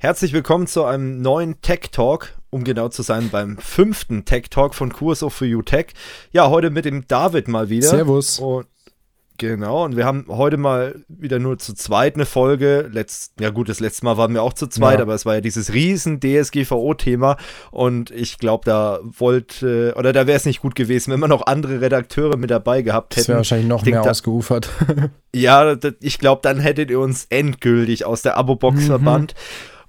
Herzlich 0.00 0.32
willkommen 0.32 0.68
zu 0.68 0.84
einem 0.84 1.20
neuen 1.22 1.60
Tech 1.60 1.88
Talk, 1.90 2.38
um 2.50 2.62
genau 2.62 2.88
zu 2.88 3.02
sein, 3.02 3.30
beim 3.30 3.58
fünften 3.58 4.24
Tech 4.24 4.44
Talk 4.48 4.76
von 4.76 4.92
QSO 4.92 5.28
for 5.28 5.44
You 5.44 5.60
Tech. 5.62 5.86
Ja, 6.30 6.50
heute 6.50 6.70
mit 6.70 6.84
dem 6.84 7.08
David 7.08 7.48
mal 7.48 7.68
wieder. 7.68 7.88
Servus. 7.88 8.38
Und 8.38 8.68
Genau, 9.40 9.84
und 9.84 9.96
wir 9.96 10.04
haben 10.04 10.24
heute 10.28 10.56
mal 10.56 10.96
wieder 11.06 11.38
nur 11.38 11.58
zu 11.58 11.72
zweit 11.72 12.16
eine 12.16 12.26
Folge. 12.26 12.90
Letzt, 12.92 13.34
ja 13.38 13.50
gut, 13.50 13.68
das 13.68 13.78
letzte 13.78 14.04
Mal 14.04 14.16
waren 14.16 14.34
wir 14.34 14.42
auch 14.42 14.52
zu 14.52 14.66
zweit, 14.66 14.98
ja. 14.98 15.02
aber 15.02 15.14
es 15.14 15.24
war 15.24 15.36
ja 15.36 15.40
dieses 15.40 15.72
riesen 15.72 16.18
DSGVO-Thema 16.18 17.36
und 17.70 18.10
ich 18.10 18.38
glaube, 18.38 18.64
da 18.64 18.98
wollte, 19.04 19.94
oder 19.96 20.12
da 20.12 20.26
wäre 20.26 20.36
es 20.36 20.44
nicht 20.44 20.60
gut 20.60 20.74
gewesen, 20.74 21.12
wenn 21.12 21.20
man 21.20 21.30
noch 21.30 21.46
andere 21.46 21.80
Redakteure 21.80 22.36
mit 22.36 22.50
dabei 22.50 22.82
gehabt 22.82 23.12
hätten. 23.14 23.20
Das 23.20 23.28
wäre 23.28 23.38
wahrscheinlich 23.38 23.68
noch 23.68 23.84
mehr 23.84 24.02
ausgeufert. 24.02 24.70
ja, 25.32 25.76
ich 26.00 26.18
glaube, 26.18 26.40
dann 26.42 26.58
hättet 26.58 26.90
ihr 26.90 26.98
uns 26.98 27.26
endgültig 27.30 28.06
aus 28.06 28.22
der 28.22 28.36
Abo-Box 28.36 28.82
mhm. 28.82 28.86
verbannt. 28.86 29.34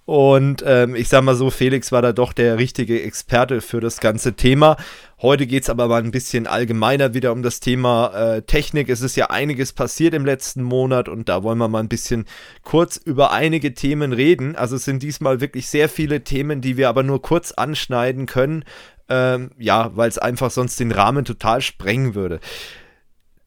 Und 0.10 0.64
ähm, 0.66 0.96
ich 0.96 1.08
sag 1.08 1.24
mal 1.24 1.36
so, 1.36 1.52
Felix 1.52 1.92
war 1.92 2.02
da 2.02 2.14
doch 2.14 2.34
der 2.34 2.58
richtige 2.58 3.04
Experte 3.04 3.62
für 3.62 3.80
das 3.80 4.00
ganze 4.00 4.34
Thema. 4.34 4.76
Heute 5.22 5.46
geht 5.46 5.62
es 5.62 5.70
aber 5.70 5.88
mal 5.88 6.02
ein 6.02 6.10
bisschen 6.10 6.48
allgemeiner 6.48 7.14
wieder 7.14 7.32
um 7.32 7.44
das 7.44 7.60
Thema 7.60 8.08
äh, 8.16 8.42
Technik. 8.42 8.90
Es 8.90 9.02
ist 9.02 9.16
ja 9.16 9.28
einiges 9.28 9.72
passiert 9.72 10.16
im 10.16 10.26
letzten 10.26 10.64
Monat 10.64 11.10
und 11.10 11.30
da 11.30 11.44
wollen 11.44 11.60
wir 11.60 11.68
mal 11.68 11.82
ein 11.82 11.90
bisschen 11.90 12.26
kurz 12.64 12.98
über 12.98 13.32
einige 13.32 13.76
Themen 13.76 14.12
reden. 14.12 14.56
Also 14.56 14.78
es 14.78 14.86
sind 14.86 15.04
diesmal 15.04 15.42
wirklich 15.42 15.68
sehr 15.68 15.88
viele 15.88 16.24
Themen, 16.24 16.62
die 16.62 16.76
wir 16.76 16.90
aber 16.90 17.04
nur 17.04 17.22
kurz 17.22 17.52
anschneiden 17.52 18.26
können. 18.26 18.66
Ähm, 19.10 19.52
ja, 19.60 19.92
weil 19.96 20.10
es 20.10 20.18
einfach 20.18 20.50
sonst 20.50 20.80
den 20.80 20.92
Rahmen 20.92 21.24
total 21.24 21.62
sprengen 21.62 22.16
würde. 22.16 22.40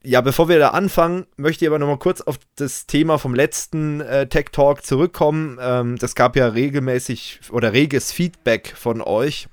Ja, 0.04 0.20
bevor 0.20 0.48
wir 0.48 0.58
da 0.58 0.70
anfangen, 0.70 1.26
möchte 1.36 1.64
ich 1.64 1.68
aber 1.68 1.78
nochmal 1.78 1.98
kurz 1.98 2.20
auf 2.22 2.40
das 2.56 2.86
Thema 2.86 3.18
vom 3.18 3.36
letzten 3.36 4.00
äh, 4.00 4.26
Tech 4.26 4.46
Talk 4.50 4.84
zurückkommen. 4.84 5.58
Ähm, 5.60 5.96
das 5.96 6.16
gab 6.16 6.34
ja 6.34 6.48
regelmäßig 6.48 7.40
oder 7.52 7.72
reges 7.72 8.10
Feedback 8.10 8.74
von 8.76 9.00
euch. 9.00 9.46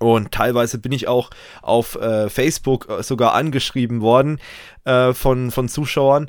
Und 0.00 0.32
teilweise 0.32 0.78
bin 0.78 0.90
ich 0.90 1.06
auch 1.06 1.30
auf 1.62 1.94
äh, 1.94 2.28
Facebook 2.28 2.88
äh, 2.88 3.02
sogar 3.04 3.34
angeschrieben 3.34 4.00
worden 4.00 4.40
äh, 4.84 5.12
von, 5.12 5.52
von 5.52 5.68
Zuschauern. 5.68 6.28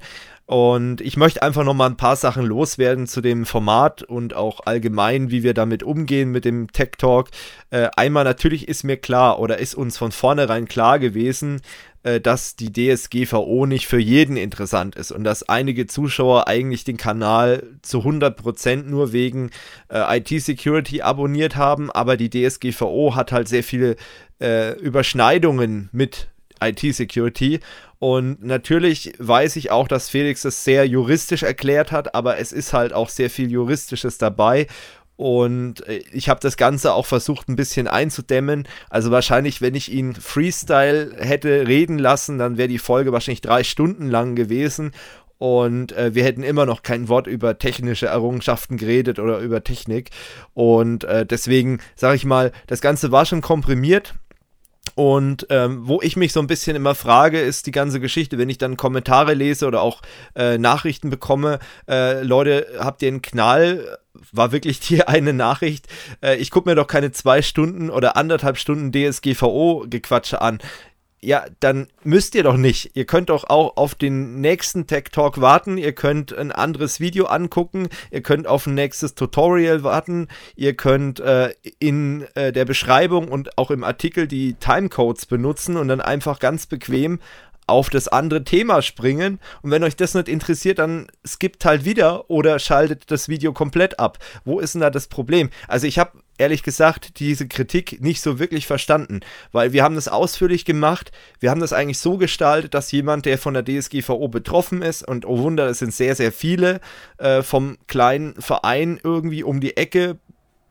Und 0.49 0.99
ich 1.01 1.15
möchte 1.15 1.43
einfach 1.43 1.63
noch 1.63 1.75
mal 1.75 1.85
ein 1.85 1.95
paar 1.95 2.15
Sachen 2.15 2.43
loswerden 2.43 3.05
zu 3.05 3.21
dem 3.21 3.45
Format 3.45 4.01
und 4.01 4.33
auch 4.33 4.61
allgemein, 4.65 5.29
wie 5.29 5.43
wir 5.43 5.53
damit 5.53 5.83
umgehen 5.83 6.31
mit 6.31 6.43
dem 6.43 6.71
Tech 6.71 6.93
Talk. 6.97 7.29
Äh, 7.69 7.89
einmal 7.95 8.23
natürlich 8.23 8.67
ist 8.67 8.83
mir 8.83 8.97
klar 8.97 9.39
oder 9.39 9.59
ist 9.59 9.75
uns 9.75 9.99
von 9.99 10.11
vornherein 10.11 10.67
klar 10.67 10.97
gewesen, 10.97 11.61
äh, 12.03 12.21
dass 12.21 12.55
die 12.55 12.71
DSGVO 12.71 13.65
nicht 13.65 13.87
für 13.87 13.99
jeden 13.99 14.37
interessant 14.37 14.95
ist 14.95 15.11
und 15.11 15.23
dass 15.23 15.47
einige 15.47 15.87
Zuschauer 15.87 16.47
eigentlich 16.47 16.83
den 16.83 16.97
Kanal 16.97 17.63
zu 17.81 17.99
100% 17.99 18.83
nur 18.83 19.11
wegen 19.11 19.51
äh, 19.89 20.19
IT-Security 20.19 21.01
abonniert 21.01 21.55
haben, 21.55 21.91
aber 21.91 22.17
die 22.17 22.29
DSGVO 22.29 23.15
hat 23.15 23.31
halt 23.31 23.47
sehr 23.47 23.63
viele 23.63 23.95
äh, 24.39 24.79
Überschneidungen 24.79 25.89
mit 25.91 26.29
IT-Security. 26.61 27.59
Und 27.99 28.41
natürlich 28.43 29.13
weiß 29.17 29.57
ich 29.57 29.71
auch, 29.71 29.87
dass 29.87 30.09
Felix 30.09 30.45
es 30.45 30.63
sehr 30.63 30.87
juristisch 30.87 31.43
erklärt 31.43 31.91
hat, 31.91 32.15
aber 32.15 32.37
es 32.37 32.53
ist 32.53 32.71
halt 32.71 32.93
auch 32.93 33.09
sehr 33.09 33.29
viel 33.29 33.51
Juristisches 33.51 34.17
dabei. 34.17 34.67
Und 35.19 35.85
äh, 35.85 36.01
ich 36.13 36.29
habe 36.29 36.39
das 36.39 36.55
Ganze 36.55 36.93
auch 36.93 37.05
versucht 37.05 37.49
ein 37.49 37.57
bisschen 37.57 37.89
einzudämmen. 37.89 38.65
Also 38.89 39.11
wahrscheinlich, 39.11 39.61
wenn 39.61 39.75
ich 39.75 39.91
ihn 39.91 40.15
Freestyle 40.15 41.13
hätte 41.19 41.67
reden 41.67 41.99
lassen, 41.99 42.37
dann 42.37 42.57
wäre 42.57 42.69
die 42.69 42.77
Folge 42.77 43.11
wahrscheinlich 43.11 43.41
drei 43.41 43.65
Stunden 43.65 44.07
lang 44.07 44.35
gewesen. 44.35 44.93
Und 45.37 45.91
äh, 45.91 46.15
wir 46.15 46.23
hätten 46.23 46.41
immer 46.41 46.65
noch 46.65 46.83
kein 46.83 47.09
Wort 47.09 47.27
über 47.27 47.57
technische 47.57 48.05
Errungenschaften 48.05 48.77
geredet 48.77 49.19
oder 49.19 49.39
über 49.39 49.61
Technik. 49.61 50.11
Und 50.53 51.03
äh, 51.03 51.25
deswegen 51.25 51.81
sage 51.97 52.15
ich 52.15 52.23
mal, 52.23 52.53
das 52.67 52.79
Ganze 52.79 53.11
war 53.11 53.25
schon 53.25 53.41
komprimiert. 53.41 54.13
Und 54.95 55.47
ähm, 55.49 55.81
wo 55.85 56.01
ich 56.01 56.15
mich 56.15 56.31
so 56.31 56.39
ein 56.39 56.47
bisschen 56.47 56.77
immer 56.77 56.95
frage, 56.95 57.41
ist 57.41 57.67
die 57.67 57.71
ganze 57.71 57.99
Geschichte, 57.99 58.37
wenn 58.37 58.49
ich 58.49 58.57
dann 58.57 58.77
Kommentare 58.77 59.33
lese 59.33 59.67
oder 59.67 59.81
auch 59.81 60.01
äh, 60.35 60.57
Nachrichten 60.57 61.09
bekomme, 61.09 61.59
äh, 61.89 62.23
Leute, 62.23 62.67
habt 62.79 63.01
ihr 63.01 63.09
einen 63.09 63.21
Knall? 63.21 63.97
War 64.31 64.51
wirklich 64.51 64.79
die 64.79 65.03
eine 65.07 65.33
Nachricht? 65.33 65.87
Äh, 66.21 66.37
ich 66.37 66.51
gucke 66.51 66.69
mir 66.69 66.75
doch 66.75 66.87
keine 66.87 67.11
zwei 67.11 67.41
Stunden 67.41 67.89
oder 67.89 68.17
anderthalb 68.17 68.57
Stunden 68.57 68.91
DSGVO-Gequatsche 68.91 70.41
an 70.41 70.59
ja, 71.21 71.45
dann 71.59 71.87
müsst 72.03 72.33
ihr 72.35 72.43
doch 72.43 72.55
nicht. 72.55 72.91
Ihr 72.93 73.05
könnt 73.05 73.29
doch 73.29 73.49
auch 73.49 73.75
auf 73.75 73.93
den 73.93 74.39
nächsten 74.39 74.87
Tech 74.87 75.05
Talk 75.11 75.41
warten. 75.41 75.77
Ihr 75.77 75.91
könnt 75.91 76.33
ein 76.33 76.51
anderes 76.51 76.99
Video 76.99 77.25
angucken. 77.25 77.89
Ihr 78.09 78.21
könnt 78.21 78.47
auf 78.47 78.67
ein 78.67 78.73
nächstes 78.73 79.15
Tutorial 79.15 79.83
warten. 79.83 80.27
Ihr 80.55 80.75
könnt 80.75 81.19
äh, 81.19 81.53
in 81.79 82.25
äh, 82.35 82.53
der 82.53 82.63
Beschreibung 82.63 83.27
und 83.27 83.57
auch 83.57 83.69
im 83.69 83.83
Artikel 83.83 84.27
die 84.27 84.53
Timecodes 84.53 85.25
benutzen 85.25 85.75
und 85.75 85.89
dann 85.89 86.01
einfach 86.01 86.39
ganz 86.39 86.67
bequem 86.67 87.19
auf 87.69 87.89
das 87.89 88.07
andere 88.07 88.43
Thema 88.43 88.81
springen. 88.81 89.39
Und 89.61 89.71
wenn 89.71 89.83
euch 89.83 89.95
das 89.95 90.13
nicht 90.13 90.27
interessiert, 90.27 90.79
dann 90.79 91.07
skippt 91.25 91.65
halt 91.65 91.85
wieder 91.85 92.29
oder 92.29 92.59
schaltet 92.59 93.11
das 93.11 93.29
Video 93.29 93.53
komplett 93.53 93.99
ab. 93.99 94.17
Wo 94.45 94.59
ist 94.59 94.73
denn 94.73 94.81
da 94.81 94.89
das 94.89 95.07
Problem? 95.07 95.49
Also 95.67 95.87
ich 95.87 95.99
habe 95.99 96.11
ehrlich 96.39 96.63
gesagt 96.63 97.19
diese 97.19 97.47
Kritik 97.47 98.01
nicht 98.01 98.21
so 98.21 98.39
wirklich 98.39 98.65
verstanden, 98.65 99.19
weil 99.51 99.73
wir 99.73 99.83
haben 99.83 99.95
das 99.95 100.07
ausführlich 100.07 100.65
gemacht. 100.65 101.11
Wir 101.39 101.51
haben 101.51 101.61
das 101.61 101.73
eigentlich 101.73 101.99
so 101.99 102.17
gestaltet, 102.17 102.73
dass 102.73 102.91
jemand, 102.91 103.25
der 103.25 103.37
von 103.37 103.53
der 103.53 103.63
DSGVO 103.63 104.27
betroffen 104.29 104.81
ist, 104.81 105.07
und 105.07 105.25
oh 105.25 105.39
Wunder, 105.39 105.67
es 105.67 105.79
sind 105.79 105.93
sehr, 105.93 106.15
sehr 106.15 106.31
viele, 106.31 106.79
äh, 107.17 107.43
vom 107.43 107.77
kleinen 107.87 108.41
Verein 108.41 108.99
irgendwie 109.03 109.43
um 109.43 109.59
die 109.59 109.77
Ecke 109.77 110.17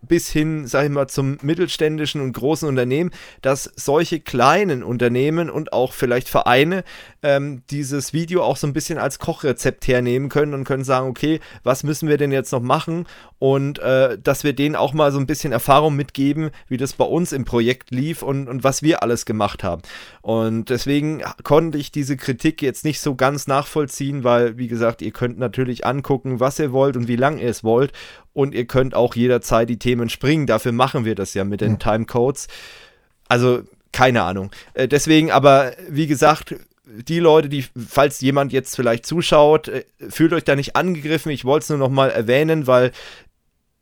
bis 0.02 0.30
hin, 0.30 0.66
sag 0.66 0.84
ich 0.84 0.90
mal, 0.90 1.08
zum 1.08 1.38
mittelständischen 1.42 2.20
und 2.20 2.32
großen 2.32 2.68
Unternehmen, 2.68 3.10
dass 3.42 3.70
solche 3.76 4.20
kleinen 4.20 4.82
Unternehmen 4.82 5.50
und 5.50 5.72
auch 5.72 5.92
vielleicht 5.92 6.28
Vereine 6.28 6.84
ähm, 7.22 7.62
dieses 7.70 8.12
Video 8.12 8.42
auch 8.42 8.56
so 8.56 8.66
ein 8.66 8.72
bisschen 8.72 8.98
als 8.98 9.18
Kochrezept 9.18 9.88
hernehmen 9.88 10.28
können 10.28 10.54
und 10.54 10.64
können 10.64 10.84
sagen, 10.84 11.08
okay, 11.08 11.40
was 11.64 11.82
müssen 11.82 12.08
wir 12.08 12.16
denn 12.16 12.32
jetzt 12.32 12.52
noch 12.52 12.62
machen? 12.62 13.06
Und 13.38 13.78
äh, 13.78 14.18
dass 14.18 14.44
wir 14.44 14.52
denen 14.52 14.76
auch 14.76 14.92
mal 14.94 15.12
so 15.12 15.18
ein 15.18 15.26
bisschen 15.26 15.52
Erfahrung 15.52 15.96
mitgeben, 15.96 16.50
wie 16.68 16.76
das 16.76 16.92
bei 16.92 17.04
uns 17.04 17.32
im 17.32 17.44
Projekt 17.44 17.90
lief 17.90 18.22
und, 18.22 18.48
und 18.48 18.64
was 18.64 18.82
wir 18.82 19.02
alles 19.02 19.26
gemacht 19.26 19.64
haben. 19.64 19.82
Und 20.22 20.70
deswegen 20.70 21.22
konnte 21.42 21.78
ich 21.78 21.92
diese 21.92 22.16
Kritik 22.16 22.62
jetzt 22.62 22.84
nicht 22.84 23.00
so 23.00 23.14
ganz 23.14 23.46
nachvollziehen, 23.46 24.24
weil, 24.24 24.58
wie 24.58 24.68
gesagt, 24.68 25.02
ihr 25.02 25.12
könnt 25.12 25.38
natürlich 25.38 25.86
angucken, 25.86 26.40
was 26.40 26.58
ihr 26.58 26.72
wollt 26.72 26.96
und 26.96 27.08
wie 27.08 27.16
lange 27.16 27.42
ihr 27.42 27.48
es 27.48 27.64
wollt. 27.64 27.92
Und 28.38 28.54
ihr 28.54 28.66
könnt 28.66 28.94
auch 28.94 29.16
jederzeit 29.16 29.68
die 29.68 29.80
Themen 29.80 30.08
springen. 30.08 30.46
Dafür 30.46 30.70
machen 30.70 31.04
wir 31.04 31.16
das 31.16 31.34
ja 31.34 31.42
mit 31.42 31.60
den 31.60 31.80
Timecodes. 31.80 32.46
Also 33.28 33.62
keine 33.90 34.22
Ahnung. 34.22 34.52
Äh, 34.74 34.86
deswegen 34.86 35.32
aber, 35.32 35.72
wie 35.88 36.06
gesagt, 36.06 36.54
die 36.86 37.18
Leute, 37.18 37.48
die, 37.48 37.64
falls 37.76 38.20
jemand 38.20 38.52
jetzt 38.52 38.76
vielleicht 38.76 39.06
zuschaut, 39.06 39.66
äh, 39.66 39.82
fühlt 40.08 40.32
euch 40.32 40.44
da 40.44 40.54
nicht 40.54 40.76
angegriffen. 40.76 41.32
Ich 41.32 41.44
wollte 41.44 41.64
es 41.64 41.68
nur 41.70 41.78
noch 41.78 41.90
mal 41.90 42.10
erwähnen, 42.10 42.68
weil 42.68 42.92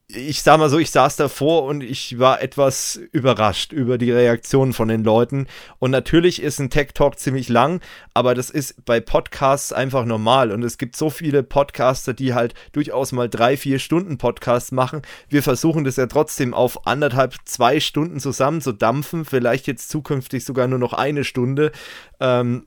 ich 0.09 0.43
sag 0.43 0.59
mal 0.59 0.71
so, 0.71 0.79
ich 0.79 0.93
saß 0.93 1.17
davor 1.17 1.65
und 1.65 1.83
ich 1.83 2.21
war 2.21 2.41
etwas 2.41 2.95
überrascht 3.11 3.73
über 3.73 3.99
die 3.99 4.13
Reaktionen 4.13 4.73
von 4.73 4.87
den 4.87 5.03
Leuten. 5.03 5.49
Und 5.81 5.91
natürlich 5.91 6.41
ist 6.41 6.61
ein 6.61 6.71
Tech 6.71 6.91
Talk 6.95 7.19
ziemlich 7.19 7.49
lang, 7.49 7.81
aber 8.15 8.37
das 8.37 8.49
ist 8.51 8.85
bei 8.85 9.01
Podcasts 9.01 9.73
einfach 9.73 10.05
normal. 10.05 10.53
Und 10.53 10.63
es 10.63 10.79
gibt 10.79 10.95
so 10.95 11.11
viele 11.11 11.43
Podcaster, 11.43 12.15
die 12.15 12.35
halt 12.35 12.55
durchaus 12.71 13.11
mal 13.11 13.29
drei, 13.29 13.57
vier 13.57 13.81
Stunden 13.81 14.17
Podcasts 14.17 14.71
machen. 14.71 15.03
Wir 15.29 15.43
versuchen 15.43 15.83
das 15.83 15.97
ja 15.97 16.07
trotzdem 16.07 16.55
auf 16.55 16.87
anderthalb, 16.87 17.35
zwei 17.45 17.81
Stunden 17.81 18.21
zusammen 18.21 18.61
zu 18.61 18.71
dampfen. 18.71 19.25
Vielleicht 19.25 19.67
jetzt 19.67 19.89
zukünftig 19.89 20.45
sogar 20.45 20.69
nur 20.69 20.79
noch 20.79 20.93
eine 20.93 21.25
Stunde. 21.25 21.73
Ähm, 22.21 22.67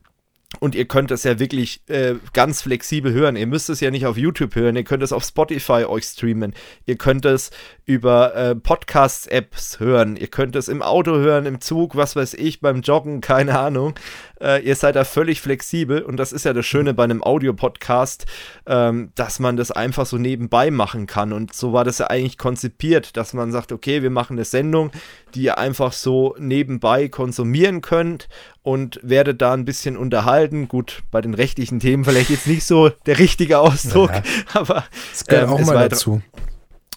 und 0.60 0.74
ihr 0.74 0.86
könnt 0.86 1.12
es 1.12 1.24
ja 1.24 1.38
wirklich 1.38 1.82
äh, 1.90 2.16
ganz 2.34 2.64
flexibel 2.64 3.14
hören. 3.14 3.36
Ihr 3.36 3.46
müsst 3.46 3.70
es 3.70 3.82
ja 3.82 3.92
nicht 3.92 4.08
auf 4.08 4.18
YouTube 4.18 4.56
hören, 4.56 4.76
ihr 4.76 4.84
könnt 4.84 5.04
es 5.04 5.14
auf 5.14 5.24
Spotify 5.24 5.86
euch 5.86 6.06
streamen. 6.06 6.56
Ihr 6.88 6.98
könnt 6.98 7.24
es 7.26 7.52
über 7.86 8.36
äh, 8.36 8.56
Podcast-Apps 8.56 9.80
hören. 9.80 10.16
Ihr 10.16 10.28
könnt 10.28 10.56
es 10.56 10.68
im 10.68 10.82
Auto 10.82 11.18
hören, 11.18 11.46
im 11.46 11.62
Zug, 11.62 11.96
was 11.96 12.16
weiß 12.16 12.34
ich, 12.34 12.62
beim 12.62 12.82
Joggen, 12.82 13.22
keine 13.30 13.60
Ahnung. 13.60 13.94
Äh, 14.42 14.64
ihr 14.64 14.76
seid 14.76 14.96
da 14.96 15.04
völlig 15.04 15.40
flexibel 15.40 16.02
und 16.02 16.18
das 16.18 16.32
ist 16.32 16.46
ja 16.46 16.54
das 16.54 16.66
Schöne 16.66 16.96
bei 16.96 17.04
einem 17.04 17.24
Audio-Podcast, 17.24 18.26
ähm, 18.66 19.12
dass 19.14 19.40
man 19.40 19.56
das 19.56 19.70
einfach 19.70 20.08
so 20.08 20.18
nebenbei 20.18 20.72
machen 20.72 21.06
kann. 21.06 21.32
Und 21.32 21.54
so 21.54 21.74
war 21.74 21.84
das 21.84 22.00
ja 22.00 22.08
eigentlich 22.08 22.40
konzipiert, 22.40 23.18
dass 23.18 23.34
man 23.34 23.52
sagt, 23.52 23.72
okay, 23.72 24.02
wir 24.02 24.10
machen 24.10 24.38
eine 24.38 24.46
Sendung, 24.46 24.90
die 25.36 25.44
ihr 25.44 25.60
einfach 25.60 25.94
so 25.94 26.36
nebenbei 26.40 27.08
konsumieren 27.08 27.82
könnt 27.82 28.28
und 28.70 29.00
werdet 29.02 29.42
da 29.42 29.54
ein 29.54 29.66
bisschen 29.66 29.98
unterhalten. 29.98 30.68
Gut, 30.68 31.02
bei 31.10 31.22
den 31.22 31.34
rechtlichen 31.34 31.80
Themen 31.80 32.06
vielleicht 32.06 32.30
jetzt 32.30 32.46
nicht 32.46 32.64
so 32.64 32.90
der 33.08 33.18
richtige 33.18 33.58
Ausdruck, 33.58 34.12
ja, 34.12 34.22
aber 34.54 34.84
es 35.12 35.26
gehört 35.26 35.48
ähm, 35.48 35.54
auch 35.54 35.66
mal 35.66 35.90
dazu 35.90 36.22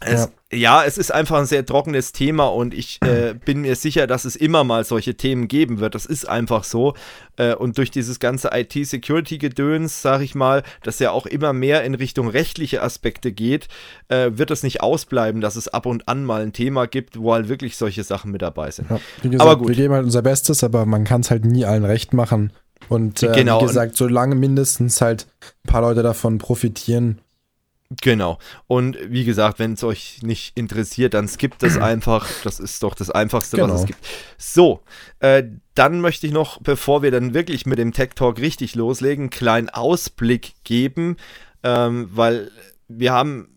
Es, 0.05 0.31
ja. 0.53 0.59
ja. 0.59 0.85
es 0.85 0.99
ist 0.99 1.13
einfach 1.13 1.39
ein 1.39 1.47
sehr 1.47 1.65
trockenes 1.65 2.13
Thema 2.13 2.47
und 2.47 2.75
ich 2.75 2.99
äh, 3.03 3.35
bin 3.45 3.61
mir 3.61 3.77
sicher, 3.77 4.07
dass 4.07 4.25
es 4.25 4.37
immer 4.37 4.65
mal 4.65 4.85
solche 4.85 5.17
Themen 5.17 5.49
geben 5.49 5.81
wird. 5.81 5.95
Das 5.95 6.07
ist 6.07 6.29
einfach 6.29 6.65
so. 6.65 6.95
Äh, 7.37 7.55
und 7.55 7.79
durch 7.79 7.91
dieses 7.91 8.21
ganze 8.21 8.51
IT-Security-Gedöns, 8.53 10.03
sag 10.03 10.23
ich 10.23 10.35
mal, 10.35 10.63
das 10.83 10.99
ja 10.99 11.11
auch 11.11 11.27
immer 11.27 11.53
mehr 11.53 11.85
in 11.85 11.95
Richtung 11.95 12.29
rechtliche 12.29 12.83
Aspekte 12.83 13.33
geht, 13.33 13.69
äh, 14.09 14.33
wird 14.35 14.51
es 14.51 14.63
nicht 14.63 14.81
ausbleiben, 14.81 15.41
dass 15.41 15.57
es 15.57 15.69
ab 15.69 15.87
und 15.87 16.09
an 16.09 16.25
mal 16.25 16.43
ein 16.43 16.53
Thema 16.53 16.87
gibt, 16.87 17.19
wo 17.19 17.33
halt 17.33 17.49
wirklich 17.49 17.77
solche 17.77 18.05
Sachen 18.05 18.31
mit 18.31 18.43
dabei 18.43 18.71
sind. 18.71 18.91
Ja, 18.91 18.99
gesagt, 19.23 19.41
aber 19.41 19.57
gut. 19.57 19.69
wir 19.69 19.77
geben 19.77 19.95
halt 19.95 20.05
unser 20.05 20.23
Bestes, 20.23 20.63
aber 20.65 20.87
man 20.87 21.05
kann 21.05 21.23
es 21.23 21.31
halt 21.31 21.45
nie 21.45 21.65
allen 21.65 21.85
recht 21.85 22.13
machen. 22.13 22.53
Und 22.89 23.23
äh, 23.23 23.33
genau. 23.33 23.61
wie 23.63 23.67
gesagt, 23.67 23.97
solange 23.97 24.35
mindestens 24.35 25.01
halt 25.01 25.27
ein 25.65 25.71
paar 25.71 25.83
Leute 25.83 26.03
davon 26.03 26.39
profitieren, 26.39 27.19
Genau. 28.01 28.39
Und 28.67 28.97
wie 29.09 29.25
gesagt, 29.25 29.59
wenn 29.59 29.75
es 29.75 29.85
euch 29.85 30.23
nicht 30.23 30.57
interessiert, 30.57 31.15
dann 31.15 31.29
skippt 31.29 31.63
das 31.63 31.77
einfach. 31.79 32.29
Das 32.45 32.61
ist 32.61 32.83
doch 32.83 32.95
das 32.95 33.11
Einfachste, 33.11 33.57
genau. 33.57 33.75
was 33.75 33.81
es 33.83 33.87
gibt. 33.87 34.01
So, 34.39 34.81
äh, 35.21 35.45
dann 35.75 36.01
möchte 36.01 36.27
ich 36.27 36.33
noch, 36.33 36.61
bevor 36.61 37.03
wir 37.03 37.11
dann 37.11 37.35
wirklich 37.35 37.67
mit 37.67 37.79
dem 37.79 37.93
Tech 37.93 38.11
Talk 38.15 38.39
richtig 38.39 38.75
loslegen, 38.75 39.25
einen 39.25 39.31
kleinen 39.31 39.69
Ausblick 39.69 40.55
geben, 40.65 41.17
ähm, 41.63 42.09
weil 42.13 42.51
wir 42.89 43.13
haben 43.13 43.49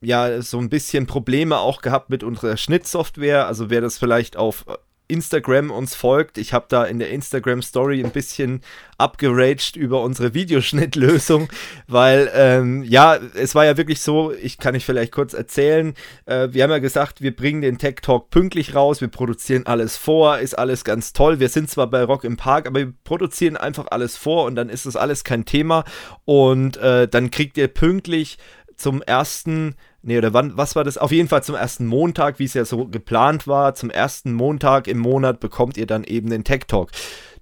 ja 0.00 0.40
so 0.42 0.58
ein 0.58 0.68
bisschen 0.68 1.06
Probleme 1.06 1.58
auch 1.58 1.82
gehabt 1.82 2.10
mit 2.10 2.22
unserer 2.22 2.56
Schnittsoftware. 2.56 3.46
Also 3.46 3.70
wer 3.70 3.80
das 3.80 3.98
vielleicht 3.98 4.36
auf 4.36 4.64
Instagram 5.08 5.70
uns 5.70 5.94
folgt, 5.94 6.38
ich 6.38 6.52
habe 6.52 6.66
da 6.68 6.84
in 6.84 6.98
der 6.98 7.10
Instagram 7.10 7.62
Story 7.62 8.02
ein 8.04 8.10
bisschen 8.10 8.60
abgeraged 8.98 9.76
über 9.76 10.02
unsere 10.02 10.34
Videoschnittlösung, 10.34 11.48
weil 11.86 12.30
ähm, 12.34 12.82
ja, 12.82 13.18
es 13.34 13.54
war 13.54 13.64
ja 13.64 13.76
wirklich 13.76 14.00
so, 14.00 14.32
ich 14.32 14.58
kann 14.58 14.74
ich 14.74 14.84
vielleicht 14.84 15.12
kurz 15.12 15.34
erzählen, 15.34 15.94
äh, 16.24 16.48
wir 16.50 16.62
haben 16.62 16.70
ja 16.70 16.78
gesagt, 16.78 17.20
wir 17.20 17.34
bringen 17.34 17.62
den 17.62 17.78
Tech 17.78 17.96
Talk 18.02 18.30
pünktlich 18.30 18.74
raus, 18.74 19.00
wir 19.00 19.08
produzieren 19.08 19.66
alles 19.66 19.96
vor, 19.96 20.38
ist 20.38 20.58
alles 20.58 20.84
ganz 20.84 21.12
toll, 21.12 21.40
wir 21.40 21.48
sind 21.48 21.70
zwar 21.70 21.88
bei 21.88 22.02
Rock 22.02 22.24
im 22.24 22.36
Park, 22.36 22.66
aber 22.66 22.80
wir 22.80 22.92
produzieren 23.04 23.56
einfach 23.56 23.86
alles 23.90 24.16
vor 24.16 24.44
und 24.44 24.56
dann 24.56 24.68
ist 24.68 24.86
das 24.86 24.96
alles 24.96 25.24
kein 25.24 25.44
Thema. 25.44 25.84
Und 26.24 26.76
äh, 26.78 27.08
dann 27.08 27.30
kriegt 27.30 27.56
ihr 27.58 27.68
pünktlich 27.68 28.38
zum 28.76 29.02
ersten 29.02 29.74
Nee, 30.06 30.18
oder 30.18 30.32
wann, 30.32 30.56
was 30.56 30.76
war 30.76 30.84
das? 30.84 30.98
Auf 30.98 31.10
jeden 31.10 31.28
Fall 31.28 31.42
zum 31.42 31.56
ersten 31.56 31.84
Montag, 31.84 32.38
wie 32.38 32.44
es 32.44 32.54
ja 32.54 32.64
so 32.64 32.86
geplant 32.86 33.48
war. 33.48 33.74
Zum 33.74 33.90
ersten 33.90 34.32
Montag 34.32 34.86
im 34.86 34.98
Monat 34.98 35.40
bekommt 35.40 35.76
ihr 35.76 35.86
dann 35.86 36.04
eben 36.04 36.30
den 36.30 36.44
Tech 36.44 36.66
Talk. 36.68 36.92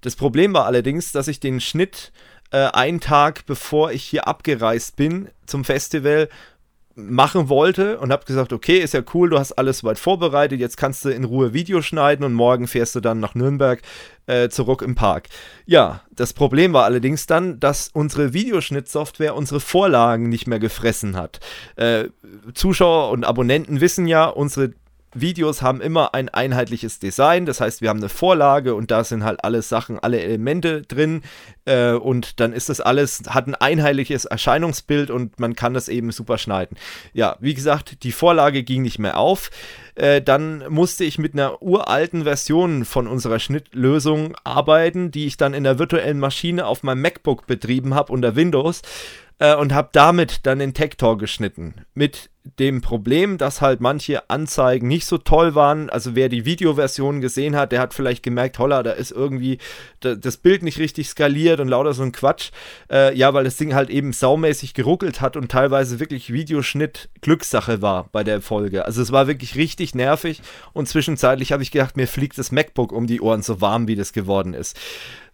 Das 0.01 0.15
Problem 0.15 0.51
war 0.55 0.65
allerdings, 0.65 1.11
dass 1.11 1.27
ich 1.27 1.39
den 1.39 1.61
Schnitt 1.61 2.11
äh, 2.49 2.65
einen 2.69 3.01
Tag 3.01 3.45
bevor 3.45 3.91
ich 3.91 4.03
hier 4.03 4.27
abgereist 4.27 4.95
bin 4.95 5.29
zum 5.45 5.63
Festival 5.63 6.27
machen 6.95 7.49
wollte 7.49 7.99
und 7.99 8.11
habe 8.11 8.25
gesagt, 8.25 8.53
okay, 8.53 8.77
ist 8.77 8.93
ja 8.93 9.01
cool, 9.13 9.29
du 9.29 9.37
hast 9.37 9.51
alles 9.53 9.83
weit 9.83 9.99
vorbereitet, 9.99 10.59
jetzt 10.59 10.77
kannst 10.77 11.03
du 11.03 11.09
in 11.09 11.25
Ruhe 11.25 11.53
Video 11.53 11.81
schneiden 11.81 12.25
und 12.25 12.33
morgen 12.33 12.67
fährst 12.67 12.95
du 12.95 13.01
dann 13.01 13.19
nach 13.19 13.35
Nürnberg 13.35 13.81
äh, 14.27 14.47
zurück 14.49 14.81
im 14.81 14.95
Park. 14.95 15.27
Ja, 15.65 16.01
das 16.11 16.33
Problem 16.33 16.71
war 16.71 16.85
allerdings 16.85 17.27
dann, 17.27 17.59
dass 17.59 17.89
unsere 17.89 18.33
Videoschnittsoftware 18.33 19.35
unsere 19.35 19.59
Vorlagen 19.59 20.29
nicht 20.29 20.47
mehr 20.47 20.59
gefressen 20.59 21.17
hat. 21.17 21.39
Äh, 21.75 22.05
Zuschauer 22.53 23.11
und 23.11 23.25
Abonnenten 23.25 23.81
wissen 23.81 24.07
ja, 24.07 24.25
unsere 24.25 24.71
Videos 25.15 25.61
haben 25.61 25.81
immer 25.81 26.13
ein 26.13 26.29
einheitliches 26.29 26.99
Design. 26.99 27.45
Das 27.45 27.61
heißt, 27.61 27.81
wir 27.81 27.89
haben 27.89 27.99
eine 27.99 28.09
Vorlage 28.09 28.75
und 28.75 28.91
da 28.91 29.03
sind 29.03 29.23
halt 29.23 29.43
alle 29.43 29.61
Sachen, 29.61 29.97
alle 29.99 30.21
Elemente 30.21 30.81
drin. 30.83 31.21
Äh, 31.65 31.93
und 31.93 32.39
dann 32.39 32.53
ist 32.53 32.69
das 32.69 32.81
alles, 32.81 33.23
hat 33.29 33.47
ein 33.47 33.55
einheitliches 33.55 34.25
Erscheinungsbild 34.25 35.09
und 35.09 35.39
man 35.39 35.55
kann 35.55 35.73
das 35.73 35.89
eben 35.89 36.11
super 36.11 36.37
schneiden. 36.37 36.77
Ja, 37.13 37.37
wie 37.39 37.53
gesagt, 37.53 38.03
die 38.03 38.11
Vorlage 38.11 38.63
ging 38.63 38.81
nicht 38.81 38.99
mehr 38.99 39.17
auf. 39.17 39.49
Äh, 39.95 40.21
dann 40.21 40.63
musste 40.69 41.05
ich 41.05 41.17
mit 41.17 41.33
einer 41.33 41.61
uralten 41.61 42.23
Version 42.23 42.85
von 42.85 43.07
unserer 43.07 43.39
Schnittlösung 43.39 44.35
arbeiten, 44.43 45.09
die 45.09 45.25
ich 45.25 45.37
dann 45.37 45.53
in 45.53 45.63
der 45.63 45.79
virtuellen 45.79 46.19
Maschine 46.19 46.65
auf 46.65 46.83
meinem 46.83 47.01
MacBook 47.01 47.47
betrieben 47.47 47.95
habe 47.95 48.11
unter 48.11 48.35
Windows 48.35 48.81
äh, 49.39 49.55
und 49.55 49.73
habe 49.73 49.89
damit 49.91 50.45
dann 50.45 50.59
den 50.59 50.73
Talk 50.73 51.19
geschnitten. 51.19 51.85
Mit 51.93 52.29
dem 52.59 52.81
Problem, 52.81 53.39
dass 53.39 53.61
halt 53.61 53.81
manche 53.81 54.29
Anzeigen 54.29 54.87
nicht 54.87 55.07
so 55.07 55.17
toll 55.17 55.55
waren. 55.55 55.89
Also 55.89 56.15
wer 56.15 56.29
die 56.29 56.45
Videoversion 56.45 57.19
gesehen 57.19 57.55
hat, 57.55 57.71
der 57.71 57.79
hat 57.79 57.95
vielleicht 57.95 58.21
gemerkt, 58.21 58.59
holla, 58.59 58.83
da 58.83 58.91
ist 58.91 59.11
irgendwie 59.11 59.57
das 59.99 60.37
Bild 60.37 60.61
nicht 60.61 60.77
richtig 60.77 61.09
skaliert 61.09 61.59
und 61.59 61.69
lauter 61.69 61.93
so 61.93 62.03
ein 62.03 62.11
Quatsch. 62.11 62.51
Äh, 62.89 63.17
ja, 63.17 63.33
weil 63.33 63.45
das 63.45 63.57
Ding 63.57 63.73
halt 63.73 63.89
eben 63.89 64.13
saumäßig 64.13 64.75
geruckelt 64.75 65.21
hat 65.21 65.35
und 65.37 65.51
teilweise 65.51 65.99
wirklich 65.99 66.31
Videoschnitt 66.31 67.09
Glückssache 67.21 67.81
war 67.81 68.09
bei 68.11 68.23
der 68.23 68.41
Folge. 68.41 68.85
Also 68.85 69.01
es 69.01 69.11
war 69.11 69.25
wirklich 69.25 69.55
richtig 69.55 69.95
nervig 69.95 70.41
und 70.73 70.87
zwischenzeitlich 70.87 71.51
habe 71.51 71.63
ich 71.63 71.71
gedacht, 71.71 71.97
mir 71.97 72.07
fliegt 72.07 72.37
das 72.37 72.51
MacBook 72.51 72.91
um 72.91 73.07
die 73.07 73.21
Ohren, 73.21 73.41
so 73.41 73.59
warm 73.59 73.87
wie 73.87 73.95
das 73.95 74.13
geworden 74.13 74.53
ist. 74.53 74.77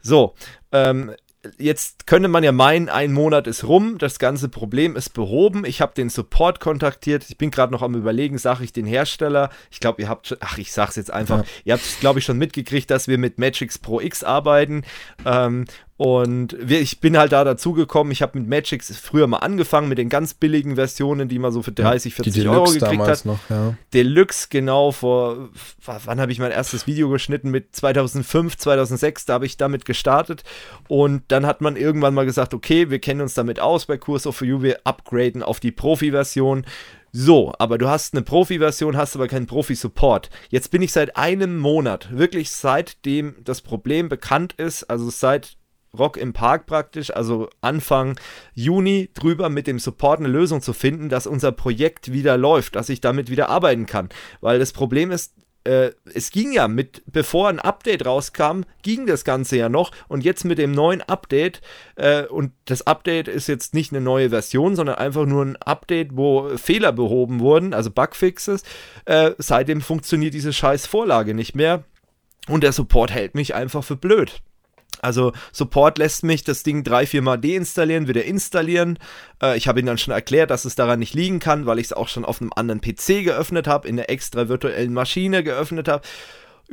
So, 0.01 0.33
ähm, 0.71 1.12
jetzt 1.57 2.07
könnte 2.07 2.27
man 2.27 2.43
ja 2.43 2.51
meinen, 2.51 2.89
ein 2.89 3.13
Monat 3.13 3.47
ist 3.47 3.63
rum, 3.63 3.97
das 3.97 4.19
ganze 4.19 4.49
Problem 4.49 4.95
ist 4.95 5.09
behoben. 5.09 5.65
Ich 5.65 5.81
habe 5.81 5.93
den 5.93 6.09
Support 6.09 6.59
kontaktiert. 6.59 7.25
Ich 7.29 7.38
bin 7.38 7.51
gerade 7.51 7.71
noch 7.71 7.81
am 7.81 7.95
Überlegen, 7.95 8.38
sage 8.38 8.63
ich 8.63 8.73
den 8.73 8.85
Hersteller. 8.85 9.49
Ich 9.71 9.79
glaube, 9.79 10.01
ihr 10.01 10.09
habt, 10.09 10.27
schon, 10.27 10.38
ach, 10.41 10.57
ich 10.57 10.71
sag's 10.71 10.95
jetzt 10.95 11.11
einfach. 11.11 11.39
Ja. 11.39 11.45
Ihr 11.63 11.73
habt, 11.73 11.99
glaube 11.99 12.19
ich, 12.19 12.25
schon 12.25 12.38
mitgekriegt, 12.38 12.91
dass 12.91 13.07
wir 13.07 13.17
mit 13.17 13.39
Magix 13.39 13.77
Pro 13.77 13.99
X 13.99 14.23
arbeiten. 14.23 14.83
Ähm, 15.25 15.65
und 16.01 16.53
ich 16.68 17.00
bin 17.00 17.15
halt 17.15 17.31
da 17.31 17.44
dazugekommen. 17.44 18.09
Ich 18.09 18.24
habe 18.24 18.39
mit 18.39 18.50
Magix 18.50 18.92
früher 18.98 19.27
mal 19.27 19.38
angefangen, 19.38 19.88
mit 19.88 20.00
den 20.00 20.09
ganz 20.09 20.33
billigen 20.33 20.74
Versionen, 20.74 21.30
die 21.30 21.38
man 21.38 21.51
so 21.51 21.62
für 21.62 21.74
30, 21.74 22.15
40 22.15 22.50
Euro 22.50 22.71
gekriegt 22.71 23.03
hat. 23.03 23.24
Noch, 23.24 23.38
ja. 23.51 23.75
Deluxe, 23.94 24.48
genau, 24.50 24.92
vor, 24.92 25.50
wann 25.86 26.19
habe 26.19 26.31
ich 26.31 26.39
mein 26.39 26.50
erstes 26.50 26.88
Video 26.88 27.07
geschnitten? 27.09 27.51
Mit 27.51 27.75
2005, 27.75 28.57
2006, 28.57 29.25
da 29.25 29.33
habe 29.36 29.45
ich 29.45 29.57
damit 29.57 29.86
gestartet. 29.86 30.44
Und 30.88 31.21
dann 31.27 31.45
hat 31.45 31.62
man 31.62 31.75
irgendwann 31.75 32.15
mal 32.15 32.25
gesagt, 32.25 32.56
okay, 32.56 32.89
wir 32.89 32.98
kennen 32.98 33.21
uns 33.21 33.36
damit 33.36 33.59
aus 33.59 33.86
bei 33.86 34.00
Curso 34.00 34.31
for 34.31 34.48
You, 34.48 34.63
wir 34.63 34.80
upgraden 34.86 35.44
auf 35.44 35.59
die 35.59 35.71
Profi-Version. 35.71 36.65
So, 37.12 37.53
aber 37.59 37.77
du 37.77 37.89
hast 37.89 38.15
eine 38.15 38.24
Profi-Version, 38.24 38.98
hast 38.98 39.15
aber 39.15 39.27
keinen 39.27 39.45
Profi-Support. 39.45 40.31
Jetzt 40.50 40.71
bin 40.71 40.81
ich 40.81 40.94
seit 40.94 41.15
einem 41.15 41.59
Monat, 41.59 42.09
wirklich 42.18 42.50
seitdem 42.50 43.36
das 43.44 43.62
Problem 43.62 44.09
bekannt 44.09 44.53
ist, 44.53 44.86
also 44.86 45.12
seit 45.12 45.57
Rock 45.97 46.17
im 46.17 46.33
Park 46.33 46.67
praktisch, 46.67 47.11
also 47.11 47.49
Anfang 47.59 48.17
Juni 48.53 49.09
drüber 49.13 49.49
mit 49.49 49.67
dem 49.67 49.79
Support 49.79 50.19
eine 50.19 50.29
Lösung 50.29 50.61
zu 50.61 50.73
finden, 50.73 51.09
dass 51.09 51.27
unser 51.27 51.51
Projekt 51.51 52.13
wieder 52.13 52.38
läuft, 52.38 52.75
dass 52.75 52.89
ich 52.89 53.01
damit 53.01 53.29
wieder 53.29 53.49
arbeiten 53.49 53.85
kann. 53.85 54.09
Weil 54.39 54.59
das 54.59 54.71
Problem 54.71 55.11
ist, 55.11 55.33
äh, 55.63 55.91
es 56.13 56.31
ging 56.31 56.53
ja 56.53 56.67
mit, 56.67 57.03
bevor 57.05 57.49
ein 57.49 57.59
Update 57.59 58.05
rauskam, 58.05 58.61
ging 58.81 59.05
das 59.05 59.23
Ganze 59.23 59.57
ja 59.57 59.69
noch 59.69 59.91
und 60.07 60.23
jetzt 60.23 60.43
mit 60.45 60.57
dem 60.57 60.71
neuen 60.71 61.01
Update 61.01 61.61
äh, 61.95 62.23
und 62.23 62.53
das 62.65 62.88
Update 62.88 63.27
ist 63.27 63.47
jetzt 63.47 63.73
nicht 63.73 63.91
eine 63.91 64.01
neue 64.01 64.29
Version, 64.29 64.75
sondern 64.75 64.95
einfach 64.95 65.25
nur 65.25 65.45
ein 65.45 65.57
Update, 65.57 66.15
wo 66.15 66.57
Fehler 66.57 66.93
behoben 66.93 67.41
wurden, 67.41 67.74
also 67.74 67.91
Bugfixes. 67.91 68.63
Äh, 69.05 69.31
seitdem 69.38 69.81
funktioniert 69.81 70.33
diese 70.33 70.53
scheiß 70.53 70.88
Vorlage 70.88 71.33
nicht 71.33 71.55
mehr 71.55 71.83
und 72.48 72.63
der 72.63 72.71
Support 72.71 73.12
hält 73.12 73.36
mich 73.36 73.53
einfach 73.53 73.83
für 73.83 73.98
blöd. 73.98 74.41
Also 75.01 75.34
Support 75.51 75.98
lässt 75.98 76.24
mich 76.24 76.43
das 76.43 76.63
Ding 76.63 76.84
drei, 76.84 77.05
vier 77.05 77.22
Mal 77.22 77.38
deinstallieren, 77.38 78.08
wieder 78.08 78.24
installieren. 78.24 79.00
Äh, 79.41 79.58
ich 79.58 79.67
habe 79.67 79.79
ihm 79.79 79.86
dann 79.86 79.98
schon 79.98 80.13
erklärt, 80.13 80.51
dass 80.51 80.65
es 80.65 80.75
daran 80.75 81.00
nicht 81.00 81.13
liegen 81.13 81.39
kann, 81.39 81.65
weil 81.65 81.79
ich 81.79 81.88
es 81.88 81.93
auch 81.93 82.08
schon 82.08 82.25
auf 82.25 82.41
einem 82.41 82.51
anderen 82.55 82.81
PC 82.81 83.24
geöffnet 83.24 83.67
habe, 83.67 83.88
in 83.88 84.00
einer 84.00 84.10
extra 84.10 84.48
virtuellen 84.48 84.93
Maschine 84.93 85.43
geöffnet 85.43 85.88
habe. 85.88 86.03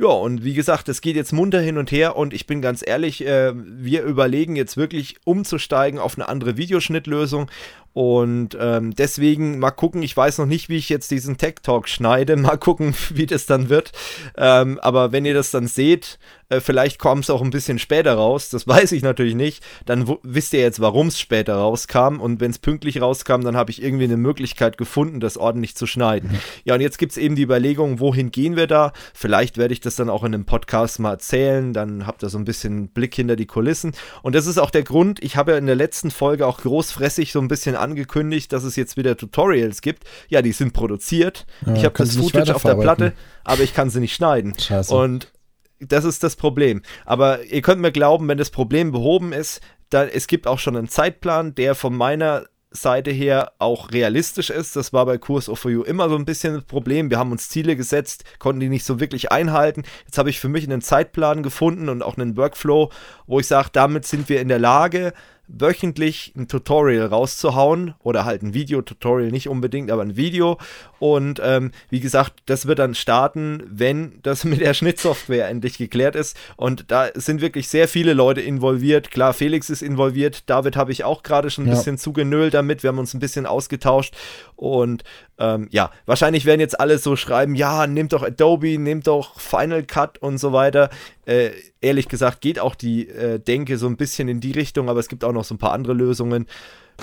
Ja, 0.01 0.07
und 0.07 0.45
wie 0.45 0.53
gesagt, 0.53 0.87
es 0.87 1.01
geht 1.01 1.17
jetzt 1.17 1.33
munter 1.33 1.59
hin 1.59 1.77
und 1.77 1.91
her 1.91 2.15
und 2.15 2.33
ich 2.33 2.47
bin 2.47 2.61
ganz 2.61 2.81
ehrlich, 2.87 3.25
äh, 3.25 3.51
wir 3.53 4.03
überlegen 4.03 4.55
jetzt 4.55 4.77
wirklich 4.77 5.17
umzusteigen 5.25 5.99
auf 5.99 6.17
eine 6.17 6.29
andere 6.29 6.55
Videoschnittlösung 6.55 7.51
und 7.93 8.57
ähm, 8.59 8.93
deswegen 8.95 9.59
mal 9.59 9.71
gucken, 9.71 10.03
ich 10.03 10.15
weiß 10.15 10.37
noch 10.37 10.45
nicht, 10.45 10.69
wie 10.69 10.77
ich 10.77 10.89
jetzt 10.89 11.11
diesen 11.11 11.37
Tech 11.37 11.55
Talk 11.63 11.87
schneide, 11.87 12.35
mal 12.37 12.57
gucken, 12.57 12.93
wie 13.09 13.25
das 13.25 13.45
dann 13.45 13.69
wird. 13.69 13.91
Ähm, 14.37 14.79
aber 14.81 15.11
wenn 15.11 15.25
ihr 15.25 15.33
das 15.33 15.51
dann 15.51 15.67
seht, 15.67 16.19
äh, 16.49 16.59
vielleicht 16.59 16.99
kommt 16.99 17.23
es 17.23 17.29
auch 17.29 17.41
ein 17.41 17.51
bisschen 17.51 17.79
später 17.79 18.13
raus, 18.15 18.49
das 18.49 18.67
weiß 18.67 18.91
ich 18.91 19.03
natürlich 19.03 19.35
nicht. 19.35 19.63
Dann 19.85 20.17
wisst 20.23 20.53
ihr 20.53 20.59
jetzt, 20.59 20.79
warum 20.79 21.07
es 21.07 21.19
später 21.19 21.55
rauskam. 21.55 22.19
Und 22.19 22.39
wenn 22.41 22.51
es 22.51 22.59
pünktlich 22.59 23.01
rauskam, 23.01 23.41
dann 23.41 23.55
habe 23.55 23.71
ich 23.71 23.81
irgendwie 23.81 24.03
eine 24.05 24.17
Möglichkeit 24.17 24.77
gefunden, 24.77 25.19
das 25.19 25.37
ordentlich 25.37 25.75
zu 25.75 25.87
schneiden. 25.87 26.39
Ja, 26.65 26.75
und 26.75 26.81
jetzt 26.81 26.97
gibt 26.97 27.13
es 27.13 27.17
eben 27.17 27.35
die 27.35 27.43
Überlegung, 27.43 27.99
wohin 27.99 28.31
gehen 28.31 28.55
wir 28.55 28.67
da? 28.67 28.91
Vielleicht 29.13 29.57
werde 29.57 29.73
ich 29.73 29.79
das 29.79 29.95
dann 29.95 30.09
auch 30.09 30.23
in 30.23 30.33
einem 30.33 30.45
Podcast 30.45 30.99
mal 30.99 31.11
erzählen. 31.11 31.73
Dann 31.73 32.05
habt 32.05 32.21
ihr 32.21 32.29
so 32.29 32.37
ein 32.37 32.45
bisschen 32.45 32.89
Blick 32.89 33.15
hinter 33.15 33.35
die 33.35 33.45
Kulissen. 33.45 33.93
Und 34.21 34.35
das 34.35 34.45
ist 34.45 34.57
auch 34.57 34.71
der 34.71 34.83
Grund, 34.83 35.23
ich 35.23 35.37
habe 35.37 35.51
ja 35.51 35.57
in 35.57 35.65
der 35.65 35.75
letzten 35.75 36.11
Folge 36.11 36.45
auch 36.45 36.61
großfressig 36.61 37.31
so 37.31 37.39
ein 37.39 37.47
bisschen 37.47 37.75
angekündigt, 37.79 38.53
dass 38.53 38.63
es 38.63 38.75
jetzt 38.75 38.97
wieder 38.97 39.17
Tutorials 39.17 39.81
gibt. 39.81 40.03
Ja, 40.27 40.41
die 40.41 40.51
sind 40.51 40.73
produziert. 40.73 41.45
Ja, 41.65 41.73
ich 41.73 41.85
habe 41.85 41.95
das 41.97 42.17
Footage 42.17 42.55
auf 42.55 42.63
der 42.63 42.75
Platte, 42.75 43.13
aber 43.43 43.63
ich 43.63 43.73
kann 43.73 43.89
sie 43.89 43.99
nicht 43.99 44.15
schneiden. 44.15 44.57
Scheiße. 44.57 44.93
Und 44.93 45.31
das 45.79 46.05
ist 46.05 46.23
das 46.23 46.35
Problem. 46.35 46.81
Aber 47.05 47.43
ihr 47.45 47.61
könnt 47.61 47.81
mir 47.81 47.91
glauben, 47.91 48.27
wenn 48.27 48.37
das 48.37 48.49
Problem 48.49 48.91
behoben 48.91 49.33
ist, 49.33 49.61
dann 49.89 50.09
es 50.09 50.27
gibt 50.27 50.45
auch 50.45 50.59
schon 50.59 50.75
einen 50.75 50.89
Zeitplan, 50.89 51.55
der 51.55 51.73
von 51.75 51.95
meiner 51.95 52.45
Seite 52.71 53.09
her 53.09 53.53
auch 53.57 53.91
realistisch 53.91 54.51
ist. 54.51 54.75
Das 54.75 54.93
war 54.93 55.05
bei 55.05 55.17
Kurs 55.17 55.49
of 55.49 55.65
You 55.65 55.81
immer 55.81 56.07
so 56.09 56.15
ein 56.15 56.25
bisschen 56.25 56.53
das 56.53 56.65
Problem. 56.65 57.09
Wir 57.09 57.17
haben 57.17 57.31
uns 57.31 57.49
Ziele 57.49 57.75
gesetzt, 57.75 58.23
konnten 58.37 58.59
die 58.59 58.69
nicht 58.69 58.85
so 58.85 58.99
wirklich 58.99 59.31
einhalten. 59.31 59.83
Jetzt 60.05 60.17
habe 60.17 60.29
ich 60.29 60.39
für 60.39 60.49
mich 60.49 60.65
einen 60.65 60.81
Zeitplan 60.81 61.41
gefunden 61.41 61.89
und 61.89 62.03
auch 62.03 62.17
einen 62.17 62.37
Workflow, 62.37 62.91
wo 63.25 63.39
ich 63.39 63.47
sage, 63.47 63.69
damit 63.73 64.05
sind 64.05 64.29
wir 64.29 64.39
in 64.39 64.49
der 64.49 64.59
Lage, 64.59 65.13
wöchentlich 65.49 66.33
ein 66.37 66.47
Tutorial 66.47 67.07
rauszuhauen 67.07 67.95
oder 68.03 68.23
halt 68.23 68.43
ein 68.43 68.53
Video-Tutorial, 68.53 69.31
nicht 69.31 69.49
unbedingt, 69.49 69.91
aber 69.91 70.03
ein 70.03 70.15
Video. 70.15 70.57
Und 70.99 71.41
ähm, 71.43 71.71
wie 71.89 71.99
gesagt, 71.99 72.43
das 72.45 72.67
wird 72.67 72.79
dann 72.79 72.93
starten, 72.93 73.63
wenn 73.67 74.19
das 74.21 74.43
mit 74.45 74.61
der 74.61 74.73
Schnittsoftware 74.73 75.49
endlich 75.49 75.77
geklärt 75.77 76.15
ist. 76.15 76.37
Und 76.55 76.91
da 76.91 77.09
sind 77.15 77.41
wirklich 77.41 77.67
sehr 77.67 77.87
viele 77.87 78.13
Leute 78.13 78.41
involviert. 78.41 79.11
Klar, 79.11 79.33
Felix 79.33 79.69
ist 79.69 79.81
involviert. 79.81 80.49
David 80.49 80.75
habe 80.75 80.91
ich 80.91 81.03
auch 81.03 81.23
gerade 81.23 81.49
schon 81.49 81.65
ein 81.65 81.69
ja. 81.69 81.75
bisschen 81.75 81.97
zugenölt 81.97 82.53
damit. 82.53 82.83
Wir 82.83 82.89
haben 82.89 82.99
uns 82.99 83.13
ein 83.13 83.19
bisschen 83.19 83.45
ausgetauscht. 83.45 84.15
Und 84.55 85.03
ähm, 85.39 85.67
ja, 85.71 85.91
wahrscheinlich 86.05 86.45
werden 86.45 86.59
jetzt 86.59 86.79
alle 86.79 86.97
so 86.97 87.15
schreiben, 87.15 87.55
ja, 87.55 87.87
nehmt 87.87 88.11
doch 88.11 88.23
Adobe, 88.23 88.77
nehmt 88.77 89.07
doch 89.07 89.39
Final 89.39 89.83
Cut 89.83 90.17
und 90.17 90.37
so 90.37 90.51
weiter. 90.51 90.89
Äh, 91.25 91.51
ehrlich 91.79 92.09
gesagt 92.09 92.41
geht 92.41 92.59
auch 92.59 92.75
die 92.75 93.07
äh, 93.07 93.39
Denke 93.39 93.77
so 93.77 93.87
ein 93.87 93.95
bisschen 93.95 94.27
in 94.27 94.41
die 94.41 94.51
Richtung, 94.51 94.89
aber 94.89 94.99
es 94.99 95.07
gibt 95.07 95.23
auch 95.23 95.31
noch 95.31 95.45
so 95.45 95.55
ein 95.55 95.57
paar 95.59 95.71
andere 95.71 95.93
Lösungen. 95.93 96.45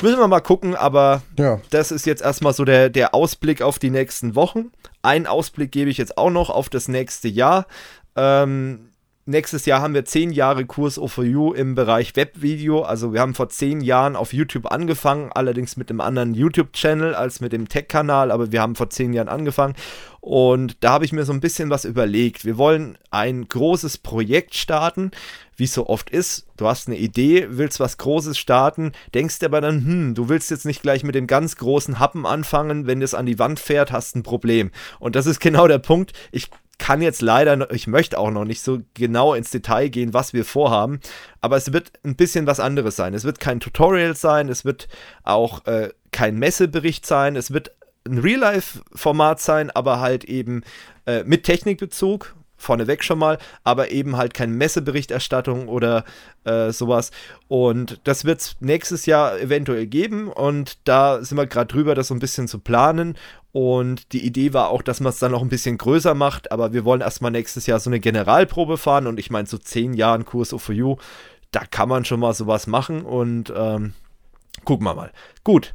Müssen 0.03 0.19
wir 0.19 0.29
mal 0.29 0.41
gucken, 0.41 0.75
aber 0.75 1.23
ja. 1.39 1.61
das 1.71 1.91
ist 1.91 2.05
jetzt 2.05 2.23
erstmal 2.23 2.53
so 2.53 2.67
der, 2.67 2.91
der 2.91 3.15
Ausblick 3.15 3.63
auf 3.63 3.79
die 3.79 3.89
nächsten 3.89 4.35
Wochen. 4.35 4.71
Einen 5.01 5.27
Ausblick 5.27 5.73
gebe 5.73 5.89
ich 5.89 5.97
jetzt 5.97 6.19
auch 6.19 6.31
noch 6.31 6.51
auf 6.51 6.69
das 6.69 6.89
nächste 6.89 7.29
Jahr. 7.29 7.67
Ähm, 8.15 8.91
Nächstes 9.29 9.67
Jahr 9.67 9.81
haben 9.81 9.93
wir 9.93 10.05
zehn 10.05 10.31
Jahre 10.31 10.67
Kurs 10.67 11.01
O4U 11.01 11.53
im 11.53 11.75
Bereich 11.75 12.15
Webvideo. 12.15 12.83
Also 12.83 13.13
wir 13.13 13.21
haben 13.21 13.35
vor 13.35 13.49
zehn 13.49 13.81
Jahren 13.81 14.15
auf 14.15 14.33
YouTube 14.33 14.71
angefangen, 14.71 15.33
allerdings 15.35 15.77
mit 15.77 15.91
einem 15.91 16.01
anderen 16.01 16.33
YouTube-Channel 16.33 17.13
als 17.13 17.41
mit 17.41 17.53
dem 17.53 17.69
Tech-Kanal, 17.69 18.31
aber 18.31 18.53
wir 18.53 18.63
haben 18.63 18.77
vor 18.77 18.89
zehn 18.89 19.13
Jahren 19.13 19.27
angefangen. 19.27 19.75
Und 20.21 20.77
da 20.85 20.93
habe 20.93 21.05
ich 21.05 21.13
mir 21.13 21.25
so 21.25 21.33
ein 21.33 21.41
bisschen 21.41 21.71
was 21.71 21.85
überlegt. 21.85 22.45
Wir 22.45 22.57
wollen 22.57 22.99
ein 23.11 23.49
großes 23.49 23.99
Projekt 23.99 24.55
starten, 24.55 25.11
wie 25.57 25.65
es 25.65 25.75
so 25.75 25.89
oft 25.89 26.09
ist. 26.09 26.47
Du 26.57 26.69
hast 26.69 26.87
eine 26.87 26.97
Idee, 26.97 27.49
willst 27.51 27.81
was 27.81 27.99
Großes 27.99 28.39
starten, 28.39 28.93
denkst 29.13 29.43
aber 29.43 29.61
dann, 29.61 29.85
hm, 29.85 30.15
du 30.15 30.29
willst 30.29 30.53
jetzt 30.53 30.67
nicht 30.67 30.83
gleich 30.83 31.03
mit 31.03 31.17
dem 31.17 31.27
ganz 31.27 31.57
großen 31.57 31.99
Happen 31.99 32.27
anfangen, 32.27 32.87
wenn 32.87 33.01
das 33.01 33.15
an 33.15 33.27
die 33.27 33.41
Wand 33.41 33.59
fährt, 33.59 33.91
hast 33.91 34.15
ein 34.15 34.23
Problem. 34.23 34.71
Und 35.01 35.17
das 35.17 35.27
ist 35.27 35.41
genau 35.41 35.67
der 35.67 35.79
Punkt. 35.79 36.13
Ich 36.31 36.49
kann 36.79 37.03
jetzt 37.03 37.23
leider, 37.23 37.71
ich 37.73 37.87
möchte 37.87 38.19
auch 38.19 38.31
noch 38.31 38.45
nicht 38.45 38.61
so 38.61 38.81
genau 38.95 39.35
ins 39.35 39.51
Detail 39.51 39.89
gehen, 39.89 40.15
was 40.15 40.33
wir 40.33 40.45
vorhaben, 40.45 41.01
aber 41.41 41.57
es 41.57 41.73
wird 41.73 41.93
ein 42.05 42.17
bisschen 42.17 42.47
was 42.47 42.61
anderes 42.61 42.97
sein. 42.97 43.15
Es 43.15 43.25
wird 43.25 43.41
kein 43.41 43.61
Tutorial 43.61 44.15
sein, 44.15 44.49
es 44.49 44.65
wird 44.65 44.89
auch 45.23 45.67
äh, 45.67 45.91
kein 46.13 46.39
Messebericht 46.39 47.07
sein, 47.07 47.37
es 47.37 47.53
wird 47.53 47.73
ein 48.07 48.19
Real-Life-Format 48.19 49.41
sein, 49.41 49.71
aber 49.71 50.01
halt 50.01 50.25
eben 50.25 50.63
äh, 51.07 51.25
mit 51.25 51.45
Technikbezug, 51.45 52.35
vorneweg 52.57 53.05
schon 53.05 53.19
mal, 53.19 53.39
aber 53.65 53.91
eben 53.91 54.17
halt 54.17 54.35
keine 54.35 54.53
Messeberichterstattung 54.53 55.69
oder 55.69 56.05
äh, 56.45 56.73
sowas. 56.73 57.11
Und 57.49 58.01
das 58.05 58.25
wird 58.25 58.41
es 58.41 58.57
nächstes 58.61 59.07
Jahr 59.07 59.39
eventuell 59.39 59.87
geben 59.87 60.29
und 60.29 60.79
da 60.89 61.23
sind 61.23 61.37
wir 61.37 61.47
gerade 61.47 61.73
drüber, 61.73 61.95
das 61.95 62.09
so 62.09 62.15
ein 62.15 62.21
bisschen 62.21 62.49
zu 62.49 62.59
planen. 62.59 63.17
Und 63.57 64.13
die 64.13 64.27
Idee 64.27 64.53
war 64.53 64.69
auch, 64.69 64.83
dass 64.83 65.01
man 65.01 65.09
es 65.09 65.19
dann 65.19 65.33
noch 65.33 65.41
ein 65.41 65.49
bisschen 65.49 65.79
größer 65.79 66.13
macht, 66.13 66.53
aber 66.53 66.75
wir 66.75 66.85
wollen 66.85 67.01
erstmal 67.01 67.31
nächstes 67.31 67.67
Jahr 67.67 67.81
so 67.81 67.89
eine 67.89 68.01
Generalprobe 68.01 68.77
fahren 68.77 69.07
und 69.07 69.19
ich 69.19 69.31
meine, 69.31 69.47
so 69.47 69.57
zehn 69.57 69.95
Jahren 69.95 70.27
Kurs 70.27 70.53
O4U, 70.53 70.99
da 71.53 71.65
kann 71.65 71.89
man 71.89 72.05
schon 72.05 72.21
mal 72.21 72.35
sowas 72.35 72.67
machen 72.67 73.01
und 73.01 73.51
ähm, 73.57 73.95
gucken 74.67 74.87
wir 74.87 74.95
mal. 74.95 75.11
Gut. 75.43 75.75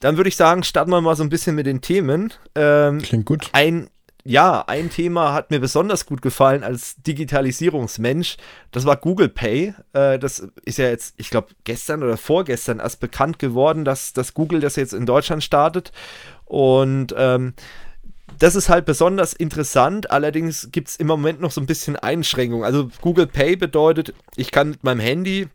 Dann 0.00 0.16
würde 0.16 0.26
ich 0.26 0.34
sagen, 0.34 0.64
starten 0.64 0.90
wir 0.90 1.00
mal 1.00 1.14
so 1.14 1.22
ein 1.22 1.28
bisschen 1.28 1.54
mit 1.54 1.66
den 1.66 1.82
Themen. 1.82 2.32
Ähm, 2.56 2.98
Klingt 2.98 3.26
gut. 3.26 3.48
Ein 3.52 3.90
ja, 4.28 4.62
ein 4.66 4.90
Thema 4.90 5.32
hat 5.32 5.50
mir 5.50 5.58
besonders 5.58 6.04
gut 6.04 6.20
gefallen 6.20 6.62
als 6.62 6.96
Digitalisierungsmensch. 6.96 8.36
Das 8.72 8.84
war 8.84 8.98
Google 8.98 9.30
Pay. 9.30 9.72
Äh, 9.94 10.18
das 10.18 10.46
ist 10.66 10.76
ja 10.76 10.90
jetzt, 10.90 11.14
ich 11.16 11.30
glaube, 11.30 11.48
gestern 11.64 12.02
oder 12.02 12.18
vorgestern 12.18 12.78
erst 12.78 13.00
bekannt 13.00 13.38
geworden, 13.38 13.86
dass, 13.86 14.12
dass 14.12 14.34
Google 14.34 14.60
das 14.60 14.76
jetzt 14.76 14.92
in 14.92 15.06
Deutschland 15.06 15.42
startet. 15.42 15.92
Und 16.44 17.14
ähm, 17.16 17.54
das 18.38 18.54
ist 18.54 18.68
halt 18.68 18.84
besonders 18.84 19.32
interessant. 19.32 20.10
Allerdings 20.10 20.68
gibt 20.72 20.88
es 20.88 20.96
im 20.96 21.06
Moment 21.06 21.40
noch 21.40 21.50
so 21.50 21.62
ein 21.62 21.66
bisschen 21.66 21.96
Einschränkungen. 21.96 22.66
Also 22.66 22.90
Google 23.00 23.28
Pay 23.28 23.56
bedeutet, 23.56 24.12
ich 24.36 24.50
kann 24.50 24.68
mit 24.68 24.84
meinem 24.84 25.00
Handy 25.00 25.48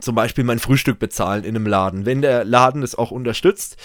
zum 0.00 0.16
Beispiel 0.16 0.42
mein 0.42 0.58
Frühstück 0.58 0.98
bezahlen 0.98 1.44
in 1.44 1.54
einem 1.54 1.66
Laden, 1.66 2.04
wenn 2.04 2.20
der 2.20 2.44
Laden 2.44 2.82
es 2.82 2.96
auch 2.96 3.12
unterstützt. 3.12 3.76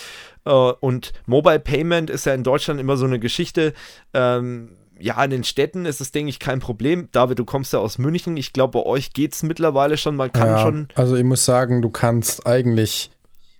Äh, 0.48 0.74
und 0.80 1.13
Mobile 1.25 1.60
Payment 1.60 2.10
ist 2.10 2.25
ja 2.25 2.34
in 2.34 2.44
Deutschland 2.44 2.80
immer 2.80 2.98
so 2.98 3.06
eine 3.06 3.20
Geschichte. 3.20 3.74
Ähm, 4.13 4.70
ja, 5.00 5.24
in 5.24 5.30
den 5.30 5.44
Städten 5.44 5.86
ist 5.86 6.01
es, 6.01 6.12
denke 6.12 6.30
ich, 6.30 6.39
kein 6.39 6.60
Problem. 6.60 7.10
David, 7.12 7.38
du 7.38 7.46
kommst 7.46 7.74
ja 7.74 7.80
aus 7.80 7.98
München. 8.00 8.36
Ich 8.38 8.54
glaube, 8.54 8.80
bei 8.80 8.86
euch 8.86 9.13
geht 9.13 9.36
es 9.36 9.44
mittlerweile 9.44 9.98
schon. 9.98 10.16
Man 10.16 10.32
kann 10.32 10.48
ja, 10.48 10.60
schon. 10.60 10.88
Also, 10.96 11.16
ich 11.16 11.24
muss 11.24 11.46
sagen, 11.46 11.82
du 11.82 11.89
kannst 11.89 12.48
eigentlich. 12.48 13.12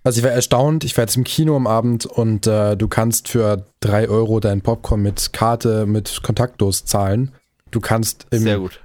Also, 0.02 0.18
ich 0.18 0.24
war 0.24 0.32
erstaunt. 0.32 0.84
Ich 0.84 0.96
war 0.96 1.04
jetzt 1.04 1.16
im 1.16 1.24
Kino 1.24 1.54
am 1.54 1.66
Abend 1.66 2.06
und 2.06 2.46
äh, 2.46 2.76
du 2.76 2.88
kannst 2.88 3.28
für 3.28 3.66
3 3.80 4.08
Euro 4.08 4.40
dein 4.40 4.62
Popcorn 4.62 5.02
mit 5.02 5.32
Karte, 5.32 5.86
mit 5.86 6.22
Kontaktlos 6.22 6.84
zahlen. 6.86 7.32
Du 7.70 7.80
kannst 7.80 8.26
im 8.30 8.40
Sehr 8.40 8.58
gut. 8.58 8.80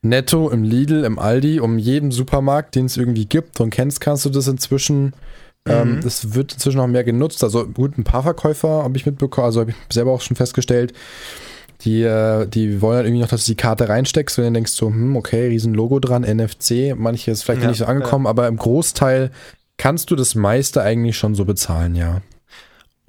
Netto, 0.00 0.50
im 0.50 0.64
Lidl, 0.64 1.04
im 1.04 1.20
Aldi, 1.20 1.60
um 1.60 1.78
jeden 1.78 2.10
Supermarkt, 2.10 2.74
den 2.74 2.86
es 2.86 2.96
irgendwie 2.96 3.26
gibt 3.26 3.60
und 3.60 3.70
kennst, 3.70 4.00
kannst 4.00 4.24
du 4.24 4.30
das 4.30 4.48
inzwischen 4.48 5.12
mhm. 5.66 6.00
das 6.02 6.34
wird 6.34 6.54
inzwischen 6.54 6.80
auch 6.80 6.86
mehr 6.86 7.04
genutzt. 7.04 7.42
Also 7.44 7.66
gut, 7.66 7.98
ein 7.98 8.04
paar 8.04 8.22
Verkäufer 8.22 8.82
habe 8.82 8.96
ich 8.96 9.06
mitbekommen, 9.06 9.46
also 9.46 9.60
habe 9.60 9.70
ich 9.70 9.76
selber 9.92 10.12
auch 10.12 10.20
schon 10.20 10.36
festgestellt. 10.36 10.92
Die, 11.82 12.02
äh, 12.02 12.46
die 12.46 12.80
wollen 12.80 12.96
halt 12.96 13.06
irgendwie 13.06 13.22
noch, 13.22 13.28
dass 13.28 13.44
du 13.44 13.52
die 13.52 13.56
Karte 13.56 13.88
reinsteckst 13.88 14.38
und 14.38 14.44
dann 14.44 14.54
denkst 14.54 14.76
du, 14.76 14.86
hm, 14.86 15.16
okay, 15.16 15.48
riesen 15.48 15.74
Logo 15.74 15.98
dran, 15.98 16.22
NFC, 16.22 16.94
manche 16.96 17.32
ist 17.32 17.42
vielleicht 17.42 17.62
ja, 17.62 17.68
nicht 17.68 17.78
so 17.78 17.86
angekommen, 17.86 18.26
ja. 18.26 18.30
aber 18.30 18.46
im 18.46 18.56
Großteil 18.56 19.32
kannst 19.78 20.10
du 20.10 20.16
das 20.16 20.36
meiste 20.36 20.82
eigentlich 20.82 21.16
schon 21.16 21.34
so 21.34 21.44
bezahlen, 21.44 21.96
ja. 21.96 22.20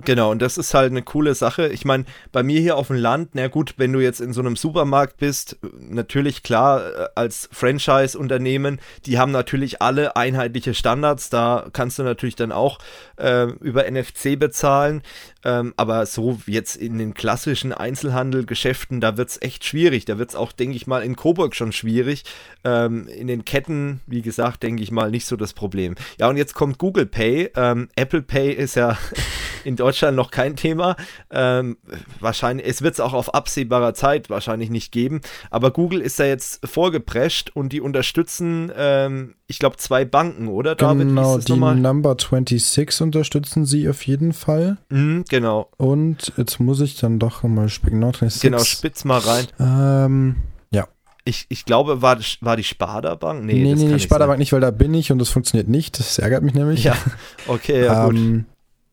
Genau, 0.06 0.32
und 0.32 0.42
das 0.42 0.58
ist 0.58 0.74
halt 0.74 0.92
eine 0.92 1.02
coole 1.02 1.34
Sache. 1.34 1.70
Ich 1.70 1.86
meine, 1.86 2.04
bei 2.34 2.44
mir 2.44 2.60
hier 2.60 2.76
auf 2.76 2.88
dem 2.88 2.98
Land, 2.98 3.30
na 3.34 3.48
gut, 3.48 3.76
wenn 3.78 3.94
du 3.94 4.02
jetzt 4.02 4.20
in 4.20 4.34
so 4.34 4.42
einem 4.42 4.58
Supermarkt 4.58 5.16
bist, 5.18 5.58
natürlich 5.80 6.44
klar, 6.44 6.82
äh, 6.86 7.08
als 7.16 7.48
Franchise-Unternehmen, 7.54 8.82
die 9.06 9.18
haben 9.18 9.32
natürlich 9.32 9.82
alle 9.82 10.18
einheitliche 10.18 10.74
Standards. 10.74 11.30
Da 11.30 11.68
kannst 11.72 12.00
du 12.00 12.04
natürlich 12.04 12.36
dann 12.36 12.52
auch 12.52 12.80
äh, 13.16 13.46
über 13.62 13.90
NFC 13.90 14.38
bezahlen. 14.38 15.04
Ähm, 15.46 15.74
aber 15.78 16.06
so 16.06 16.40
jetzt 16.48 16.76
in 16.76 16.98
den 16.98 17.14
klassischen 17.14 17.72
Einzelhandelgeschäften, 17.72 19.00
da 19.00 19.16
wird 19.16 19.30
es 19.30 19.42
echt 19.42 19.64
schwierig. 19.64 20.04
Da 20.04 20.18
wird 20.18 20.32
es 20.32 20.36
auch, 20.36 20.52
denke 20.52 20.76
ich 20.76 20.86
mal, 20.86 21.02
in 21.02 21.16
Coburg 21.16 21.56
schon 21.56 21.72
schwierig. 21.72 22.24
Ähm, 22.66 23.08
in 23.08 23.28
den 23.28 23.46
Ketten, 23.46 24.02
wie 24.06 24.22
gesagt, 24.22 24.64
denke 24.64 24.84
ich 24.84 24.92
mal, 24.92 25.12
nicht 25.12 25.26
so 25.26 25.38
das 25.38 25.54
Problem. 25.54 25.96
Ja, 26.20 26.28
und 26.28 26.36
jetzt 26.36 26.56
kommt 26.56 26.78
Google 26.78 27.06
Pay. 27.06 27.52
Ähm, 27.56 27.88
Apple 27.96 28.22
Pay 28.22 28.52
ist 28.52 28.76
ja 28.76 28.98
in 29.64 29.78
Deutschland 29.78 29.93
noch 30.16 30.32
kein 30.32 30.56
Thema. 30.56 30.96
Ähm, 31.32 31.78
wahrscheinlich, 32.20 32.68
es 32.68 32.82
wird 32.82 32.96
es 32.96 33.00
auch 33.00 33.14
auf 33.14 33.34
absehbarer 33.34 33.94
Zeit 33.94 34.30
wahrscheinlich 34.30 34.70
nicht 34.70 34.92
geben. 34.92 35.22
Aber 35.50 35.72
Google 35.72 36.02
ist 36.02 36.20
da 36.20 36.26
jetzt 36.26 36.68
vorgeprescht 36.68 37.52
und 37.54 37.74
die 37.74 37.82
unterstützen, 37.82 38.72
ähm, 38.76 39.36
ich 39.48 39.60
glaube, 39.60 39.78
zwei 39.78 40.06
Banken, 40.06 40.48
oder 40.48 40.76
David? 40.76 41.08
Genau, 41.08 41.38
die 41.38 41.52
nochmal? 41.52 41.76
Number 41.76 42.16
26 42.18 43.02
unterstützen 43.02 43.66
sie 43.66 43.90
auf 43.90 44.06
jeden 44.06 44.34
Fall. 44.34 44.78
Mhm, 44.90 45.26
genau. 45.30 45.70
Und 45.78 46.34
jetzt 46.38 46.60
muss 46.60 46.82
ich 46.82 46.98
dann 46.98 47.20
doch 47.20 47.44
mal 47.44 47.70
spicken. 47.70 48.02
Genau, 48.42 48.60
spitz 48.60 49.06
mal 49.06 49.20
rein. 49.20 49.48
Ähm, 49.60 50.36
ja. 50.72 50.88
Ich, 51.26 51.46
ich 51.50 51.66
glaube, 51.66 52.02
war, 52.02 52.18
war 52.42 52.58
die 52.58 52.64
Sparda 52.64 53.16
Bank? 53.16 53.46
Nee, 53.46 53.54
nee, 53.54 53.76
nee, 53.76 53.86
nee 53.86 54.00
Sparda 54.00 54.28
Bank 54.28 54.40
nicht, 54.40 54.54
weil 54.54 54.62
da 54.62 54.72
bin 54.72 54.94
ich 54.94 55.12
und 55.12 55.20
das 55.20 55.30
funktioniert 55.30 55.68
nicht. 55.68 56.00
Das 56.00 56.20
ärgert 56.20 56.44
mich 56.44 56.54
nämlich. 56.54 56.84
Ja, 56.84 56.96
okay, 57.48 57.86
ja, 57.86 58.06
gut. 58.06 58.16
Ähm, 58.16 58.46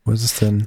wo 0.04 0.12
ist 0.12 0.24
es 0.24 0.38
denn? 0.38 0.66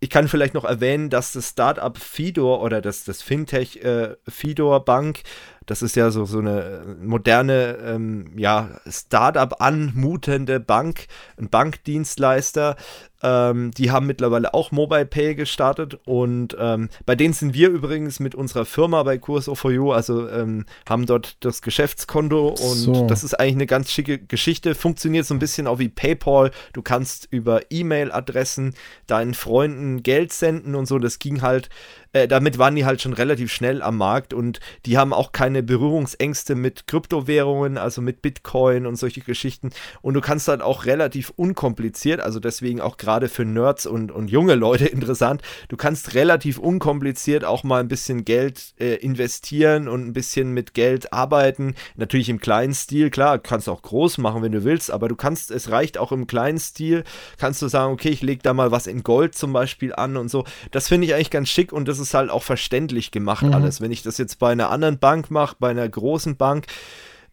Ich 0.00 0.10
kann 0.10 0.28
vielleicht 0.28 0.54
noch 0.54 0.64
erwähnen, 0.64 1.08
dass 1.08 1.32
das 1.32 1.50
Startup 1.50 1.96
Fidor 1.96 2.62
oder 2.62 2.82
das, 2.82 3.04
das 3.04 3.22
Fintech 3.22 3.82
äh, 3.82 4.16
Fidor 4.28 4.84
Bank 4.84 5.22
das 5.66 5.82
ist 5.82 5.96
ja 5.96 6.10
so, 6.10 6.24
so 6.24 6.38
eine 6.38 6.96
moderne, 7.00 7.78
ähm, 7.84 8.32
ja, 8.36 8.80
Startup 8.86 9.60
anmutende 9.60 10.60
Bank, 10.60 11.06
ein 11.38 11.48
Bankdienstleister. 11.48 12.76
Ähm, 13.24 13.70
die 13.70 13.90
haben 13.90 14.06
mittlerweile 14.06 14.52
auch 14.52 14.70
Mobile 14.70 15.06
Pay 15.06 15.34
gestartet 15.34 15.98
und 16.04 16.54
ähm, 16.60 16.90
bei 17.06 17.16
denen 17.16 17.32
sind 17.32 17.54
wir 17.54 17.70
übrigens 17.70 18.20
mit 18.20 18.34
unserer 18.34 18.66
Firma 18.66 19.02
bei 19.02 19.16
Kurs 19.16 19.50
for 19.54 19.72
You, 19.72 19.92
also 19.92 20.28
ähm, 20.28 20.66
haben 20.86 21.06
dort 21.06 21.38
das 21.40 21.62
Geschäftskonto 21.62 22.48
und 22.48 22.56
so. 22.58 23.06
das 23.06 23.24
ist 23.24 23.32
eigentlich 23.32 23.54
eine 23.54 23.66
ganz 23.66 23.90
schicke 23.90 24.18
Geschichte. 24.18 24.74
Funktioniert 24.74 25.24
so 25.24 25.32
ein 25.32 25.38
bisschen 25.38 25.66
auch 25.66 25.78
wie 25.78 25.88
PayPal. 25.88 26.50
Du 26.74 26.82
kannst 26.82 27.26
über 27.30 27.62
E-Mail-Adressen 27.70 28.74
deinen 29.06 29.32
Freunden 29.32 30.02
Geld 30.02 30.34
senden 30.34 30.74
und 30.74 30.84
so. 30.84 30.98
Das 30.98 31.18
ging 31.18 31.40
halt 31.40 31.70
äh, 32.14 32.28
damit 32.28 32.58
waren 32.58 32.76
die 32.76 32.86
halt 32.86 33.02
schon 33.02 33.12
relativ 33.12 33.52
schnell 33.52 33.82
am 33.82 33.98
Markt 33.98 34.32
und 34.32 34.60
die 34.86 34.96
haben 34.96 35.12
auch 35.12 35.32
keine 35.32 35.62
Berührungsängste 35.62 36.54
mit 36.54 36.86
Kryptowährungen, 36.86 37.76
also 37.76 38.00
mit 38.00 38.22
Bitcoin 38.22 38.86
und 38.86 38.96
solche 38.96 39.20
Geschichten. 39.20 39.70
Und 40.00 40.14
du 40.14 40.20
kannst 40.20 40.46
halt 40.46 40.62
auch 40.62 40.86
relativ 40.86 41.32
unkompliziert, 41.34 42.20
also 42.20 42.38
deswegen 42.38 42.80
auch 42.80 42.98
gerade 42.98 43.13
für 43.28 43.44
Nerds 43.44 43.86
und, 43.86 44.10
und 44.12 44.30
junge 44.30 44.54
Leute 44.54 44.86
interessant, 44.94 45.42
du 45.68 45.76
kannst 45.76 46.14
relativ 46.14 46.58
unkompliziert 46.58 47.44
auch 47.44 47.64
mal 47.64 47.80
ein 47.80 47.88
bisschen 47.88 48.24
Geld 48.24 48.74
äh, 48.78 48.96
investieren 48.96 49.88
und 49.88 50.06
ein 50.06 50.12
bisschen 50.12 50.52
mit 50.52 50.74
Geld 50.74 51.12
arbeiten. 51.12 51.74
Natürlich 51.96 52.28
im 52.28 52.40
kleinen 52.40 52.74
Stil, 52.74 53.10
klar, 53.10 53.38
kannst 53.38 53.66
du 53.66 53.72
auch 53.72 53.82
groß 53.82 54.18
machen, 54.18 54.42
wenn 54.42 54.52
du 54.52 54.64
willst, 54.64 54.90
aber 54.90 55.08
du 55.08 55.16
kannst, 55.16 55.50
es 55.50 55.70
reicht 55.70 55.98
auch 55.98 56.12
im 56.12 56.26
kleinen 56.26 56.58
Stil, 56.58 57.04
kannst 57.38 57.62
du 57.62 57.68
sagen, 57.68 57.92
okay, 57.92 58.10
ich 58.10 58.22
lege 58.22 58.42
da 58.42 58.54
mal 58.54 58.70
was 58.70 58.86
in 58.86 59.02
Gold 59.02 59.34
zum 59.34 59.52
Beispiel 59.52 59.94
an 59.94 60.16
und 60.16 60.28
so. 60.28 60.44
Das 60.70 60.88
finde 60.88 61.06
ich 61.06 61.14
eigentlich 61.14 61.30
ganz 61.30 61.48
schick 61.48 61.72
und 61.72 61.88
das 61.88 61.98
ist 61.98 62.14
halt 62.14 62.30
auch 62.30 62.42
verständlich 62.42 63.10
gemacht 63.10 63.44
mhm. 63.44 63.54
alles. 63.54 63.80
Wenn 63.80 63.92
ich 63.92 64.02
das 64.02 64.18
jetzt 64.18 64.38
bei 64.38 64.52
einer 64.52 64.70
anderen 64.70 64.98
Bank 64.98 65.30
mache, 65.30 65.56
bei 65.58 65.70
einer 65.70 65.88
großen 65.88 66.36
Bank, 66.36 66.66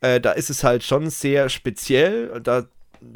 äh, 0.01 0.19
da 0.19 0.31
ist 0.31 0.49
es 0.49 0.63
halt 0.63 0.83
schon 0.83 1.09
sehr 1.09 1.49
speziell. 1.49 2.41
Da 2.41 2.65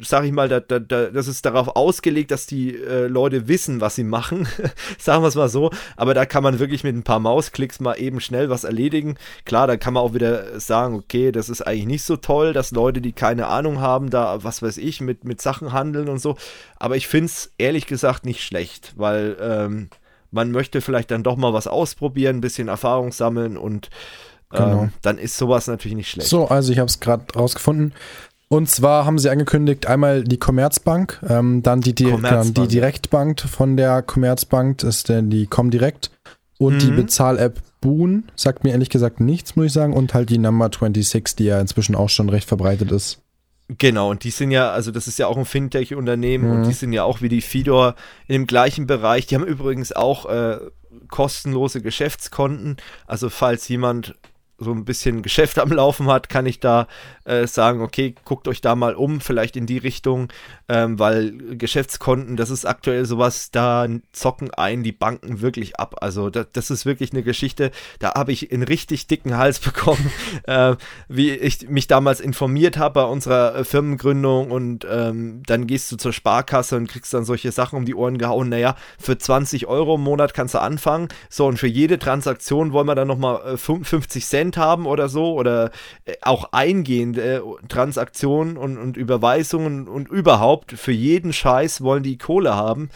sag 0.00 0.24
ich 0.24 0.32
mal, 0.32 0.48
da, 0.48 0.60
da, 0.60 0.78
da, 0.78 1.06
das 1.06 1.28
ist 1.28 1.44
darauf 1.44 1.76
ausgelegt, 1.76 2.30
dass 2.30 2.46
die 2.46 2.74
äh, 2.74 3.06
Leute 3.06 3.48
wissen, 3.48 3.80
was 3.80 3.94
sie 3.94 4.04
machen. 4.04 4.48
Sagen 4.98 5.22
wir 5.22 5.28
es 5.28 5.34
mal 5.34 5.48
so. 5.48 5.70
Aber 5.96 6.12
da 6.14 6.26
kann 6.26 6.42
man 6.42 6.58
wirklich 6.58 6.84
mit 6.84 6.94
ein 6.94 7.02
paar 7.02 7.20
Mausklicks 7.20 7.80
mal 7.80 7.94
eben 7.94 8.20
schnell 8.20 8.50
was 8.50 8.64
erledigen. 8.64 9.16
Klar, 9.44 9.66
da 9.66 9.76
kann 9.76 9.94
man 9.94 10.02
auch 10.02 10.14
wieder 10.14 10.58
sagen, 10.60 10.96
okay, 10.96 11.32
das 11.32 11.48
ist 11.48 11.62
eigentlich 11.62 11.86
nicht 11.86 12.02
so 12.02 12.16
toll, 12.16 12.52
dass 12.52 12.72
Leute, 12.72 13.00
die 13.00 13.12
keine 13.12 13.46
Ahnung 13.46 13.80
haben, 13.80 14.10
da, 14.10 14.42
was 14.42 14.62
weiß 14.62 14.78
ich, 14.78 15.00
mit, 15.00 15.24
mit 15.24 15.40
Sachen 15.40 15.72
handeln 15.72 16.08
und 16.08 16.18
so. 16.18 16.36
Aber 16.76 16.96
ich 16.96 17.06
finde 17.06 17.26
es 17.26 17.52
ehrlich 17.58 17.86
gesagt 17.86 18.26
nicht 18.26 18.42
schlecht, 18.44 18.92
weil 18.96 19.36
ähm, 19.40 19.90
man 20.30 20.50
möchte 20.50 20.80
vielleicht 20.80 21.10
dann 21.10 21.22
doch 21.22 21.36
mal 21.36 21.52
was 21.52 21.68
ausprobieren, 21.68 22.36
ein 22.36 22.40
bisschen 22.40 22.68
Erfahrung 22.68 23.12
sammeln 23.12 23.56
und 23.56 23.90
Genau. 24.50 24.84
Ähm, 24.84 24.92
dann 25.02 25.18
ist 25.18 25.36
sowas 25.36 25.66
natürlich 25.66 25.96
nicht 25.96 26.08
schlecht. 26.08 26.28
So, 26.28 26.46
also 26.46 26.72
ich 26.72 26.78
habe 26.78 26.88
es 26.88 27.00
gerade 27.00 27.24
rausgefunden. 27.34 27.92
Und 28.48 28.70
zwar 28.70 29.04
haben 29.04 29.18
sie 29.18 29.28
angekündigt, 29.28 29.86
einmal 29.86 30.22
die 30.22 30.38
Commerzbank, 30.38 31.20
ähm, 31.28 31.62
dann 31.62 31.80
die, 31.80 31.94
die, 31.94 32.04
Commerzbank. 32.04 32.54
Die 32.54 32.68
Direktbank 32.68 33.40
von 33.40 33.76
der 33.76 34.02
Commerzbank, 34.02 34.78
das 34.78 34.98
ist 34.98 35.08
denn 35.08 35.30
die 35.30 35.46
Comdirect 35.46 36.10
und 36.58 36.74
mhm. 36.74 36.78
die 36.78 36.90
Bezahl-App 36.90 37.60
Boon, 37.80 38.24
sagt 38.36 38.64
mir 38.64 38.70
ehrlich 38.70 38.90
gesagt 38.90 39.20
nichts, 39.20 39.56
muss 39.56 39.66
ich 39.66 39.72
sagen, 39.72 39.92
und 39.92 40.14
halt 40.14 40.30
die 40.30 40.38
Number 40.38 40.70
26, 40.72 41.36
die 41.36 41.44
ja 41.44 41.60
inzwischen 41.60 41.94
auch 41.94 42.08
schon 42.08 42.28
recht 42.28 42.48
verbreitet 42.48 42.92
ist. 42.92 43.20
Genau, 43.68 44.10
und 44.10 44.22
die 44.22 44.30
sind 44.30 44.52
ja, 44.52 44.70
also 44.70 44.92
das 44.92 45.08
ist 45.08 45.18
ja 45.18 45.26
auch 45.26 45.36
ein 45.36 45.44
Fintech-Unternehmen 45.44 46.48
mhm. 46.48 46.50
und 46.52 46.68
die 46.68 46.72
sind 46.72 46.92
ja 46.92 47.02
auch 47.02 47.20
wie 47.20 47.28
die 47.28 47.40
Fidor 47.40 47.96
im 48.28 48.46
gleichen 48.46 48.86
Bereich. 48.86 49.26
Die 49.26 49.34
haben 49.34 49.44
übrigens 49.44 49.92
auch 49.92 50.26
äh, 50.26 50.58
kostenlose 51.08 51.82
Geschäftskonten. 51.82 52.76
Also 53.06 53.28
falls 53.28 53.68
jemand 53.68 54.14
so 54.58 54.72
ein 54.72 54.84
bisschen 54.84 55.22
Geschäft 55.22 55.58
am 55.58 55.70
Laufen 55.70 56.06
hat, 56.06 56.28
kann 56.28 56.46
ich 56.46 56.60
da 56.60 56.86
äh, 57.24 57.46
sagen, 57.46 57.82
okay, 57.82 58.14
guckt 58.24 58.48
euch 58.48 58.60
da 58.60 58.74
mal 58.74 58.94
um, 58.94 59.20
vielleicht 59.20 59.56
in 59.56 59.66
die 59.66 59.78
Richtung, 59.78 60.28
ähm, 60.68 60.98
weil 60.98 61.56
Geschäftskonten, 61.56 62.36
das 62.36 62.50
ist 62.50 62.64
aktuell 62.64 63.04
sowas, 63.04 63.50
da 63.50 63.86
zocken 64.12 64.52
ein 64.54 64.82
die 64.82 64.92
Banken 64.92 65.42
wirklich 65.42 65.78
ab. 65.78 65.96
Also 66.00 66.30
das, 66.30 66.46
das 66.52 66.70
ist 66.70 66.86
wirklich 66.86 67.12
eine 67.12 67.22
Geschichte, 67.22 67.70
da 67.98 68.14
habe 68.14 68.32
ich 68.32 68.50
einen 68.50 68.62
richtig 68.62 69.06
dicken 69.06 69.36
Hals 69.36 69.58
bekommen, 69.66 70.10
äh, 70.44 70.74
wie 71.08 71.32
ich 71.32 71.68
mich 71.68 71.86
damals 71.86 72.20
informiert 72.20 72.78
habe 72.78 73.00
bei 73.00 73.04
unserer 73.04 73.56
äh, 73.56 73.64
Firmengründung 73.64 74.50
und 74.50 74.86
ähm, 74.90 75.42
dann 75.46 75.66
gehst 75.66 75.92
du 75.92 75.96
zur 75.96 76.14
Sparkasse 76.14 76.76
und 76.76 76.88
kriegst 76.88 77.12
dann 77.12 77.24
solche 77.24 77.52
Sachen 77.52 77.76
um 77.76 77.84
die 77.84 77.94
Ohren 77.94 78.16
gehauen. 78.16 78.48
Naja, 78.48 78.76
für 78.98 79.18
20 79.18 79.66
Euro 79.66 79.96
im 79.96 80.02
Monat 80.02 80.32
kannst 80.32 80.54
du 80.54 80.60
anfangen. 80.60 81.08
So, 81.28 81.46
und 81.46 81.58
für 81.58 81.66
jede 81.66 81.98
Transaktion 81.98 82.72
wollen 82.72 82.86
wir 82.86 82.94
dann 82.94 83.08
nochmal 83.08 83.58
50 83.58 84.24
Cent 84.24 84.45
Prozent 84.46 84.56
haben 84.56 84.86
oder 84.86 85.08
so 85.08 85.34
oder 85.34 85.70
äh, 86.04 86.14
auch 86.22 86.52
eingehende 86.52 87.36
äh, 87.36 87.40
Transaktionen 87.68 88.56
und, 88.56 88.78
und 88.78 88.96
Überweisungen 88.96 89.88
und 89.88 90.08
überhaupt 90.08 90.72
für 90.72 90.92
jeden 90.92 91.32
Scheiß 91.32 91.80
wollen 91.82 92.02
die 92.02 92.18
Kohle 92.18 92.54
haben. 92.54 92.90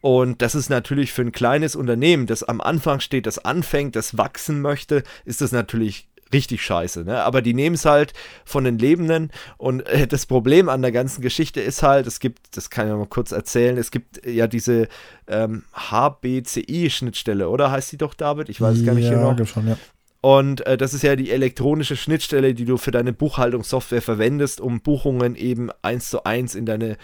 Und 0.00 0.42
das 0.42 0.56
ist 0.56 0.68
natürlich 0.68 1.12
für 1.12 1.22
ein 1.22 1.32
kleines 1.32 1.76
Unternehmen, 1.76 2.26
das 2.26 2.42
am 2.42 2.60
Anfang 2.60 2.98
steht, 2.98 3.26
das 3.26 3.38
anfängt, 3.38 3.94
das 3.94 4.18
wachsen 4.18 4.60
möchte, 4.60 5.04
ist 5.24 5.40
das 5.40 5.52
natürlich 5.52 6.08
richtig 6.32 6.62
scheiße. 6.62 7.04
Ne? 7.04 7.22
Aber 7.22 7.42
die 7.42 7.54
nehmen 7.54 7.74
es 7.74 7.84
halt 7.84 8.12
von 8.44 8.64
den 8.64 8.78
Lebenden. 8.78 9.30
Und 9.58 9.86
äh, 9.86 10.06
das 10.06 10.26
Problem 10.26 10.68
an 10.68 10.82
der 10.82 10.92
ganzen 10.92 11.22
Geschichte 11.22 11.60
ist 11.60 11.82
halt, 11.82 12.06
es 12.06 12.20
gibt, 12.20 12.56
das 12.56 12.70
kann 12.70 12.88
ich 12.88 12.94
mal 12.94 13.06
kurz 13.06 13.32
erzählen, 13.32 13.76
es 13.76 13.90
gibt 13.90 14.26
ja 14.26 14.46
diese 14.46 14.88
ähm, 15.28 15.64
HBCI-Schnittstelle, 15.74 17.48
oder 17.48 17.70
heißt 17.70 17.92
die 17.92 17.98
doch, 17.98 18.14
David? 18.14 18.48
Ich 18.48 18.60
weiß 18.60 18.78
es 18.78 18.84
gar 18.84 18.94
nicht 18.94 19.08
genau. 19.08 19.36
Schon, 19.44 19.68
ja. 19.68 19.76
Und 20.22 20.64
äh, 20.66 20.78
das 20.78 20.94
ist 20.94 21.02
ja 21.02 21.16
die 21.16 21.32
elektronische 21.32 21.96
Schnittstelle, 21.96 22.54
die 22.54 22.64
du 22.64 22.78
für 22.78 22.92
deine 22.92 23.12
Buchhaltungssoftware 23.12 24.00
verwendest, 24.00 24.60
um 24.60 24.80
Buchungen 24.80 25.34
eben 25.34 25.70
eins 25.82 26.10
zu 26.10 26.24
eins 26.24 26.54
in 26.54 26.64
deine 26.64 26.96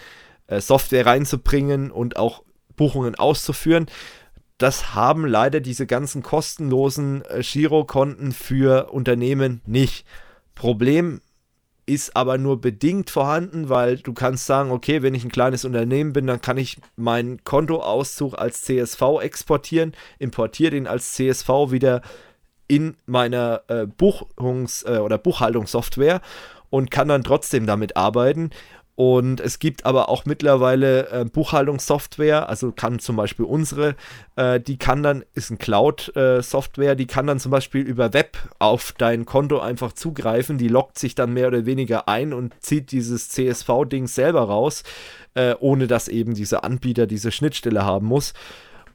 äh, 0.47 0.61
Software 0.61 1.05
reinzubringen 1.05 1.91
und 1.91 2.15
auch 2.15 2.43
Buchungen 2.77 3.15
auszuführen. 3.15 3.87
Das 4.57 4.95
haben 4.95 5.25
leider 5.25 5.59
diese 5.59 5.85
ganzen 5.85 6.23
kostenlosen 6.23 7.23
äh, 7.25 7.41
Girokonten 7.41 8.31
für 8.31 8.89
Unternehmen 8.93 9.61
nicht. 9.65 10.05
Problem 10.55 11.19
ist 11.85 12.15
aber 12.15 12.37
nur 12.37 12.61
bedingt 12.61 13.09
vorhanden, 13.09 13.67
weil 13.67 13.97
du 13.97 14.13
kannst 14.13 14.45
sagen, 14.45 14.71
okay, 14.71 15.01
wenn 15.01 15.15
ich 15.15 15.25
ein 15.25 15.31
kleines 15.31 15.65
Unternehmen 15.65 16.13
bin, 16.13 16.25
dann 16.25 16.39
kann 16.39 16.57
ich 16.57 16.77
meinen 16.95 17.43
Kontoauszug 17.43 18.37
als 18.37 18.61
CSV 18.61 19.01
exportieren, 19.21 19.93
importiere 20.19 20.71
den 20.71 20.87
als 20.87 21.13
CSV 21.15 21.49
wieder 21.71 22.01
in 22.69 22.95
meiner 23.05 23.63
äh, 23.67 23.85
Buchungs- 23.85 24.85
äh, 24.85 24.99
oder 24.99 25.17
Buchhaltungssoftware 25.17 26.21
und 26.69 26.91
kann 26.91 27.09
dann 27.09 27.23
trotzdem 27.23 27.65
damit 27.65 27.97
arbeiten. 27.97 28.51
Und 28.95 29.39
es 29.39 29.59
gibt 29.59 29.85
aber 29.85 30.09
auch 30.09 30.25
mittlerweile 30.25 31.07
äh, 31.09 31.23
Buchhaltungssoftware, 31.23 32.49
also 32.49 32.73
kann 32.73 32.99
zum 32.99 33.15
Beispiel 33.15 33.45
unsere, 33.45 33.95
äh, 34.35 34.59
die 34.59 34.77
kann 34.77 35.03
dann, 35.03 35.23
ist 35.33 35.51
ein 35.51 35.57
Cloud-Software, 35.57 36.95
die 36.95 37.07
kann 37.07 37.25
dann 37.25 37.39
zum 37.39 37.49
Beispiel 37.49 37.81
über 37.81 38.11
Web 38.11 38.37
auf 38.59 38.93
dein 38.97 39.25
Konto 39.25 39.59
einfach 39.59 39.93
zugreifen, 39.93 40.57
die 40.57 40.67
lockt 40.67 40.99
sich 40.99 41.15
dann 41.15 41.31
mehr 41.31 41.47
oder 41.47 41.65
weniger 41.65 42.09
ein 42.09 42.33
und 42.33 42.53
zieht 42.59 42.91
dieses 42.91 43.29
CSV-Ding 43.29 44.07
selber 44.07 44.41
raus, 44.41 44.83
äh, 45.33 45.55
ohne 45.61 45.87
dass 45.87 46.09
eben 46.09 46.33
dieser 46.33 46.65
Anbieter 46.65 47.07
diese 47.07 47.31
Schnittstelle 47.31 47.85
haben 47.85 48.05
muss. 48.05 48.33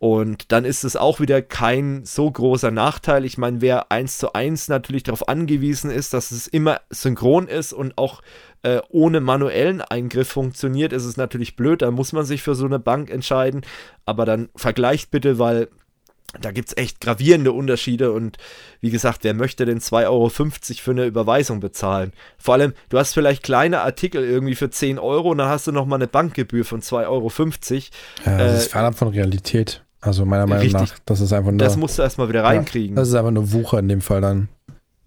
Und 0.05 0.53
dann 0.53 0.67
ist 0.67 0.85
es 0.85 0.97
auch 0.97 1.19
wieder 1.19 1.41
kein 1.41 2.05
so 2.05 2.31
großer 2.31 2.71
Nachteil. 2.71 3.25
Ich 3.25 3.39
meine, 3.39 3.63
wer 3.63 3.91
eins 3.91 4.19
zu 4.19 4.35
eins 4.35 4.69
natürlich 4.69 5.03
darauf 5.03 5.31
angewiesen 5.31 5.91
ist, 5.91 6.13
dass 6.13 6.31
es 6.31 6.47
immer 6.47 6.83
synchron 6.91 7.49
ist 7.49 7.73
und 7.73 7.97
auch 7.97 8.21
äh, 8.63 8.83
ohne 8.91 9.23
manuellen 9.23 9.81
Eingriff 9.81 10.29
funktioniert, 10.29 10.93
ist 10.93 11.07
es 11.07 11.17
natürlich 11.17 11.57
blöd. 11.57 11.81
Da 11.81 11.91
muss 11.91 12.13
man 12.13 12.27
sich 12.27 12.43
für 12.43 12.55
so 12.55 12.67
eine 12.67 12.79
Bank 12.79 13.09
entscheiden. 13.09 13.63
Aber 14.05 14.27
dann 14.27 14.51
vergleicht 14.55 15.11
bitte, 15.11 15.39
weil 15.39 15.69
da 16.39 16.51
gibt 16.51 16.69
es 16.69 16.77
echt 16.77 17.01
gravierende 17.01 17.53
Unterschiede 17.53 18.13
und 18.13 18.37
wie 18.83 18.91
gesagt, 18.91 19.21
wer 19.23 19.33
möchte 19.33 19.65
denn 19.65 19.79
2,50 19.79 20.07
Euro 20.09 20.29
für 20.29 20.91
eine 20.91 21.07
Überweisung 21.07 21.61
bezahlen? 21.61 22.13
Vor 22.37 22.55
allem, 22.55 22.75
du 22.91 22.99
hast 22.99 23.15
vielleicht 23.15 23.43
kleine 23.43 23.81
Artikel 23.81 24.23
irgendwie 24.23 24.57
für 24.57 24.69
10 24.69 24.99
Euro 24.99 25.31
und 25.31 25.39
dann 25.39 25.49
hast 25.49 25.67
du 25.67 25.73
nochmal 25.73 25.99
eine 25.99 26.09
Bankgebühr 26.09 26.67
von 26.67 26.83
2,50 26.83 27.07
Euro. 27.07 27.31
Ja, 28.27 28.39
das 28.39 28.53
äh, 28.53 28.57
ist 28.59 28.73
fernab 28.73 28.97
von 28.97 29.09
Realität. 29.09 29.84
Also 30.05 30.27
meiner 30.27 30.47
Meinung 30.47 30.63
Richtig. 30.63 30.91
nach, 30.91 30.99
das 31.07 31.21
ist 31.23 31.33
einfach 31.33 31.51
nur. 31.51 31.59
Das 31.59 31.79
musst 31.79 31.99
du 31.99 32.03
erstmal 32.03 32.29
wieder 32.29 32.45
reinkriegen. 32.45 32.95
Ja, 32.95 33.01
das 33.01 33.09
ist 33.09 33.15
einfach 33.15 33.31
nur 33.31 33.53
Wucher 33.53 33.79
in 33.79 33.89
dem 33.89 34.03
Fall 34.03 34.21
dann. 34.21 34.49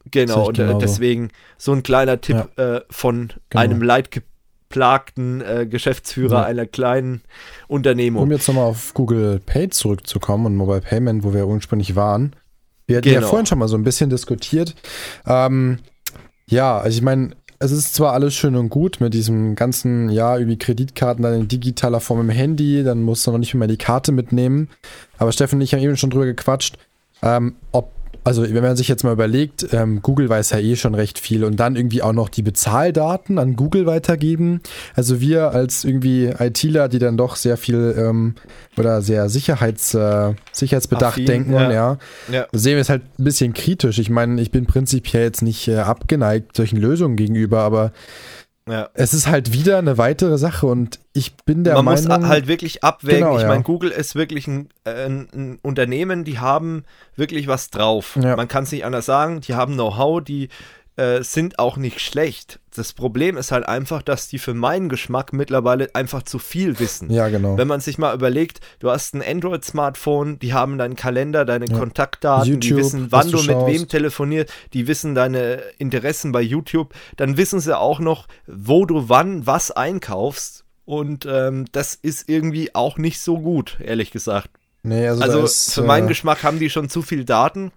Genau, 0.10 0.48
und 0.48 0.58
äh, 0.58 0.76
deswegen 0.80 1.30
so 1.58 1.72
ein 1.72 1.84
kleiner 1.84 2.20
Tipp 2.20 2.48
ja. 2.58 2.78
äh, 2.78 2.82
von 2.90 3.34
genau. 3.50 3.62
einem 3.62 3.82
leidgeplagten 3.84 5.42
äh, 5.42 5.68
Geschäftsführer 5.68 6.40
ja. 6.40 6.44
einer 6.46 6.66
kleinen 6.66 7.22
Unternehmung. 7.68 8.24
Um 8.24 8.32
jetzt 8.32 8.48
nochmal 8.48 8.66
auf 8.66 8.96
Google 8.96 9.40
Pay 9.46 9.70
zurückzukommen 9.70 10.48
und 10.48 10.56
Mobile 10.56 10.82
Payment, 10.82 11.24
wo 11.24 11.34
wir 11.34 11.46
ursprünglich 11.46 11.96
waren. 11.96 12.36
Wir 12.88 12.98
hatten 12.98 13.10
genau. 13.10 13.22
ja 13.22 13.28
vorhin 13.28 13.46
schon 13.46 13.60
mal 13.60 13.68
so 13.68 13.78
ein 13.78 13.84
bisschen 13.84 14.10
diskutiert. 14.10 14.74
Ähm, 15.28 15.80
ja, 16.50 16.78
also 16.78 16.98
ich 16.98 17.04
meine, 17.04 17.32
es 17.60 17.72
ist 17.72 17.96
zwar 17.96 18.14
alles 18.14 18.36
schön 18.36 18.56
und 18.56 18.70
gut 18.70 19.00
mit 19.00 19.14
diesem 19.14 19.56
ganzen, 19.56 20.10
ja, 20.10 20.38
irgendwie 20.38 20.58
Kreditkarten 20.58 21.24
dann 21.24 21.34
in 21.34 21.48
digitaler 21.48 22.00
Form 22.00 22.22
im 22.22 22.30
Handy, 22.30 22.84
dann 22.84 23.02
musst 23.02 23.26
du 23.26 23.32
noch 23.32 23.40
nicht 23.40 23.54
mehr 23.56 23.68
die 23.68 23.78
Karte 23.78 24.12
mitnehmen. 24.12 24.70
Aber 25.18 25.32
Steffen 25.32 25.56
und 25.56 25.62
ich 25.62 25.74
haben 25.74 25.82
eben 25.82 25.98
schon 25.98 26.12
drüber 26.12 26.26
gequatscht, 26.26 26.78
ähm, 27.24 27.56
ob 27.72 27.92
also 28.24 28.44
wenn 28.44 28.64
man 28.64 28.76
sich 28.76 28.88
jetzt 28.88 29.04
mal 29.04 29.14
überlegt, 29.14 29.68
ähm, 29.74 30.02
Google 30.02 30.30
weiß 30.30 30.52
ja 30.52 30.60
eh 30.60 30.76
schon 30.76 30.96
recht 30.96 31.20
viel 31.20 31.44
und 31.44 31.58
dann 31.58 31.76
irgendwie 31.76 32.02
auch 32.02 32.14
noch 32.14 32.30
die 32.30 32.42
Bezahldaten 32.42 33.40
an 33.40 33.56
Google 33.56 33.86
weitergeben. 33.86 34.62
Also 34.96 35.22
wir 35.22 35.52
als 35.52 35.84
irgendwie 35.84 36.34
ITler, 36.38 36.90
die 36.90 37.00
dann 37.00 37.18
doch 37.18 37.36
sehr 37.36 37.58
viel 37.58 37.96
ähm, 37.98 38.36
oder 38.78 39.02
sehr 39.02 39.30
Sicherheits, 39.30 39.94
äh, 39.94 40.34
Sicherheitsbedacht 40.52 41.14
Affin, 41.14 41.26
denken, 41.26 41.54
ja. 41.54 41.72
ja, 41.72 41.98
ja, 42.32 42.48
sehen 42.52 42.76
wir 42.76 42.82
es 42.82 42.90
halt 42.90 43.04
ein 43.18 43.24
bisschen 43.24 43.54
kritisch. 43.54 44.00
Ich 44.00 44.10
meine, 44.10 44.42
ich 44.42 44.52
bin 44.52 44.66
prinzipiell 44.66 45.24
jetzt 45.24 45.42
nicht 45.42 45.68
äh, 45.68 45.78
abgeneigt 45.78 46.56
solchen 46.56 46.78
Lösungen 46.78 47.16
gegenüber, 47.16 47.62
aber 47.62 47.92
ja. 48.68 48.90
es 48.94 49.14
ist 49.14 49.28
halt 49.28 49.54
wieder 49.54 49.78
eine 49.78 49.98
weitere 49.98 50.38
Sache 50.38 50.68
und 50.68 51.00
ich 51.14 51.36
bin 51.36 51.64
der 51.64 51.76
Man 51.76 51.86
Meinung. 51.86 52.08
Man 52.08 52.22
muss 52.22 52.30
halt 52.30 52.48
wirklich 52.48 52.84
abwägen. 52.84 53.22
Genau, 53.22 53.36
ich 53.36 53.44
ja. 53.44 53.48
meine, 53.48 53.64
Google 53.64 53.92
ist 53.92 54.16
wirklich 54.16 54.48
ein, 54.48 54.70
ein, 54.84 55.28
ein, 55.34 55.60
Unternehmen, 55.62 56.24
die 56.24 56.40
haben 56.40 56.84
wirklich 57.16 57.48
was 57.48 57.70
drauf. 57.70 58.18
Ja. 58.22 58.36
Man 58.36 58.48
kann 58.48 58.64
es 58.64 58.72
nicht 58.72 58.86
anders 58.86 59.06
sagen. 59.06 59.42
Die 59.42 59.56
haben 59.56 59.74
Know-how, 59.74 60.24
die 60.24 60.50
äh, 60.96 61.24
sind 61.24 61.60
auch 61.60 61.78
nicht 61.78 62.02
schlecht. 62.02 62.60
Das 62.78 62.94
Problem 62.94 63.38
ist 63.38 63.52
halt 63.52 63.68
einfach, 63.68 64.02
dass 64.04 64.28
die 64.28 64.38
für 64.38 64.54
meinen 64.54 64.88
Geschmack 64.88 65.34
mittlerweile 65.34 65.94
einfach 65.96 66.24
zu 66.24 66.38
viel 66.38 66.80
wissen. 66.80 67.10
Ja, 67.10 67.28
genau. 67.30 67.58
Wenn 67.58 67.68
man 67.68 67.80
sich 67.80 67.98
mal 67.98 68.14
überlegt, 68.14 68.60
du 68.80 68.92
hast 68.92 69.16
ein 69.16 69.24
Android-Smartphone, 69.24 70.38
die 70.38 70.54
haben 70.54 70.78
deinen 70.78 70.96
Kalender, 70.96 71.44
deine 71.44 71.66
ja. 71.66 71.78
Kontaktdaten, 71.78 72.48
YouTube, 72.48 72.62
die 72.62 72.76
wissen, 72.78 73.12
wann 73.12 73.32
du, 73.32 73.38
du 73.38 73.44
mit 73.44 73.66
wem 73.66 73.88
telefonierst, 73.88 74.54
die 74.74 74.88
wissen 74.88 75.16
deine 75.16 75.64
Interessen 75.80 76.32
bei 76.32 76.42
YouTube, 76.42 76.94
dann 77.16 77.36
wissen 77.38 77.60
sie 77.60 77.78
auch 77.78 78.00
noch, 78.00 78.28
wo 78.46 78.86
du 78.86 79.10
wann 79.10 79.48
was 79.48 79.72
einkaufst. 79.72 80.64
Und 80.86 81.26
ähm, 81.30 81.66
das 81.72 81.96
ist 81.96 82.30
irgendwie 82.30 82.76
auch 82.76 82.98
nicht 82.98 83.20
so 83.20 83.40
gut, 83.40 83.78
ehrlich 83.84 84.12
gesagt. 84.12 84.50
Nee, 84.84 85.08
also, 85.08 85.24
also 85.24 85.44
ist, 85.44 85.74
für 85.74 85.82
meinen 85.82 86.06
äh, 86.06 86.10
Geschmack 86.10 86.44
haben 86.44 86.60
die 86.60 86.70
schon 86.70 86.90
zu 86.90 87.02
viel 87.02 87.26
Daten 87.26 87.72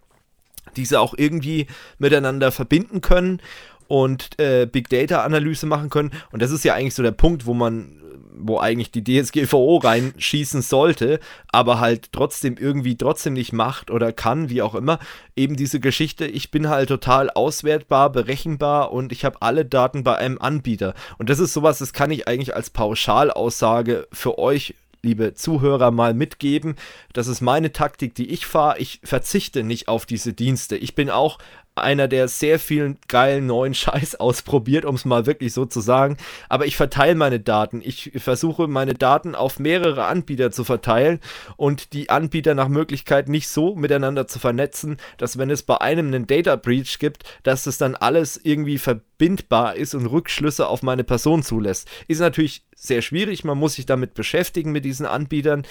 diese 0.77 1.01
auch 1.01 1.15
irgendwie 1.17 1.67
miteinander 1.99 2.53
verbinden 2.53 3.01
können 3.01 3.41
und 3.90 4.38
äh, 4.38 4.66
Big 4.70 4.88
Data 4.88 5.24
Analyse 5.24 5.66
machen 5.66 5.90
können. 5.90 6.12
Und 6.31 6.40
das 6.42 6.53
ist 6.53 6.64
ja 6.64 6.74
eigentlich 6.74 6.94
so 6.94 7.03
der 7.03 7.11
Punkt, 7.11 7.44
wo 7.44 7.55
man, 7.55 8.00
wo 8.38 8.61
eigentlich 8.61 8.92
die 8.92 9.03
DSGVO 9.03 9.79
reinschießen 9.79 10.62
sollte, 10.62 11.18
aber 11.48 11.81
halt 11.81 12.12
trotzdem 12.12 12.57
irgendwie 12.57 12.96
trotzdem 12.96 13.33
nicht 13.33 13.53
macht 13.53 13.90
oder 13.90 14.12
kann, 14.12 14.48
wie 14.48 14.62
auch 14.62 14.76
immer. 14.76 15.00
Eben 15.35 15.57
diese 15.57 15.81
Geschichte, 15.81 16.24
ich 16.24 16.53
bin 16.53 16.68
halt 16.68 16.88
total 16.88 17.31
auswertbar, 17.31 18.12
berechenbar 18.12 18.92
und 18.92 19.11
ich 19.11 19.24
habe 19.24 19.42
alle 19.42 19.64
Daten 19.64 20.05
bei 20.05 20.16
einem 20.16 20.38
Anbieter. 20.38 20.94
Und 21.18 21.29
das 21.29 21.40
ist 21.40 21.53
sowas, 21.53 21.79
das 21.79 21.92
kann 21.92 22.12
ich 22.12 22.29
eigentlich 22.29 22.55
als 22.55 22.70
Pauschalaussage 22.70 24.07
für 24.12 24.38
euch 24.38 24.76
liebe 25.03 25.35
Zuhörer, 25.35 25.90
mal 25.90 26.14
mitgeben. 26.14 26.76
Das 27.12 27.26
ist 27.26 27.40
meine 27.40 27.72
Taktik, 27.72 28.14
die 28.14 28.31
ich 28.31 28.46
fahre. 28.46 28.79
Ich 28.79 29.00
verzichte 29.03 29.62
nicht 29.62 29.88
auf 29.88 30.07
diese 30.07 30.33
Dienste. 30.33 30.76
Ich 30.76 30.94
bin 30.94 31.11
auch 31.11 31.38
einer, 31.74 32.09
der 32.09 32.28
sehr 32.28 32.59
vielen 32.59 32.98
geilen 33.09 33.46
neuen 33.46 33.74
Scheiß 33.80 34.16
ausprobiert, 34.16 34.85
um 34.85 34.94
es 34.94 35.04
mal 35.04 35.26
wirklich 35.26 35.52
so 35.52 35.64
zu 35.64 35.80
sagen. 35.80 36.16
Aber 36.48 36.66
ich 36.66 36.76
verteile 36.76 37.14
meine 37.14 37.40
Daten. 37.40 37.80
Ich 37.83 38.12
versuche 38.16 38.68
meine 38.68 38.94
Daten 38.94 39.35
auf 39.35 39.59
mehrere 39.59 40.04
Anbieter 40.04 40.50
zu 40.50 40.64
verteilen 40.64 41.20
und 41.56 41.92
die 41.92 42.11
Anbieter 42.11 42.54
nach 42.54 42.68
Möglichkeit 42.68 43.28
nicht 43.28 43.48
so 43.48 43.74
miteinander 43.74 44.26
zu 44.26 44.38
vernetzen, 44.38 44.96
dass 45.18 45.38
wenn 45.38 45.50
es 45.50 45.62
bei 45.62 45.80
einem 45.80 46.09
einen 46.09 46.26
Data 46.26 46.56
Breach 46.56 46.98
gibt, 46.98 47.24
dass 47.42 47.66
es 47.66 47.78
dann 47.78 47.94
alles 47.94 48.40
irgendwie 48.42 48.78
verbindbar 48.78 49.76
ist 49.76 49.94
und 49.94 50.06
Rückschlüsse 50.06 50.66
auf 50.66 50.83
meine 50.83 51.04
Person 51.04 51.42
zulässt. 51.42 51.88
Ist 52.09 52.20
natürlich 52.20 52.64
sehr 52.74 53.02
schwierig. 53.02 53.44
Man 53.44 53.59
muss 53.59 53.74
sich 53.74 53.87
damit 53.87 54.14
beschäftigen 54.14 54.72
mit 54.72 54.85
diesen 54.85 55.06
Anbietern 55.06 55.66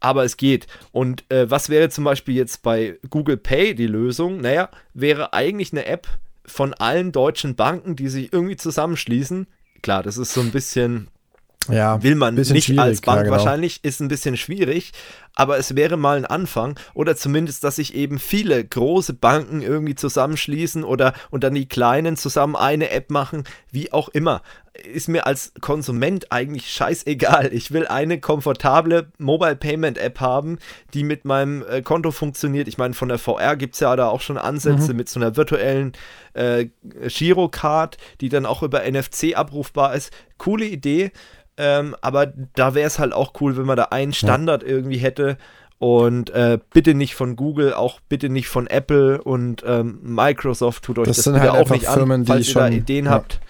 aber 0.00 0.24
es 0.24 0.36
geht. 0.36 0.66
Und 0.92 1.24
äh, 1.30 1.50
was 1.50 1.68
wäre 1.68 1.88
zum 1.90 2.04
Beispiel 2.04 2.34
jetzt 2.34 2.62
bei 2.62 2.98
Google 3.08 3.36
Pay 3.36 3.74
die 3.74 3.86
Lösung? 3.86 4.40
Naja, 4.40 4.70
wäre 4.94 5.32
eigentlich 5.32 5.72
eine 5.72 5.86
App 5.86 6.08
von 6.44 6.74
allen 6.74 7.12
deutschen 7.12 7.54
Banken, 7.54 7.96
die 7.96 8.08
sich 8.08 8.32
irgendwie 8.32 8.56
zusammenschließen. 8.56 9.46
Klar, 9.82 10.02
das 10.02 10.16
ist 10.16 10.34
so 10.34 10.40
ein 10.40 10.50
bisschen 10.50 11.08
ja, 11.68 12.02
will 12.02 12.14
man 12.14 12.34
nicht 12.34 12.78
als 12.78 13.02
Bank 13.02 13.18
ja, 13.18 13.22
genau. 13.24 13.36
wahrscheinlich, 13.36 13.84
ist 13.84 14.00
ein 14.00 14.08
bisschen 14.08 14.36
schwierig, 14.36 14.92
aber 15.34 15.58
es 15.58 15.76
wäre 15.76 15.96
mal 15.96 16.16
ein 16.16 16.26
Anfang 16.26 16.78
oder 16.94 17.16
zumindest, 17.16 17.64
dass 17.64 17.76
sich 17.76 17.94
eben 17.94 18.18
viele 18.18 18.64
große 18.64 19.14
Banken 19.14 19.62
irgendwie 19.62 19.94
zusammenschließen 19.94 20.84
oder 20.84 21.14
und 21.30 21.44
dann 21.44 21.54
die 21.54 21.68
kleinen 21.68 22.16
zusammen 22.16 22.56
eine 22.56 22.90
App 22.90 23.10
machen, 23.10 23.44
wie 23.70 23.92
auch 23.92 24.08
immer. 24.08 24.42
Ist 24.92 25.08
mir 25.08 25.26
als 25.26 25.52
Konsument 25.60 26.30
eigentlich 26.30 26.70
scheißegal. 26.70 27.52
Ich 27.52 27.72
will 27.72 27.86
eine 27.86 28.20
komfortable 28.20 29.10
Mobile 29.18 29.56
Payment 29.56 29.98
App 29.98 30.20
haben, 30.20 30.58
die 30.94 31.04
mit 31.04 31.24
meinem 31.24 31.64
äh, 31.68 31.82
Konto 31.82 32.12
funktioniert. 32.12 32.68
Ich 32.68 32.78
meine, 32.78 32.94
von 32.94 33.08
der 33.08 33.18
VR 33.18 33.56
gibt 33.56 33.74
es 33.74 33.80
ja 33.80 33.94
da 33.96 34.08
auch 34.08 34.20
schon 34.20 34.38
Ansätze 34.38 34.92
mhm. 34.92 34.96
mit 34.96 35.08
so 35.08 35.20
einer 35.20 35.36
virtuellen 35.36 35.92
äh, 36.34 36.66
Girocard, 37.08 37.96
die 38.20 38.28
dann 38.28 38.46
auch 38.46 38.62
über 38.62 38.82
NFC 38.88 39.36
abrufbar 39.36 39.94
ist. 39.94 40.12
Coole 40.38 40.64
Idee 40.64 41.10
ähm, 41.60 41.94
aber 42.00 42.32
da 42.54 42.74
wäre 42.74 42.86
es 42.86 42.98
halt 42.98 43.12
auch 43.12 43.34
cool, 43.42 43.58
wenn 43.58 43.66
man 43.66 43.76
da 43.76 43.84
einen 43.90 44.14
Standard 44.14 44.62
ja. 44.62 44.68
irgendwie 44.70 44.96
hätte. 44.96 45.29
Und 45.78 46.28
äh, 46.30 46.58
bitte 46.74 46.92
nicht 46.92 47.14
von 47.14 47.36
Google, 47.36 47.72
auch 47.72 48.00
bitte 48.00 48.28
nicht 48.28 48.48
von 48.48 48.66
Apple 48.66 49.22
und 49.22 49.64
ähm, 49.66 49.98
Microsoft 50.02 50.84
tut 50.84 50.98
euch 50.98 51.06
das, 51.06 51.16
das 51.16 51.24
sind 51.24 51.40
halt 51.40 51.52
auch 51.52 51.70
nicht 51.70 51.86
Firmen, 51.86 52.20
an, 52.20 52.26
falls 52.26 52.48
ihr 52.48 52.52
schon, 52.52 52.62
da 52.62 52.68
Ideen 52.68 53.06
ja. 53.06 53.12
habt. 53.12 53.40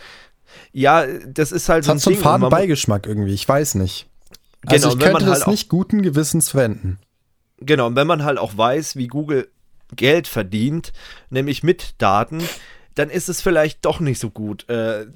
Ja, 0.72 1.04
das 1.26 1.50
ist 1.50 1.68
halt 1.68 1.80
das 1.80 1.86
so 1.86 1.92
ein 1.92 1.96
hat 1.96 2.02
so 2.02 2.10
einen 2.10 2.20
faden 2.20 2.48
Beigeschmack 2.48 3.08
irgendwie, 3.08 3.34
ich 3.34 3.48
weiß 3.48 3.74
nicht. 3.74 4.06
Also 4.64 4.90
genau, 4.90 4.98
ich 4.98 5.10
könnte 5.10 5.26
das 5.26 5.40
halt 5.40 5.48
nicht 5.48 5.68
guten 5.68 6.02
Gewissens 6.02 6.50
verwenden. 6.50 6.98
Genau, 7.58 7.88
und 7.88 7.96
wenn 7.96 8.06
man 8.06 8.22
halt 8.24 8.38
auch 8.38 8.56
weiß, 8.56 8.94
wie 8.94 9.08
Google 9.08 9.48
Geld 9.96 10.28
verdient, 10.28 10.92
nämlich 11.30 11.62
mit 11.62 11.94
Daten, 11.98 12.42
dann 12.94 13.10
ist 13.10 13.28
es 13.28 13.40
vielleicht 13.40 13.84
doch 13.84 14.00
nicht 14.00 14.20
so 14.20 14.30
gut, 14.30 14.68
äh, 14.68 15.06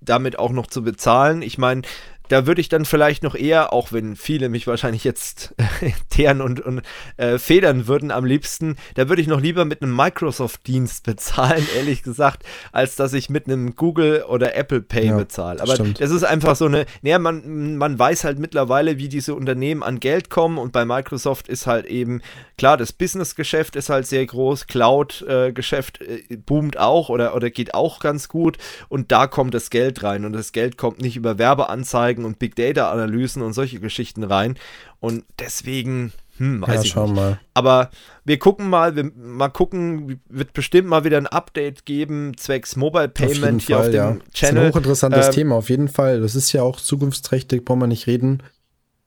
damit 0.00 0.38
auch 0.38 0.52
noch 0.52 0.66
zu 0.66 0.82
bezahlen. 0.82 1.42
Ich 1.42 1.58
meine, 1.58 1.82
da 2.28 2.46
würde 2.46 2.60
ich 2.60 2.68
dann 2.68 2.84
vielleicht 2.84 3.22
noch 3.22 3.34
eher, 3.34 3.72
auch 3.72 3.92
wenn 3.92 4.16
viele 4.16 4.48
mich 4.48 4.66
wahrscheinlich 4.66 5.04
jetzt 5.04 5.54
teeren 6.10 6.40
und, 6.40 6.60
und 6.60 6.82
äh, 7.16 7.38
federn 7.38 7.86
würden 7.86 8.10
am 8.10 8.24
liebsten, 8.24 8.76
da 8.94 9.08
würde 9.08 9.22
ich 9.22 9.28
noch 9.28 9.40
lieber 9.40 9.64
mit 9.64 9.82
einem 9.82 9.94
Microsoft-Dienst 9.96 11.04
bezahlen, 11.04 11.66
ehrlich 11.76 12.02
gesagt, 12.02 12.44
als 12.72 12.96
dass 12.96 13.12
ich 13.12 13.30
mit 13.30 13.46
einem 13.46 13.74
Google 13.76 14.24
oder 14.28 14.54
Apple 14.54 14.80
Pay 14.80 15.06
ja, 15.06 15.16
bezahle. 15.16 15.60
Aber 15.60 15.74
stimmt. 15.74 16.00
das 16.00 16.10
ist 16.10 16.24
einfach 16.24 16.56
so 16.56 16.66
eine, 16.66 16.86
naja, 17.02 17.18
man, 17.18 17.76
man 17.76 17.98
weiß 17.98 18.24
halt 18.24 18.38
mittlerweile, 18.38 18.98
wie 18.98 19.08
diese 19.08 19.34
Unternehmen 19.34 19.82
an 19.82 20.00
Geld 20.00 20.30
kommen 20.30 20.58
und 20.58 20.72
bei 20.72 20.84
Microsoft 20.84 21.48
ist 21.48 21.66
halt 21.66 21.86
eben, 21.86 22.22
klar, 22.56 22.76
das 22.76 22.92
Business-Geschäft 22.92 23.76
ist 23.76 23.88
halt 23.88 24.06
sehr 24.06 24.24
groß, 24.26 24.66
Cloud-Geschäft 24.66 26.00
äh, 26.00 26.36
boomt 26.36 26.78
auch 26.78 27.08
oder, 27.08 27.34
oder 27.34 27.50
geht 27.50 27.74
auch 27.74 28.00
ganz 28.00 28.28
gut 28.28 28.58
und 28.88 29.10
da 29.12 29.26
kommt 29.26 29.54
das 29.54 29.70
Geld 29.70 30.02
rein 30.02 30.24
und 30.24 30.32
das 30.32 30.52
Geld 30.52 30.76
kommt 30.76 31.00
nicht 31.00 31.16
über 31.16 31.38
Werbeanzeigen 31.38 32.17
Anzeigen 32.18 32.24
und 32.24 32.38
Big 32.38 32.56
Data 32.56 32.90
Analysen 32.90 33.42
und 33.42 33.52
solche 33.52 33.80
Geschichten 33.80 34.24
rein. 34.24 34.56
Und 35.00 35.24
deswegen, 35.38 36.12
hm, 36.38 36.62
weiß 36.62 36.74
ja, 36.74 36.82
ich 36.82 36.96
nicht. 36.96 37.14
Mal. 37.14 37.40
Aber 37.54 37.90
wir 38.24 38.38
gucken 38.38 38.68
mal, 38.68 38.96
wir 38.96 39.10
mal 39.16 39.48
gucken, 39.48 40.20
wird 40.28 40.52
bestimmt 40.52 40.88
mal 40.88 41.04
wieder 41.04 41.16
ein 41.18 41.26
Update 41.26 41.86
geben, 41.86 42.36
zwecks 42.36 42.76
Mobile 42.76 43.08
Payment 43.08 43.62
auf 43.62 43.66
hier 43.66 43.76
Fall, 43.76 43.86
auf 43.86 43.90
dem 43.90 43.94
ja. 43.94 44.06
Channel. 44.10 44.22
Das 44.32 44.42
ist 44.42 44.44
ein 44.44 44.68
hochinteressantes 44.68 45.26
ähm, 45.26 45.32
Thema, 45.32 45.54
auf 45.56 45.70
jeden 45.70 45.88
Fall. 45.88 46.20
Das 46.20 46.34
ist 46.34 46.52
ja 46.52 46.62
auch 46.62 46.80
zukunftsträchtig, 46.80 47.64
brauchen 47.64 47.80
wir 47.80 47.86
nicht 47.86 48.06
reden. 48.06 48.42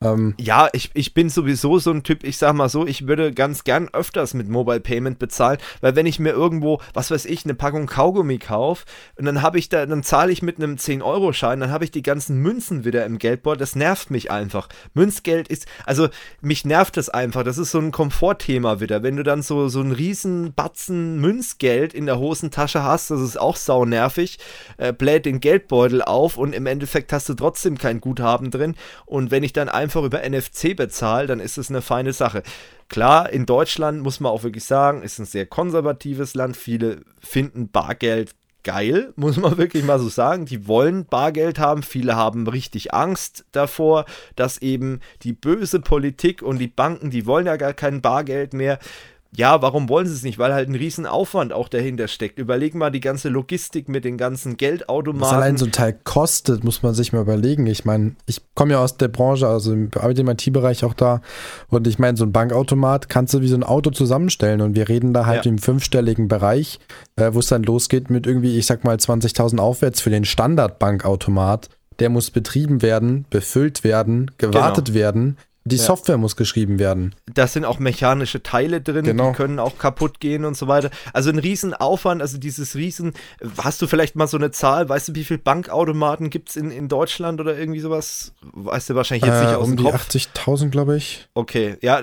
Ähm, 0.02 0.34
ja, 0.40 0.68
ich, 0.74 0.90
ich 0.96 1.14
bin 1.14 1.30
sowieso 1.30 1.78
so 1.78 1.92
ein 1.92 2.04
Typ, 2.04 2.24
ich 2.24 2.38
sag 2.38 2.54
mal 2.54 2.70
so, 2.70 2.88
ich 2.88 3.08
würde 3.08 3.32
ganz 3.32 3.64
gern 3.64 3.88
öfters 3.94 4.34
mit 4.34 4.50
Mobile 4.50 4.80
Payment 4.80 5.20
bezahlen, 5.20 5.60
weil 5.80 5.96
wenn 5.96 6.08
ich 6.08 6.20
mir 6.20 6.32
irgendwo, 6.32 6.82
was 6.94 7.12
weiß 7.12 7.26
ich, 7.26 7.46
eine 7.46 7.54
Packung 7.54 7.86
Kaugummi 7.86 8.40
kaufe 8.40 8.86
und 9.18 9.26
dann 9.26 9.44
habe 9.44 9.60
ich 9.60 9.70
da, 9.70 9.86
dann 9.86 10.02
zahle 10.02 10.32
ich 10.32 10.42
mit 10.42 10.58
einem 10.58 10.76
10-Euro-Schein, 10.76 11.60
dann 11.60 11.72
habe 11.72 11.84
ich 11.84 11.92
die 11.92 12.02
ganzen 12.02 12.38
Münzen 12.38 12.84
wieder 12.84 13.06
im 13.06 13.20
Geldbeutel, 13.20 13.60
das 13.60 13.76
nervt 13.76 14.10
mich 14.10 14.32
einfach. 14.32 14.70
Münzgeld 14.96 15.48
ist, 15.48 15.68
also 15.86 16.10
mich 16.42 16.66
nervt 16.66 16.98
das 16.98 17.10
einfach, 17.10 17.44
das 17.44 17.60
ist 17.60 17.72
so 17.72 17.78
ein 17.78 17.92
Komfortthema 17.92 18.80
wieder. 18.80 19.04
Wenn 19.04 19.18
du 19.18 19.24
dann 19.24 19.44
so, 19.44 19.68
so 19.68 19.82
einen 19.82 19.92
riesen 19.92 20.54
Batzen 20.54 21.20
Münzgeld 21.20 21.94
in 21.94 22.08
der 22.08 22.18
Hosentasche 22.18 22.84
hast, 22.84 23.12
das 23.12 23.22
ist 23.22 23.40
auch 23.40 23.56
sau 23.56 23.86
nervig, 23.86 24.40
äh, 24.78 24.94
bläht 24.94 25.28
den 25.28 25.40
Geldbeutel 25.40 26.02
auf 26.02 26.38
und 26.38 26.56
im 26.56 26.66
Endeffekt 26.66 27.14
hast 27.14 27.30
du 27.30 27.36
trotzdem 27.36 27.78
kein 27.78 28.02
Guthaben 28.02 28.50
drin 28.50 28.76
und 29.06 29.30
wenn 29.30 29.44
ich 29.44 29.54
dann 29.54 29.70
einfach 29.70 29.90
einfach 29.91 30.04
über 30.04 30.27
NFC 30.27 30.75
bezahle, 30.75 31.27
dann 31.27 31.41
ist 31.41 31.58
es 31.58 31.69
eine 31.69 31.82
feine 31.82 32.13
Sache. 32.13 32.43
Klar, 32.88 33.30
in 33.30 33.45
Deutschland 33.45 34.01
muss 34.01 34.21
man 34.21 34.32
auch 34.32 34.43
wirklich 34.43 34.63
sagen, 34.63 35.01
ist 35.04 35.19
ein 35.19 35.25
sehr 35.25 35.45
konservatives 35.45 36.34
Land. 36.34 36.56
Viele 36.56 37.01
finden 37.19 37.69
Bargeld 37.69 38.34
geil, 38.63 39.12
muss 39.17 39.36
man 39.38 39.58
wirklich 39.58 39.84
mal 39.84 39.99
so 39.99 40.08
sagen. 40.08 40.45
Die 40.45 40.65
wollen 40.65 41.06
Bargeld 41.06 41.60
haben. 41.60 41.84
Viele 41.84 42.15
haben 42.15 42.47
richtig 42.47 42.93
Angst 42.93 43.43
davor, 43.51 44.06
dass 44.38 44.62
eben 44.62 45.01
die 45.23 45.34
böse 45.34 45.82
Politik 45.82 46.41
und 46.41 46.60
die 46.60 46.67
Banken, 46.67 47.10
die 47.10 47.25
wollen 47.25 47.47
ja 47.47 47.58
gar 47.58 47.73
kein 47.73 48.01
Bargeld 48.01 48.54
mehr 48.54 48.80
ja, 49.34 49.62
warum 49.62 49.88
wollen 49.88 50.08
sie 50.08 50.13
es 50.13 50.24
nicht? 50.24 50.39
Weil 50.39 50.54
halt 50.54 50.67
ein 50.67 50.76
Riesenaufwand 50.76 51.54
auch 51.54 51.70
dahinter 51.70 52.10
steckt. 52.10 52.38
Überleg 52.38 52.76
mal 52.76 52.89
die 52.89 53.00
ganze 53.00 53.30
Logistik 53.30 53.88
mit 53.88 54.04
den 54.04 54.17
ganzen 54.17 54.58
Geldautomaten. 54.58 55.22
Was 55.22 55.34
allein 55.34 55.58
so 55.58 55.65
ein 55.65 55.72
Teil 55.72 55.98
kostet, 56.04 56.65
muss 56.65 56.84
man 56.84 56.94
sich 56.94 57.13
mal 57.13 57.22
überlegen. 57.22 57.65
Ich 57.65 57.86
meine, 57.86 58.15
ich 58.26 58.41
komme 58.56 58.74
ja 58.74 58.84
aus 58.84 58.98
der 58.98 59.08
Branche, 59.08 59.48
also 59.48 59.72
arbeite 59.96 60.22
im 60.22 60.28
IT-Bereich 60.28 60.84
auch 60.84 60.94
da. 60.94 61.22
Und 61.70 61.88
ich 61.88 61.98
meine, 61.98 62.17
so 62.17 62.26
ein 62.26 62.34
Bankautomat 62.34 63.08
kannst 63.08 63.34
du 63.34 63.39
wie 63.39 63.48
so 63.48 63.56
ein 63.56 63.63
Auto 63.63 63.91
zusammenstellen. 63.91 64.60
Und 64.60 64.76
wir 64.76 64.89
reden 64.89 65.13
da 65.13 65.26
halt 65.26 65.46
ja. 65.46 65.52
im 65.52 65.60
fünfstelligen 65.60 66.28
Bereich, 66.28 66.80
äh, 67.15 67.34
wo 67.34 67.39
es 67.39 67.48
dann 67.48 67.63
losgeht 67.63 68.10
mit 68.10 68.28
irgendwie, 68.28 68.58
ich 68.58 68.65
sag 68.65 68.84
mal, 68.84 68.98
20.000 68.98 69.60
aufwärts 69.60 70.02
für 70.02 70.10
den 70.10 70.26
Standardbankautomat. 70.26 71.70
Der 72.00 72.10
muss 72.10 72.32
betrieben 72.32 72.82
werden, 72.82 73.26
befüllt 73.30 73.86
werden, 73.86 74.32
gewartet 74.38 74.88
genau. 74.88 74.98
werden 74.98 75.38
Die 75.63 75.76
Ja. 75.76 75.84
Software 75.84 76.17
muss 76.17 76.36
geschrieben 76.36 76.80
werden. 76.80 77.13
Da 77.32 77.45
sind 77.45 77.65
auch 77.65 77.78
mechanische 77.78 78.41
Teile 78.41 78.82
drin, 78.82 79.06
Genau. 79.06 79.30
die 79.30 79.36
können 79.38 79.60
auch 79.60 79.78
kaputt 79.78 80.19
gehen 80.19 80.43
und 80.43 80.58
so 80.58 80.67
weiter. 80.67 80.89
Also 81.13 81.30
ein 81.30 81.38
Riesenaufwand, 81.38 82.19
also 82.19 82.39
dieses 82.39 82.76
Riesen. 82.76 83.13
Hast 83.60 83.80
du 83.82 83.86
vielleicht 83.86 84.15
mal 84.15 84.26
so 84.28 84.38
eine 84.38 84.50
Zahl? 84.50 84.89
Weißt 84.89 85.10
du, 85.10 85.15
wie 85.15 85.24
viele 85.24 85.38
Bankautomaten 85.38 86.32
gibt 86.32 86.50
es 86.50 86.56
in, 86.56 86.71
in 86.71 86.88
Deutschland 86.88 87.39
oder 87.39 87.56
irgendwie 87.56 87.80
sowas? 87.80 88.34
Weißt 88.54 88.89
du 88.89 88.95
wahrscheinlich 88.95 89.28
jetzt 89.28 89.39
nicht 89.41 89.52
Äh, 89.52 89.56
aus 89.56 89.65
um 89.67 89.76
dem 89.76 89.86
die 89.86 89.91
Kopf. 89.91 90.08
80.000, 90.10 90.69
glaube 90.71 90.97
ich. 90.97 91.28
Okay, 91.36 91.78
ja, 91.82 92.02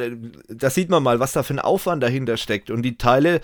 da 0.49 0.71
sieht 0.71 0.89
man 0.89 1.03
mal, 1.03 1.19
was 1.19 1.33
da 1.33 1.43
für 1.43 1.55
ein 1.55 1.59
Aufwand 1.59 2.01
dahinter 2.03 2.37
steckt. 2.37 2.71
Und 2.71 2.83
die 2.83 2.97
Teile, 2.97 3.41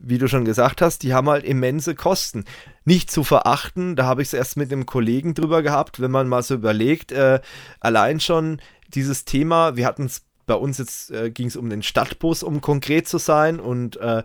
wie 0.00 0.18
du 0.18 0.26
schon 0.26 0.44
gesagt 0.44 0.82
hast, 0.82 1.04
die 1.04 1.14
haben 1.14 1.28
halt 1.30 1.44
immense 1.44 1.94
Kosten. 1.94 2.46
Nicht 2.84 3.12
zu 3.12 3.22
verachten, 3.22 3.94
da 3.94 4.06
habe 4.06 4.22
ich 4.22 4.28
es 4.28 4.34
erst 4.34 4.56
mit 4.56 4.72
einem 4.72 4.86
Kollegen 4.86 5.34
drüber 5.34 5.62
gehabt, 5.62 6.00
wenn 6.00 6.10
man 6.10 6.26
mal 6.26 6.42
so 6.42 6.54
überlegt, 6.54 7.12
äh, 7.12 7.38
allein 7.78 8.18
schon 8.18 8.60
dieses 8.94 9.24
Thema, 9.24 9.76
wir 9.76 9.86
hatten 9.86 10.06
es 10.06 10.22
bei 10.46 10.54
uns 10.54 10.78
jetzt, 10.78 11.10
äh, 11.10 11.30
ging 11.30 11.46
es 11.46 11.56
um 11.56 11.70
den 11.70 11.82
Stadtbus, 11.82 12.42
um 12.42 12.60
konkret 12.60 13.08
zu 13.08 13.18
sein 13.18 13.60
und 13.60 13.96
äh, 13.98 14.22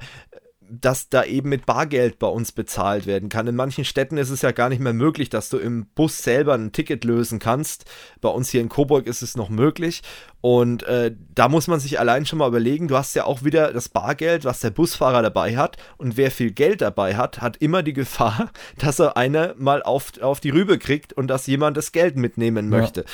dass 0.70 1.08
da 1.08 1.24
eben 1.24 1.48
mit 1.48 1.66
Bargeld 1.66 2.20
bei 2.20 2.28
uns 2.28 2.52
bezahlt 2.52 3.06
werden 3.06 3.30
kann. 3.30 3.48
In 3.48 3.56
manchen 3.56 3.86
Städten 3.86 4.18
ist 4.18 4.30
es 4.30 4.42
ja 4.42 4.52
gar 4.52 4.68
nicht 4.68 4.82
mehr 4.82 4.92
möglich, 4.92 5.30
dass 5.30 5.48
du 5.48 5.58
im 5.58 5.86
Bus 5.96 6.18
selber 6.18 6.56
ein 6.56 6.74
Ticket 6.74 7.06
lösen 7.06 7.40
kannst. 7.40 7.86
Bei 8.20 8.28
uns 8.28 8.50
hier 8.50 8.60
in 8.60 8.68
Coburg 8.68 9.08
ist 9.08 9.22
es 9.22 9.38
noch 9.38 9.48
möglich. 9.50 10.02
Und 10.42 10.84
äh, 10.84 11.16
da 11.34 11.48
muss 11.48 11.68
man 11.68 11.80
sich 11.80 12.00
allein 12.02 12.26
schon 12.26 12.40
mal 12.40 12.50
überlegen, 12.50 12.90
du 12.90 12.98
hast 12.98 13.16
ja 13.16 13.24
auch 13.24 13.46
wieder 13.46 13.72
das 13.72 13.88
Bargeld, 13.88 14.44
was 14.44 14.60
der 14.60 14.72
Busfahrer 14.72 15.22
dabei 15.22 15.56
hat. 15.56 15.78
Und 15.96 16.18
wer 16.18 16.32
viel 16.32 16.52
Geld 16.52 16.82
dabei 16.82 17.16
hat, 17.16 17.40
hat 17.40 17.56
immer 17.58 17.82
die 17.82 17.94
Gefahr, 17.94 18.52
dass 18.78 19.00
er 19.00 19.16
eine 19.16 19.56
mal 19.58 19.82
auf, 19.84 20.22
auf 20.22 20.42
die 20.42 20.50
Rübe 20.50 20.80
kriegt 20.80 21.14
und 21.14 21.28
dass 21.28 21.48
jemand 21.48 21.78
das 21.78 21.94
Geld 21.94 22.18
mitnehmen 22.18 22.70
Ja. 22.74 22.80
möchte. 22.80 23.06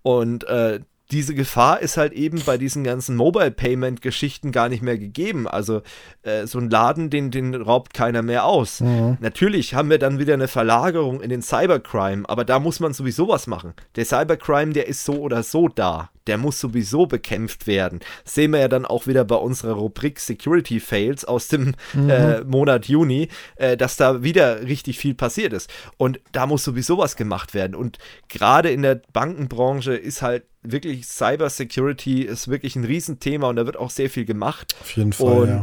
Und 0.00 0.44
äh, 0.44 0.80
diese 1.12 1.34
Gefahr 1.34 1.80
ist 1.80 1.98
halt 1.98 2.14
eben 2.14 2.40
bei 2.44 2.56
diesen 2.56 2.84
ganzen 2.84 3.16
Mobile-Payment-Geschichten 3.16 4.50
gar 4.50 4.70
nicht 4.70 4.82
mehr 4.82 4.96
gegeben. 4.96 5.46
Also 5.46 5.82
äh, 6.22 6.46
so 6.46 6.58
ein 6.58 6.70
Laden, 6.70 7.10
den, 7.10 7.30
den 7.30 7.54
raubt 7.54 7.92
keiner 7.92 8.22
mehr 8.22 8.46
aus. 8.46 8.80
Mhm. 8.80 9.18
Natürlich 9.20 9.74
haben 9.74 9.90
wir 9.90 9.98
dann 9.98 10.18
wieder 10.18 10.32
eine 10.34 10.48
Verlagerung 10.48 11.20
in 11.20 11.28
den 11.28 11.42
Cybercrime, 11.42 12.28
aber 12.28 12.44
da 12.44 12.58
muss 12.58 12.80
man 12.80 12.94
sowieso 12.94 13.28
was 13.28 13.46
machen. 13.46 13.74
Der 13.96 14.06
Cybercrime, 14.06 14.72
der 14.72 14.88
ist 14.88 15.04
so 15.04 15.14
oder 15.14 15.42
so 15.42 15.68
da. 15.68 16.08
Der 16.28 16.38
muss 16.38 16.60
sowieso 16.60 17.06
bekämpft 17.06 17.66
werden. 17.66 17.98
Das 18.24 18.34
sehen 18.34 18.52
wir 18.52 18.60
ja 18.60 18.68
dann 18.68 18.86
auch 18.86 19.08
wieder 19.08 19.24
bei 19.24 19.34
unserer 19.34 19.72
Rubrik 19.72 20.20
Security 20.20 20.78
Fails 20.78 21.24
aus 21.24 21.48
dem 21.48 21.74
äh, 22.08 22.42
Monat 22.42 22.86
Juni, 22.86 23.28
äh, 23.56 23.76
dass 23.76 23.96
da 23.96 24.22
wieder 24.22 24.62
richtig 24.62 24.98
viel 24.98 25.14
passiert 25.14 25.52
ist. 25.52 25.68
Und 25.96 26.20
da 26.30 26.46
muss 26.46 26.62
sowieso 26.62 26.96
was 26.96 27.16
gemacht 27.16 27.54
werden. 27.54 27.74
Und 27.74 27.98
gerade 28.28 28.70
in 28.70 28.82
der 28.82 29.02
Bankenbranche 29.12 29.94
ist 29.94 30.22
halt 30.22 30.44
wirklich 30.62 31.06
Cyber 31.06 31.50
Security 31.50 32.22
ist 32.22 32.48
wirklich 32.48 32.76
ein 32.76 32.84
Riesenthema 32.84 33.48
und 33.48 33.56
da 33.56 33.66
wird 33.66 33.76
auch 33.76 33.90
sehr 33.90 34.10
viel 34.10 34.24
gemacht. 34.24 34.74
Auf 34.80 34.96
jeden 34.96 35.12
Fall. 35.12 35.26
Und, 35.26 35.48
ja. 35.48 35.62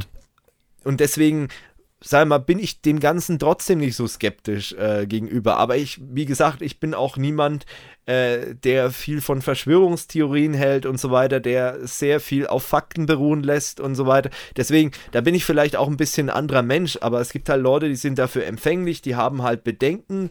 und 0.83 0.99
deswegen, 0.99 1.47
sag 2.01 2.27
mal, 2.27 2.37
bin 2.37 2.59
ich 2.59 2.81
dem 2.81 2.99
Ganzen 2.99 3.39
trotzdem 3.39 3.79
nicht 3.79 3.95
so 3.95 4.07
skeptisch 4.07 4.73
äh, 4.73 5.05
gegenüber. 5.07 5.57
Aber 5.57 5.77
ich, 5.77 5.99
wie 6.01 6.25
gesagt, 6.25 6.61
ich 6.61 6.79
bin 6.79 6.93
auch 6.93 7.17
niemand, 7.17 7.65
äh, 8.05 8.55
der 8.55 8.91
viel 8.91 9.21
von 9.21 9.41
Verschwörungstheorien 9.41 10.53
hält 10.53 10.85
und 10.85 10.99
so 10.99 11.11
weiter, 11.11 11.39
der 11.39 11.85
sehr 11.85 12.19
viel 12.19 12.47
auf 12.47 12.63
Fakten 12.63 13.05
beruhen 13.05 13.43
lässt 13.43 13.79
und 13.79 13.95
so 13.95 14.05
weiter. 14.05 14.29
Deswegen, 14.57 14.91
da 15.11 15.21
bin 15.21 15.35
ich 15.35 15.45
vielleicht 15.45 15.75
auch 15.75 15.87
ein 15.87 15.97
bisschen 15.97 16.29
ein 16.29 16.35
anderer 16.35 16.63
Mensch, 16.63 16.97
aber 17.01 17.21
es 17.21 17.31
gibt 17.31 17.49
halt 17.49 17.61
Leute, 17.61 17.87
die 17.87 17.95
sind 17.95 18.17
dafür 18.17 18.45
empfänglich, 18.45 19.01
die 19.01 19.15
haben 19.15 19.43
halt 19.43 19.63
Bedenken. 19.63 20.29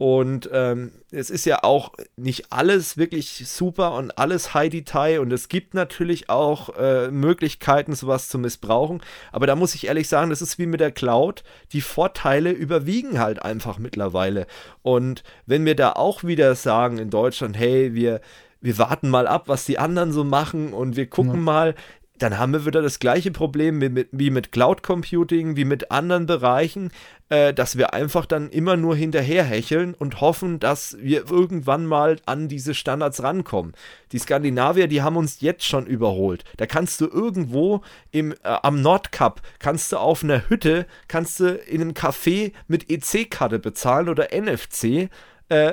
Und 0.00 0.48
ähm, 0.50 0.92
es 1.10 1.28
ist 1.28 1.44
ja 1.44 1.62
auch 1.62 1.92
nicht 2.16 2.50
alles 2.50 2.96
wirklich 2.96 3.46
super 3.46 3.92
und 3.96 4.16
alles 4.16 4.54
High 4.54 4.70
Detail 4.70 5.20
und 5.20 5.30
es 5.30 5.50
gibt 5.50 5.74
natürlich 5.74 6.30
auch 6.30 6.74
äh, 6.78 7.10
Möglichkeiten, 7.10 7.94
sowas 7.94 8.28
zu 8.28 8.38
missbrauchen. 8.38 9.02
Aber 9.30 9.46
da 9.46 9.56
muss 9.56 9.74
ich 9.74 9.88
ehrlich 9.88 10.08
sagen, 10.08 10.30
das 10.30 10.40
ist 10.40 10.58
wie 10.58 10.64
mit 10.64 10.80
der 10.80 10.90
Cloud. 10.90 11.44
Die 11.72 11.82
Vorteile 11.82 12.50
überwiegen 12.50 13.18
halt 13.18 13.42
einfach 13.42 13.78
mittlerweile. 13.78 14.46
Und 14.80 15.22
wenn 15.44 15.66
wir 15.66 15.76
da 15.76 15.92
auch 15.92 16.24
wieder 16.24 16.54
sagen 16.54 16.96
in 16.96 17.10
Deutschland, 17.10 17.58
hey, 17.58 17.92
wir, 17.92 18.22
wir 18.62 18.78
warten 18.78 19.10
mal 19.10 19.26
ab, 19.26 19.48
was 19.48 19.66
die 19.66 19.78
anderen 19.78 20.12
so 20.12 20.24
machen 20.24 20.72
und 20.72 20.96
wir 20.96 21.08
gucken 21.10 21.34
Ja. 21.34 21.40
mal, 21.40 21.74
dann 22.22 22.38
haben 22.38 22.52
wir 22.52 22.66
wieder 22.66 22.82
das 22.82 22.98
gleiche 22.98 23.30
Problem 23.30 23.80
wie 23.80 23.88
mit, 23.88 24.08
wie 24.12 24.30
mit 24.30 24.52
Cloud 24.52 24.82
Computing, 24.82 25.56
wie 25.56 25.64
mit 25.64 25.90
anderen 25.90 26.26
Bereichen, 26.26 26.90
äh, 27.30 27.54
dass 27.54 27.78
wir 27.78 27.94
einfach 27.94 28.26
dann 28.26 28.50
immer 28.50 28.76
nur 28.76 28.94
hinterherhecheln 28.94 29.94
und 29.94 30.20
hoffen, 30.20 30.60
dass 30.60 30.96
wir 31.00 31.30
irgendwann 31.30 31.86
mal 31.86 32.18
an 32.26 32.48
diese 32.48 32.74
Standards 32.74 33.22
rankommen. 33.22 33.72
Die 34.12 34.18
Skandinavier, 34.18 34.86
die 34.86 35.02
haben 35.02 35.16
uns 35.16 35.40
jetzt 35.40 35.64
schon 35.64 35.86
überholt. 35.86 36.44
Da 36.58 36.66
kannst 36.66 37.00
du 37.00 37.06
irgendwo 37.06 37.82
im, 38.10 38.32
äh, 38.32 38.36
am 38.42 38.82
Nordkap, 38.82 39.40
kannst 39.58 39.92
du 39.92 39.96
auf 39.96 40.22
einer 40.22 40.48
Hütte, 40.48 40.86
kannst 41.08 41.40
du 41.40 41.54
in 41.54 41.80
einem 41.80 41.92
Café 41.92 42.52
mit 42.68 42.90
EC-Karte 42.90 43.58
bezahlen 43.58 44.08
oder 44.08 44.28
NFC. 44.32 45.08
Äh, 45.48 45.72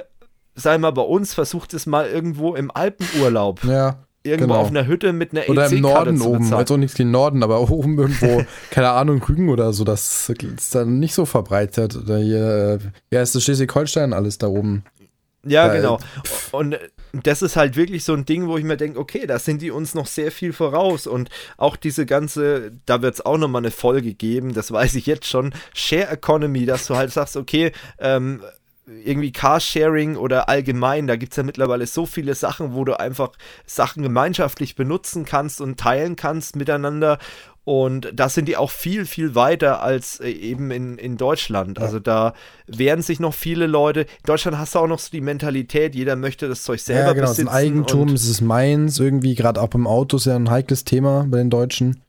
sei 0.56 0.78
mal 0.78 0.92
bei 0.92 1.02
uns, 1.02 1.34
versucht 1.34 1.74
es 1.74 1.86
mal 1.86 2.08
irgendwo 2.08 2.56
im 2.56 2.72
Alpenurlaub 2.72 3.64
ja. 3.64 4.07
Irgendwo 4.28 4.48
Genau. 4.54 4.60
auf 4.62 4.68
einer 4.70 4.86
Hütte 4.88 5.14
mit 5.14 5.32
einer 5.32 5.50
Oder 5.50 5.68
im 5.68 5.78
EC-Karte 5.84 6.14
Norden 6.14 6.22
oben, 6.22 6.54
auch 6.54 6.78
nichts 6.78 6.96
gegen 6.96 7.12
Norden, 7.12 7.44
aber 7.44 7.60
oben 7.72 7.98
irgendwo, 7.98 8.44
keine 8.70 8.90
Ahnung, 8.92 9.24
Rügen 9.28 9.50
oder 9.50 9.74
so, 9.74 9.84
das 9.84 10.30
ist 10.30 10.76
dann 10.76 11.00
nicht 11.00 11.14
so 11.14 11.26
verbreitet. 11.26 11.96
Oder 11.96 12.18
hier, 12.20 12.80
äh, 12.82 13.16
ja, 13.16 13.22
ist 13.22 13.34
das 13.36 13.44
Schleswig-Holstein 13.44 14.14
alles 14.14 14.38
da 14.38 14.48
oben. 14.48 14.84
Ja, 15.46 15.68
Da- 15.68 15.76
genau. 15.76 16.00
Und 16.52 16.74
äh, 16.74 16.80
das 17.24 17.42
ist 17.42 17.56
halt 17.56 17.78
wirklich 17.78 18.04
so 18.04 18.14
ein 18.14 18.26
Ding, 18.26 18.48
wo 18.48 18.58
ich 18.58 18.66
mir 18.66 18.76
denke, 18.76 19.00
okay, 19.00 19.26
da 19.26 19.40
sind 19.40 19.62
die 19.62 19.72
uns 19.72 19.96
noch 19.96 20.06
sehr 20.08 20.30
viel 20.32 20.52
voraus. 20.52 21.08
Und 21.08 21.30
auch 21.56 21.78
diese 21.78 22.06
ganze, 22.06 22.74
da 22.86 23.02
wird 23.02 23.16
es 23.16 23.26
auch 23.26 23.38
nochmal 23.38 23.62
eine 23.62 23.72
Folge 23.72 24.14
geben, 24.14 24.54
das 24.54 24.72
weiß 24.72 24.96
ich 24.96 25.06
jetzt 25.06 25.26
schon, 25.26 25.54
Share 25.74 26.10
Economy, 26.10 26.66
dass 26.66 26.86
du 26.88 26.96
halt 26.98 27.12
sagst, 27.14 27.38
okay, 27.38 27.72
ähm, 28.00 28.42
irgendwie 28.88 29.32
Carsharing 29.32 30.16
oder 30.16 30.48
allgemein, 30.50 31.08
da 31.08 31.18
gibt 31.18 31.34
es 31.34 31.38
ja 31.38 31.44
mittlerweile 31.44 31.86
so 31.86 32.06
viele 32.06 32.36
Sachen, 32.36 32.74
wo 32.74 32.86
du 32.86 33.00
einfach 33.00 33.32
Sachen 33.66 34.02
gemeinschaftlich 34.02 34.76
benutzen 34.76 35.26
kannst 35.26 35.60
und 35.60 35.80
teilen 35.80 36.16
kannst 36.16 36.56
miteinander. 36.56 37.20
Und 37.66 38.10
da 38.14 38.30
sind 38.30 38.48
die 38.48 38.56
auch 38.56 38.72
viel, 38.72 39.06
viel 39.06 39.36
weiter 39.36 39.84
als 39.84 40.22
äh, 40.22 40.30
eben 40.30 40.72
in, 40.72 40.98
in 40.98 41.18
Deutschland. 41.18 41.80
Ja. 41.80 41.84
Also 41.84 42.00
da 42.00 42.34
wehren 42.66 43.02
sich 43.02 43.20
noch 43.20 43.34
viele 43.34 43.68
Leute. 43.68 44.02
In 44.02 44.26
Deutschland 44.26 44.58
hast 44.58 44.74
du 44.74 44.80
auch 44.80 44.88
noch 44.88 45.00
so 45.00 45.10
die 45.12 45.20
Mentalität, 45.20 45.94
jeder 45.94 46.16
möchte 46.16 46.48
das 46.48 46.64
Zeug 46.64 46.80
selber 46.80 47.08
ja, 47.08 47.14
genau, 47.14 47.26
es 47.26 47.32
ist 47.32 47.38
besitzen. 47.40 47.54
Eigentum, 47.54 48.08
es 48.14 48.30
ist 48.30 48.40
meins, 48.40 49.00
irgendwie, 49.00 49.36
gerade 49.36 49.62
auch 49.62 49.68
beim 49.68 49.86
Auto 49.86 50.16
ist 50.16 50.28
ja 50.28 50.38
ein 50.38 50.50
heikles 50.50 50.86
Thema 50.86 51.26
bei 51.28 51.40
den 51.40 51.50
Deutschen. 51.50 52.02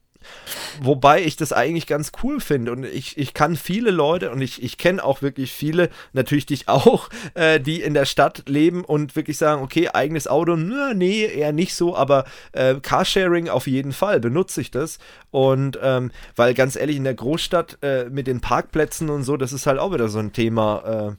Wobei 0.81 1.23
ich 1.23 1.37
das 1.37 1.53
eigentlich 1.53 1.87
ganz 1.87 2.13
cool 2.23 2.41
finde. 2.41 2.73
Und 2.73 2.85
ich, 2.85 3.19
ich 3.19 3.35
kann 3.35 3.57
viele 3.57 3.91
Leute 3.91 4.31
und 4.31 4.41
ich, 4.41 4.63
ich 4.63 4.79
kenne 4.79 5.05
auch 5.05 5.23
wirklich 5.23 5.53
viele, 5.53 5.91
natürlich 6.13 6.47
dich 6.47 6.69
auch, 6.69 7.09
äh, 7.35 7.61
die 7.61 7.83
in 7.83 7.95
der 7.95 8.05
Stadt 8.05 8.45
leben 8.49 8.85
und 8.85 9.17
wirklich 9.17 9.39
sagen, 9.39 9.63
okay, 9.63 9.89
eigenes 9.89 10.29
Auto, 10.29 10.57
na, 10.57 10.95
nee, 10.95 11.25
eher 11.25 11.53
nicht 11.53 11.75
so, 11.75 11.97
aber 11.97 12.25
äh, 12.53 12.77
Carsharing 12.77 13.49
auf 13.49 13.67
jeden 13.67 13.93
Fall 13.93 14.21
benutze 14.21 14.61
ich 14.61 14.71
das. 14.71 14.99
Und 15.31 15.79
ähm, 15.83 16.11
weil 16.37 16.55
ganz 16.55 16.77
ehrlich, 16.77 16.97
in 16.97 17.05
der 17.05 17.15
Großstadt 17.15 17.79
äh, 17.83 18.05
mit 18.11 18.27
den 18.27 18.41
Parkplätzen 18.41 19.11
und 19.11 19.25
so, 19.25 19.37
das 19.37 19.53
ist 19.53 19.67
halt 19.67 19.79
auch 19.79 19.93
wieder 19.93 20.09
so 20.09 20.19
ein 20.19 20.33
Thema. 20.33 21.17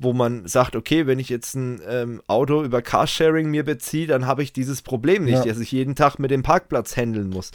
Wo 0.00 0.12
man 0.12 0.46
sagt, 0.46 0.76
okay, 0.76 1.08
wenn 1.08 1.18
ich 1.18 1.28
jetzt 1.28 1.56
ein 1.56 1.80
ähm, 1.88 2.22
Auto 2.28 2.62
über 2.62 2.82
Carsharing 2.82 3.50
mir 3.50 3.64
beziehe, 3.64 4.06
dann 4.06 4.26
habe 4.26 4.44
ich 4.44 4.52
dieses 4.52 4.80
Problem 4.82 5.24
nicht, 5.24 5.44
Ja. 5.44 5.52
dass 5.52 5.58
ich 5.58 5.72
jeden 5.72 5.96
Tag 5.96 6.20
mit 6.20 6.30
dem 6.30 6.44
Parkplatz 6.44 6.96
handeln 6.96 7.30
muss. 7.30 7.50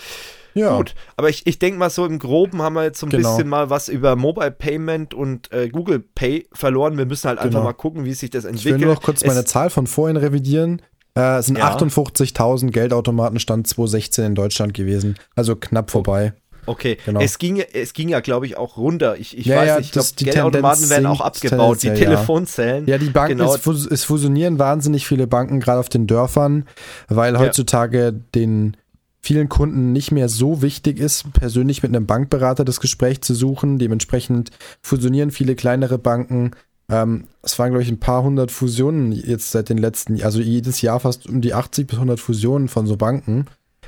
Ja, 0.54 0.76
Gut, 0.76 0.94
aber 1.16 1.30
ich, 1.30 1.48
ich 1.48 1.58
denke 1.58 1.80
mal 1.80 1.90
so 1.90 2.06
im 2.06 2.20
Groben 2.20 2.62
haben 2.62 2.74
wir 2.74 2.84
jetzt 2.84 3.00
so 3.00 3.08
ein 3.08 3.12
Genau. 3.12 3.38
bisschen 3.38 3.48
mal 3.50 3.70
was 3.70 3.88
über 3.88 4.18
Mobile 4.18 4.52
Payment 4.52 5.14
und 5.14 5.52
äh, 5.54 5.70
Google 5.70 6.00
Pay 6.00 6.48
verloren. 6.52 6.98
Wir 6.98 7.06
müssen 7.06 7.30
halt 7.30 7.40
einfach 7.40 7.52
Genau. 7.60 7.64
mal 7.64 7.74
gucken, 7.74 8.04
wie 8.04 8.14
sich 8.14 8.30
das 8.30 8.44
ich 8.44 8.50
entwickelt. 8.52 8.82
will 8.82 8.88
nur 8.88 8.96
noch 8.96 9.02
kurz 9.02 9.22
Es- 9.22 9.28
meine 9.28 9.46
Zahl 9.46 9.70
von 9.70 9.88
vorhin 9.88 10.18
revidieren. 10.18 10.82
Äh, 11.16 11.38
es 11.38 11.46
sind 11.46 11.58
Ja. 11.58 11.70
58.000 11.74 12.72
Geldautomaten 12.72 13.40
Stand 13.40 13.68
2016 13.68 14.26
in 14.26 14.36
Deutschland 14.36 14.74
gewesen. 14.74 15.16
Also 15.36 15.56
knapp 15.56 15.92
vorbei. 15.92 16.34
Okay, 16.66 16.98
Genau. 17.06 17.20
es 17.22 17.38
ging, 17.38 17.56
ja- 17.58 17.66
es 17.74 17.94
ging 17.94 18.10
ja, 18.10 18.20
glaube 18.20 18.46
ich, 18.46 18.58
auch 18.58 18.78
runter. 18.78 19.18
Ich, 19.18 19.38
ich 19.38 19.46
Ja, 19.46 19.58
weiß 19.58 19.68
ja, 19.68 19.78
nicht, 19.78 19.86
ich 19.88 19.92
glaube, 19.92 20.08
die 20.20 20.26
Geldautomaten 20.26 20.90
werden 20.90 21.06
auch 21.08 21.22
abgebaut, 21.22 21.84
die. 21.84 21.90
Telefonzellen. 21.94 22.88
Ja, 22.88 22.98
die 22.98 23.10
Banken, 23.10 23.38
Genau. 23.38 23.54
es, 23.56 23.62
fus 23.62 23.86
es 23.86 24.04
fusionieren 24.04 24.60
wahnsinnig 24.60 25.08
viele 25.08 25.28
Banken, 25.28 25.60
gerade 25.60 25.80
auf 25.80 25.90
den 25.90 26.08
Dörfern, 26.08 26.66
weil 27.08 27.38
heutzutage 27.40 28.14
den 28.36 28.78
vielen 29.20 29.48
Kunden 29.50 29.94
nicht 29.94 30.12
mehr 30.12 30.28
so 30.30 30.62
wichtig 30.62 31.00
ist, 31.00 31.32
persönlich 31.34 31.82
mit 31.84 31.96
einem 31.96 32.06
Bankberater 32.06 32.66
das 32.66 32.80
Gespräch 32.82 33.22
zu 33.22 33.34
suchen. 33.34 33.80
Dementsprechend 33.80 34.52
fusionieren 34.82 35.32
viele 35.32 35.56
kleinere 35.56 35.98
Banken. 35.98 36.52
Ähm, 36.90 37.26
es 37.42 37.58
waren, 37.58 37.70
glaube 37.70 37.84
ich, 37.84 37.90
ein 37.90 38.02
paar 38.02 38.24
hundert 38.24 38.52
Fusionen 38.52 39.14
jetzt 39.14 39.52
seit 39.52 39.70
den 39.70 39.78
letzten, 39.78 40.22
also 40.22 40.42
jedes 40.42 40.82
Jahr 40.82 41.00
fast 41.00 41.28
um 41.30 41.40
die 41.40 41.54
80 41.54 41.88
bis 41.88 41.96
100 41.98 42.20
Fusionen 42.20 42.68
von 42.68 42.86
so 42.86 42.98
Banken. 42.98 43.46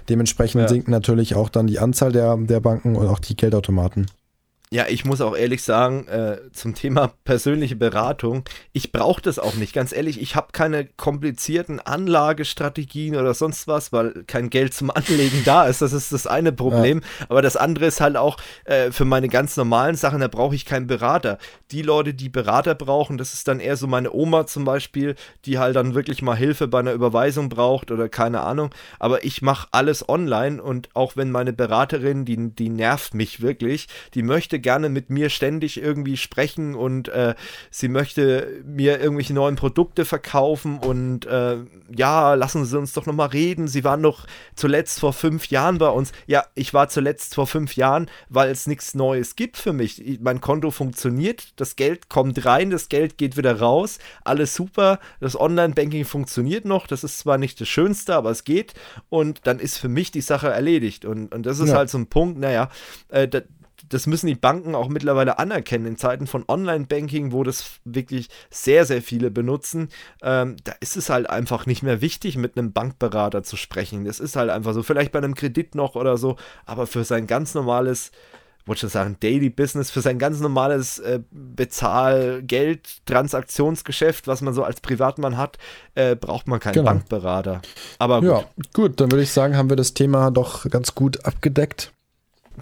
Dementsprechend 0.09 0.61
Ja. 0.61 0.67
sinkt 0.67 0.87
natürlich 0.87 1.35
auch 1.35 1.49
dann 1.49 1.67
die 1.67 1.79
Anzahl 1.79 2.11
der, 2.11 2.37
der 2.37 2.59
Banken 2.59 2.95
und 2.95 3.07
auch 3.07 3.19
die 3.19 3.35
Geldautomaten. 3.35 4.05
Ja, 4.75 4.87
ich 4.89 5.05
muss 5.05 5.21
auch 5.21 5.37
ehrlich 5.37 5.63
sagen, 5.63 6.05
äh, 6.09 6.51
zum 6.51 6.75
Thema 6.75 7.13
persönliche 7.23 7.77
Beratung, 7.77 8.43
ich 8.73 8.91
brauche 8.91 9.21
das 9.21 9.39
auch 9.39 9.53
nicht. 9.53 9.71
Ganz 9.71 9.93
ehrlich, 9.93 10.19
ich 10.21 10.35
habe 10.35 10.47
keine 10.51 10.83
komplizierten 10.83 11.79
Anlagestrategien 11.79 13.15
oder 13.15 13.33
sonst 13.33 13.69
was, 13.69 13.93
weil 13.93 14.25
kein 14.27 14.49
Geld 14.49 14.73
zum 14.73 14.91
Anlegen 14.91 15.43
da 15.45 15.63
ist. 15.63 15.81
Das 15.81 15.93
ist 15.93 16.11
das 16.11 16.27
eine 16.27 16.51
Problem. 16.51 16.99
Ja. 16.99 17.27
Aber 17.29 17.41
das 17.41 17.55
andere 17.55 17.85
ist 17.85 18.01
halt 18.01 18.17
auch 18.17 18.35
äh, 18.65 18.91
für 18.91 19.05
meine 19.05 19.29
ganz 19.29 19.55
normalen 19.55 19.95
Sachen, 19.95 20.19
da 20.19 20.27
brauche 20.27 20.55
ich 20.55 20.65
keinen 20.65 20.87
Berater. 20.87 21.37
Die 21.71 21.81
Leute, 21.81 22.13
die 22.13 22.27
Berater 22.27 22.75
brauchen, 22.75 23.17
das 23.17 23.33
ist 23.33 23.47
dann 23.47 23.61
eher 23.61 23.77
so 23.77 23.87
meine 23.87 24.11
Oma 24.11 24.45
zum 24.45 24.65
Beispiel, 24.65 25.15
die 25.45 25.57
halt 25.57 25.77
dann 25.77 25.95
wirklich 25.95 26.21
mal 26.21 26.35
Hilfe 26.35 26.67
bei 26.67 26.79
einer 26.79 26.91
Überweisung 26.91 27.47
braucht 27.47 27.91
oder 27.91 28.09
keine 28.09 28.41
Ahnung. 28.41 28.75
Aber 28.99 29.23
ich 29.23 29.41
mache 29.41 29.69
alles 29.71 30.09
online 30.09 30.61
und 30.61 30.89
auch 30.95 31.15
wenn 31.15 31.31
meine 31.31 31.53
Beraterin, 31.53 32.25
die, 32.25 32.49
die 32.53 32.67
nervt 32.67 33.13
mich 33.13 33.41
wirklich, 33.41 33.87
die 34.15 34.21
möchte 34.21 34.64
gerne 34.65 34.89
mit 34.89 35.11
mir 35.11 35.29
ständig 35.29 35.79
irgendwie 35.79 36.17
sprechen 36.17 36.73
und 36.73 37.07
äh, 37.09 37.35
sie 37.69 37.87
möchte 37.87 38.63
mir 38.65 38.99
irgendwelche 38.99 39.35
neuen 39.35 39.57
Produkte 39.57 40.05
verkaufen 40.05 40.79
und 40.79 41.27
äh, 41.27 41.57
ja, 41.95 42.33
lassen 42.33 42.65
Sie 42.65 42.75
uns 42.75 42.91
doch 42.91 43.05
nochmal 43.05 43.27
reden. 43.27 43.67
Sie 43.67 43.83
waren 43.83 44.01
doch 44.01 44.25
zuletzt 44.55 44.99
vor 44.99 45.13
fünf 45.13 45.51
Jahren 45.51 45.77
bei 45.77 45.89
uns. 45.89 46.13
Ja, 46.25 46.45
ich 46.55 46.73
war 46.73 46.89
zuletzt 46.89 47.35
vor 47.35 47.45
fünf 47.45 47.75
Jahren, 47.75 48.09
weil 48.27 48.49
es 48.49 48.65
nichts 48.65 48.95
Neues 48.95 49.35
gibt 49.35 49.57
für 49.57 49.71
mich. 49.71 50.19
Mein 50.19 50.41
Konto 50.41 50.71
funktioniert, 50.71 51.53
das 51.57 51.75
Geld 51.75 52.09
kommt 52.09 52.43
rein, 52.43 52.71
das 52.71 52.89
Geld 52.89 53.19
geht 53.19 53.37
wieder 53.37 53.59
raus, 53.59 53.99
alles 54.23 54.55
super. 54.55 54.99
Das 55.19 55.39
Online-Banking 55.39 56.05
funktioniert 56.05 56.65
noch, 56.65 56.87
das 56.87 57.03
ist 57.03 57.19
zwar 57.19 57.37
nicht 57.37 57.61
das 57.61 57.67
Schönste, 57.67 58.15
aber 58.15 58.31
es 58.31 58.43
geht 58.45 58.73
und 59.09 59.41
dann 59.45 59.59
ist 59.59 59.77
für 59.77 59.89
mich 59.89 60.09
die 60.09 60.21
Sache 60.21 60.47
erledigt. 60.47 61.05
Und, 61.05 61.35
und 61.35 61.45
das 61.45 61.59
ist 61.59 61.69
ja. 61.69 61.75
halt 61.75 61.91
so 61.91 61.99
ein 61.99 62.07
Punkt, 62.07 62.39
naja, 62.39 62.71
äh, 63.09 63.27
das 63.95 64.07
müssen 64.07 64.27
die 64.27 64.35
Banken 64.35 64.75
auch 64.75 64.89
mittlerweile 64.89 65.39
anerkennen. 65.39 65.85
In 65.85 65.95
Zeiten 65.95 66.27
von 66.27 66.43
Online-Banking, 66.49 67.31
wo 67.31 67.43
das 67.43 67.79
wirklich 67.85 68.27
sehr, 68.49 68.83
sehr 68.83 69.01
viele 69.01 69.31
benutzen, 69.31 69.87
ähm, 70.21 70.57
da 70.65 70.73
ist 70.81 70.97
es 70.97 71.09
halt 71.09 71.29
einfach 71.29 71.65
nicht 71.65 71.81
mehr 71.81 72.01
wichtig, 72.01 72.35
mit 72.35 72.57
einem 72.57 72.73
Bankberater 72.73 73.43
zu 73.43 73.55
sprechen. 73.55 74.03
Das 74.03 74.19
ist 74.19 74.35
halt 74.35 74.49
einfach 74.49 74.73
so. 74.73 74.83
Vielleicht 74.83 75.13
bei 75.13 75.19
einem 75.19 75.33
Kredit 75.33 75.75
noch 75.75 75.95
oder 75.95 76.17
so, 76.17 76.35
aber 76.65 76.87
für 76.87 77.05
sein 77.05 77.25
ganz 77.25 77.53
normales 77.53 78.11
wollte 78.65 78.81
schon 78.81 78.89
sagen, 78.89 79.15
Daily 79.21 79.49
Business 79.49 79.91
für 79.91 80.01
sein 80.01 80.19
ganz 80.19 80.41
normales 80.41 80.99
äh, 80.99 81.21
Bezahl-Geld-Transaktionsgeschäft, 81.31 84.27
was 84.27 84.41
man 84.41 84.53
so 84.55 84.63
als 84.63 84.81
Privatmann 84.81 85.37
hat, 85.37 85.57
äh, 85.93 86.17
braucht 86.17 86.47
man 86.47 86.59
keinen 86.59 86.73
genau. 86.73 86.87
Bankberater. 86.87 87.61
Aber 87.99 88.21
gut. 88.21 88.29
Ja, 88.29 88.43
gut, 88.73 88.99
dann 88.99 89.11
würde 89.11 89.21
ich 89.23 89.31
sagen, 89.31 89.55
haben 89.55 89.69
wir 89.69 89.77
das 89.77 89.93
Thema 89.93 90.31
doch 90.31 90.67
ganz 90.69 90.95
gut 90.95 91.25
abgedeckt. 91.25 91.93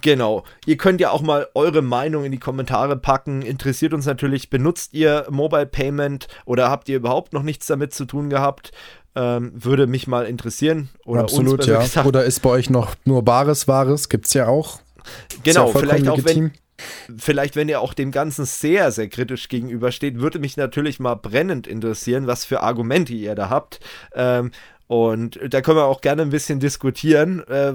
Genau. 0.00 0.44
Ihr 0.66 0.76
könnt 0.76 1.00
ja 1.00 1.10
auch 1.10 1.22
mal 1.22 1.48
eure 1.54 1.82
Meinung 1.82 2.24
in 2.24 2.32
die 2.32 2.38
Kommentare 2.38 2.96
packen. 2.96 3.42
Interessiert 3.42 3.94
uns 3.94 4.06
natürlich, 4.06 4.50
benutzt 4.50 4.94
ihr 4.94 5.26
Mobile 5.30 5.66
Payment 5.66 6.28
oder 6.44 6.70
habt 6.70 6.88
ihr 6.88 6.96
überhaupt 6.96 7.32
noch 7.32 7.42
nichts 7.42 7.66
damit 7.66 7.94
zu 7.94 8.04
tun 8.04 8.30
gehabt? 8.30 8.72
Ähm, 9.16 9.52
würde 9.54 9.86
mich 9.86 10.06
mal 10.06 10.26
interessieren. 10.26 10.88
Oder 11.04 11.22
Absolut, 11.22 11.66
ja. 11.66 11.80
Gesagt. 11.80 12.06
Oder 12.06 12.24
ist 12.24 12.40
bei 12.40 12.50
euch 12.50 12.70
noch 12.70 12.94
nur 13.04 13.22
bares 13.22 13.68
Wahres? 13.68 14.08
Gibt 14.08 14.26
es 14.26 14.34
ja 14.34 14.48
auch. 14.48 14.80
Genau, 15.42 15.68
ja 15.68 15.78
vielleicht 15.78 16.08
auch 16.08 16.24
wenn. 16.24 16.52
Vielleicht, 17.16 17.54
wenn 17.54 17.68
ihr 17.68 17.80
auch 17.80 17.94
dem 17.94 18.10
Ganzen 18.10 18.44
sehr, 18.46 18.90
sehr 18.90 19.08
kritisch 19.08 19.48
gegenübersteht, 19.48 20.18
würde 20.18 20.40
mich 20.40 20.56
natürlich 20.56 20.98
mal 20.98 21.14
brennend 21.14 21.68
interessieren, 21.68 22.26
was 22.26 22.44
für 22.44 22.62
Argumente 22.62 23.12
ihr 23.12 23.36
da 23.36 23.48
habt. 23.48 23.78
Ähm, 24.12 24.50
und 24.88 25.38
da 25.48 25.60
können 25.60 25.78
wir 25.78 25.84
auch 25.84 26.00
gerne 26.00 26.22
ein 26.22 26.30
bisschen 26.30 26.58
diskutieren, 26.58 27.46
äh, 27.46 27.74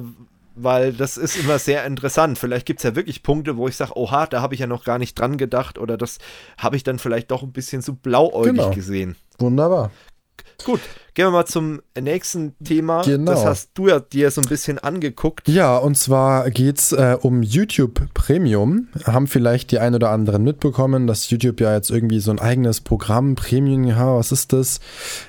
weil 0.56 0.94
das 0.94 1.18
ist 1.18 1.38
immer 1.38 1.60
sehr 1.60 1.86
interessant. 1.86 2.38
Vielleicht 2.38 2.66
gibt 2.66 2.80
es 2.80 2.84
ja 2.84 2.96
wirklich 2.96 3.24
Punkte, 3.24 3.58
wo 3.58 3.68
ich 3.68 3.76
sage, 3.76 3.96
oha, 3.96 4.28
da 4.28 4.42
habe 4.42 4.54
ich 4.54 4.60
ja 4.60 4.68
noch 4.68 4.84
gar 4.84 5.00
nicht 5.00 5.18
dran 5.18 5.38
gedacht 5.38 5.78
oder 5.78 5.98
das 5.98 6.18
habe 6.58 6.76
ich 6.76 6.84
dann 6.84 7.00
vielleicht 7.00 7.32
doch 7.32 7.44
ein 7.44 7.52
bisschen 7.52 7.82
zu 7.82 7.96
blauäugig 7.96 8.56
genau. 8.56 8.72
gesehen. 8.72 9.16
Wunderbar. 9.38 9.92
Gut, 10.66 10.82
gehen 11.14 11.28
wir 11.28 11.32
mal 11.32 11.46
zum 11.46 11.82
nächsten 12.00 12.58
Thema. 12.64 13.04
Genau. 13.04 13.32
Das 13.32 13.46
hast 13.46 13.72
du 13.76 13.88
ja 13.88 14.00
dir 14.00 14.30
so 14.30 14.42
ein 14.42 14.48
bisschen 14.48 14.78
angeguckt. 14.78 15.48
Ja, 15.48 15.78
und 15.78 15.96
zwar 15.96 16.50
geht 16.52 16.80
es 16.80 16.92
äh, 16.92 17.18
um 17.20 17.44
YouTube 17.44 18.14
Premium. 18.14 18.90
Haben 19.06 19.28
vielleicht 19.28 19.72
die 19.72 19.80
ein 19.80 19.96
oder 19.96 20.10
anderen 20.10 20.44
mitbekommen, 20.44 21.08
dass 21.08 21.30
YouTube 21.30 21.62
ja 21.62 21.74
jetzt 21.74 21.92
irgendwie 21.92 22.20
so 22.20 22.32
ein 22.32 22.40
eigenes 22.40 22.82
Programm, 22.82 23.36
Premium, 23.36 23.86
ja, 23.86 24.16
was 24.16 24.32
ist 24.32 24.52
das? 24.54 24.80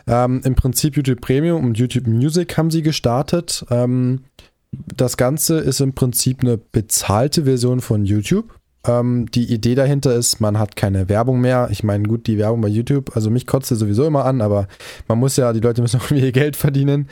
Ähm, 0.06 0.40
Im 0.44 0.54
Prinzip 0.54 0.96
YouTube 0.96 1.20
Premium 1.20 1.64
und 1.64 1.78
YouTube 1.78 2.06
Music 2.06 2.56
haben 2.56 2.70
sie 2.70 2.82
gestartet. 2.82 3.64
Ähm, 3.70 4.24
das 4.72 5.16
Ganze 5.16 5.58
ist 5.58 5.80
im 5.80 5.94
Prinzip 5.94 6.40
eine 6.40 6.56
bezahlte 6.58 7.44
Version 7.44 7.80
von 7.80 8.04
YouTube. 8.04 8.54
Ähm, 8.86 9.26
die 9.30 9.52
Idee 9.52 9.74
dahinter 9.74 10.14
ist, 10.14 10.40
man 10.40 10.58
hat 10.58 10.74
keine 10.74 11.10
Werbung 11.10 11.40
mehr. 11.40 11.68
Ich 11.70 11.84
meine, 11.84 12.08
gut, 12.08 12.26
die 12.26 12.38
Werbung 12.38 12.62
bei 12.62 12.68
YouTube, 12.68 13.14
also 13.14 13.28
mich 13.28 13.46
kotzt 13.46 13.68
sie 13.68 13.76
sowieso 13.76 14.06
immer 14.06 14.24
an, 14.24 14.40
aber 14.40 14.68
man 15.06 15.18
muss 15.18 15.36
ja, 15.36 15.52
die 15.52 15.60
Leute 15.60 15.82
müssen 15.82 15.96
auch 16.00 16.04
irgendwie 16.04 16.24
ihr 16.24 16.32
Geld 16.32 16.56
verdienen. 16.56 17.08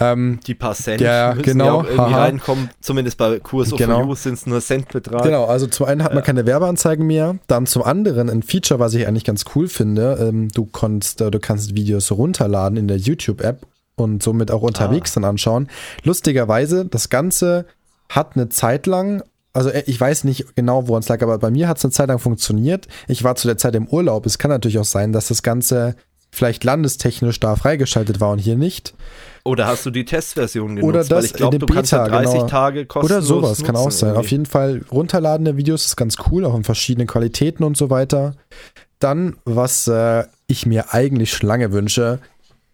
Ähm, 0.00 0.40
die 0.46 0.54
paar 0.54 0.74
Cent 0.74 1.02
ja, 1.02 1.34
müssen 1.34 1.44
genau, 1.44 1.64
ja 1.66 1.72
auch 1.72 1.84
irgendwie 1.84 2.14
haha. 2.14 2.22
reinkommen. 2.22 2.70
Zumindest 2.80 3.18
bei 3.18 3.40
Kurs 3.40 3.74
of 3.74 3.78
genau. 3.78 4.14
sind 4.14 4.34
es 4.34 4.46
nur 4.46 4.62
Centbetrag. 4.62 5.22
Genau, 5.22 5.44
also 5.44 5.66
zum 5.66 5.84
einen 5.84 6.02
hat 6.02 6.14
man 6.14 6.22
keine 6.22 6.46
Werbeanzeigen 6.46 7.06
mehr, 7.06 7.36
dann 7.46 7.66
zum 7.66 7.82
anderen 7.82 8.30
ein 8.30 8.42
Feature, 8.42 8.80
was 8.80 8.94
ich 8.94 9.06
eigentlich 9.06 9.24
ganz 9.24 9.44
cool 9.54 9.68
finde. 9.68 10.16
Ähm, 10.18 10.48
du, 10.48 10.64
konntest, 10.64 11.20
du 11.20 11.38
kannst 11.40 11.76
Videos 11.76 12.10
runterladen 12.10 12.78
in 12.78 12.88
der 12.88 12.96
YouTube-App 12.96 13.66
und 13.96 14.22
somit 14.22 14.50
auch 14.50 14.62
unterwegs 14.62 15.12
ah. 15.12 15.20
dann 15.20 15.30
anschauen. 15.30 15.68
Lustigerweise, 16.02 16.86
das 16.86 17.08
Ganze 17.08 17.66
hat 18.08 18.36
eine 18.36 18.48
Zeit 18.48 18.86
lang, 18.86 19.22
also 19.52 19.70
äh, 19.70 19.84
ich 19.86 20.00
weiß 20.00 20.24
nicht 20.24 20.54
genau, 20.54 20.88
woran 20.88 21.00
es 21.00 21.08
lag, 21.08 21.22
aber 21.22 21.38
bei 21.38 21.50
mir 21.50 21.68
hat 21.68 21.78
es 21.78 21.84
eine 21.84 21.92
Zeit 21.92 22.08
lang 22.08 22.18
funktioniert. 22.18 22.88
Ich 23.08 23.24
war 23.24 23.34
zu 23.36 23.48
der 23.48 23.58
Zeit 23.58 23.74
im 23.74 23.86
Urlaub. 23.86 24.26
Es 24.26 24.38
kann 24.38 24.50
natürlich 24.50 24.78
auch 24.78 24.84
sein, 24.84 25.12
dass 25.12 25.28
das 25.28 25.42
Ganze 25.42 25.96
vielleicht 26.34 26.64
landestechnisch 26.64 27.38
da 27.40 27.56
freigeschaltet 27.56 28.20
war 28.20 28.30
und 28.30 28.38
hier 28.38 28.56
nicht. 28.56 28.94
Oder 29.44 29.66
hast 29.66 29.84
du 29.84 29.90
die 29.90 30.04
Testversion 30.04 30.76
genutzt? 30.76 30.88
Oder 30.88 31.00
das, 31.00 31.10
Weil 31.10 31.24
ich 31.24 31.32
glaube, 31.34 31.58
du 31.58 31.66
Beta, 31.66 31.74
kannst 31.74 31.92
ja 31.92 32.08
30 32.08 32.32
genau. 32.32 32.46
Tage 32.46 32.86
kostenlos 32.86 33.12
Oder 33.12 33.22
sowas, 33.22 33.58
nutzen, 33.58 33.64
kann 33.66 33.76
auch 33.76 33.90
sein. 33.90 34.10
Irgendwie. 34.10 34.20
Auf 34.20 34.30
jeden 34.30 34.46
Fall 34.46 34.82
runterladen 34.90 35.44
der 35.44 35.56
Videos 35.56 35.84
ist 35.84 35.96
ganz 35.96 36.16
cool, 36.30 36.44
auch 36.46 36.54
in 36.54 36.64
verschiedenen 36.64 37.06
Qualitäten 37.06 37.64
und 37.64 37.76
so 37.76 37.90
weiter. 37.90 38.34
Dann, 38.98 39.36
was 39.44 39.88
äh, 39.88 40.24
ich 40.46 40.64
mir 40.64 40.94
eigentlich 40.94 41.32
schon 41.32 41.48
lange 41.48 41.72
wünsche, 41.72 42.20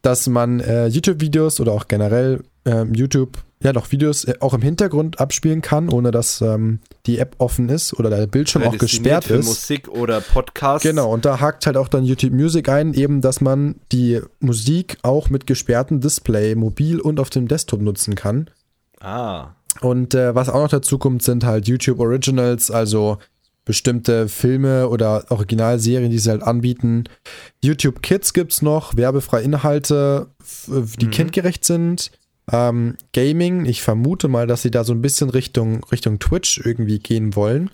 dass 0.03 0.29
man 0.29 0.61
äh, 0.61 0.87
YouTube-Videos 0.87 1.61
oder 1.61 1.73
auch 1.73 1.89
generell 1.89 2.43
äh, 2.65 2.85
YouTube, 2.93 3.39
ja 3.63 3.73
doch 3.73 3.91
Videos 3.91 4.25
äh, 4.25 4.35
auch 4.41 4.55
im 4.55 4.63
Hintergrund 4.63 5.21
abspielen 5.21 5.63
kann, 5.63 5.89
ohne 5.89 6.11
dass 6.11 6.41
ähm, 6.41 6.81
die 7.07 7.19
App 7.19 7.35
offen 7.39 7.69
ist 7.69 7.95
oder 7.95 8.11
der 8.11 8.27
Bildschirm 8.27 8.63
auch 8.63 8.79
gesperrt 8.79 9.25
für 9.25 9.35
ist. 9.35 9.47
Musik 9.47 9.89
oder 9.89 10.21
Podcast. 10.21 10.85
Genau, 10.85 11.13
und 11.13 11.25
da 11.25 11.41
hakt 11.41 11.67
halt 11.67 11.77
auch 11.77 11.89
dann 11.89 12.05
YouTube 12.05 12.33
Music 12.33 12.69
ein, 12.69 12.95
eben, 12.95 13.21
dass 13.21 13.41
man 13.41 13.77
die 13.93 14.21
Musik 14.41 14.99
auch 15.03 15.31
mit 15.31 15.47
gesperrtem 15.47 16.01
Display 16.01 16.55
mobil 16.55 17.01
und 17.01 17.19
auf 17.21 17.31
dem 17.31 17.49
Desktop 17.49 17.81
nutzen 17.81 18.15
kann. 18.15 18.51
Ah. 19.01 19.55
Und 19.81 20.15
äh, 20.15 20.35
was 20.35 20.49
auch 20.49 20.63
noch 20.63 20.69
dazu 20.69 20.99
kommt, 20.99 21.23
sind 21.23 21.45
halt 21.45 21.69
YouTube 21.69 22.01
Originals, 22.01 22.71
also 22.71 23.19
bestimmte 23.69 24.29
Filme 24.29 24.89
oder 24.89 25.27
Originalserien, 25.29 26.11
die 26.11 26.19
sie 26.19 26.31
halt 26.31 26.43
anbieten. 26.43 27.05
YouTube 27.63 28.01
Kids 28.03 28.33
gibt 28.33 28.53
es 28.53 28.63
noch, 28.63 28.97
werbefreie 28.97 29.45
Inhalte, 29.45 30.29
die 30.67 31.07
mhm. 31.07 31.11
kindgerecht 31.11 31.67
sind. 31.67 32.11
Ähm, 32.51 32.97
Gaming, 33.13 33.67
ich 33.67 33.83
vermute 33.83 34.27
mal, 34.29 34.47
dass 34.47 34.63
sie 34.63 34.71
da 34.71 34.85
so 34.85 34.95
ein 34.95 35.03
bisschen 35.03 35.29
Richtung, 35.29 35.85
Richtung 35.93 36.19
Twitch 36.19 36.63
irgendwie 36.65 36.99
gehen 36.99 37.37
wollen. 37.37 37.71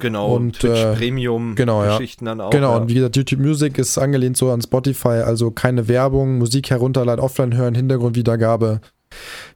Genau, 0.00 0.34
und 0.34 0.58
Twitch 0.58 0.82
äh, 0.82 0.96
Premium 0.96 1.54
genau, 1.54 1.84
Geschichten 1.84 2.26
ja. 2.26 2.32
dann 2.32 2.40
auch. 2.40 2.50
Genau, 2.50 2.72
ja. 2.72 2.78
und 2.78 2.88
wie 2.88 2.94
gesagt, 2.94 3.16
YouTube 3.16 3.40
Music 3.40 3.78
ist 3.78 3.96
angelehnt 3.96 4.36
so 4.36 4.50
an 4.50 4.60
Spotify, 4.60 5.22
also 5.24 5.52
keine 5.52 5.86
Werbung, 5.86 6.38
Musik 6.38 6.68
herunterladen, 6.70 7.24
offline 7.24 7.56
hören, 7.56 7.76
Hintergrundwiedergabe. 7.76 8.80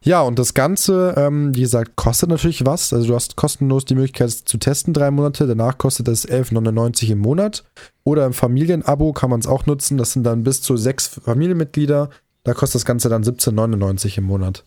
Ja, 0.03 0.23
und 0.23 0.38
das 0.38 0.55
Ganze, 0.55 1.15
ähm, 1.17 1.55
wie 1.55 1.61
gesagt, 1.61 1.97
kostet 1.97 2.31
natürlich 2.31 2.67
was. 2.67 2.93
Also 2.93 3.09
du 3.09 3.15
hast 3.15 3.37
kostenlos 3.37 3.85
die 3.85 3.95
Möglichkeit 3.95 4.31
zu 4.31 4.59
testen, 4.59 4.93
drei 4.93 5.11
Monate. 5.11 5.47
Danach 5.47 5.79
kostet 5.79 6.09
es 6.09 6.29
11,99 6.29 7.12
im 7.12 7.19
Monat. 7.19 7.65
Oder 8.05 8.27
im 8.27 8.33
Familienabo 8.33 9.12
kann 9.12 9.31
man 9.31 9.41
es 9.41 9.47
auch 9.47 9.67
nutzen. 9.67 9.99
Das 9.99 10.12
sind 10.12 10.25
dann 10.25 10.43
bis 10.43 10.62
zu 10.62 10.77
sechs 10.77 11.07
Familienmitglieder. 11.07 12.11
Da 12.45 12.55
kostet 12.55 12.77
das 12.77 12.85
Ganze 12.85 13.09
dann 13.09 13.23
17,99 13.23 14.19
im 14.19 14.25
Monat. 14.25 14.65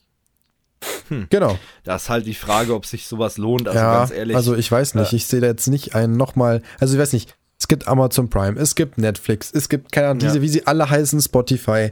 Hm. 1.09 1.27
Genau. 1.29 1.57
Da 1.83 1.95
ist 1.97 2.09
halt 2.09 2.25
die 2.25 2.33
Frage, 2.33 2.73
ob 2.73 2.85
sich 2.85 3.07
sowas 3.07 3.37
lohnt. 3.37 3.67
Also 3.67 3.79
ja, 3.79 3.97
ganz 3.99 4.11
ehrlich. 4.11 4.35
Also 4.35 4.55
ich 4.55 4.71
weiß 4.71 4.95
nicht. 4.95 5.13
Äh, 5.13 5.15
ich 5.17 5.25
sehe 5.25 5.41
da 5.41 5.47
jetzt 5.47 5.67
nicht 5.67 5.95
einen 5.95 6.15
nochmal. 6.15 6.61
Also 6.79 6.95
ich 6.95 7.01
weiß 7.01 7.13
nicht. 7.13 7.35
Es 7.57 7.67
gibt 7.67 7.87
Amazon 7.87 8.29
Prime, 8.29 8.59
es 8.59 8.75
gibt 8.75 8.97
Netflix, 8.97 9.49
es 9.53 9.69
gibt, 9.69 9.91
keine 9.91 10.07
Ahnung, 10.07 10.19
diese, 10.19 10.37
ja. 10.37 10.41
wie 10.41 10.49
sie 10.49 10.67
alle 10.67 10.89
heißen, 10.89 11.21
Spotify. 11.21 11.91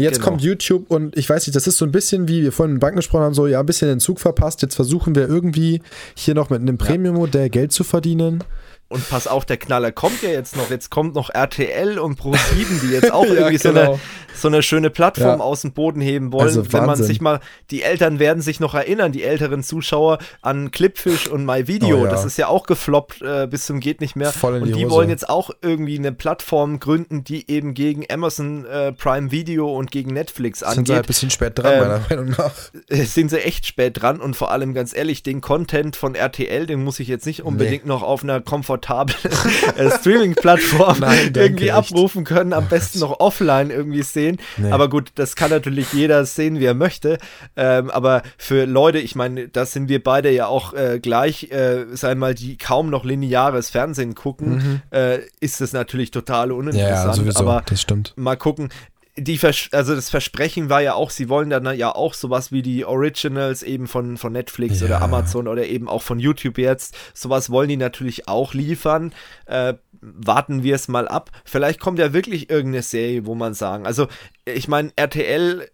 Jetzt 0.00 0.18
genau. 0.20 0.28
kommt 0.28 0.42
YouTube 0.42 0.90
und 0.90 1.16
ich 1.16 1.28
weiß 1.28 1.44
nicht, 1.46 1.56
das 1.56 1.66
ist 1.66 1.76
so 1.76 1.84
ein 1.84 1.90
bisschen 1.90 2.28
wie 2.28 2.44
wir 2.44 2.52
vorhin 2.52 2.74
mit 2.74 2.80
Banken 2.80 2.98
gesprochen 2.98 3.24
haben, 3.24 3.34
so 3.34 3.48
ja, 3.48 3.58
ein 3.58 3.66
bisschen 3.66 3.88
den 3.88 3.98
Zug 3.98 4.20
verpasst. 4.20 4.62
Jetzt 4.62 4.76
versuchen 4.76 5.16
wir 5.16 5.28
irgendwie 5.28 5.82
hier 6.14 6.34
noch 6.34 6.50
mit 6.50 6.60
einem 6.60 6.78
Premium-Modell 6.78 7.50
Geld 7.50 7.72
zu 7.72 7.82
verdienen. 7.82 8.44
und 8.88 9.08
pass 9.10 9.26
auf, 9.26 9.44
der 9.44 9.56
Knaller 9.56 9.90
kommt 9.90 10.22
ja 10.22 10.30
jetzt 10.30 10.56
noch. 10.56 10.70
Jetzt 10.70 10.90
kommt 10.90 11.16
noch 11.16 11.30
RTL 11.30 11.98
und 11.98 12.16
Pro7, 12.16 12.80
die 12.80 12.92
jetzt 12.92 13.12
auch 13.12 13.24
ja, 13.26 13.32
irgendwie 13.32 13.58
genau. 13.58 13.58
so, 13.58 13.68
eine, 13.70 13.80
genau. 13.80 14.00
So 14.34 14.48
eine 14.48 14.62
schöne 14.62 14.90
Plattform 14.90 15.38
ja. 15.38 15.44
aus 15.44 15.62
dem 15.62 15.72
Boden 15.72 16.00
heben 16.00 16.32
wollen. 16.32 16.48
Also 16.48 16.72
Wenn 16.72 16.86
man 16.86 16.96
sich 16.96 17.20
mal, 17.20 17.40
die 17.70 17.82
Eltern 17.82 18.18
werden 18.18 18.42
sich 18.42 18.60
noch 18.60 18.74
erinnern, 18.74 19.12
die 19.12 19.22
älteren 19.22 19.62
Zuschauer 19.62 20.18
an 20.42 20.70
Clipfish 20.70 21.26
und 21.28 21.44
MyVideo. 21.44 21.98
Oh, 21.98 22.04
ja. 22.04 22.10
Das 22.10 22.24
ist 22.24 22.38
ja 22.38 22.48
auch 22.48 22.66
gefloppt 22.66 23.22
äh, 23.22 23.46
bis 23.46 23.66
zum 23.66 23.80
geht 23.80 24.00
nicht 24.00 24.16
mehr. 24.16 24.32
Voll 24.32 24.56
in 24.56 24.62
und 24.62 24.68
die, 24.68 24.74
die 24.74 24.90
wollen 24.90 25.08
jetzt 25.08 25.28
auch 25.28 25.50
irgendwie 25.62 25.98
eine 25.98 26.12
Plattform 26.12 26.80
gründen, 26.80 27.24
die 27.24 27.50
eben 27.50 27.74
gegen 27.74 28.04
Amazon 28.10 28.64
äh, 28.66 28.92
Prime 28.92 29.30
Video 29.30 29.74
und 29.74 29.90
gegen 29.90 30.12
Netflix 30.12 30.62
angeht. 30.62 30.76
Sind 30.76 30.86
sie 30.86 30.94
halt 30.94 31.04
ein 31.04 31.06
bisschen 31.06 31.30
spät 31.30 31.58
dran, 31.58 31.72
ähm, 31.72 31.80
meiner 31.80 32.00
Meinung 32.08 32.34
nach. 32.36 32.54
Sind 32.88 33.30
sie 33.30 33.42
echt 33.42 33.66
spät 33.66 34.00
dran 34.00 34.20
und 34.20 34.34
vor 34.34 34.50
allem 34.50 34.74
ganz 34.74 34.94
ehrlich, 34.94 35.22
den 35.22 35.40
Content 35.40 35.96
von 35.96 36.14
RTL, 36.14 36.66
den 36.66 36.82
muss 36.84 37.00
ich 37.00 37.08
jetzt 37.08 37.26
nicht 37.26 37.42
unbedingt 37.42 37.84
nee. 37.84 37.88
noch 37.88 38.02
auf 38.02 38.22
einer 38.22 38.40
komfortablen 38.40 39.16
äh, 39.76 39.90
Streaming-Plattform 39.90 41.04
irgendwie 41.34 41.72
abrufen 41.72 42.24
können, 42.24 42.52
am 42.52 42.68
besten 42.68 43.00
noch 43.00 43.20
offline 43.20 43.70
irgendwie 43.70 44.02
sehen. 44.18 44.38
Nee. 44.56 44.72
Aber 44.72 44.88
gut, 44.88 45.12
das 45.14 45.36
kann 45.36 45.50
natürlich 45.50 45.92
jeder 45.92 46.24
sehen, 46.24 46.58
wie 46.58 46.64
er 46.64 46.74
möchte. 46.74 47.18
Ähm, 47.56 47.90
aber 47.90 48.22
für 48.36 48.64
Leute, 48.64 48.98
ich 48.98 49.14
meine, 49.14 49.48
da 49.48 49.64
sind 49.64 49.88
wir 49.88 50.02
beide 50.02 50.30
ja 50.30 50.46
auch 50.46 50.74
äh, 50.74 50.98
gleich, 51.00 51.50
äh, 51.52 51.84
sagen 51.92 52.18
mal, 52.18 52.34
die 52.34 52.56
kaum 52.56 52.90
noch 52.90 53.04
lineares 53.04 53.70
Fernsehen 53.70 54.14
gucken, 54.14 54.56
mhm. 54.56 54.80
äh, 54.90 55.20
ist 55.40 55.60
das 55.60 55.72
natürlich 55.72 56.10
total 56.10 56.50
uninteressant. 56.50 57.06
Ja, 57.06 57.14
sowieso, 57.14 57.40
aber 57.40 57.62
das 57.66 57.80
stimmt. 57.80 58.12
Mal 58.16 58.36
gucken, 58.36 58.70
die 59.18 59.38
Vers 59.38 59.68
also 59.72 59.94
das 59.94 60.10
Versprechen 60.10 60.70
war 60.70 60.80
ja 60.80 60.94
auch, 60.94 61.10
sie 61.10 61.28
wollen 61.28 61.50
dann 61.50 61.76
ja 61.76 61.94
auch 61.94 62.14
sowas 62.14 62.52
wie 62.52 62.62
die 62.62 62.84
Originals 62.84 63.62
eben 63.62 63.86
von, 63.86 64.16
von 64.16 64.32
Netflix 64.32 64.80
ja. 64.80 64.86
oder 64.86 65.02
Amazon 65.02 65.48
oder 65.48 65.66
eben 65.66 65.88
auch 65.88 66.02
von 66.02 66.18
YouTube 66.18 66.58
jetzt. 66.58 66.96
Sowas 67.14 67.50
wollen 67.50 67.68
die 67.68 67.76
natürlich 67.76 68.28
auch 68.28 68.54
liefern. 68.54 69.12
Äh, 69.46 69.74
warten 70.00 70.62
wir 70.62 70.74
es 70.74 70.88
mal 70.88 71.08
ab. 71.08 71.30
Vielleicht 71.44 71.80
kommt 71.80 71.98
ja 71.98 72.12
wirklich 72.12 72.50
irgendeine 72.50 72.82
Serie, 72.82 73.26
wo 73.26 73.34
man 73.34 73.54
sagen, 73.54 73.86
also 73.86 74.08
ich 74.44 74.68
meine, 74.68 74.92
RTL 74.96 75.68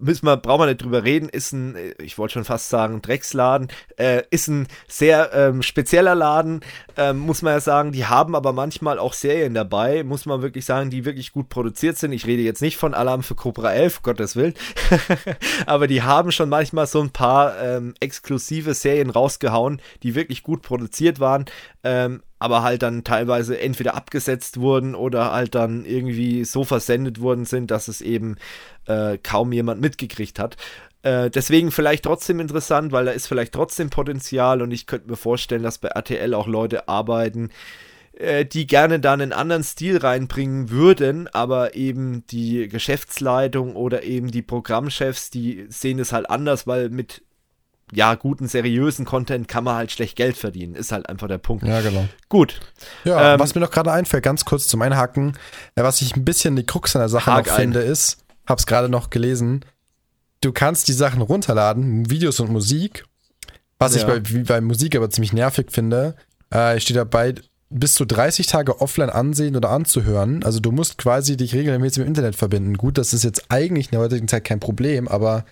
müssen 0.00 0.26
wir, 0.26 0.36
brauchen 0.36 0.62
wir 0.62 0.66
nicht 0.66 0.82
drüber 0.82 1.04
reden, 1.04 1.28
ist 1.28 1.52
ein, 1.52 1.76
ich 1.98 2.18
wollte 2.18 2.34
schon 2.34 2.44
fast 2.44 2.68
sagen, 2.68 3.02
Drecksladen, 3.02 3.68
äh, 3.96 4.22
ist 4.30 4.48
ein 4.48 4.66
sehr 4.88 5.32
ähm, 5.34 5.62
spezieller 5.62 6.14
Laden, 6.14 6.60
ähm, 6.96 7.18
muss 7.18 7.42
man 7.42 7.52
ja 7.52 7.60
sagen. 7.60 7.92
Die 7.92 8.06
haben 8.06 8.34
aber 8.34 8.52
manchmal 8.52 8.98
auch 8.98 9.12
Serien 9.12 9.54
dabei, 9.54 10.02
muss 10.02 10.26
man 10.26 10.42
wirklich 10.42 10.64
sagen, 10.64 10.90
die 10.90 11.04
wirklich 11.04 11.32
gut 11.32 11.48
produziert 11.48 11.98
sind. 11.98 12.12
Ich 12.12 12.26
rede 12.26 12.42
jetzt 12.42 12.62
nicht 12.62 12.76
von 12.76 12.94
Alarm 12.94 13.22
für 13.22 13.34
Cobra 13.34 13.72
11, 13.72 14.02
Gottes 14.02 14.36
Willen, 14.36 14.54
aber 15.66 15.86
die 15.86 16.02
haben 16.02 16.32
schon 16.32 16.48
manchmal 16.48 16.86
so 16.86 17.00
ein 17.00 17.10
paar 17.10 17.60
ähm, 17.60 17.94
exklusive 18.00 18.74
Serien 18.74 19.10
rausgehauen, 19.10 19.80
die 20.02 20.14
wirklich 20.14 20.42
gut 20.42 20.62
produziert 20.62 21.20
waren. 21.20 21.44
Ähm, 21.84 22.22
aber 22.40 22.62
halt 22.62 22.82
dann 22.82 23.04
teilweise 23.04 23.60
entweder 23.60 23.94
abgesetzt 23.94 24.58
wurden 24.58 24.96
oder 24.96 25.30
halt 25.30 25.54
dann 25.54 25.84
irgendwie 25.84 26.44
so 26.44 26.64
versendet 26.64 27.20
worden 27.20 27.44
sind, 27.44 27.70
dass 27.70 27.86
es 27.86 28.00
eben 28.00 28.36
äh, 28.86 29.18
kaum 29.22 29.52
jemand 29.52 29.80
mitgekriegt 29.80 30.38
hat. 30.40 30.56
Äh, 31.02 31.30
deswegen 31.30 31.70
vielleicht 31.70 32.04
trotzdem 32.04 32.40
interessant, 32.40 32.92
weil 32.92 33.04
da 33.04 33.12
ist 33.12 33.26
vielleicht 33.26 33.52
trotzdem 33.52 33.90
Potenzial 33.90 34.62
und 34.62 34.70
ich 34.72 34.86
könnte 34.86 35.10
mir 35.10 35.16
vorstellen, 35.16 35.62
dass 35.62 35.78
bei 35.78 35.88
RTL 35.88 36.34
auch 36.34 36.46
Leute 36.46 36.88
arbeiten, 36.88 37.50
äh, 38.14 38.46
die 38.46 38.66
gerne 38.66 39.00
da 39.00 39.12
einen 39.12 39.34
anderen 39.34 39.62
Stil 39.62 39.98
reinbringen 39.98 40.70
würden, 40.70 41.28
aber 41.28 41.74
eben 41.74 42.24
die 42.26 42.68
Geschäftsleitung 42.68 43.76
oder 43.76 44.02
eben 44.02 44.30
die 44.30 44.42
Programmchefs, 44.42 45.28
die 45.28 45.66
sehen 45.68 45.98
es 45.98 46.12
halt 46.12 46.28
anders, 46.30 46.66
weil 46.66 46.88
mit 46.88 47.22
ja, 47.92 48.14
guten, 48.14 48.46
seriösen 48.46 49.04
Content 49.04 49.48
kann 49.48 49.64
man 49.64 49.76
halt 49.76 49.92
schlecht 49.92 50.16
Geld 50.16 50.36
verdienen. 50.36 50.74
Ist 50.74 50.92
halt 50.92 51.08
einfach 51.08 51.28
der 51.28 51.38
Punkt. 51.38 51.64
Ja, 51.64 51.80
genau. 51.80 52.06
Gut. 52.28 52.60
Ja, 53.04 53.34
ähm, 53.34 53.40
was 53.40 53.54
mir 53.54 53.60
noch 53.60 53.70
gerade 53.70 53.92
einfällt, 53.92 54.22
ganz 54.22 54.44
kurz 54.44 54.68
zum 54.68 54.82
Einhaken, 54.82 55.36
äh, 55.74 55.82
was 55.82 56.00
ich 56.02 56.16
ein 56.16 56.24
bisschen 56.24 56.56
die 56.56 56.64
Krux 56.64 56.94
an 56.94 57.00
der 57.00 57.08
Sache 57.08 57.30
noch 57.30 57.46
finde, 57.46 57.80
ist, 57.80 58.24
hab's 58.46 58.66
gerade 58.66 58.88
noch 58.88 59.10
gelesen, 59.10 59.64
du 60.40 60.52
kannst 60.52 60.88
die 60.88 60.92
Sachen 60.92 61.20
runterladen, 61.20 62.10
Videos 62.10 62.40
und 62.40 62.50
Musik, 62.50 63.04
was 63.78 63.94
ja. 63.94 64.00
ich 64.00 64.06
bei, 64.06 64.42
bei 64.42 64.60
Musik 64.60 64.94
aber 64.96 65.10
ziemlich 65.10 65.32
nervig 65.32 65.68
finde. 65.70 66.14
Äh, 66.50 66.80
steht 66.80 66.96
dabei, 66.96 67.34
bis 67.70 67.94
zu 67.94 68.04
30 68.04 68.46
Tage 68.46 68.80
offline 68.80 69.10
ansehen 69.10 69.56
oder 69.56 69.70
anzuhören. 69.70 70.42
Also 70.44 70.60
du 70.60 70.72
musst 70.72 70.98
quasi 70.98 71.36
dich 71.36 71.54
regelmäßig 71.54 71.98
mit 71.98 72.06
dem 72.06 72.10
Internet 72.10 72.36
verbinden. 72.36 72.76
Gut, 72.76 72.98
das 72.98 73.12
ist 73.12 73.22
jetzt 73.22 73.44
eigentlich 73.48 73.86
in 73.86 73.92
der 73.92 74.00
heutigen 74.00 74.28
Zeit 74.28 74.44
kein 74.44 74.60
Problem, 74.60 75.06
aber 75.06 75.44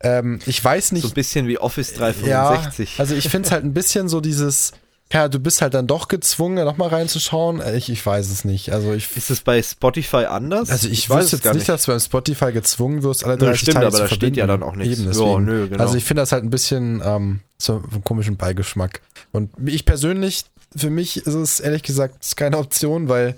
ähm, 0.00 0.40
ich 0.46 0.62
weiß 0.62 0.92
nicht. 0.92 1.02
So 1.02 1.08
ein 1.08 1.14
bisschen 1.14 1.48
wie 1.48 1.58
Office 1.58 1.94
365. 1.94 2.96
Ja, 2.96 3.00
also 3.00 3.14
ich 3.14 3.28
finde 3.28 3.46
es 3.46 3.52
halt 3.52 3.64
ein 3.64 3.72
bisschen 3.72 4.08
so 4.08 4.20
dieses, 4.20 4.72
ja, 5.12 5.28
du 5.28 5.38
bist 5.38 5.62
halt 5.62 5.74
dann 5.74 5.86
doch 5.86 6.08
gezwungen, 6.08 6.64
nochmal 6.64 6.88
reinzuschauen. 6.88 7.60
Äh, 7.60 7.76
ich, 7.76 7.88
ich 7.90 8.04
weiß 8.04 8.28
es 8.30 8.44
nicht. 8.44 8.72
Also 8.72 8.92
ich, 8.92 9.16
ist 9.16 9.30
es 9.30 9.40
bei 9.40 9.62
Spotify 9.62 10.26
anders? 10.26 10.70
Also 10.70 10.88
ich, 10.88 11.00
ich 11.00 11.10
weiß 11.10 11.30
jetzt 11.30 11.44
nicht, 11.44 11.54
nicht, 11.54 11.68
dass 11.68 11.84
du 11.84 11.92
beim 11.92 12.00
Spotify 12.00 12.52
gezwungen 12.52 13.02
wirst, 13.02 13.24
alle 13.24 13.38
30 13.38 13.48
nö, 13.48 13.56
stimmt, 13.56 13.74
Tage 13.74 13.86
aber 13.86 13.98
da 13.98 14.08
steht 14.08 14.36
ja 14.36 14.46
dann 14.46 14.62
auch 14.62 14.74
nichts. 14.74 15.00
Eben, 15.00 15.12
ja, 15.12 15.38
nö, 15.38 15.68
genau. 15.68 15.82
Also 15.82 15.96
ich 15.96 16.04
finde 16.04 16.22
das 16.22 16.32
halt 16.32 16.44
ein 16.44 16.50
bisschen 16.50 17.02
ähm, 17.04 17.40
so 17.56 17.82
einen 17.90 18.02
komischen 18.02 18.36
Beigeschmack. 18.36 19.00
Und 19.32 19.50
ich 19.64 19.84
persönlich, 19.84 20.44
für 20.74 20.90
mich 20.90 21.18
ist 21.18 21.34
es 21.34 21.60
ehrlich 21.60 21.84
gesagt 21.84 22.36
keine 22.36 22.58
Option, 22.58 23.08
weil 23.08 23.36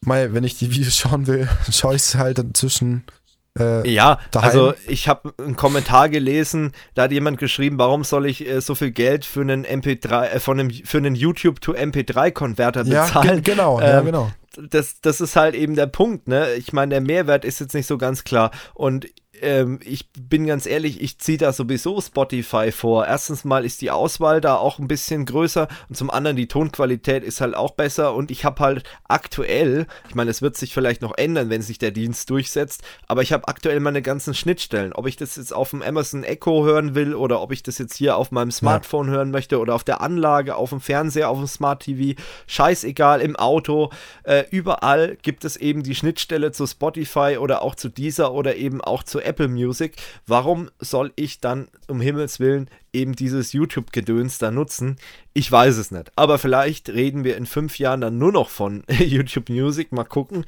mal, 0.00 0.32
wenn 0.32 0.44
ich 0.44 0.56
die 0.58 0.70
Videos 0.70 0.96
schauen 0.96 1.26
will, 1.26 1.46
schaue 1.70 1.94
ich 1.94 2.02
es 2.02 2.14
halt 2.14 2.38
inzwischen 2.38 3.04
äh, 3.60 3.88
ja, 3.88 4.18
daheim. 4.30 4.48
also 4.48 4.74
ich 4.86 5.08
habe 5.08 5.32
einen 5.38 5.56
Kommentar 5.56 6.08
gelesen, 6.08 6.72
da 6.94 7.02
hat 7.02 7.12
jemand 7.12 7.38
geschrieben, 7.38 7.78
warum 7.78 8.04
soll 8.04 8.26
ich 8.26 8.46
äh, 8.48 8.60
so 8.60 8.74
viel 8.74 8.90
Geld 8.90 9.24
für 9.24 9.40
einen 9.40 9.64
MP3, 9.64 10.24
äh, 10.24 10.40
von 10.40 10.58
einem, 10.58 10.70
für 10.70 10.98
einen 10.98 11.14
YouTube 11.14 11.60
to 11.60 11.72
MP3 11.72 12.30
Konverter 12.32 12.84
bezahlen? 12.84 13.36
Ja, 13.36 13.54
genau, 13.54 13.80
ähm, 13.80 13.86
ja, 13.86 14.00
genau. 14.00 14.30
Das, 14.56 15.00
das 15.00 15.20
ist 15.20 15.36
halt 15.36 15.54
eben 15.54 15.76
der 15.76 15.86
Punkt, 15.86 16.26
ne? 16.26 16.54
Ich 16.54 16.72
meine, 16.72 16.90
der 16.90 17.00
Mehrwert 17.00 17.44
ist 17.44 17.60
jetzt 17.60 17.74
nicht 17.74 17.86
so 17.86 17.98
ganz 17.98 18.24
klar. 18.24 18.50
Und 18.74 19.06
ähm, 19.42 19.80
ich 19.84 20.10
bin 20.12 20.46
ganz 20.46 20.66
ehrlich, 20.66 21.00
ich 21.00 21.18
ziehe 21.18 21.38
da 21.38 21.52
sowieso 21.52 22.00
Spotify 22.00 22.72
vor. 22.72 23.06
Erstens 23.06 23.44
mal 23.44 23.64
ist 23.64 23.80
die 23.80 23.90
Auswahl 23.90 24.40
da 24.40 24.56
auch 24.56 24.78
ein 24.78 24.88
bisschen 24.88 25.24
größer 25.24 25.68
und 25.88 25.94
zum 25.94 26.10
anderen 26.10 26.36
die 26.36 26.48
Tonqualität 26.48 27.24
ist 27.24 27.40
halt 27.40 27.56
auch 27.56 27.72
besser 27.72 28.14
und 28.14 28.30
ich 28.30 28.44
habe 28.44 28.62
halt 28.62 28.84
aktuell, 29.08 29.86
ich 30.08 30.14
meine, 30.14 30.30
es 30.30 30.42
wird 30.42 30.56
sich 30.56 30.74
vielleicht 30.74 31.02
noch 31.02 31.16
ändern, 31.16 31.50
wenn 31.50 31.62
sich 31.62 31.78
der 31.78 31.90
Dienst 31.90 32.30
durchsetzt, 32.30 32.82
aber 33.06 33.22
ich 33.22 33.32
habe 33.32 33.48
aktuell 33.48 33.80
meine 33.80 34.02
ganzen 34.02 34.34
Schnittstellen. 34.34 34.92
Ob 34.92 35.06
ich 35.06 35.16
das 35.16 35.36
jetzt 35.36 35.54
auf 35.54 35.70
dem 35.70 35.82
Amazon 35.82 36.24
Echo 36.24 36.64
hören 36.64 36.94
will 36.94 37.14
oder 37.14 37.40
ob 37.40 37.52
ich 37.52 37.62
das 37.62 37.78
jetzt 37.78 37.96
hier 37.96 38.16
auf 38.16 38.30
meinem 38.32 38.50
Smartphone 38.50 39.08
ja. 39.08 39.14
hören 39.14 39.30
möchte 39.30 39.58
oder 39.58 39.74
auf 39.74 39.84
der 39.84 40.00
Anlage, 40.00 40.56
auf 40.56 40.70
dem 40.70 40.80
Fernseher, 40.80 41.30
auf 41.30 41.38
dem 41.38 41.46
Smart 41.46 41.82
TV, 41.82 42.20
scheißegal, 42.46 43.20
im 43.20 43.36
Auto, 43.36 43.90
äh, 44.24 44.44
überall 44.50 45.16
gibt 45.22 45.44
es 45.44 45.56
eben 45.56 45.82
die 45.82 45.94
Schnittstelle 45.94 46.52
zu 46.52 46.66
Spotify 46.66 47.38
oder 47.38 47.62
auch 47.62 47.74
zu 47.74 47.88
dieser 47.88 48.32
oder 48.32 48.56
eben 48.56 48.80
auch 48.80 49.02
zu 49.02 49.20
Apple 49.20 49.29
Music, 49.48 49.96
warum 50.26 50.70
soll 50.78 51.12
ich 51.16 51.40
dann 51.40 51.68
um 51.88 52.00
Himmels 52.00 52.40
Willen 52.40 52.68
eben 52.92 53.14
dieses 53.14 53.52
YouTube-Gedöns 53.52 54.38
da 54.38 54.50
nutzen? 54.50 54.96
Ich 55.32 55.50
weiß 55.50 55.76
es 55.76 55.90
nicht. 55.90 56.12
Aber 56.16 56.38
vielleicht 56.38 56.88
reden 56.88 57.24
wir 57.24 57.36
in 57.36 57.46
fünf 57.46 57.78
Jahren 57.78 58.00
dann 58.00 58.18
nur 58.18 58.32
noch 58.32 58.48
von 58.48 58.84
YouTube 58.98 59.48
Music. 59.48 59.92
Mal 59.92 60.04
gucken. 60.04 60.44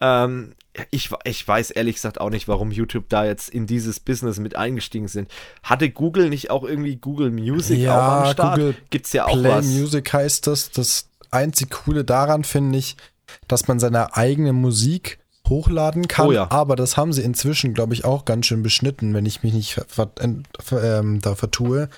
Ähm, 0.00 0.54
ich, 0.90 1.10
ich 1.24 1.46
weiß 1.46 1.70
ehrlich 1.70 1.96
gesagt 1.96 2.20
auch 2.20 2.30
nicht, 2.30 2.48
warum 2.48 2.70
YouTube 2.70 3.08
da 3.08 3.24
jetzt 3.24 3.50
in 3.50 3.66
dieses 3.66 4.00
Business 4.00 4.38
mit 4.38 4.56
eingestiegen 4.56 5.08
sind. 5.08 5.30
Hatte 5.62 5.90
Google 5.90 6.30
nicht 6.30 6.50
auch 6.50 6.64
irgendwie 6.64 6.96
Google 6.96 7.30
Music 7.30 7.78
ja, 7.78 7.96
auch 7.96 8.26
am 8.26 8.32
Start? 8.32 8.56
Google 8.56 8.74
Gibt's 8.90 9.12
ja 9.12 9.26
auch 9.26 9.32
Play 9.38 9.50
was. 9.50 9.66
Music 9.66 10.12
heißt 10.12 10.46
das. 10.46 10.70
Das 10.70 11.08
einzig 11.30 11.70
Coole 11.70 12.04
daran 12.04 12.44
finde 12.44 12.78
ich, 12.78 12.96
dass 13.48 13.68
man 13.68 13.80
seine 13.80 14.16
eigene 14.16 14.52
Musik 14.52 15.18
hochladen 15.48 16.08
kann. 16.08 16.28
Oh 16.28 16.32
ja. 16.32 16.50
Aber 16.50 16.76
das 16.76 16.96
haben 16.96 17.12
sie 17.12 17.22
inzwischen, 17.22 17.74
glaube 17.74 17.94
ich, 17.94 18.04
auch 18.04 18.24
ganz 18.24 18.46
schön 18.46 18.62
beschnitten, 18.62 19.12
wenn 19.14 19.26
ich 19.26 19.42
mich 19.42 19.52
nicht 19.52 19.80
ver 19.88 20.10
ver 20.60 21.00
ähm, 21.00 21.20
da 21.20 21.34
vertue. 21.34 21.88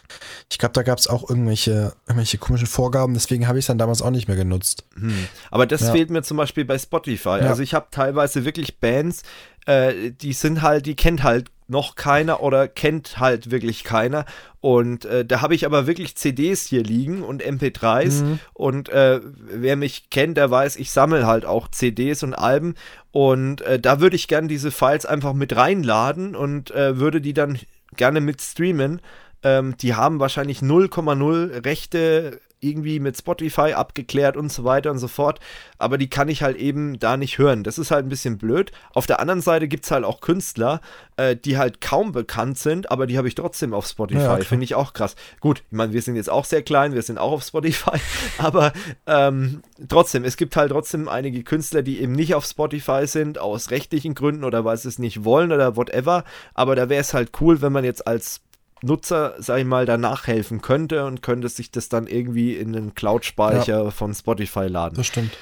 Ich 0.51 0.59
glaube, 0.59 0.73
da 0.73 0.83
gab 0.83 0.99
es 0.99 1.07
auch 1.07 1.29
irgendwelche, 1.29 1.93
irgendwelche 2.07 2.39
komischen 2.39 2.67
Vorgaben, 2.67 3.15
deswegen 3.15 3.47
habe 3.47 3.59
ich 3.59 3.65
es 3.65 3.67
dann 3.67 3.79
damals 3.79 4.03
auch 4.03 4.11
nicht 4.11 4.29
mehr 4.29 4.37
genutzt. 4.37 4.85
Hm. 4.95 5.29
Aber 5.51 5.67
das 5.67 5.83
ja. 5.83 5.93
fehlt 5.93 6.11
mir 6.11 6.23
zum 6.23 6.37
Beispiel 6.37 6.65
bei 6.65 6.79
Spotify. 6.79 7.41
Ja. 7.41 7.51
Also 7.51 7.63
ich 7.63 7.75
habe 7.75 7.87
teilweise 7.91 8.45
wirklich 8.45 8.79
Bands, 8.81 9.23
äh, 9.67 10.11
die 10.11 10.33
sind 10.33 10.63
halt, 10.63 10.87
die 10.87 10.97
kennt 10.97 11.23
halt 11.23 11.51
noch 11.67 11.97
keiner 11.97 12.43
oder 12.43 12.69
kennt 12.69 13.19
halt 13.19 13.51
wirklich 13.51 13.85
keiner. 13.85 14.27
Und 14.61 15.05
äh, 15.07 15.25
da 15.25 15.41
habe 15.41 15.55
ich 15.55 15.67
aber 15.67 15.87
wirklich 15.87 16.17
CDs 16.17 16.67
hier 16.67 16.83
liegen 16.83 17.23
und 17.23 17.43
MP3s. 17.43 18.23
Mhm. 18.23 18.39
Und 18.53 18.89
äh, 18.91 19.21
wer 19.23 19.77
mich 19.77 20.11
kennt, 20.11 20.37
der 20.37 20.51
weiß, 20.51 20.77
ich 20.77 20.91
sammle 20.91 21.27
halt 21.27 21.45
auch 21.47 21.69
CDs 21.69 22.23
und 22.23 22.35
Alben. 22.35 22.75
Und 23.13 23.63
äh, 23.63 23.79
da 23.79 24.01
würde 24.01 24.17
ich 24.17 24.29
gerne 24.29 24.49
diese 24.49 24.71
Files 24.71 25.07
einfach 25.07 25.33
mit 25.33 25.57
reinladen 25.57 26.37
und 26.37 26.71
äh, 26.71 26.99
würde 26.99 27.21
die 27.21 27.35
dann 27.35 27.59
gerne 27.97 28.21
mit 28.21 28.43
streamen. 28.43 29.01
Ähm, 29.43 29.77
die 29.79 29.95
haben 29.95 30.21
wahrscheinlich 30.21 30.61
0,0 30.61 31.65
Rechte 31.65 32.41
irgendwie 32.65 33.01
mit 33.01 33.17
Spotify 33.17 33.73
abgeklärt 33.75 34.37
und 34.37 34.51
so 34.51 34.65
weiter 34.65 34.91
und 34.91 34.99
so 34.99 35.09
fort. 35.09 35.41
Aber 35.79 35.99
die 35.99 36.09
kann 36.09 36.29
ich 36.29 36.43
halt 36.43 36.57
eben 36.57 36.99
da 36.99 37.17
nicht 37.17 37.39
hören. 37.39 37.63
Das 37.65 37.79
ist 37.79 37.91
halt 37.91 38.07
ein 38.07 38.09
bisschen 38.09 38.39
blöd. 38.39 38.73
Auf 38.93 39.07
der 39.07 39.21
anderen 39.21 39.41
Seite 39.41 39.69
gibt 39.69 39.85
es 39.85 39.91
halt 39.91 40.05
auch 40.05 40.21
Künstler, 40.21 40.81
äh, 41.17 41.37
die 41.37 41.59
halt 41.59 41.81
kaum 41.81 42.13
bekannt 42.13 42.59
sind, 42.59 42.91
aber 42.91 43.07
die 43.07 43.19
habe 43.19 43.29
ich 43.29 43.35
trotzdem 43.35 43.75
auf 43.75 43.87
Spotify. 43.87 44.21
Ja, 44.21 44.37
Finde 44.41 44.65
ich 44.65 44.75
auch 44.75 44.93
krass. 44.93 45.17
Gut, 45.41 45.63
ich 45.71 45.77
meine, 45.77 45.93
wir 45.93 46.03
sind 46.03 46.17
jetzt 46.17 46.31
auch 46.31 46.45
sehr 46.45 46.63
klein, 46.63 46.95
wir 46.95 47.03
sind 47.03 47.19
auch 47.19 47.33
auf 47.33 47.45
Spotify, 47.45 47.99
aber 48.39 48.73
ähm, 49.07 49.63
trotzdem, 49.89 50.25
es 50.25 50.37
gibt 50.37 50.57
halt 50.57 50.73
trotzdem 50.73 51.09
einige 51.09 51.43
Künstler, 51.43 51.83
die 51.83 52.01
eben 52.01 52.13
nicht 52.13 52.35
auf 52.35 52.45
Spotify 52.45 53.07
sind, 53.07 53.39
aus 53.39 53.71
rechtlichen 53.71 54.15
Gründen 54.15 54.45
oder 54.45 54.65
weil 54.65 54.77
sie 54.77 54.89
es 54.89 54.99
nicht 54.99 55.25
wollen 55.25 55.53
oder 55.53 55.77
whatever. 55.77 56.25
Aber 56.55 56.75
da 56.77 56.89
wäre 56.89 57.01
es 57.01 57.15
halt 57.15 57.31
cool, 57.41 57.63
wenn 57.63 57.73
man 57.73 57.85
jetzt 57.85 58.07
als 58.07 58.41
Nutzer, 58.85 59.35
sag 59.39 59.59
ich 59.59 59.65
mal, 59.65 59.87
danach 59.87 60.27
helfen 60.27 60.61
könnte 60.61 61.05
und 61.07 61.23
könnte 61.23 61.49
sich 61.49 61.71
das 61.71 61.89
dann 61.89 62.07
irgendwie 62.07 62.55
in 62.55 62.73
den 62.73 62.95
Cloud-Speicher 62.95 63.85
ja. 63.85 63.91
von 63.91 64.15
Spotify 64.15 64.67
laden. 64.67 64.97
Das 64.97 65.07
stimmt. 65.07 65.33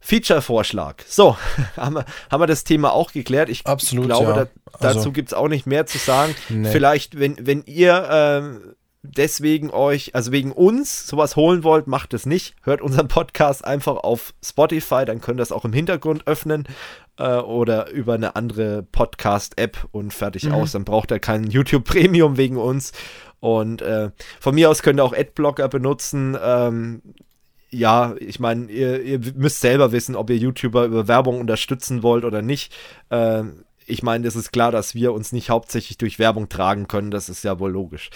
Feature-Vorschlag. 0.00 0.96
So, 1.06 1.36
haben 1.76 1.96
wir, 1.96 2.04
haben 2.30 2.40
wir 2.40 2.46
das 2.46 2.64
Thema 2.64 2.92
auch 2.92 3.12
geklärt. 3.12 3.48
Ich 3.48 3.66
Absolut, 3.66 4.06
glaube, 4.06 4.30
ja. 4.30 4.34
da, 4.34 4.48
dazu 4.80 4.98
also, 4.98 5.12
gibt 5.12 5.28
es 5.28 5.34
auch 5.34 5.48
nicht 5.48 5.66
mehr 5.66 5.86
zu 5.86 5.98
sagen. 5.98 6.34
Nee. 6.48 6.70
Vielleicht, 6.70 7.18
wenn, 7.18 7.36
wenn 7.46 7.62
ihr 7.66 8.62
äh, 8.64 8.74
deswegen 9.02 9.70
euch, 9.70 10.14
also 10.14 10.32
wegen 10.32 10.52
uns 10.52 11.06
sowas 11.06 11.36
holen 11.36 11.64
wollt, 11.64 11.86
macht 11.86 12.14
es 12.14 12.24
nicht. 12.24 12.54
Hört 12.62 12.80
unseren 12.80 13.08
Podcast 13.08 13.64
einfach 13.64 13.96
auf 13.96 14.32
Spotify, 14.44 15.04
dann 15.04 15.20
könnt 15.20 15.38
ihr 15.38 15.42
das 15.42 15.52
auch 15.52 15.64
im 15.64 15.72
Hintergrund 15.72 16.26
öffnen 16.26 16.66
äh, 17.18 17.36
oder 17.36 17.90
über 17.90 18.14
eine 18.14 18.36
andere 18.36 18.82
Podcast-App 18.84 19.88
und 19.90 20.14
fertig 20.14 20.44
mhm. 20.44 20.52
aus. 20.52 20.72
Dann 20.72 20.84
braucht 20.84 21.10
ihr 21.10 21.18
kein 21.18 21.44
YouTube 21.50 21.84
Premium 21.84 22.36
wegen 22.36 22.56
uns. 22.56 22.92
Und 23.40 23.82
äh, 23.82 24.10
von 24.40 24.54
mir 24.54 24.70
aus 24.70 24.82
könnt 24.82 25.00
ihr 25.00 25.04
auch 25.04 25.16
Adblocker 25.16 25.68
benutzen. 25.68 26.38
Ähm, 26.40 27.02
ja, 27.70 28.14
ich 28.20 28.38
meine, 28.38 28.70
ihr, 28.70 29.02
ihr, 29.02 29.18
müsst 29.34 29.60
selber 29.60 29.90
wissen, 29.90 30.14
ob 30.14 30.30
ihr 30.30 30.36
YouTuber 30.36 30.84
über 30.84 31.08
Werbung 31.08 31.40
unterstützen 31.40 32.04
wollt 32.04 32.24
oder 32.24 32.40
nicht. 32.40 32.72
Äh, 33.10 33.42
ich 33.86 34.02
meine, 34.04 34.28
es 34.28 34.36
ist 34.36 34.52
klar, 34.52 34.70
dass 34.70 34.94
wir 34.94 35.12
uns 35.12 35.32
nicht 35.32 35.50
hauptsächlich 35.50 35.98
durch 35.98 36.20
Werbung 36.20 36.48
tragen 36.48 36.86
können. 36.86 37.10
Das 37.10 37.28
ist 37.28 37.42
ja 37.42 37.58
wohl 37.58 37.72
logisch. 37.72 38.10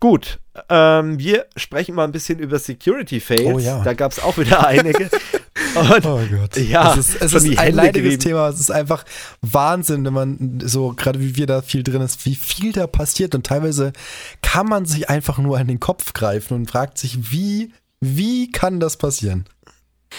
Gut, 0.00 0.40
ähm, 0.70 1.18
wir 1.18 1.46
sprechen 1.56 1.94
mal 1.94 2.04
ein 2.04 2.12
bisschen 2.12 2.38
über 2.38 2.58
Security 2.58 3.20
Fails. 3.20 3.54
Oh, 3.54 3.58
ja. 3.58 3.82
Da 3.82 3.92
gab 3.92 4.12
es 4.12 4.18
auch 4.18 4.36
wieder 4.38 4.66
einige. 4.66 5.10
Und, 5.74 6.06
oh 6.06 6.20
Gott. 6.30 6.56
Ja, 6.56 6.94
es 6.94 7.10
ist, 7.10 7.22
es 7.22 7.32
ist 7.34 7.58
ein 7.58 7.74
leidiges 7.74 8.18
Thema. 8.18 8.48
Es 8.48 8.58
ist 8.58 8.70
einfach 8.70 9.04
Wahnsinn, 9.42 10.04
wenn 10.04 10.12
man 10.12 10.58
so, 10.64 10.94
gerade 10.96 11.20
wie 11.20 11.36
wir 11.36 11.46
da 11.46 11.62
viel 11.62 11.82
drin 11.82 12.00
ist, 12.00 12.24
wie 12.26 12.34
viel 12.34 12.72
da 12.72 12.86
passiert. 12.86 13.34
Und 13.34 13.46
teilweise 13.46 13.92
kann 14.42 14.66
man 14.66 14.86
sich 14.86 15.08
einfach 15.08 15.38
nur 15.38 15.58
an 15.58 15.68
den 15.68 15.78
Kopf 15.78 16.12
greifen 16.12 16.54
und 16.54 16.70
fragt 16.70 16.98
sich, 16.98 17.30
wie, 17.30 17.72
wie 18.00 18.50
kann 18.50 18.80
das 18.80 18.96
passieren? 18.96 19.44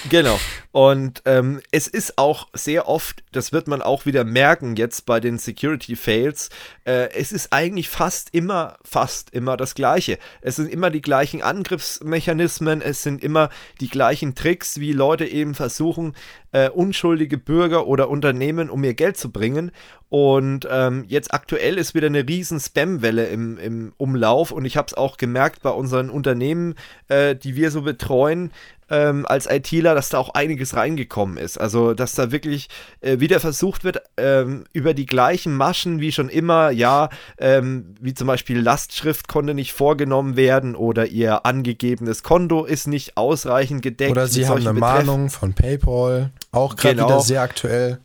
Genau. 0.09 0.39
Und 0.71 1.21
ähm, 1.25 1.61
es 1.71 1.87
ist 1.87 2.17
auch 2.17 2.47
sehr 2.53 2.87
oft, 2.87 3.23
das 3.33 3.51
wird 3.51 3.67
man 3.67 3.81
auch 3.81 4.05
wieder 4.05 4.23
merken 4.23 4.75
jetzt 4.77 5.05
bei 5.05 5.19
den 5.19 5.37
Security 5.37 5.95
Fails, 5.95 6.49
äh, 6.85 7.09
es 7.13 7.31
ist 7.31 7.51
eigentlich 7.51 7.89
fast 7.89 8.29
immer, 8.31 8.77
fast 8.83 9.31
immer 9.31 9.57
das 9.57 9.75
Gleiche. 9.75 10.17
Es 10.41 10.55
sind 10.55 10.71
immer 10.71 10.89
die 10.89 11.01
gleichen 11.01 11.41
Angriffsmechanismen, 11.41 12.81
es 12.81 13.03
sind 13.03 13.21
immer 13.21 13.49
die 13.81 13.89
gleichen 13.89 14.33
Tricks, 14.33 14.79
wie 14.79 14.93
Leute 14.93 15.25
eben 15.25 15.55
versuchen, 15.55 16.15
äh, 16.51 16.69
unschuldige 16.69 17.37
Bürger 17.37 17.87
oder 17.87 18.09
Unternehmen 18.09 18.69
um 18.69 18.83
ihr 18.83 18.93
Geld 18.93 19.17
zu 19.17 19.31
bringen. 19.31 19.71
Und 20.09 20.67
ähm, 20.69 21.05
jetzt 21.07 21.33
aktuell 21.33 21.77
ist 21.77 21.95
wieder 21.95 22.07
eine 22.07 22.27
riesen 22.27 22.59
Spam-Welle 22.59 23.27
im, 23.27 23.57
im 23.57 23.93
Umlauf 23.97 24.51
und 24.51 24.65
ich 24.65 24.75
habe 24.75 24.87
es 24.87 24.93
auch 24.93 25.17
gemerkt 25.17 25.61
bei 25.61 25.69
unseren 25.69 26.09
Unternehmen, 26.09 26.75
äh, 27.07 27.35
die 27.35 27.55
wir 27.55 27.71
so 27.71 27.83
betreuen, 27.83 28.51
ähm, 28.91 29.25
als 29.25 29.49
ITler, 29.49 29.95
dass 29.95 30.09
da 30.09 30.17
auch 30.19 30.33
einiges 30.33 30.75
reingekommen 30.75 31.37
ist. 31.37 31.57
Also, 31.57 31.93
dass 31.93 32.13
da 32.13 32.31
wirklich 32.31 32.67
äh, 32.99 33.19
wieder 33.19 33.39
versucht 33.39 33.83
wird, 33.83 34.01
ähm, 34.17 34.65
über 34.73 34.93
die 34.93 35.05
gleichen 35.05 35.55
Maschen 35.55 36.01
wie 36.01 36.11
schon 36.11 36.27
immer, 36.27 36.71
ja, 36.71 37.09
ähm, 37.39 37.95
wie 38.01 38.13
zum 38.13 38.27
Beispiel 38.27 38.59
Lastschrift 38.59 39.29
konnte 39.29 39.53
nicht 39.53 39.71
vorgenommen 39.71 40.35
werden 40.35 40.75
oder 40.75 41.07
ihr 41.07 41.45
angegebenes 41.45 42.21
Konto 42.21 42.65
ist 42.65 42.87
nicht 42.87 43.15
ausreichend 43.15 43.81
gedeckt. 43.81 44.11
Oder 44.11 44.27
sie 44.27 44.45
haben 44.45 44.67
eine 44.67 44.73
Betreff 44.73 45.05
Mahnung 45.05 45.29
von 45.29 45.53
PayPal, 45.53 46.31
auch 46.51 46.75
gerade 46.75 46.95
genau. 46.95 47.07
wieder 47.07 47.19
sehr 47.21 47.41
aktuell. 47.41 47.99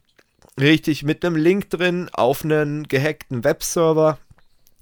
Richtig, 0.59 1.03
mit 1.03 1.25
einem 1.25 1.37
Link 1.37 1.71
drin 1.71 2.09
auf 2.13 2.43
einen 2.45 2.89
gehackten 2.89 3.45
Webserver. 3.45 4.19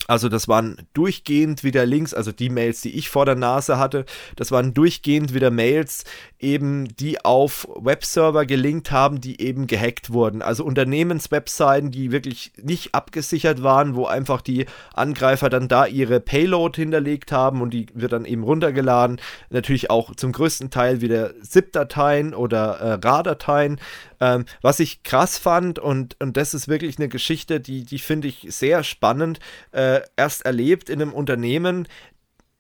Also 0.06 0.28
das 0.28 0.48
waren 0.48 0.76
durchgehend 0.92 1.64
wieder 1.64 1.86
Links, 1.86 2.14
also 2.14 2.32
die 2.32 2.50
Mails, 2.50 2.80
die 2.80 2.96
ich 2.96 3.08
vor 3.08 3.26
der 3.26 3.36
Nase 3.36 3.78
hatte, 3.78 4.04
das 4.36 4.50
waren 4.50 4.74
durchgehend 4.74 5.34
wieder 5.34 5.50
Mails, 5.50 6.04
eben 6.38 6.94
die 6.96 7.24
auf 7.24 7.66
Webserver 7.76 8.44
gelinkt 8.44 8.90
haben, 8.90 9.20
die 9.20 9.40
eben 9.40 9.66
gehackt 9.66 10.12
wurden. 10.12 10.42
Also 10.42 10.64
Unternehmenswebseiten, 10.64 11.90
die 11.90 12.12
wirklich 12.12 12.52
nicht 12.62 12.94
abgesichert 12.94 13.62
waren, 13.62 13.94
wo 13.94 14.06
einfach 14.06 14.42
die 14.42 14.66
Angreifer 14.92 15.48
dann 15.48 15.68
da 15.68 15.86
ihre 15.86 16.20
Payload 16.20 16.80
hinterlegt 16.80 17.32
haben 17.32 17.62
und 17.62 17.70
die 17.72 17.86
wird 17.94 18.12
dann 18.12 18.26
eben 18.26 18.42
runtergeladen. 18.42 19.20
Natürlich 19.50 19.90
auch 19.90 20.14
zum 20.14 20.32
größten 20.32 20.70
Teil 20.70 21.00
wieder 21.00 21.40
ZIP-Dateien 21.42 22.34
oder 22.34 22.78
äh, 22.80 22.92
RAR-Dateien. 23.06 23.80
Ähm, 24.24 24.46
was 24.62 24.80
ich 24.80 25.02
krass 25.02 25.36
fand 25.36 25.78
und, 25.78 26.18
und 26.18 26.38
das 26.38 26.54
ist 26.54 26.66
wirklich 26.66 26.98
eine 26.98 27.08
Geschichte, 27.08 27.60
die, 27.60 27.84
die 27.84 27.98
finde 27.98 28.28
ich 28.28 28.46
sehr 28.48 28.82
spannend. 28.82 29.38
Äh, 29.70 30.00
erst 30.16 30.46
erlebt 30.46 30.88
in 30.88 31.02
einem 31.02 31.12
Unternehmen, 31.12 31.86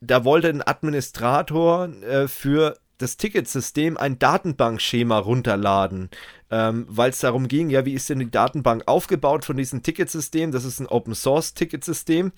da 0.02 0.26
wollte 0.26 0.50
ein 0.50 0.60
Administrator 0.60 1.88
äh, 2.02 2.28
für 2.28 2.76
das 2.98 3.16
Ticketsystem 3.16 3.96
ein 3.96 4.18
Datenbankschema 4.18 5.18
runterladen, 5.18 6.10
ähm, 6.50 6.84
weil 6.88 7.10
es 7.10 7.20
darum 7.20 7.48
ging, 7.48 7.70
ja, 7.70 7.86
wie 7.86 7.94
ist 7.94 8.10
denn 8.10 8.18
die 8.18 8.30
Datenbank 8.30 8.82
aufgebaut 8.86 9.46
von 9.46 9.56
diesem 9.56 9.82
Ticketsystem? 9.82 10.52
Das 10.52 10.64
ist 10.64 10.80
ein 10.80 10.86
Open 10.86 11.14
Source 11.14 11.54
Ticketsystem 11.54 12.32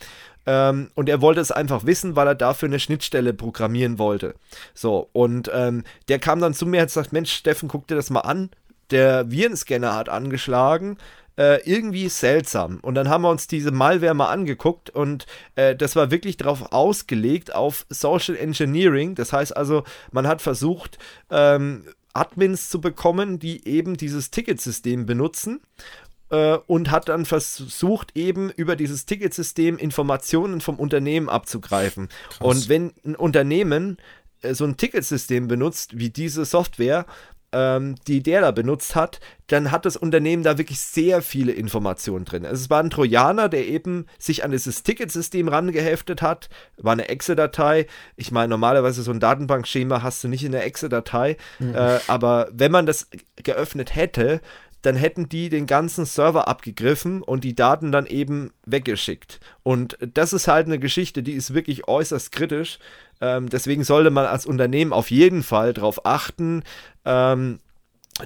ähm, 0.46 0.90
und 0.94 1.08
er 1.08 1.20
wollte 1.20 1.40
es 1.40 1.50
einfach 1.50 1.84
wissen, 1.84 2.14
weil 2.14 2.28
er 2.28 2.36
dafür 2.36 2.68
eine 2.68 2.78
Schnittstelle 2.78 3.34
programmieren 3.34 3.98
wollte. 3.98 4.36
So 4.72 5.10
und 5.12 5.50
ähm, 5.52 5.82
der 6.08 6.20
kam 6.20 6.38
dann 6.38 6.54
zu 6.54 6.64
mir 6.64 6.82
und 6.82 6.90
sagt, 6.90 7.12
Mensch, 7.12 7.32
Steffen, 7.32 7.68
guck 7.68 7.88
dir 7.88 7.96
das 7.96 8.10
mal 8.10 8.20
an. 8.20 8.50
Der 8.90 9.30
Virenscanner 9.30 9.94
hat 9.94 10.08
angeschlagen 10.08 10.98
äh, 11.36 11.60
irgendwie 11.68 12.08
seltsam. 12.08 12.78
Und 12.80 12.94
dann 12.94 13.08
haben 13.08 13.22
wir 13.22 13.30
uns 13.30 13.46
diese 13.46 13.70
Malware 13.70 14.14
mal 14.14 14.30
angeguckt 14.30 14.90
und 14.90 15.26
äh, 15.54 15.76
das 15.76 15.96
war 15.96 16.10
wirklich 16.10 16.36
darauf 16.36 16.72
ausgelegt, 16.72 17.54
auf 17.54 17.86
Social 17.90 18.36
Engineering. 18.36 19.14
Das 19.14 19.32
heißt 19.32 19.56
also, 19.56 19.84
man 20.12 20.26
hat 20.26 20.42
versucht, 20.42 20.98
ähm, 21.30 21.84
Admins 22.14 22.70
zu 22.70 22.80
bekommen, 22.80 23.38
die 23.38 23.68
eben 23.68 23.96
dieses 23.96 24.30
Ticketsystem 24.30 25.04
benutzen 25.04 25.60
äh, 26.30 26.56
und 26.66 26.90
hat 26.90 27.10
dann 27.10 27.26
versucht, 27.26 28.16
eben 28.16 28.50
über 28.50 28.74
dieses 28.74 29.04
Ticketsystem 29.04 29.76
Informationen 29.76 30.62
vom 30.62 30.76
Unternehmen 30.76 31.28
abzugreifen. 31.28 32.08
Krass. 32.30 32.38
Und 32.40 32.68
wenn 32.70 32.92
ein 33.04 33.14
Unternehmen 33.14 33.98
äh, 34.40 34.54
so 34.54 34.64
ein 34.64 34.78
Ticketsystem 34.78 35.48
benutzt 35.48 35.98
wie 35.98 36.08
diese 36.08 36.46
Software, 36.46 37.04
ähm, 37.56 37.94
die 38.06 38.22
der 38.22 38.42
da 38.42 38.50
benutzt 38.50 38.94
hat, 38.94 39.18
dann 39.46 39.70
hat 39.70 39.86
das 39.86 39.96
Unternehmen 39.96 40.42
da 40.42 40.58
wirklich 40.58 40.78
sehr 40.80 41.22
viele 41.22 41.52
Informationen 41.52 42.26
drin. 42.26 42.44
Also 42.44 42.64
es 42.64 42.70
war 42.70 42.82
ein 42.82 42.90
Trojaner, 42.90 43.48
der 43.48 43.66
eben 43.66 44.06
sich 44.18 44.44
an 44.44 44.50
dieses 44.50 44.82
Ticketsystem 44.82 45.48
rangeheftet 45.48 46.20
hat, 46.20 46.50
war 46.76 46.92
eine 46.92 47.08
Excel-Datei. 47.08 47.86
Ich 48.16 48.30
meine, 48.30 48.48
normalerweise 48.48 49.02
so 49.02 49.10
ein 49.10 49.20
Datenbankschema 49.20 50.02
hast 50.02 50.22
du 50.22 50.28
nicht 50.28 50.44
in 50.44 50.52
der 50.52 50.66
Excel-Datei, 50.66 51.38
mhm. 51.58 51.74
äh, 51.74 51.98
aber 52.08 52.48
wenn 52.52 52.72
man 52.72 52.84
das 52.84 53.08
geöffnet 53.36 53.94
hätte, 53.94 54.42
dann 54.82 54.94
hätten 54.94 55.28
die 55.28 55.48
den 55.48 55.66
ganzen 55.66 56.04
Server 56.04 56.46
abgegriffen 56.46 57.22
und 57.22 57.42
die 57.42 57.56
Daten 57.56 57.90
dann 57.90 58.06
eben 58.06 58.52
weggeschickt. 58.66 59.40
Und 59.64 59.98
das 60.00 60.32
ist 60.32 60.46
halt 60.46 60.66
eine 60.66 60.78
Geschichte, 60.78 61.22
die 61.24 61.32
ist 61.32 61.54
wirklich 61.54 61.88
äußerst 61.88 62.30
kritisch. 62.30 62.78
Ähm, 63.20 63.48
deswegen 63.48 63.84
sollte 63.84 64.10
man 64.10 64.26
als 64.26 64.46
Unternehmen 64.46 64.92
auf 64.92 65.10
jeden 65.10 65.42
Fall 65.42 65.72
darauf 65.72 66.04
achten, 66.04 66.62
ähm, 67.04 67.58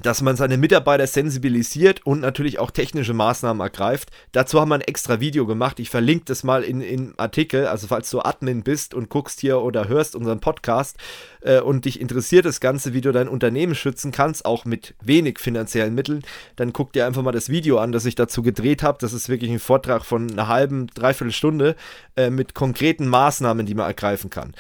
dass 0.03 0.23
man 0.23 0.37
seine 0.37 0.57
Mitarbeiter 0.57 1.07
sensibilisiert 1.07 2.07
und 2.07 2.21
natürlich 2.21 2.61
auch 2.61 2.71
technische 2.71 3.13
Maßnahmen 3.13 3.61
ergreift. 3.61 4.11
Dazu 4.31 4.61
haben 4.61 4.69
wir 4.69 4.77
ein 4.77 4.81
extra 4.83 5.19
Video 5.19 5.47
gemacht. 5.47 5.81
Ich 5.81 5.91
verlinke 5.91 6.27
das 6.27 6.45
mal 6.45 6.63
in, 6.63 6.81
in 6.81 7.15
Artikel. 7.17 7.67
Also 7.67 7.89
falls 7.89 8.09
du 8.11 8.21
Admin 8.21 8.63
bist 8.63 8.95
und 8.95 9.09
guckst 9.09 9.41
hier 9.41 9.61
oder 9.61 9.89
hörst 9.89 10.15
unseren 10.15 10.39
Podcast 10.39 10.97
äh, 11.41 11.61
und 11.61 11.87
dich 11.87 12.01
interessiert 12.01 12.45
das 12.45 12.61
Ganze, 12.61 12.95
wie 12.95 13.01
du 13.01 13.11
dein 13.11 13.29
Unternehmen 13.29 13.75
schützen 13.75 14.13
kannst, 14.13 14.45
auch 14.45 14.65
mit 14.65 14.95
wenig 15.03 15.41
finanziellen 15.41 15.95
Mitteln, 15.95 16.23
dann 16.55 16.73
guck 16.73 16.93
dir 16.93 17.07
einfach 17.07 17.23
mal 17.23 17.33
das 17.33 17.49
Video 17.49 17.79
an, 17.79 17.91
das 17.91 18.05
ich 18.05 18.15
dazu 18.15 18.43
gedreht 18.43 18.85
habe. 18.85 18.99
Das 19.01 19.13
ist 19.13 19.29
wirklich 19.29 19.51
ein 19.51 19.59
Vortrag 19.59 20.05
von 20.05 20.31
einer 20.31 20.47
halben, 20.47 20.87
dreiviertel 20.87 21.33
Stunde 21.33 21.75
äh, 22.17 22.31
mit 22.31 22.55
konkreten 22.55 23.09
Maßnahmen, 23.09 23.67
die 23.67 23.75
man 23.75 23.87
ergreifen 23.87 24.31
kann. 24.31 24.55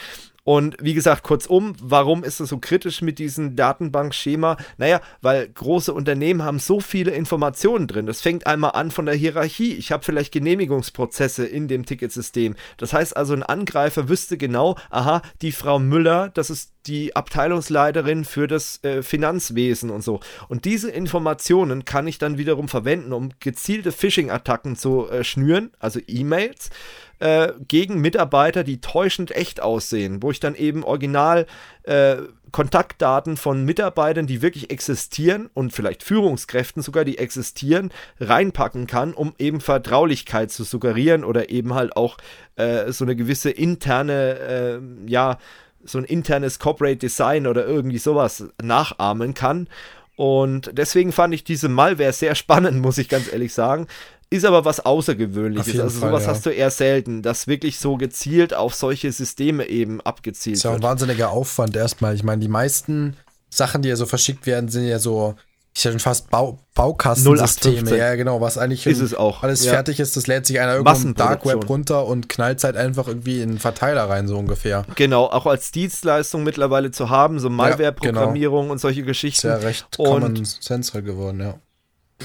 Und 0.44 0.76
wie 0.80 0.94
gesagt, 0.94 1.22
kurzum, 1.22 1.74
warum 1.82 2.24
ist 2.24 2.40
es 2.40 2.48
so 2.48 2.58
kritisch 2.58 3.02
mit 3.02 3.18
diesem 3.18 3.56
Datenbankschema? 3.56 4.56
Naja, 4.78 5.00
weil 5.20 5.48
große 5.48 5.92
Unternehmen 5.92 6.42
haben 6.42 6.58
so 6.58 6.80
viele 6.80 7.12
Informationen 7.12 7.86
drin. 7.86 8.06
Das 8.06 8.20
fängt 8.20 8.46
einmal 8.46 8.72
an 8.72 8.90
von 8.90 9.06
der 9.06 9.14
Hierarchie. 9.14 9.74
Ich 9.74 9.92
habe 9.92 10.04
vielleicht 10.04 10.32
Genehmigungsprozesse 10.32 11.46
in 11.46 11.68
dem 11.68 11.84
Ticketsystem. 11.84 12.56
Das 12.76 12.92
heißt 12.92 13.16
also, 13.16 13.34
ein 13.34 13.42
Angreifer 13.42 14.08
wüsste 14.08 14.38
genau, 14.38 14.76
aha, 14.90 15.22
die 15.42 15.52
Frau 15.52 15.78
Müller, 15.78 16.30
das 16.30 16.50
ist 16.50 16.72
die 16.86 17.14
Abteilungsleiterin 17.14 18.24
für 18.24 18.46
das 18.46 18.82
äh, 18.82 19.02
Finanzwesen 19.02 19.90
und 19.90 20.02
so. 20.02 20.20
Und 20.48 20.64
diese 20.64 20.90
Informationen 20.90 21.84
kann 21.84 22.06
ich 22.06 22.18
dann 22.18 22.38
wiederum 22.38 22.68
verwenden, 22.68 23.12
um 23.12 23.30
gezielte 23.40 23.92
Phishing-Attacken 23.92 24.76
zu 24.76 25.08
äh, 25.08 25.22
schnüren, 25.22 25.72
also 25.78 26.00
E-Mails, 26.06 26.70
äh, 27.20 27.52
gegen 27.68 28.00
Mitarbeiter, 28.00 28.64
die 28.64 28.80
täuschend 28.80 29.30
echt 29.30 29.62
aussehen, 29.62 30.22
wo 30.22 30.30
ich 30.30 30.40
dann 30.40 30.54
eben 30.54 30.82
original 30.84 31.46
äh, 31.84 32.16
Kontaktdaten 32.50 33.36
von 33.36 33.64
Mitarbeitern, 33.64 34.26
die 34.26 34.42
wirklich 34.42 34.70
existieren 34.70 35.48
und 35.54 35.72
vielleicht 35.72 36.02
Führungskräften 36.02 36.82
sogar, 36.82 37.04
die 37.04 37.18
existieren, 37.18 37.92
reinpacken 38.18 38.86
kann, 38.86 39.12
um 39.12 39.34
eben 39.38 39.60
Vertraulichkeit 39.60 40.50
zu 40.50 40.64
suggerieren 40.64 41.22
oder 41.22 41.50
eben 41.50 41.74
halt 41.74 41.96
auch 41.96 42.16
äh, 42.56 42.90
so 42.90 43.04
eine 43.04 43.14
gewisse 43.14 43.50
interne, 43.50 44.38
äh, 44.38 44.80
ja, 45.06 45.38
so 45.84 45.98
ein 45.98 46.04
internes 46.04 46.58
Corporate 46.58 46.96
Design 46.96 47.46
oder 47.46 47.64
irgendwie 47.66 47.98
sowas 47.98 48.44
nachahmen 48.60 49.34
kann. 49.34 49.68
Und 50.16 50.70
deswegen 50.74 51.12
fand 51.12 51.32
ich 51.32 51.44
diese 51.44 51.68
Malware 51.68 52.12
sehr 52.12 52.34
spannend, 52.34 52.78
muss 52.82 52.98
ich 52.98 53.08
ganz 53.08 53.32
ehrlich 53.32 53.54
sagen. 53.54 53.86
Ist 54.32 54.44
aber 54.44 54.64
was 54.64 54.78
Außergewöhnliches. 54.78 55.80
Also 55.80 55.98
Fall, 55.98 56.10
sowas 56.10 56.24
ja. 56.24 56.30
hast 56.30 56.46
du 56.46 56.50
eher 56.50 56.70
selten, 56.70 57.20
dass 57.22 57.48
wirklich 57.48 57.80
so 57.80 57.96
gezielt 57.96 58.54
auf 58.54 58.74
solche 58.74 59.10
Systeme 59.10 59.66
eben 59.66 60.00
abgezielt 60.00 60.54
wird. 60.54 60.56
Ist 60.58 60.62
ja 60.62 60.72
ein 60.72 60.82
wahnsinniger 60.82 61.30
Aufwand 61.30 61.76
erstmal. 61.76 62.14
Ich 62.14 62.22
meine, 62.22 62.40
die 62.40 62.48
meisten 62.48 63.16
Sachen, 63.48 63.82
die 63.82 63.88
ja 63.88 63.96
so 63.96 64.06
verschickt 64.06 64.46
werden, 64.46 64.68
sind 64.68 64.86
ja 64.86 65.00
so, 65.00 65.34
ich 65.76 65.84
hätte 65.84 65.98
fast 65.98 66.30
Bau, 66.30 66.60
Baukastensysteme. 66.76 67.96
Ja, 67.96 68.14
genau, 68.14 68.40
was 68.40 68.56
eigentlich 68.56 68.86
ist 68.86 69.00
es 69.00 69.14
auch. 69.14 69.42
alles 69.42 69.64
ja. 69.64 69.72
fertig 69.72 69.98
ist, 69.98 70.16
das 70.16 70.28
lädt 70.28 70.46
sich 70.46 70.60
einer 70.60 70.74
irgendwo 70.74 71.08
im 71.08 71.16
Dark 71.16 71.44
Web 71.44 71.68
runter 71.68 72.06
und 72.06 72.28
knallt 72.28 72.62
halt 72.62 72.76
einfach 72.76 73.08
irgendwie 73.08 73.42
in 73.42 73.50
einen 73.50 73.58
Verteiler 73.58 74.08
rein, 74.08 74.28
so 74.28 74.38
ungefähr. 74.38 74.84
Genau, 74.94 75.24
auch 75.24 75.46
als 75.46 75.72
Dienstleistung 75.72 76.44
mittlerweile 76.44 76.92
zu 76.92 77.10
haben, 77.10 77.40
so 77.40 77.50
Malware-Programmierung 77.50 78.56
ja, 78.56 78.62
genau. 78.62 78.72
und 78.72 78.78
solche 78.80 79.02
Geschichten. 79.02 79.48
Ist 79.48 79.52
ja 79.52 79.56
recht 79.56 79.86
Common 79.96 80.44
Sense 80.44 81.02
geworden, 81.02 81.40
ja. 81.40 81.54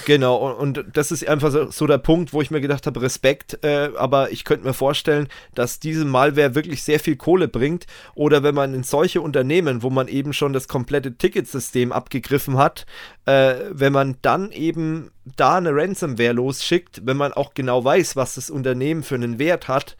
Genau, 0.03 0.35
und, 0.35 0.77
und, 0.77 0.97
das 0.97 1.11
ist 1.11 1.25
einfach 1.27 1.51
so, 1.51 1.71
so, 1.71 1.87
der 1.87 1.97
Punkt, 1.97 2.33
wo 2.33 2.41
ich 2.41 2.51
mir 2.51 2.59
gedacht 2.59 2.85
habe, 2.85 3.01
Respekt, 3.01 3.63
äh, 3.63 3.91
aber 3.95 4.29
ich 4.31 4.43
könnte 4.43 4.65
mir 4.65 4.73
vorstellen, 4.73 5.29
dass 5.53 5.79
diese 5.79 6.03
Malware 6.03 6.53
wirklich 6.53 6.83
sehr 6.83 6.99
viel 6.99 7.15
Kohle 7.15 7.47
bringt 7.47 7.85
oder 8.13 8.43
wenn 8.43 8.55
man 8.55 8.73
in 8.73 8.83
solche 8.83 9.21
Unternehmen, 9.21 9.83
wo 9.83 9.89
man 9.89 10.09
eben 10.09 10.33
schon 10.33 10.51
das 10.51 10.67
komplette 10.67 11.15
Ticketsystem 11.15 11.93
abgegriffen 11.93 12.57
hat, 12.57 12.85
äh, 13.25 13.55
wenn 13.71 13.93
man 13.93 14.17
dann 14.21 14.51
eben 14.51 15.11
da 15.37 15.55
eine 15.55 15.73
Ransomware 15.73 16.33
losschickt, 16.33 17.01
wenn 17.05 17.17
man 17.17 17.31
auch 17.31 17.53
genau 17.53 17.83
weiß, 17.83 18.15
was 18.17 18.35
das 18.35 18.49
Unternehmen 18.49 19.01
für 19.01 19.15
einen 19.15 19.39
Wert 19.39 19.69
hat, 19.69 19.95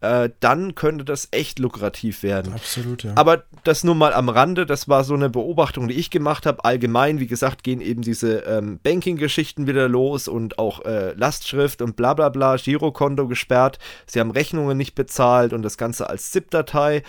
äh, 0.00 0.30
dann 0.40 0.74
könnte 0.74 1.04
das 1.04 1.28
echt 1.30 1.58
lukrativ 1.58 2.22
werden. 2.22 2.52
Absolut, 2.52 3.04
ja. 3.04 3.12
Aber 3.16 3.44
das 3.64 3.84
nur 3.84 3.94
mal 3.94 4.14
am 4.14 4.28
Rande, 4.28 4.66
das 4.66 4.88
war 4.88 5.04
so 5.04 5.14
eine 5.14 5.28
Beobachtung, 5.28 5.88
die 5.88 5.94
ich 5.94 6.10
gemacht 6.10 6.46
habe. 6.46 6.64
Allgemein, 6.64 7.20
wie 7.20 7.26
gesagt, 7.26 7.62
gehen 7.64 7.80
eben 7.80 8.02
diese 8.02 8.38
ähm, 8.40 8.80
Banking-Geschichten 8.82 9.66
wieder 9.66 9.88
los 9.88 10.28
und 10.28 10.58
auch 10.58 10.84
äh, 10.84 11.12
Lastschrift 11.12 11.82
und 11.82 11.96
bla 11.96 12.14
bla 12.14 12.30
bla, 12.30 12.56
Girokonto 12.56 13.28
gesperrt. 13.28 13.78
Sie 14.06 14.20
haben 14.20 14.30
Rechnungen 14.30 14.76
nicht 14.76 14.94
bezahlt 14.94 15.52
und 15.52 15.62
das 15.62 15.76
Ganze 15.76 16.08
als 16.08 16.30
ZIP-Datei. 16.30 17.02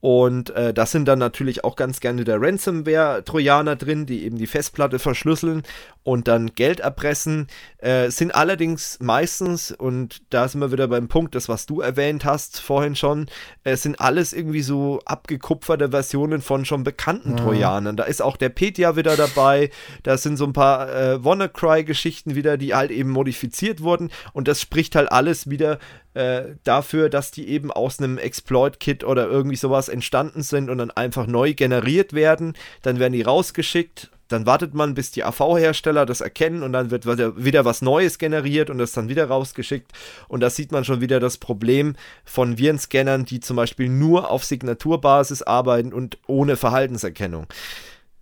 Und 0.00 0.50
äh, 0.50 0.72
das 0.72 0.92
sind 0.92 1.08
dann 1.08 1.18
natürlich 1.18 1.64
auch 1.64 1.74
ganz 1.74 2.00
gerne 2.00 2.22
der 2.22 2.40
Ransomware-Trojaner 2.40 3.76
drin, 3.76 4.06
die 4.06 4.24
eben 4.24 4.36
die 4.36 4.46
Festplatte 4.46 4.98
verschlüsseln 4.98 5.62
und 6.06 6.28
dann 6.28 6.54
Geld 6.54 6.78
erpressen. 6.78 7.48
Äh, 7.78 8.10
sind 8.10 8.32
allerdings 8.32 9.00
meistens, 9.00 9.72
und 9.72 10.22
da 10.30 10.46
sind 10.46 10.60
wir 10.60 10.70
wieder 10.70 10.86
beim 10.86 11.08
Punkt, 11.08 11.34
das 11.34 11.48
was 11.48 11.66
du 11.66 11.80
erwähnt 11.80 12.24
hast 12.24 12.60
vorhin 12.60 12.94
schon, 12.94 13.26
äh, 13.64 13.74
sind 13.74 14.00
alles 14.00 14.32
irgendwie 14.32 14.62
so 14.62 15.00
abgekupferte 15.04 15.90
Versionen 15.90 16.42
von 16.42 16.64
schon 16.64 16.84
bekannten 16.84 17.32
mhm. 17.32 17.38
Trojanern. 17.38 17.96
Da 17.96 18.04
ist 18.04 18.22
auch 18.22 18.36
der 18.36 18.50
Petya 18.50 18.94
wieder 18.94 19.16
dabei, 19.16 19.70
da 20.04 20.16
sind 20.16 20.36
so 20.36 20.44
ein 20.44 20.52
paar 20.52 20.88
äh, 20.94 21.24
WannaCry-Geschichten 21.24 22.36
wieder, 22.36 22.56
die 22.56 22.72
halt 22.72 22.92
eben 22.92 23.10
modifiziert 23.10 23.82
wurden 23.82 24.12
und 24.32 24.46
das 24.46 24.60
spricht 24.60 24.94
halt 24.94 25.10
alles 25.10 25.50
wieder 25.50 25.80
äh, 26.14 26.54
dafür, 26.62 27.10
dass 27.10 27.32
die 27.32 27.48
eben 27.48 27.72
aus 27.72 27.98
einem 27.98 28.16
Exploit-Kit 28.16 29.02
oder 29.02 29.26
irgendwie 29.26 29.56
sowas 29.56 29.88
entstanden 29.88 30.42
sind 30.42 30.70
und 30.70 30.78
dann 30.78 30.92
einfach 30.92 31.26
neu 31.26 31.52
generiert 31.52 32.12
werden. 32.12 32.54
Dann 32.82 33.00
werden 33.00 33.12
die 33.12 33.22
rausgeschickt. 33.22 34.12
Dann 34.28 34.46
wartet 34.46 34.74
man, 34.74 34.94
bis 34.94 35.10
die 35.10 35.24
AV-Hersteller 35.24 36.06
das 36.06 36.20
erkennen 36.20 36.62
und 36.62 36.72
dann 36.72 36.90
wird 36.90 37.06
wieder 37.06 37.64
was 37.64 37.82
Neues 37.82 38.18
generiert 38.18 38.70
und 38.70 38.78
das 38.78 38.92
dann 38.92 39.08
wieder 39.08 39.26
rausgeschickt. 39.26 39.92
Und 40.28 40.40
da 40.40 40.50
sieht 40.50 40.72
man 40.72 40.84
schon 40.84 41.00
wieder 41.00 41.20
das 41.20 41.38
Problem 41.38 41.94
von 42.24 42.58
Virenscannern, 42.58 43.24
die 43.24 43.40
zum 43.40 43.56
Beispiel 43.56 43.88
nur 43.88 44.30
auf 44.30 44.44
Signaturbasis 44.44 45.42
arbeiten 45.42 45.92
und 45.92 46.18
ohne 46.26 46.56
Verhaltenserkennung. 46.56 47.46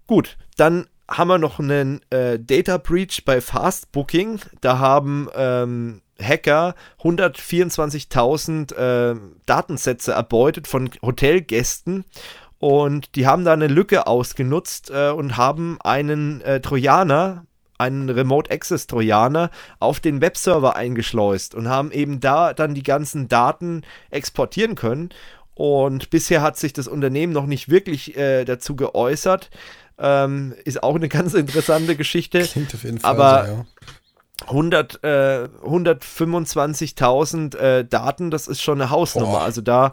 Gut, 0.07 0.37
dann 0.57 0.87
haben 1.09 1.29
wir 1.29 1.39
noch 1.39 1.59
einen 1.59 2.01
äh, 2.11 2.39
Data 2.39 2.79
Breach 2.79 3.25
bei 3.25 3.41
Fast 3.41 3.93
Booking. 3.93 4.41
Da 4.61 4.79
haben 4.79 5.29
ähm, 5.35 6.03
Hacker 6.21 6.75
124.000 7.03 8.75
äh, 8.75 9.17
Datensätze 9.47 10.13
erbeutet 10.13 10.67
von 10.67 10.91
Hotelgästen 11.03 12.05
und 12.59 13.15
die 13.17 13.27
haben 13.27 13.45
da 13.45 13.53
eine 13.53 13.67
Lücke 13.67 14.07
ausgenutzt 14.07 14.91
äh, 14.91 15.11
und 15.11 15.37
haben 15.37 15.79
einen 15.83 16.41
äh, 16.43 16.61
Trojaner, 16.61 17.45
einen 17.79 18.09
Remote 18.09 18.51
Access 18.51 18.87
Trojaner 18.87 19.51
auf 19.81 20.01
den 20.01 20.21
Webserver 20.21 20.77
eingeschleust 20.77 21.55
und 21.55 21.69
haben 21.69 21.91
eben 21.93 22.21
da 22.21 22.55
dann 22.55 22.75
die 22.75 22.83
ganzen 22.83 23.29
Daten 23.29 23.83
exportieren 24.11 24.77
können. 24.77 25.11
Und 25.55 26.11
bisher 26.11 26.43
hat 26.43 26.57
sich 26.57 26.73
das 26.73 26.89
Unternehmen 26.89 27.33
noch 27.33 27.47
nicht 27.47 27.69
wirklich 27.69 28.17
äh, 28.17 28.45
dazu 28.45 28.77
geäußert. 28.77 29.51
Ähm, 29.99 30.55
ist 30.65 30.83
auch 30.83 30.97
eine 30.97 31.09
ganz 31.11 31.35
interessante 31.35 31.97
Geschichte. 31.97 32.41
Klingt 32.43 32.75
auf 32.75 32.83
jeden 32.85 32.99
Fall 32.99 33.11
aber 33.11 33.47
so, 33.47 33.53
ja. 33.53 33.67
100, 34.49 35.05
äh, 35.05 35.49
125.000 35.65 37.57
äh, 37.57 37.85
Daten, 37.85 38.31
das 38.31 38.49
ist 38.49 38.63
schon 38.63 38.81
eine 38.81 38.91
Hausnummer. 38.91 39.33
Boah. 39.33 39.43
Also 39.43 39.61
da, 39.61 39.93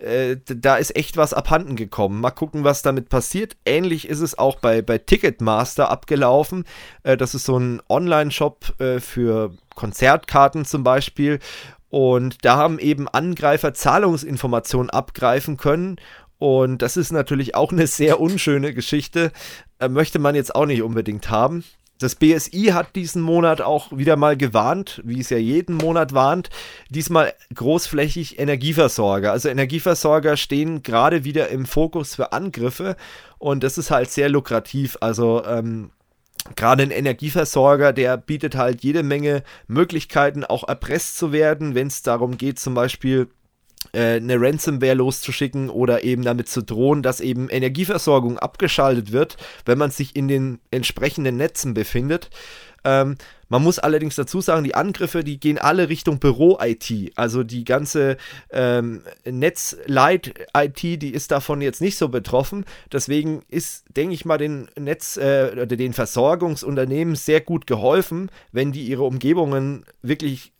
äh, 0.00 0.36
da 0.46 0.76
ist 0.76 0.96
echt 0.96 1.16
was 1.16 1.34
abhanden 1.34 1.76
gekommen. 1.76 2.20
Mal 2.20 2.30
gucken, 2.30 2.64
was 2.64 2.82
damit 2.82 3.08
passiert. 3.08 3.56
Ähnlich 3.64 4.08
ist 4.08 4.20
es 4.20 4.38
auch 4.38 4.58
bei, 4.58 4.82
bei 4.82 4.98
Ticketmaster 4.98 5.90
abgelaufen. 5.90 6.64
Äh, 7.02 7.16
das 7.16 7.34
ist 7.34 7.44
so 7.44 7.58
ein 7.58 7.82
Online-Shop 7.88 8.80
äh, 8.80 9.00
für 9.00 9.52
Konzertkarten 9.74 10.64
zum 10.64 10.84
Beispiel. 10.84 11.38
Und 11.88 12.44
da 12.44 12.56
haben 12.56 12.78
eben 12.78 13.08
Angreifer 13.08 13.74
Zahlungsinformationen 13.74 14.90
abgreifen 14.90 15.56
können. 15.56 15.96
Und 16.38 16.80
das 16.80 16.96
ist 16.96 17.12
natürlich 17.12 17.54
auch 17.54 17.72
eine 17.72 17.86
sehr 17.86 18.20
unschöne 18.20 18.72
Geschichte. 18.72 19.32
Äh, 19.78 19.88
möchte 19.88 20.18
man 20.18 20.34
jetzt 20.34 20.54
auch 20.54 20.66
nicht 20.66 20.82
unbedingt 20.82 21.30
haben. 21.30 21.64
Das 22.00 22.14
BSI 22.14 22.70
hat 22.72 22.96
diesen 22.96 23.20
Monat 23.20 23.60
auch 23.60 23.96
wieder 23.96 24.16
mal 24.16 24.34
gewarnt, 24.34 25.02
wie 25.04 25.20
es 25.20 25.28
ja 25.28 25.36
jeden 25.36 25.76
Monat 25.76 26.14
warnt, 26.14 26.48
diesmal 26.88 27.34
großflächig 27.54 28.38
Energieversorger. 28.38 29.30
Also 29.32 29.50
Energieversorger 29.50 30.38
stehen 30.38 30.82
gerade 30.82 31.24
wieder 31.24 31.48
im 31.48 31.66
Fokus 31.66 32.14
für 32.14 32.32
Angriffe 32.32 32.96
und 33.38 33.62
das 33.62 33.76
ist 33.76 33.90
halt 33.90 34.10
sehr 34.10 34.30
lukrativ. 34.30 34.96
Also 35.02 35.44
ähm, 35.44 35.90
gerade 36.56 36.84
ein 36.84 36.90
Energieversorger, 36.90 37.92
der 37.92 38.16
bietet 38.16 38.56
halt 38.56 38.82
jede 38.82 39.02
Menge 39.02 39.42
Möglichkeiten, 39.68 40.44
auch 40.44 40.66
erpresst 40.66 41.18
zu 41.18 41.32
werden, 41.32 41.74
wenn 41.74 41.88
es 41.88 42.00
darum 42.00 42.38
geht, 42.38 42.58
zum 42.58 42.72
Beispiel 42.72 43.28
äh, 43.92 44.16
eine 44.16 44.40
Ransomware 44.40 44.94
loszuschicken 44.94 45.70
oder 45.70 46.04
eben 46.04 46.22
damit 46.22 46.48
zu 46.48 46.62
drohen, 46.62 47.02
dass 47.02 47.20
eben 47.20 47.48
Energieversorgung 47.48 48.38
abgeschaltet 48.38 49.12
wird, 49.12 49.36
wenn 49.64 49.78
man 49.78 49.90
sich 49.90 50.16
in 50.16 50.28
den 50.28 50.58
entsprechenden 50.70 51.36
Netzen 51.36 51.74
befindet. 51.74 52.30
Ähm, 52.84 53.16
man 53.48 53.62
muss 53.62 53.80
allerdings 53.80 54.14
dazu 54.14 54.40
sagen, 54.40 54.62
die 54.62 54.76
Angriffe, 54.76 55.24
die 55.24 55.40
gehen 55.40 55.58
alle 55.58 55.88
Richtung 55.88 56.20
Büro-IT. 56.20 57.12
Also 57.16 57.42
die 57.42 57.64
ganze 57.64 58.16
ähm, 58.50 59.02
Netzleit-IT, 59.24 60.82
die 60.82 61.12
ist 61.12 61.32
davon 61.32 61.60
jetzt 61.60 61.80
nicht 61.80 61.98
so 61.98 62.08
betroffen. 62.08 62.64
Deswegen 62.92 63.42
ist, 63.48 63.84
denke 63.96 64.14
ich 64.14 64.24
mal, 64.24 64.38
den 64.38 64.68
Netz- 64.78 65.16
äh, 65.16 65.50
oder 65.52 65.66
den 65.66 65.92
Versorgungsunternehmen 65.92 67.16
sehr 67.16 67.40
gut 67.40 67.66
geholfen, 67.66 68.30
wenn 68.52 68.70
die 68.70 68.84
ihre 68.84 69.02
Umgebungen 69.02 69.84
wirklich 70.00 70.52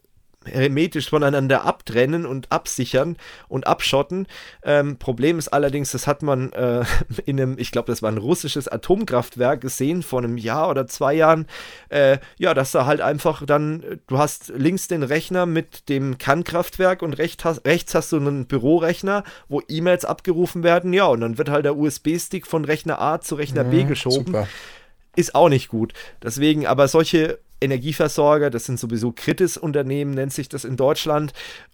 hermetisch 0.47 1.11
voneinander 1.11 1.65
abtrennen 1.65 2.25
und 2.25 2.51
absichern 2.51 3.17
und 3.49 3.67
abschotten. 3.67 4.27
Ähm, 4.63 4.97
Problem 4.97 5.39
ist 5.39 5.49
allerdings, 5.49 5.93
das 5.93 6.07
hat 6.07 6.23
man 6.23 6.53
äh, 6.53 6.85
in 7.27 7.41
einem, 7.41 7.59
ich 7.59 7.71
glaube, 7.71 7.93
das 7.93 8.03
war 8.03 8.11
ein 8.11 8.19
russisches 8.19 8.67
Atomkraftwerk 8.67 9.61
gesehen 9.61 10.03
vor 10.03 10.21
einem 10.21 10.39
Jahr 10.39 10.71
oder 10.71 10.87
zwei 10.87 11.15
Jahren. 11.15 11.47
Äh, 11.91 12.19
ja, 12.39 12.55
dass 12.55 12.73
da 12.73 12.87
halt 12.87 13.03
einfach 13.03 13.45
dann, 13.45 14.01
du 14.07 14.19
hast 14.19 14.49
links 14.49 14.89
den 14.89 15.03
Rechner 15.03 15.45
mit 15.45 15.89
dem 15.91 16.17
Kernkraftwerk 16.17 17.03
und 17.03 17.15
rechts 17.15 17.45
hast, 17.45 17.67
rechts 17.67 17.95
hast 17.95 18.13
du 18.13 18.17
einen 18.17 18.47
Bürorechner, 18.47 19.25
wo 19.49 19.61
E-Mails 19.69 20.07
abgerufen 20.07 20.63
werden. 20.63 20.95
Ja, 20.95 21.07
und 21.07 21.21
dann 21.21 21.37
wird 21.37 21.51
halt 21.51 21.67
der 21.67 21.77
USB-Stick 21.77 22.47
von 22.47 22.65
Rechner 22.65 23.01
A 23.01 23.21
zu 23.21 23.35
Rechner 23.35 23.65
B 23.65 23.85
mhm, 23.85 23.89
geschoben. 23.89 24.27
Super. 24.27 24.49
Ist 25.17 25.35
auch 25.35 25.49
nicht 25.49 25.69
gut. 25.69 25.93
Deswegen, 26.23 26.67
aber 26.67 26.89
solche 26.89 27.41
Energieversorger, 27.61 28.51
das 28.51 28.65
sind 28.65 28.79
sowieso 28.79 29.13
Kritis-Unternehmen, 29.13 30.13
nennt 30.13 30.33
sich 30.33 30.49
das 30.49 30.65
in 30.65 30.77
Deutschland. 30.77 31.33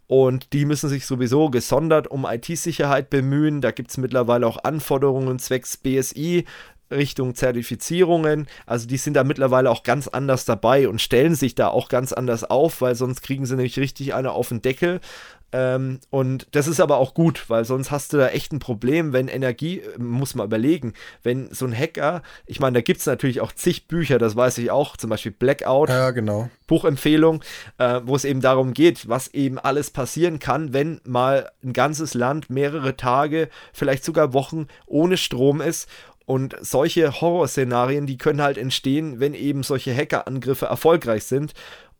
Und 0.09 0.53
die 0.53 0.64
müssen 0.64 0.89
sich 0.89 1.07
sowieso 1.07 1.51
gesondert 1.51 2.09
um 2.09 2.26
IT-Sicherheit 2.26 3.11
bemühen. 3.11 3.61
Da 3.61 3.70
gibt 3.72 3.91
es 3.91 3.97
mittlerweile 3.97 4.47
auch 4.47 4.62
Anforderungen 4.62 5.39
zwecks 5.39 5.76
BSI, 5.76 6.45
Richtung 6.91 7.34
Zertifizierungen. 7.34 8.47
Also 8.64 8.87
die 8.87 8.97
sind 8.97 9.14
da 9.14 9.24
mittlerweile 9.24 9.70
auch 9.70 9.82
ganz 9.82 10.09
anders 10.09 10.45
dabei 10.45 10.89
und 10.89 11.03
stellen 11.03 11.34
sich 11.34 11.55
da 11.55 11.68
auch 11.68 11.89
ganz 11.89 12.12
anders 12.12 12.45
auf, 12.45 12.80
weil 12.80 12.95
sonst 12.95 13.22
kriegen 13.22 13.47
sie 13.47 13.57
nämlich 13.57 13.78
richtig 13.78 14.14
eine 14.14 14.32
auf 14.32 14.49
den 14.49 14.62
Deckel. 14.62 15.01
Ähm, 15.53 16.01
und 16.11 16.49
das 16.53 16.66
ist 16.66 16.80
aber 16.80 16.99
auch 16.99 17.14
gut, 17.14 17.49
weil 17.49 17.64
sonst 17.64 17.90
hast 17.90 18.12
du 18.12 18.16
da 18.16 18.28
echt 18.28 18.53
ein 18.53 18.59
Problem, 18.59 19.12
wenn 19.12 19.28
Energie, 19.28 19.82
muss 19.97 20.34
man 20.34 20.47
überlegen, 20.47 20.92
wenn 21.22 21.53
so 21.53 21.66
ein 21.66 21.76
Hacker, 21.76 22.22
ich 22.47 22.59
meine, 22.61 22.74
da 22.74 22.80
gibt 22.80 23.01
es 23.01 23.07
natürlich 23.07 23.40
auch 23.40 23.53
zig 23.53 23.86
Bücher, 23.86 24.18
das 24.18 24.34
weiß 24.34 24.59
ich 24.59 24.70
auch, 24.70 24.97
zum 24.97 25.11
Beispiel 25.11 25.32
Blackout. 25.32 25.88
Ja, 25.88 26.11
genau. 26.11 26.51
Buchempfehlung, 26.66 27.42
äh, 27.78 28.01
wo 28.05 28.16
es 28.16 28.24
eben 28.24 28.40
darum 28.40 28.74
geht, 28.74 29.09
was 29.09 29.28
eben 29.28 29.59
alles 29.59 29.90
passieren 29.90 30.40
kann, 30.40 30.72
wenn 30.72 31.01
mal 31.05 31.51
ein 31.62 31.72
ganzes 31.72 32.14
Land 32.14 32.51
mehrere 32.51 32.97
Tage, 32.97 33.49
vielleicht 33.72 34.05
sogar 34.05 34.32
Wochen 34.32 34.66
ohne 34.86 35.16
Strom 35.16 35.61
ist 35.61 35.88
und 36.26 36.57
solche 36.61 37.20
Horrorszenarien, 37.20 38.07
die 38.07 38.18
können 38.18 38.42
halt 38.42 38.59
entstehen, 38.59 39.20
wenn 39.20 39.32
eben 39.32 39.62
solche 39.62 39.97
Hackerangriffe 39.97 40.66
erfolgreich 40.66 41.24
sind. 41.24 41.55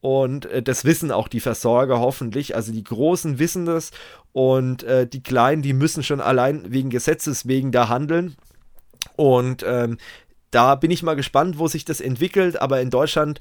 Und 0.07 0.47
äh, 0.47 0.63
das 0.63 0.85
wissen 0.85 1.11
auch 1.11 1.27
die 1.27 1.41
Versorger 1.41 1.99
hoffentlich. 1.99 2.55
Also 2.55 2.71
die 2.71 2.85
Großen 2.85 3.41
wissen 3.41 3.67
das 3.67 3.91
und 4.31 4.85
äh, 4.85 5.05
die 5.05 5.21
Kleinen, 5.21 5.63
die 5.63 5.73
müssen 5.73 6.05
schon 6.05 6.21
allein 6.21 6.71
wegen 6.71 6.91
Gesetzes 6.91 7.49
wegen 7.49 7.73
da 7.73 7.89
handeln. 7.89 8.37
Und 9.17 9.65
ähm, 9.67 9.99
da 10.53 10.77
bin 10.77 10.93
ich 10.93 11.03
mal 11.03 11.17
gespannt, 11.17 11.59
wo 11.59 11.67
sich 11.67 11.85
das 11.85 12.01
entwickelt. 12.01 12.63
Aber 12.63 12.81
in 12.81 12.91
Deutschland 12.91 13.41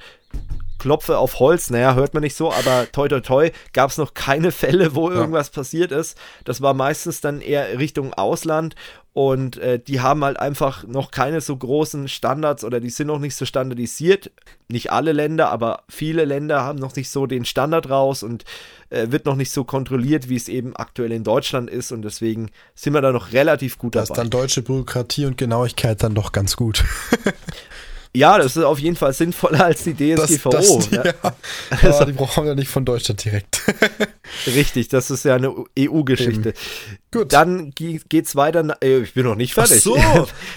klopfe 0.85 1.17
auf 1.17 1.39
Holz, 1.39 1.71
naja, 1.71 1.95
hört 1.95 2.13
man 2.13 2.21
nicht 2.21 2.35
so, 2.35 2.53
aber 2.53 2.85
toi 2.91 3.07
toi 3.07 3.19
toi, 3.19 3.49
gab 3.73 3.89
es 3.89 3.97
noch 3.97 4.13
keine 4.13 4.51
Fälle, 4.51 4.93
wo 4.93 5.09
irgendwas 5.09 5.47
ja. 5.47 5.53
passiert 5.53 5.91
ist. 5.91 6.15
Das 6.43 6.61
war 6.61 6.75
meistens 6.75 7.21
dann 7.21 7.41
eher 7.41 7.79
Richtung 7.79 8.13
Ausland 8.13 8.75
und 9.11 9.57
äh, 9.57 9.79
die 9.79 10.01
haben 10.01 10.23
halt 10.23 10.37
einfach 10.37 10.85
noch 10.85 11.09
keine 11.09 11.41
so 11.41 11.57
großen 11.57 12.07
Standards 12.07 12.63
oder 12.63 12.79
die 12.79 12.91
sind 12.91 13.07
noch 13.07 13.17
nicht 13.17 13.35
so 13.35 13.45
standardisiert. 13.45 14.29
Nicht 14.67 14.91
alle 14.91 15.11
Länder, 15.11 15.49
aber 15.49 15.81
viele 15.89 16.23
Länder 16.23 16.61
haben 16.61 16.77
noch 16.77 16.95
nicht 16.95 17.09
so 17.09 17.25
den 17.25 17.45
Standard 17.45 17.89
raus 17.89 18.21
und 18.21 18.45
äh, 18.91 19.07
wird 19.09 19.25
noch 19.25 19.37
nicht 19.37 19.49
so 19.49 19.63
kontrolliert, 19.63 20.29
wie 20.29 20.35
es 20.35 20.49
eben 20.49 20.75
aktuell 20.75 21.11
in 21.11 21.23
Deutschland 21.23 21.67
ist 21.67 21.91
und 21.93 22.03
deswegen 22.03 22.51
sind 22.75 22.93
wir 22.93 23.01
da 23.01 23.11
noch 23.11 23.33
relativ 23.33 23.79
gut 23.79 23.95
dabei. 23.95 24.01
Das 24.03 24.09
ist 24.11 24.17
dann 24.17 24.29
deutsche 24.29 24.61
Bürokratie 24.61 25.25
und 25.25 25.39
Genauigkeit 25.39 26.03
dann 26.03 26.13
doch 26.13 26.31
ganz 26.31 26.55
gut. 26.55 26.83
Ja, 28.15 28.37
das 28.37 28.55
ist 28.55 28.63
auf 28.63 28.79
jeden 28.79 28.95
Fall 28.95 29.13
sinnvoller 29.13 29.65
als 29.65 29.83
die 29.83 29.93
DSGVO. 29.93 30.49
Das, 30.49 30.67
das, 30.67 30.89
ja. 30.91 31.05
ja. 31.05 31.35
Also, 31.81 32.05
die 32.05 32.13
brauchen 32.13 32.45
wir 32.45 32.55
nicht 32.55 32.69
von 32.69 32.85
Deutschland 32.85 33.23
direkt. 33.23 33.61
Richtig, 34.47 34.87
das 34.87 35.11
ist 35.11 35.25
ja 35.25 35.35
eine 35.35 35.53
EU-Geschichte. 35.77 36.53
Gut. 37.11 37.33
Dann 37.33 37.71
geht's 37.71 38.35
weiter. 38.35 38.77
Äh, 38.81 38.99
ich 38.99 39.13
bin 39.13 39.25
noch 39.25 39.35
nicht 39.35 39.53
fertig. 39.53 39.77
Ach 39.77 39.81
so. 39.81 39.97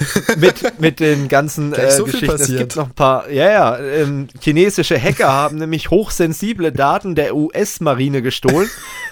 mit, 0.37 0.81
mit 0.81 1.01
den 1.01 1.29
ganzen 1.29 1.73
äh, 1.73 1.91
so 1.91 2.05
Geschichten. 2.05 2.31
Es 2.31 2.49
gibt 2.49 2.77
noch 2.77 2.87
ein 2.89 2.95
paar. 2.95 3.31
Ja, 3.31 3.51
ja. 3.51 3.79
Ähm, 3.79 4.29
chinesische 4.41 5.01
Hacker 5.01 5.33
haben 5.33 5.59
nämlich 5.59 5.91
hochsensible 5.91 6.73
Daten 6.73 7.15
der 7.15 7.35
US-Marine 7.35 8.23
gestohlen. 8.23 8.69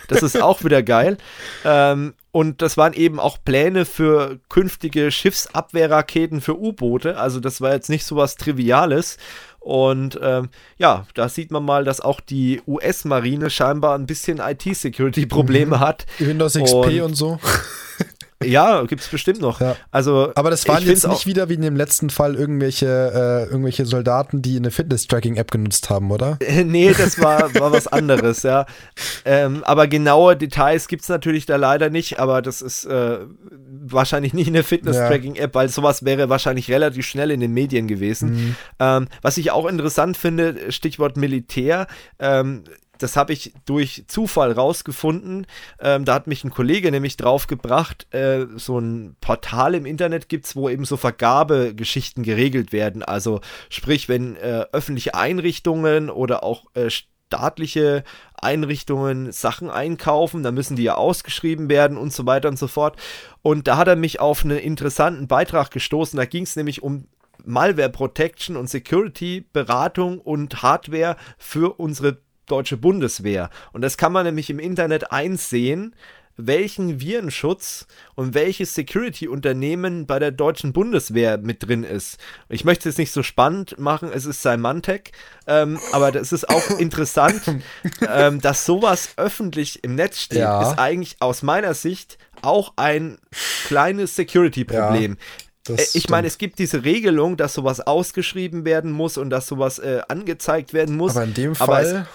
Das 0.09 0.23
ist 0.23 0.41
auch 0.41 0.65
wieder 0.65 0.83
geil. 0.83 1.19
Ähm, 1.65 2.15
und 2.37 2.61
das 2.61 2.77
waren 2.77 2.93
eben 2.93 3.19
auch 3.19 3.39
Pläne 3.43 3.87
für 3.87 4.39
künftige 4.51 5.11
Schiffsabwehrraketen 5.11 6.43
für 6.43 6.61
U-Boote. 6.61 7.17
Also 7.17 7.41
das 7.41 7.63
war 7.63 7.73
jetzt 7.73 7.89
nicht 7.89 8.05
so 8.05 8.17
was 8.17 8.37
Triviales. 8.37 9.17
Und 9.59 10.21
ähm, 10.23 10.51
ja, 10.77 11.07
da 11.15 11.31
sieht 11.31 11.51
man 11.51 11.65
mal, 11.65 11.83
dass 11.83 12.03
auch 12.03 12.21
die 12.21 12.61
US-Marine 12.67 13.49
scheinbar 13.49 13.95
ein 13.95 14.05
bisschen 14.05 14.39
IT-Security-Probleme 14.39 15.77
mhm. 15.77 15.81
hat. 15.81 16.05
Windows 16.19 16.59
XP 16.59 16.75
und, 16.75 17.01
und 17.01 17.15
so. 17.15 17.41
Ja, 18.45 18.83
gibt 18.85 19.01
es 19.01 19.09
bestimmt 19.09 19.41
noch. 19.41 19.61
Ja. 19.61 19.77
Also, 19.91 20.31
Aber 20.35 20.51
das 20.51 20.69
waren 20.69 20.85
jetzt 20.85 21.07
nicht 21.09 21.27
wieder 21.27 21.49
wie 21.49 21.55
in 21.55 21.63
dem 21.63 21.77
letzten 21.77 22.11
Fall 22.11 22.35
irgendwelche, 22.35 22.87
äh, 22.87 23.51
irgendwelche 23.51 23.87
Soldaten, 23.87 24.43
die 24.43 24.57
eine 24.57 24.71
Fitness-Tracking-App 24.71 25.51
genutzt 25.51 25.89
haben, 25.89 26.11
oder? 26.11 26.39
nee, 26.65 26.93
das 26.93 27.21
war, 27.21 27.55
war 27.55 27.73
was 27.73 27.87
anderes, 27.87 28.43
ja. 28.43 28.67
Ähm, 29.25 29.65
aber 29.65 29.87
genaue 29.87 30.37
Details 30.37 30.87
gibt 30.89 31.03
es 31.03 31.09
natürlich 31.09 31.47
da 31.47 31.57
leider 31.57 31.89
nicht, 31.89 32.19
aber 32.19 32.43
das 32.43 32.61
ist 32.61 32.85
äh, 32.85 33.21
wahrscheinlich 33.83 34.35
nicht 34.35 34.49
eine 34.49 34.63
Fitness-Tracking-App, 34.63 35.55
weil 35.55 35.71
sowas 35.71 36.05
wäre 36.05 36.29
wahrscheinlich 36.29 36.71
relativ 36.71 37.07
schnell 37.07 37.31
in 37.31 37.41
den 37.41 37.55
Medien 37.55 37.89
gewesen. 37.89 38.31
Mhm. 38.35 38.57
Ähm, 38.81 39.09
was 39.23 39.39
ich 39.39 39.51
auch 39.51 39.67
interessant 39.67 40.17
finde, 40.17 40.71
Stichwort 40.71 41.17
Militär, 41.17 41.87
ähm, 42.19 42.65
das 42.99 43.17
habe 43.17 43.33
ich 43.33 43.53
durch 43.65 44.05
Zufall 44.09 44.53
rausgefunden. 44.53 45.47
Ähm, 45.81 46.05
da 46.05 46.15
hat 46.15 46.27
mich 46.27 46.45
ein 46.45 46.51
Kollege 46.51 46.91
nämlich 46.91 47.17
draufgebracht, 47.17 48.13
äh, 48.15 48.47
so 48.57 48.79
ein 48.79 49.17
Portal 49.21 49.75
im 49.75 49.87
Internet 49.87 50.29
gibt 50.29 50.47
es, 50.47 50.57
wo 50.57 50.69
eben 50.69 50.85
so 50.85 50.97
Vergabegeschichten 50.97 52.23
geregelt 52.23 52.73
werden. 52.73 53.03
Also 53.03 53.41
sprich, 53.69 54.09
wenn 54.09 54.37
äh, 54.37 54.67
öffentliche 54.73 55.15
Einrichtungen 55.15 56.11
oder 56.11 56.43
auch 56.43 56.65
äh, 56.75 56.91
staatliche 56.91 58.05
Einrichtungen 58.35 59.33
Sachen 59.33 59.71
einkaufen, 59.71 60.43
dann 60.43 60.55
müssen 60.55 60.77
die 60.77 60.85
ja 60.85 60.95
ausgeschrieben 60.95 61.69
werden 61.69 61.97
und 61.97 62.13
so 62.13 62.27
weiter 62.27 62.49
und 62.49 62.59
so 62.59 62.69
fort. 62.69 62.97
Und 63.43 63.67
da 63.67 63.77
hat 63.77 63.89
er 63.89 63.97
mich 63.97 64.21
auf 64.21 64.45
einen 64.45 64.59
interessanten 64.59 65.27
Beitrag 65.27 65.71
gestoßen. 65.71 66.17
Da 66.17 66.25
ging 66.25 66.45
es 66.45 66.57
nämlich 66.57 66.83
um 66.83 67.09
Malware 67.45 67.91
Protection 67.91 68.57
und 68.57 68.69
Security 68.69 69.45
Beratung 69.53 70.19
und 70.21 70.63
Hardware 70.63 71.17
für 71.39 71.79
unsere 71.79 72.19
deutsche 72.47 72.77
Bundeswehr. 72.77 73.51
Und 73.73 73.83
das 73.83 73.97
kann 73.97 74.13
man 74.13 74.27
nämlich 74.27 74.51
im 74.51 74.59
Internet 74.59 75.13
einsehen, 75.13 75.95
welchen 76.37 77.01
Virenschutz 77.01 77.87
und 78.15 78.35
welches 78.35 78.75
Security-Unternehmen 78.75 80.07
bei 80.07 80.19
der 80.19 80.31
deutschen 80.31 80.73
Bundeswehr 80.73 81.39
mit 81.39 81.67
drin 81.67 81.83
ist. 81.83 82.19
Ich 82.49 82.65
möchte 82.65 82.89
es 82.89 82.99
nicht 82.99 83.13
so 83.13 83.23
spannend 83.23 83.79
machen, 83.79 84.11
es 84.13 84.27
ist 84.27 84.43
Symantec, 84.43 85.13
ähm, 85.47 85.79
aber 85.93 86.13
das 86.13 86.33
ist 86.33 86.49
auch 86.49 86.71
interessant, 86.79 87.43
ähm, 88.07 88.41
dass 88.41 88.67
sowas 88.67 89.11
öffentlich 89.17 89.83
im 89.83 89.95
Netz 89.95 90.21
steht, 90.21 90.39
ja. 90.39 90.71
ist 90.71 90.79
eigentlich 90.79 91.17
aus 91.21 91.43
meiner 91.43 91.75
Sicht 91.75 92.19
auch 92.43 92.75
ein 92.77 93.19
kleines 93.67 94.15
Security-Problem. 94.15 95.13
Ja. 95.13 95.46
Das 95.67 95.95
äh, 95.95 95.99
ich 95.99 96.09
meine, 96.09 96.27
es 96.27 96.39
gibt 96.39 96.59
diese 96.59 96.85
Regelung, 96.85 97.37
dass 97.37 97.55
sowas 97.55 97.81
ausgeschrieben 97.81 98.65
werden 98.65 98.93
muss 98.93 99.19
und 99.19 99.31
dass 99.31 99.47
sowas 99.47 99.79
äh, 99.79 100.01
angezeigt 100.09 100.73
werden 100.73 100.97
muss. 100.97 101.17
Aber 101.17 101.25
in 101.25 101.35
dem 101.35 101.55
Fall, 101.55 102.07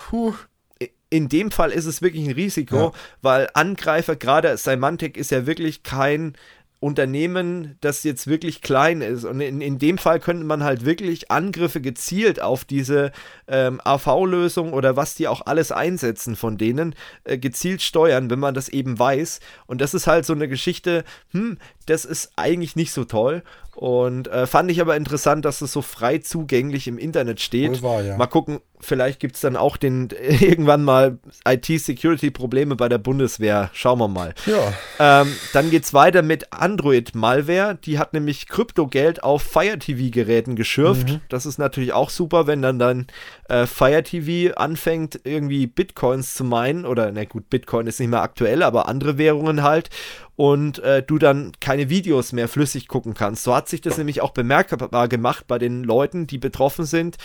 es, 0.79 0.89
in 1.09 1.29
dem 1.29 1.51
Fall 1.51 1.71
ist 1.71 1.85
es 1.85 2.01
wirklich 2.01 2.25
ein 2.25 2.33
Risiko, 2.33 2.75
ja. 2.75 2.91
weil 3.21 3.49
Angreifer, 3.53 4.15
gerade 4.15 4.55
Semantic 4.57 5.17
ist 5.17 5.31
ja 5.31 5.45
wirklich 5.45 5.83
kein 5.83 6.35
Unternehmen, 6.81 7.77
das 7.81 8.03
jetzt 8.03 8.25
wirklich 8.25 8.61
klein 8.61 9.01
ist. 9.01 9.23
Und 9.23 9.39
in, 9.39 9.61
in 9.61 9.77
dem 9.77 9.99
Fall 9.99 10.19
könnte 10.19 10.43
man 10.43 10.63
halt 10.63 10.83
wirklich 10.83 11.29
Angriffe 11.29 11.79
gezielt 11.79 12.41
auf 12.41 12.65
diese 12.65 13.11
ähm, 13.47 13.79
AV-Lösung 13.83 14.73
oder 14.73 14.95
was 14.95 15.13
die 15.13 15.27
auch 15.27 15.45
alles 15.45 15.71
einsetzen 15.71 16.35
von 16.35 16.57
denen, 16.57 16.95
äh, 17.23 17.37
gezielt 17.37 17.83
steuern, 17.83 18.31
wenn 18.31 18.39
man 18.39 18.55
das 18.55 18.67
eben 18.67 18.97
weiß. 18.97 19.41
Und 19.67 19.79
das 19.79 19.93
ist 19.93 20.07
halt 20.07 20.25
so 20.25 20.33
eine 20.33 20.47
Geschichte, 20.47 21.03
hm, 21.33 21.59
das 21.85 22.03
ist 22.03 22.31
eigentlich 22.35 22.75
nicht 22.75 22.93
so 22.93 23.05
toll. 23.05 23.43
Und 23.81 24.27
äh, 24.27 24.45
fand 24.45 24.69
ich 24.69 24.79
aber 24.79 24.95
interessant, 24.95 25.43
dass 25.43 25.59
es 25.61 25.71
so 25.71 25.81
frei 25.81 26.19
zugänglich 26.19 26.87
im 26.87 26.99
Internet 26.99 27.41
steht. 27.41 27.81
War, 27.81 28.03
ja. 28.03 28.15
Mal 28.15 28.27
gucken, 28.27 28.59
vielleicht 28.79 29.19
gibt 29.19 29.33
es 29.33 29.41
dann 29.41 29.55
auch 29.55 29.75
den 29.75 30.09
irgendwann 30.39 30.83
mal 30.83 31.17
IT-Security-Probleme 31.47 32.75
bei 32.75 32.87
der 32.89 32.99
Bundeswehr. 32.99 33.71
Schauen 33.73 33.97
wir 33.97 34.07
mal. 34.07 34.35
Ja. 34.45 35.23
Ähm, 35.23 35.35
dann 35.53 35.71
geht 35.71 35.85
es 35.85 35.95
weiter 35.95 36.21
mit 36.21 36.53
Android-Malware. 36.53 37.79
Die 37.83 37.97
hat 37.97 38.13
nämlich 38.13 38.47
Kryptogeld 38.47 39.23
auf 39.23 39.41
Fire 39.41 39.79
TV-Geräten 39.79 40.55
geschürft. 40.55 41.09
Mhm. 41.09 41.21
Das 41.29 41.47
ist 41.47 41.57
natürlich 41.57 41.91
auch 41.91 42.11
super, 42.11 42.45
wenn 42.45 42.61
dann 42.61 42.77
dann 42.77 43.07
äh, 43.51 43.67
Fire 43.67 44.01
TV 44.01 44.55
anfängt, 44.55 45.19
irgendwie 45.25 45.67
Bitcoins 45.67 46.33
zu 46.33 46.45
meinen. 46.45 46.85
Oder, 46.85 47.11
na 47.11 47.25
gut, 47.25 47.49
Bitcoin 47.49 47.85
ist 47.85 47.99
nicht 47.99 48.09
mehr 48.09 48.21
aktuell, 48.21 48.63
aber 48.63 48.87
andere 48.87 49.17
Währungen 49.17 49.61
halt 49.61 49.89
und 50.37 50.79
äh, 50.79 51.03
du 51.03 51.17
dann 51.17 51.51
keine 51.59 51.89
Videos 51.89 52.31
mehr 52.31 52.47
flüssig 52.47 52.87
gucken 52.87 53.13
kannst. 53.13 53.43
So 53.43 53.53
hat 53.53 53.67
sich 53.67 53.81
das 53.81 53.97
nämlich 53.97 54.21
auch 54.21 54.31
bemerkbar 54.31 55.07
gemacht 55.09 55.45
bei 55.47 55.59
den 55.59 55.83
Leuten, 55.83 56.27
die 56.27 56.37
betroffen 56.37 56.85
sind. 56.85 57.17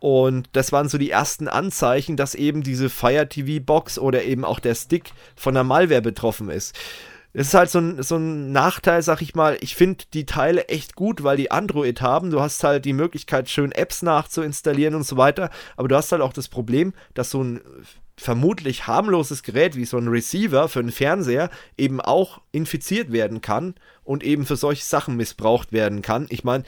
Und 0.00 0.48
das 0.52 0.72
waren 0.72 0.88
so 0.88 0.98
die 0.98 1.10
ersten 1.10 1.48
Anzeichen, 1.48 2.16
dass 2.16 2.34
eben 2.34 2.62
diese 2.62 2.90
Fire 2.90 3.28
TV 3.28 3.62
Box 3.62 3.98
oder 3.98 4.24
eben 4.24 4.44
auch 4.44 4.60
der 4.60 4.74
Stick 4.74 5.12
von 5.36 5.54
der 5.54 5.64
Malware 5.64 6.02
betroffen 6.02 6.50
ist. 6.50 6.74
Es 7.36 7.48
ist 7.48 7.54
halt 7.54 7.68
so 7.68 7.80
ein, 7.80 8.00
so 8.02 8.16
ein 8.16 8.52
Nachteil, 8.52 9.02
sag 9.02 9.20
ich 9.20 9.34
mal. 9.34 9.58
Ich 9.60 9.74
finde 9.74 10.04
die 10.14 10.24
Teile 10.24 10.68
echt 10.68 10.94
gut, 10.94 11.24
weil 11.24 11.36
die 11.36 11.50
Android 11.50 12.00
haben. 12.00 12.30
Du 12.30 12.40
hast 12.40 12.62
halt 12.62 12.84
die 12.84 12.92
Möglichkeit, 12.92 13.50
schön 13.50 13.72
Apps 13.72 14.02
nachzuinstallieren 14.02 14.94
und 14.94 15.04
so 15.04 15.16
weiter. 15.16 15.50
Aber 15.76 15.88
du 15.88 15.96
hast 15.96 16.12
halt 16.12 16.22
auch 16.22 16.32
das 16.32 16.48
Problem, 16.48 16.94
dass 17.12 17.30
so 17.30 17.42
ein 17.42 17.60
vermutlich 18.16 18.86
harmloses 18.86 19.42
Gerät 19.42 19.74
wie 19.74 19.84
so 19.84 19.98
ein 19.98 20.06
Receiver 20.06 20.68
für 20.68 20.78
einen 20.78 20.92
Fernseher 20.92 21.50
eben 21.76 22.00
auch 22.00 22.40
infiziert 22.52 23.10
werden 23.10 23.40
kann 23.40 23.74
und 24.04 24.22
eben 24.22 24.46
für 24.46 24.54
solche 24.54 24.84
Sachen 24.84 25.16
missbraucht 25.16 25.72
werden 25.72 26.02
kann. 26.02 26.26
Ich 26.30 26.44
meine, 26.44 26.62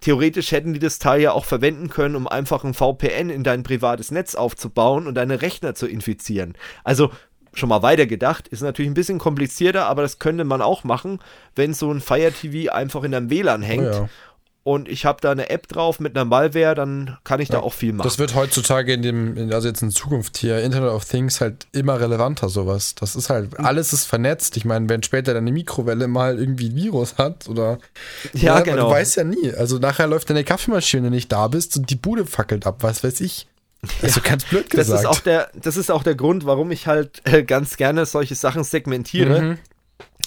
theoretisch 0.00 0.50
hätten 0.52 0.72
die 0.72 0.78
das 0.78 0.98
Teil 0.98 1.20
ja 1.20 1.32
auch 1.32 1.44
verwenden 1.44 1.90
können, 1.90 2.16
um 2.16 2.26
einfach 2.26 2.64
ein 2.64 2.72
VPN 2.72 3.28
in 3.28 3.44
dein 3.44 3.62
privates 3.62 4.10
Netz 4.10 4.34
aufzubauen 4.34 5.06
und 5.06 5.14
deine 5.14 5.42
Rechner 5.42 5.74
zu 5.74 5.86
infizieren. 5.86 6.56
Also 6.84 7.10
schon 7.58 7.68
mal 7.68 7.82
weiter 7.82 8.06
gedacht, 8.06 8.48
ist 8.48 8.62
natürlich 8.62 8.90
ein 8.90 8.94
bisschen 8.94 9.18
komplizierter, 9.18 9.86
aber 9.86 10.02
das 10.02 10.18
könnte 10.18 10.44
man 10.44 10.62
auch 10.62 10.84
machen, 10.84 11.20
wenn 11.54 11.74
so 11.74 11.90
ein 11.90 12.00
Fire 12.00 12.32
TV 12.32 12.72
einfach 12.72 13.02
in 13.04 13.14
einem 13.14 13.30
WLAN 13.30 13.62
hängt. 13.62 13.88
Oh 13.88 13.92
ja 13.92 14.08
und 14.66 14.88
ich 14.88 15.04
habe 15.04 15.20
da 15.20 15.30
eine 15.30 15.48
App 15.48 15.68
drauf 15.68 16.00
mit 16.00 16.16
einer 16.16 16.24
Malware, 16.24 16.74
dann 16.74 17.18
kann 17.22 17.38
ich 17.38 17.50
ja, 17.50 17.54
da 17.54 17.60
auch 17.60 17.72
viel 17.72 17.92
machen. 17.92 18.04
Das 18.04 18.18
wird 18.18 18.34
heutzutage 18.34 18.94
in 18.94 19.02
dem, 19.02 19.52
also 19.52 19.68
jetzt 19.68 19.80
in 19.80 19.92
Zukunft 19.92 20.38
hier, 20.38 20.60
Internet 20.60 20.90
of 20.90 21.04
Things 21.04 21.40
halt 21.40 21.68
immer 21.70 22.00
relevanter, 22.00 22.48
sowas. 22.48 22.96
Das 22.96 23.14
ist 23.14 23.30
halt, 23.30 23.60
alles 23.60 23.92
ist 23.92 24.06
vernetzt. 24.06 24.56
Ich 24.56 24.64
meine, 24.64 24.88
wenn 24.88 25.04
später 25.04 25.34
deine 25.34 25.52
Mikrowelle 25.52 26.08
mal 26.08 26.40
irgendwie 26.40 26.68
ein 26.68 26.74
Virus 26.74 27.16
hat 27.16 27.48
oder. 27.48 27.78
Ja, 28.32 28.56
ja 28.56 28.60
genau. 28.60 28.88
Du 28.88 28.94
weißt 28.94 29.16
ja 29.16 29.24
nie. 29.24 29.52
Also 29.54 29.78
nachher 29.78 30.08
läuft 30.08 30.28
deine 30.30 30.42
Kaffeemaschine, 30.42 31.04
wenn 31.04 31.12
du 31.12 31.16
nicht 31.16 31.30
da 31.30 31.46
bist 31.46 31.76
und 31.76 31.88
die 31.88 31.94
Bude 31.94 32.26
fackelt 32.26 32.66
ab, 32.66 32.78
was 32.80 33.04
weiß 33.04 33.20
ich. 33.20 33.46
Also 34.02 34.20
ja, 34.20 34.30
ganz 34.30 34.44
blöd 34.44 34.70
gesagt. 34.70 34.88
Das 34.90 35.00
ist, 35.00 35.06
auch 35.06 35.20
der, 35.20 35.50
das 35.54 35.76
ist 35.76 35.90
auch 35.90 36.02
der 36.02 36.14
Grund, 36.14 36.46
warum 36.46 36.70
ich 36.70 36.86
halt 36.86 37.22
äh, 37.24 37.42
ganz 37.42 37.76
gerne 37.76 38.06
solche 38.06 38.34
Sachen 38.34 38.64
segmentiere. 38.64 39.42
Mhm. 39.42 39.58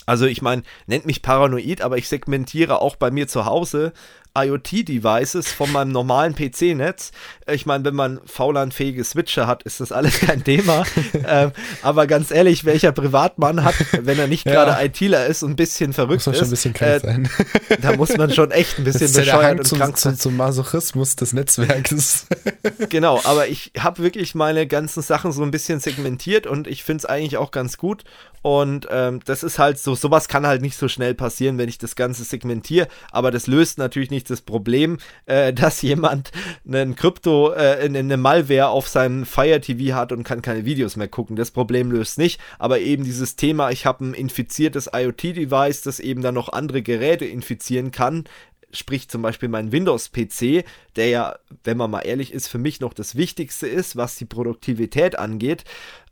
Also 0.06 0.26
ich 0.26 0.42
meine, 0.42 0.64
nennt 0.88 1.06
mich 1.06 1.22
paranoid, 1.22 1.82
aber 1.82 1.98
ich 1.98 2.08
segmentiere 2.08 2.82
auch 2.82 2.96
bei 2.96 3.12
mir 3.12 3.28
zu 3.28 3.46
Hause 3.46 3.94
IoT-Devices 4.38 5.52
von 5.52 5.72
meinem 5.72 5.92
normalen 5.92 6.36
PC-Netz. 6.36 7.12
Ich 7.52 7.66
meine, 7.66 7.84
wenn 7.86 7.96
man 7.96 8.20
VLAN-fähige 8.26 9.04
Switcher 9.04 9.48
hat, 9.48 9.64
ist 9.64 9.80
das 9.80 9.92
alles 9.92 10.20
kein 10.20 10.44
Thema. 10.44 10.84
ähm, 11.28 11.52
aber 11.82 12.08
ganz 12.08 12.32
ehrlich, 12.32 12.66
welcher 12.66 12.92
Privatmann 12.92 13.64
hat, 13.64 13.76
wenn 14.02 14.20
er 14.20 14.28
nicht 14.28 14.46
ja. 14.46 14.54
gerade 14.54 14.86
ITler 14.86 15.26
ist 15.26 15.44
und 15.44 15.52
ein 15.52 15.56
bisschen 15.56 15.94
verrückt 15.94 16.26
muss 16.26 16.36
ist, 16.36 16.40
schon 16.40 16.48
ein 16.48 16.52
bisschen 16.52 16.76
äh, 16.76 17.00
sein. 17.00 17.30
da 17.82 17.96
muss 17.96 18.16
man 18.16 18.32
schon 18.32 18.52
echt 18.52 18.78
ein 18.78 18.84
bisschen 18.84 19.12
das 19.12 19.26
bescheuert 19.26 19.60
und 19.60 19.66
zum, 19.66 19.80
krank 19.80 19.98
sein. 19.98 20.16
Zum, 20.16 20.32
zum 20.32 20.38
Masochismus 20.38 21.16
des 21.16 21.34
Netzwerkes. 21.34 22.28
genau, 22.90 23.20
aber 23.24 23.48
ich 23.48 23.72
habe 23.80 24.04
wirklich 24.04 24.36
meine 24.36 24.68
ganzen 24.68 25.02
Sachen 25.02 25.32
so 25.32 25.44
ein 25.44 25.52
bisschen 25.52 25.80
segmentiert 25.80 26.48
und 26.48 26.68
ich 26.68 26.84
finde 26.84 27.00
es 27.00 27.06
eigentlich 27.06 27.38
auch 27.38 27.52
ganz 27.52 27.78
gut. 27.78 28.04
Und 28.42 28.88
ähm, 28.90 29.20
das 29.26 29.44
ist 29.44 29.60
halt 29.60 29.80
so, 29.80 29.96
sowas 29.96 30.30
kann 30.30 30.48
halt 30.48 30.62
nicht 30.62 30.78
so 30.78 30.88
schnell 30.88 31.14
passieren, 31.14 31.58
wenn 31.58 31.68
ich 31.68 31.78
das 31.78 31.96
Ganze 31.96 32.24
segmentiere, 32.24 32.88
aber 33.12 33.32
das 33.32 33.48
löst 33.48 33.78
natürlich 33.78 34.12
nicht 34.12 34.29
das 34.30 34.42
Problem, 34.42 34.98
äh, 35.26 35.54
dass 35.54 35.82
jemand 35.82 36.32
einen 36.68 36.96
Krypto, 36.96 37.52
äh, 37.54 37.80
eine 37.84 38.18
Malware 38.18 38.70
auf 38.70 38.88
seinem 38.88 39.26
Fire 39.26 39.62
TV 39.62 39.96
hat 39.96 40.12
und 40.12 40.24
kann 40.24 40.42
keine 40.42 40.66
Videos 40.66 40.96
mehr 40.96 41.08
gucken. 41.08 41.36
Das 41.36 41.52
Problem 41.52 41.92
löst 41.92 42.18
nicht, 42.18 42.40
aber 42.58 42.80
eben 42.80 43.04
dieses 43.04 43.36
Thema, 43.36 43.72
ich 43.72 43.86
habe 43.86 44.06
ein 44.06 44.14
infiziertes 44.14 44.90
IoT-Device, 44.94 45.82
das 45.82 46.00
eben 46.00 46.22
dann 46.22 46.36
noch 46.36 46.52
andere 46.54 46.82
Geräte 46.82 47.26
infizieren 47.26 47.92
kann, 47.92 48.26
sprich 48.72 49.10
zum 49.10 49.22
Beispiel 49.22 49.50
mein 49.50 49.72
Windows-PC, 49.72 50.64
der 50.96 51.08
ja, 51.08 51.36
wenn 51.64 51.78
man 51.78 51.92
mal 51.92 52.02
ehrlich 52.02 52.34
ist, 52.34 52.48
für 52.48 52.58
mich 52.58 52.80
noch 52.80 52.94
das 52.94 53.16
Wichtigste 53.16 53.68
ist, 53.68 53.96
was 53.96 54.16
die 54.16 54.26
Produktivität 54.26 55.18
angeht, 55.18 55.64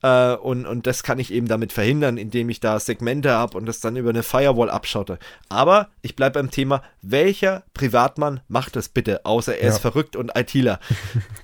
äh, 0.04 0.34
und, 0.36 0.66
und 0.66 0.88
das 0.88 1.04
kann 1.04 1.20
ich 1.20 1.32
eben 1.32 1.48
damit 1.48 1.74
verhindern, 1.74 2.18
indem 2.18 2.50
ich 2.50 2.60
da 2.60 2.80
Segmente 2.80 3.32
habe 3.32 3.58
und 3.58 3.66
das 3.66 3.80
dann 3.80 3.96
über 3.96 4.10
eine 4.10 4.24
Firewall 4.24 4.70
abschotte. 4.70 5.18
Aber 5.50 5.90
ich 6.02 6.16
bleibe 6.16 6.40
beim 6.40 6.52
Thema, 6.52 6.84
welcher 7.02 7.64
Privatmann 7.74 8.42
macht 8.48 8.76
das 8.76 8.90
bitte, 8.90 9.26
außer 9.26 9.58
er 9.58 9.68
ja. 9.68 9.74
ist 9.74 9.80
verrückt 9.80 10.16
und 10.16 10.32
ITler? 10.36 10.80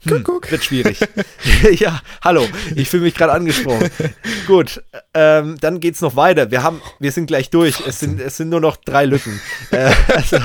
Hm, 0.05 0.21
guck, 0.23 0.51
Wird 0.51 0.65
schwierig. 0.65 0.99
ja, 1.71 2.01
hallo, 2.21 2.45
ich 2.75 2.89
fühle 2.89 3.03
mich 3.03 3.15
gerade 3.15 3.31
angesprochen. 3.31 3.89
Gut, 4.47 4.83
ähm, 5.13 5.55
dann 5.61 5.79
es 5.81 6.01
noch 6.01 6.17
weiter. 6.17 6.51
Wir 6.51 6.61
haben, 6.61 6.81
wir 6.99 7.13
sind 7.13 7.27
gleich 7.27 7.49
durch. 7.49 7.81
Es 7.87 8.01
sind, 8.01 8.19
es 8.19 8.35
sind 8.35 8.49
nur 8.49 8.59
noch 8.59 8.75
drei 8.75 9.05
Lücken. 9.05 9.39
Äh, 9.71 9.91
also, 10.13 10.37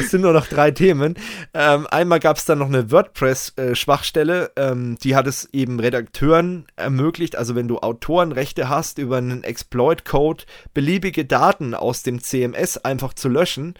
es 0.00 0.10
sind 0.10 0.22
nur 0.22 0.32
noch 0.32 0.48
drei 0.48 0.72
Themen. 0.72 1.14
Ähm, 1.54 1.86
einmal 1.86 2.18
gab 2.18 2.36
es 2.36 2.46
dann 2.46 2.58
noch 2.58 2.66
eine 2.66 2.90
WordPress-Schwachstelle, 2.90 4.50
äh, 4.56 4.70
ähm, 4.70 4.98
die 5.02 5.14
hat 5.14 5.28
es 5.28 5.48
eben 5.52 5.78
Redakteuren 5.78 6.66
ermöglicht, 6.74 7.36
also 7.36 7.45
also 7.46 7.54
wenn 7.54 7.68
du 7.68 7.78
Autorenrechte 7.78 8.68
hast, 8.68 8.98
über 8.98 9.18
einen 9.18 9.44
Exploit-Code 9.44 10.42
beliebige 10.74 11.24
Daten 11.24 11.74
aus 11.74 12.02
dem 12.02 12.20
CMS 12.20 12.76
einfach 12.78 13.14
zu 13.14 13.28
löschen. 13.28 13.74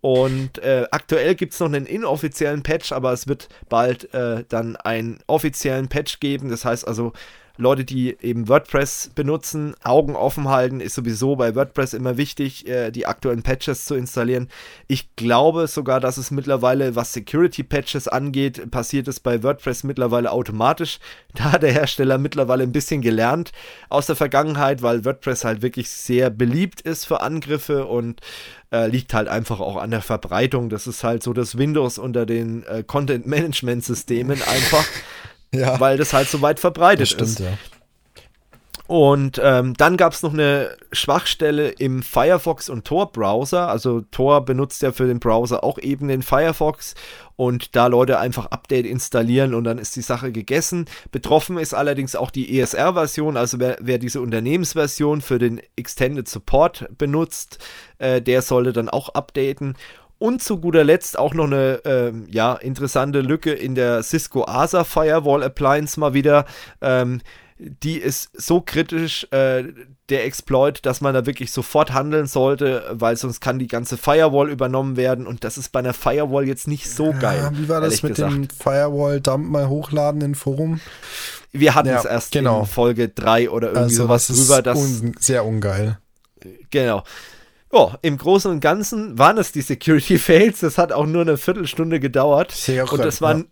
Und 0.00 0.58
äh, 0.58 0.86
aktuell 0.90 1.36
gibt 1.36 1.52
es 1.52 1.60
noch 1.60 1.68
einen 1.68 1.86
inoffiziellen 1.86 2.64
Patch, 2.64 2.90
aber 2.90 3.12
es 3.12 3.28
wird 3.28 3.48
bald 3.68 4.12
äh, 4.12 4.42
dann 4.48 4.74
einen 4.74 5.20
offiziellen 5.28 5.86
Patch 5.86 6.18
geben. 6.18 6.48
Das 6.48 6.64
heißt 6.64 6.84
also, 6.84 7.12
Leute, 7.56 7.84
die 7.84 8.16
eben 8.20 8.48
WordPress 8.48 9.10
benutzen, 9.14 9.74
Augen 9.84 10.16
offen 10.16 10.48
halten, 10.48 10.80
ist 10.80 10.94
sowieso 10.94 11.36
bei 11.36 11.54
WordPress 11.54 11.92
immer 11.92 12.16
wichtig, 12.16 12.66
äh, 12.66 12.90
die 12.90 13.06
aktuellen 13.06 13.42
Patches 13.42 13.84
zu 13.84 13.94
installieren. 13.94 14.48
Ich 14.88 15.14
glaube 15.16 15.66
sogar, 15.66 16.00
dass 16.00 16.16
es 16.16 16.30
mittlerweile, 16.30 16.96
was 16.96 17.12
Security-Patches 17.12 18.08
angeht, 18.08 18.70
passiert 18.70 19.06
es 19.08 19.20
bei 19.20 19.42
WordPress 19.42 19.84
mittlerweile 19.84 20.30
automatisch. 20.30 20.98
Da 21.34 21.52
hat 21.52 21.62
der 21.62 21.72
Hersteller 21.72 22.18
mittlerweile 22.18 22.62
ein 22.62 22.72
bisschen 22.72 23.00
gelernt 23.00 23.52
aus 23.88 24.04
der 24.04 24.16
Vergangenheit, 24.16 24.82
weil 24.82 25.06
WordPress 25.06 25.46
halt 25.46 25.62
wirklich 25.62 25.88
sehr 25.88 26.28
beliebt 26.28 26.82
ist 26.82 27.06
für 27.06 27.22
Angriffe 27.22 27.86
und 27.86 28.20
äh, 28.70 28.86
liegt 28.88 29.14
halt 29.14 29.28
einfach 29.28 29.60
auch 29.60 29.76
an 29.76 29.90
der 29.90 30.02
Verbreitung. 30.02 30.68
Das 30.68 30.86
ist 30.86 31.04
halt 31.04 31.22
so 31.22 31.32
das 31.32 31.56
Windows 31.56 31.96
unter 31.96 32.26
den 32.26 32.64
äh, 32.64 32.82
Content-Management-Systemen 32.82 34.42
einfach 34.46 34.84
ja. 35.52 35.78
weil 35.80 35.96
das 35.96 36.12
halt 36.12 36.28
so 36.28 36.42
weit 36.42 36.60
verbreitet 36.60 37.08
stimmt, 37.08 37.30
ist. 37.30 37.40
Ja. 37.40 37.58
Und 38.92 39.40
ähm, 39.42 39.72
dann 39.74 39.96
gab 39.96 40.12
es 40.12 40.22
noch 40.22 40.34
eine 40.34 40.76
Schwachstelle 40.92 41.70
im 41.70 42.02
Firefox 42.02 42.68
und 42.68 42.84
Tor-Browser. 42.84 43.68
Also 43.68 44.02
Tor 44.10 44.44
benutzt 44.44 44.82
ja 44.82 44.92
für 44.92 45.06
den 45.06 45.18
Browser 45.18 45.64
auch 45.64 45.78
eben 45.78 46.08
den 46.08 46.22
Firefox 46.22 46.94
und 47.36 47.74
da 47.74 47.86
Leute 47.86 48.18
einfach 48.18 48.46
Update 48.46 48.84
installieren 48.84 49.54
und 49.54 49.64
dann 49.64 49.78
ist 49.78 49.96
die 49.96 50.02
Sache 50.02 50.30
gegessen. 50.30 50.84
Betroffen 51.10 51.56
ist 51.56 51.72
allerdings 51.72 52.16
auch 52.16 52.30
die 52.30 52.60
ESR-Version, 52.60 53.38
also 53.38 53.58
wer, 53.60 53.78
wer, 53.80 53.96
diese 53.98 54.20
Unternehmensversion 54.20 55.22
für 55.22 55.38
den 55.38 55.62
Extended 55.76 56.28
Support 56.28 56.86
benutzt, 56.98 57.60
äh, 57.98 58.20
der 58.20 58.42
sollte 58.42 58.74
dann 58.74 58.90
auch 58.90 59.10
updaten. 59.10 59.74
Und 60.22 60.40
zu 60.40 60.60
guter 60.60 60.84
Letzt 60.84 61.18
auch 61.18 61.34
noch 61.34 61.46
eine 61.46 61.80
ähm, 61.84 62.28
ja, 62.30 62.54
interessante 62.54 63.22
Lücke 63.22 63.50
in 63.50 63.74
der 63.74 64.04
Cisco 64.04 64.44
ASA 64.44 64.84
Firewall 64.84 65.42
Appliance 65.42 65.98
mal 65.98 66.14
wieder. 66.14 66.44
Ähm, 66.80 67.22
die 67.58 67.98
ist 67.98 68.30
so 68.40 68.60
kritisch, 68.60 69.26
äh, 69.32 69.64
der 70.10 70.24
Exploit, 70.24 70.86
dass 70.86 71.00
man 71.00 71.12
da 71.12 71.26
wirklich 71.26 71.50
sofort 71.50 71.92
handeln 71.92 72.26
sollte, 72.26 72.84
weil 72.92 73.16
sonst 73.16 73.40
kann 73.40 73.58
die 73.58 73.66
ganze 73.66 73.96
Firewall 73.96 74.48
übernommen 74.48 74.96
werden 74.96 75.26
und 75.26 75.42
das 75.42 75.58
ist 75.58 75.70
bei 75.72 75.80
einer 75.80 75.92
Firewall 75.92 76.46
jetzt 76.46 76.68
nicht 76.68 76.88
so 76.88 77.10
ja, 77.10 77.18
geil. 77.18 77.50
Wie 77.54 77.68
war 77.68 77.80
das 77.80 78.04
mit 78.04 78.14
gesagt. 78.14 78.32
dem 78.32 78.48
Firewall-Dump 78.48 79.50
mal 79.50 79.68
hochladen 79.68 80.20
in 80.20 80.36
Forum? 80.36 80.80
Wir 81.50 81.74
hatten 81.74 81.88
es 81.88 82.04
erst 82.04 82.30
genau. 82.30 82.60
in 82.60 82.66
Folge 82.66 83.08
3 83.08 83.50
oder 83.50 83.70
irgendwie 83.70 83.82
also 83.82 84.04
sowas 84.04 84.28
drüber. 84.28 84.62
Das 84.62 84.78
un 84.78 85.16
sehr 85.18 85.44
ungeil. 85.44 85.98
Genau. 86.70 87.02
Ja, 87.72 87.98
im 88.02 88.18
Großen 88.18 88.50
und 88.50 88.60
Ganzen 88.60 89.18
waren 89.18 89.38
es 89.38 89.52
die 89.52 89.62
Security 89.62 90.18
Fails. 90.18 90.60
Das 90.60 90.78
hat 90.78 90.92
auch 90.92 91.06
nur 91.06 91.22
eine 91.22 91.36
Viertelstunde 91.36 92.00
gedauert. 92.00 92.52
Sehr 92.52 92.90
und 92.90 93.04
das 93.04 93.20
waren 93.20 93.38
ja 93.38 93.44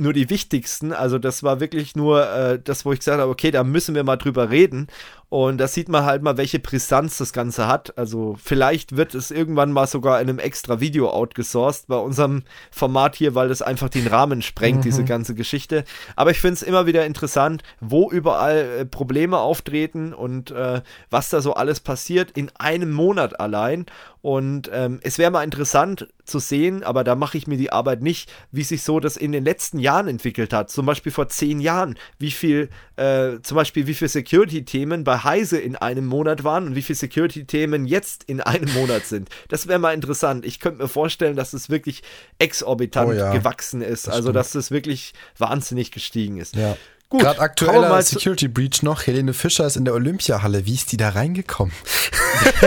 nur 0.00 0.12
die 0.12 0.30
wichtigsten. 0.30 0.92
Also 0.92 1.18
das 1.18 1.42
war 1.42 1.60
wirklich 1.60 1.94
nur 1.94 2.26
äh, 2.28 2.58
das, 2.58 2.84
wo 2.84 2.92
ich 2.92 3.00
gesagt 3.00 3.20
habe, 3.20 3.30
okay, 3.30 3.50
da 3.50 3.62
müssen 3.62 3.94
wir 3.94 4.02
mal 4.02 4.16
drüber 4.16 4.50
reden. 4.50 4.88
Und 5.30 5.58
da 5.58 5.68
sieht 5.68 5.88
man 5.88 6.04
halt 6.04 6.24
mal, 6.24 6.36
welche 6.36 6.58
Brisanz 6.58 7.16
das 7.18 7.32
Ganze 7.32 7.68
hat. 7.68 7.96
Also 7.96 8.36
vielleicht 8.42 8.96
wird 8.96 9.14
es 9.14 9.30
irgendwann 9.30 9.70
mal 9.70 9.86
sogar 9.86 10.20
in 10.20 10.28
einem 10.28 10.40
extra 10.40 10.80
Video 10.80 11.08
outgesourced 11.08 11.86
bei 11.86 11.96
unserem 11.96 12.42
Format 12.72 13.14
hier, 13.14 13.36
weil 13.36 13.48
das 13.48 13.62
einfach 13.62 13.88
den 13.88 14.08
Rahmen 14.08 14.42
sprengt, 14.42 14.78
mhm. 14.78 14.82
diese 14.82 15.04
ganze 15.04 15.36
Geschichte. 15.36 15.84
Aber 16.16 16.32
ich 16.32 16.40
finde 16.40 16.54
es 16.54 16.62
immer 16.62 16.86
wieder 16.86 17.06
interessant, 17.06 17.62
wo 17.80 18.10
überall 18.10 18.80
äh, 18.80 18.84
Probleme 18.84 19.38
auftreten 19.38 20.12
und 20.12 20.50
äh, 20.50 20.82
was 21.10 21.28
da 21.28 21.40
so 21.40 21.54
alles 21.54 21.78
passiert 21.78 22.32
in 22.32 22.50
einem 22.58 22.90
Monat 22.90 23.38
allein. 23.38 23.86
Und 24.22 24.68
ähm, 24.72 24.98
es 25.02 25.16
wäre 25.16 25.30
mal 25.30 25.44
interessant 25.44 26.08
zu 26.24 26.40
sehen, 26.40 26.82
aber 26.82 27.04
da 27.04 27.14
mache 27.14 27.38
ich 27.38 27.46
mir 27.46 27.56
die 27.56 27.72
Arbeit 27.72 28.02
nicht, 28.02 28.30
wie 28.52 28.62
sich 28.62 28.82
so 28.82 29.00
das 29.00 29.16
in 29.16 29.32
den 29.32 29.44
letzten 29.44 29.78
Jahren 29.78 30.08
entwickelt 30.08 30.52
hat. 30.52 30.70
Zum 30.70 30.86
Beispiel 30.86 31.12
vor 31.12 31.28
zehn 31.28 31.60
Jahren, 31.60 31.96
wie 32.18 32.30
viel, 32.30 32.68
äh, 32.96 33.40
zum 33.42 33.56
Beispiel 33.56 33.86
wie 33.86 33.94
viele 33.94 34.10
Security-Themen 34.10 35.04
bei 35.04 35.19
Heise 35.24 35.58
in 35.58 35.76
einem 35.76 36.06
Monat 36.06 36.44
waren 36.44 36.66
und 36.66 36.74
wie 36.74 36.82
viele 36.82 36.96
Security-Themen 36.96 37.86
jetzt 37.86 38.24
in 38.24 38.40
einem 38.40 38.72
Monat 38.74 39.06
sind. 39.06 39.28
Das 39.48 39.68
wäre 39.68 39.78
mal 39.78 39.94
interessant. 39.94 40.44
Ich 40.44 40.60
könnte 40.60 40.82
mir 40.82 40.88
vorstellen, 40.88 41.36
dass 41.36 41.52
es 41.52 41.70
wirklich 41.70 42.02
exorbitant 42.38 43.10
oh 43.10 43.12
ja, 43.12 43.32
gewachsen 43.32 43.82
ist. 43.82 44.06
Das 44.06 44.14
also, 44.14 44.32
dass 44.32 44.54
es 44.54 44.70
wirklich 44.70 45.14
wahnsinnig 45.38 45.90
gestiegen 45.90 46.38
ist. 46.38 46.56
Ja. 46.56 46.76
Gut, 47.10 47.22
Gerade 47.22 47.40
aktueller 47.40 48.00
Security 48.02 48.46
Breach 48.46 48.84
noch. 48.84 49.04
Helene 49.04 49.34
Fischer 49.34 49.66
ist 49.66 49.76
in 49.76 49.84
der 49.84 49.94
Olympiahalle. 49.94 50.64
Wie 50.64 50.74
ist 50.74 50.92
die 50.92 50.96
da 50.96 51.08
reingekommen? 51.08 51.74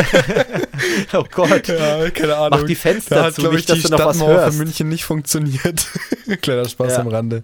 oh 1.14 1.24
Gott. 1.32 1.70
Ja, 1.70 2.10
keine 2.10 2.36
Ahnung. 2.36 2.60
Mach 2.60 2.68
die 2.68 2.76
Fenster 2.76 3.16
da 3.16 3.24
hat, 3.24 3.36
zu, 3.36 3.50
nicht, 3.50 3.70
dass 3.70 3.78
die 3.78 3.84
du 3.84 3.92
noch 3.92 4.06
was 4.06 4.22
hörst. 4.22 4.58
von 4.58 4.58
München 4.58 4.90
nicht 4.90 5.06
funktioniert. 5.06 5.88
Kleiner 6.42 6.68
Spaß 6.68 6.92
ja. 6.92 7.00
am 7.00 7.08
Rande. 7.08 7.44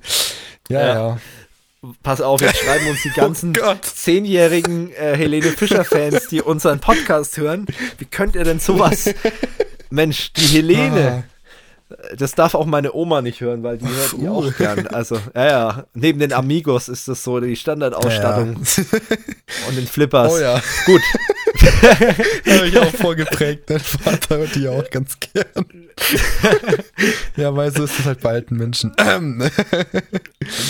Ja, 0.68 0.82
ja. 0.82 0.94
ja. 0.94 1.20
Pass 2.04 2.20
auf, 2.20 2.42
jetzt 2.42 2.58
schreiben 2.58 2.88
uns 2.88 3.04
die 3.04 3.10
ganzen 3.16 3.54
oh 3.62 3.76
zehnjährigen 3.82 4.92
äh, 4.92 5.16
Helene 5.16 5.48
Fischer-Fans, 5.48 6.28
die 6.28 6.42
unseren 6.42 6.80
Podcast 6.80 7.38
hören. 7.38 7.68
Wie 7.98 8.06
könnt 8.06 8.36
ihr 8.36 8.44
denn 8.44 8.60
sowas? 8.60 9.14
Mensch, 9.90 10.34
die 10.34 10.42
Helene. 10.42 11.24
Ah 11.26 11.39
Das 12.16 12.36
darf 12.36 12.54
auch 12.54 12.68
meine 12.68 12.94
Oma 12.94 13.22
nicht 13.22 13.42
hören, 13.42 13.64
weil 13.64 13.80
die 13.80 13.88
hört 13.88 14.22
die 14.22 14.28
auch 14.28 14.56
gern. 14.58 14.86
Also, 14.88 15.20
ja, 15.34 15.46
ja. 15.48 15.84
Neben 15.96 16.20
den 16.20 16.34
Amigos 16.34 16.88
ist 16.88 17.08
das 17.08 17.24
so 17.24 17.40
die 17.40 17.56
Standardausstattung. 17.56 18.62
Ja, 18.64 18.84
ja. 18.84 19.68
Und 19.68 19.78
den 19.78 19.88
Flippers. 19.88 20.34
Oh 20.34 20.38
ja. 20.38 20.62
Gut. 20.86 21.02
Habe 22.48 22.68
ich 22.68 22.78
auch 22.78 22.92
vorgeprägt. 22.92 23.70
Dein 23.72 23.80
Vater 23.80 24.38
hört 24.38 24.56
die 24.56 24.68
auch 24.68 24.88
ganz 24.92 25.18
gern. 25.20 25.66
ja, 27.36 27.56
weil 27.56 27.74
so 27.74 27.84
ist 27.84 28.00
es 28.00 28.06
halt 28.06 28.22
bei 28.22 28.30
alten 28.30 28.58
Menschen. 28.58 28.94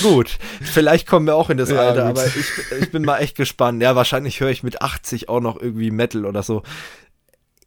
gut. 0.04 0.38
Vielleicht 0.62 1.06
kommen 1.06 1.26
wir 1.28 1.36
auch 1.36 1.50
in 1.50 1.58
das 1.58 1.70
ja, 1.70 1.80
Alter, 1.80 2.08
gut. 2.08 2.18
aber 2.18 2.28
ich, 2.28 2.82
ich 2.82 2.92
bin 2.92 3.04
mal 3.04 3.20
echt 3.20 3.36
gespannt. 3.36 3.82
Ja, 3.82 3.96
wahrscheinlich 3.96 4.40
höre 4.40 4.50
ich 4.50 4.64
mit 4.64 4.82
80 4.82 5.28
auch 5.28 5.42
noch 5.42 5.60
irgendwie 5.62 5.92
Metal 5.92 6.26
oder 6.26 6.44
so. 6.44 6.64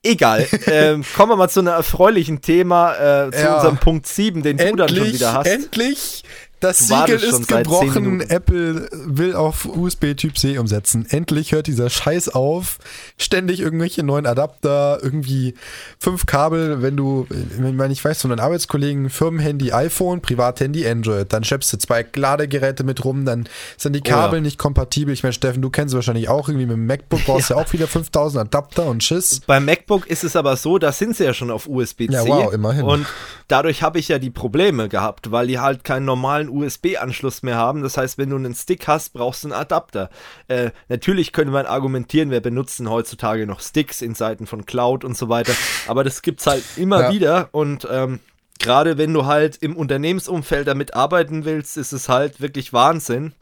Egal. 0.02 0.46
ähm, 0.66 1.04
kommen 1.16 1.32
wir 1.32 1.36
mal 1.36 1.48
zu 1.48 1.60
einem 1.60 1.68
erfreulichen 1.68 2.40
Thema, 2.40 2.94
äh, 3.26 3.30
zu 3.30 3.42
ja. 3.42 3.56
unserem 3.56 3.78
Punkt 3.78 4.06
7, 4.06 4.42
den 4.42 4.58
endlich, 4.58 4.70
du 4.70 4.76
dann 4.76 4.88
schon 4.88 5.12
wieder 5.12 5.32
hast. 5.32 5.46
Endlich 5.46 6.24
das 6.62 6.78
Siegel 6.78 7.16
ist 7.16 7.48
gebrochen. 7.48 8.20
Apple 8.20 8.88
will 8.92 9.34
auf 9.34 9.66
USB 9.66 10.14
Typ 10.16 10.38
C 10.38 10.58
umsetzen. 10.58 11.06
Endlich 11.08 11.52
hört 11.52 11.66
dieser 11.66 11.90
Scheiß 11.90 12.28
auf. 12.28 12.78
Ständig 13.18 13.60
irgendwelche 13.60 14.02
neuen 14.02 14.26
Adapter, 14.26 15.00
irgendwie 15.02 15.54
fünf 15.98 16.26
Kabel, 16.26 16.80
wenn 16.80 16.96
du, 16.96 17.26
wenn 17.28 17.90
ich 17.90 18.04
weiß, 18.04 18.22
von 18.22 18.30
deinen 18.30 18.40
Arbeitskollegen 18.40 19.10
Firmenhandy 19.10 19.72
iPhone, 19.72 20.22
Privathandy 20.22 20.86
Android, 20.86 21.32
dann 21.32 21.42
schleppst 21.42 21.72
du 21.72 21.78
zwei 21.78 22.06
Ladegeräte 22.14 22.84
mit 22.84 23.04
rum, 23.04 23.24
dann 23.24 23.48
sind 23.76 23.94
die 23.94 24.00
Kabel 24.00 24.34
oh 24.34 24.36
ja. 24.36 24.40
nicht 24.42 24.58
kompatibel. 24.58 25.12
Ich 25.12 25.24
meine, 25.24 25.32
Steffen, 25.32 25.62
du 25.62 25.70
kennst 25.70 25.94
wahrscheinlich 25.94 26.28
auch 26.28 26.48
irgendwie 26.48 26.66
mit 26.66 26.76
dem 26.76 26.86
MacBook 26.86 27.24
brauchst 27.24 27.50
ja. 27.50 27.56
ja 27.56 27.62
auch 27.62 27.72
wieder 27.72 27.88
5000 27.88 28.46
Adapter 28.46 28.86
und 28.86 29.02
Schiss. 29.02 29.40
Beim 29.46 29.64
MacBook 29.64 30.06
ist 30.06 30.22
es 30.22 30.36
aber 30.36 30.56
so, 30.56 30.78
da 30.78 30.92
sind 30.92 31.16
sie 31.16 31.24
ja 31.24 31.34
schon 31.34 31.50
auf 31.50 31.66
USB-C. 31.66 32.12
Ja, 32.12 32.24
wow, 32.24 32.52
immerhin. 32.52 32.84
Und 32.84 33.06
dadurch 33.48 33.82
habe 33.82 33.98
ich 33.98 34.08
ja 34.08 34.18
die 34.18 34.30
Probleme 34.30 34.88
gehabt, 34.88 35.32
weil 35.32 35.48
die 35.48 35.58
halt 35.58 35.82
keinen 35.82 36.04
normalen 36.04 36.51
USB-Anschluss 36.52 37.42
mehr 37.42 37.56
haben. 37.56 37.82
Das 37.82 37.96
heißt, 37.96 38.18
wenn 38.18 38.30
du 38.30 38.36
einen 38.36 38.54
Stick 38.54 38.86
hast, 38.86 39.12
brauchst 39.12 39.44
du 39.44 39.48
einen 39.48 39.60
Adapter. 39.60 40.10
Äh, 40.48 40.70
natürlich 40.88 41.32
könnte 41.32 41.52
man 41.52 41.66
argumentieren, 41.66 42.30
wir 42.30 42.40
benutzen 42.40 42.90
heutzutage 42.90 43.46
noch 43.46 43.60
Sticks 43.60 44.02
in 44.02 44.14
Seiten 44.14 44.46
von 44.46 44.66
Cloud 44.66 45.04
und 45.04 45.16
so 45.16 45.28
weiter, 45.28 45.52
aber 45.86 46.04
das 46.04 46.22
gibt 46.22 46.40
es 46.40 46.46
halt 46.46 46.64
immer 46.76 47.02
ja. 47.02 47.12
wieder 47.12 47.48
und 47.52 47.86
ähm, 47.90 48.20
gerade 48.58 48.98
wenn 48.98 49.12
du 49.12 49.26
halt 49.26 49.56
im 49.56 49.76
Unternehmensumfeld 49.76 50.66
damit 50.66 50.94
arbeiten 50.94 51.44
willst, 51.44 51.76
ist 51.76 51.92
es 51.92 52.08
halt 52.08 52.40
wirklich 52.40 52.72
Wahnsinn. 52.72 53.32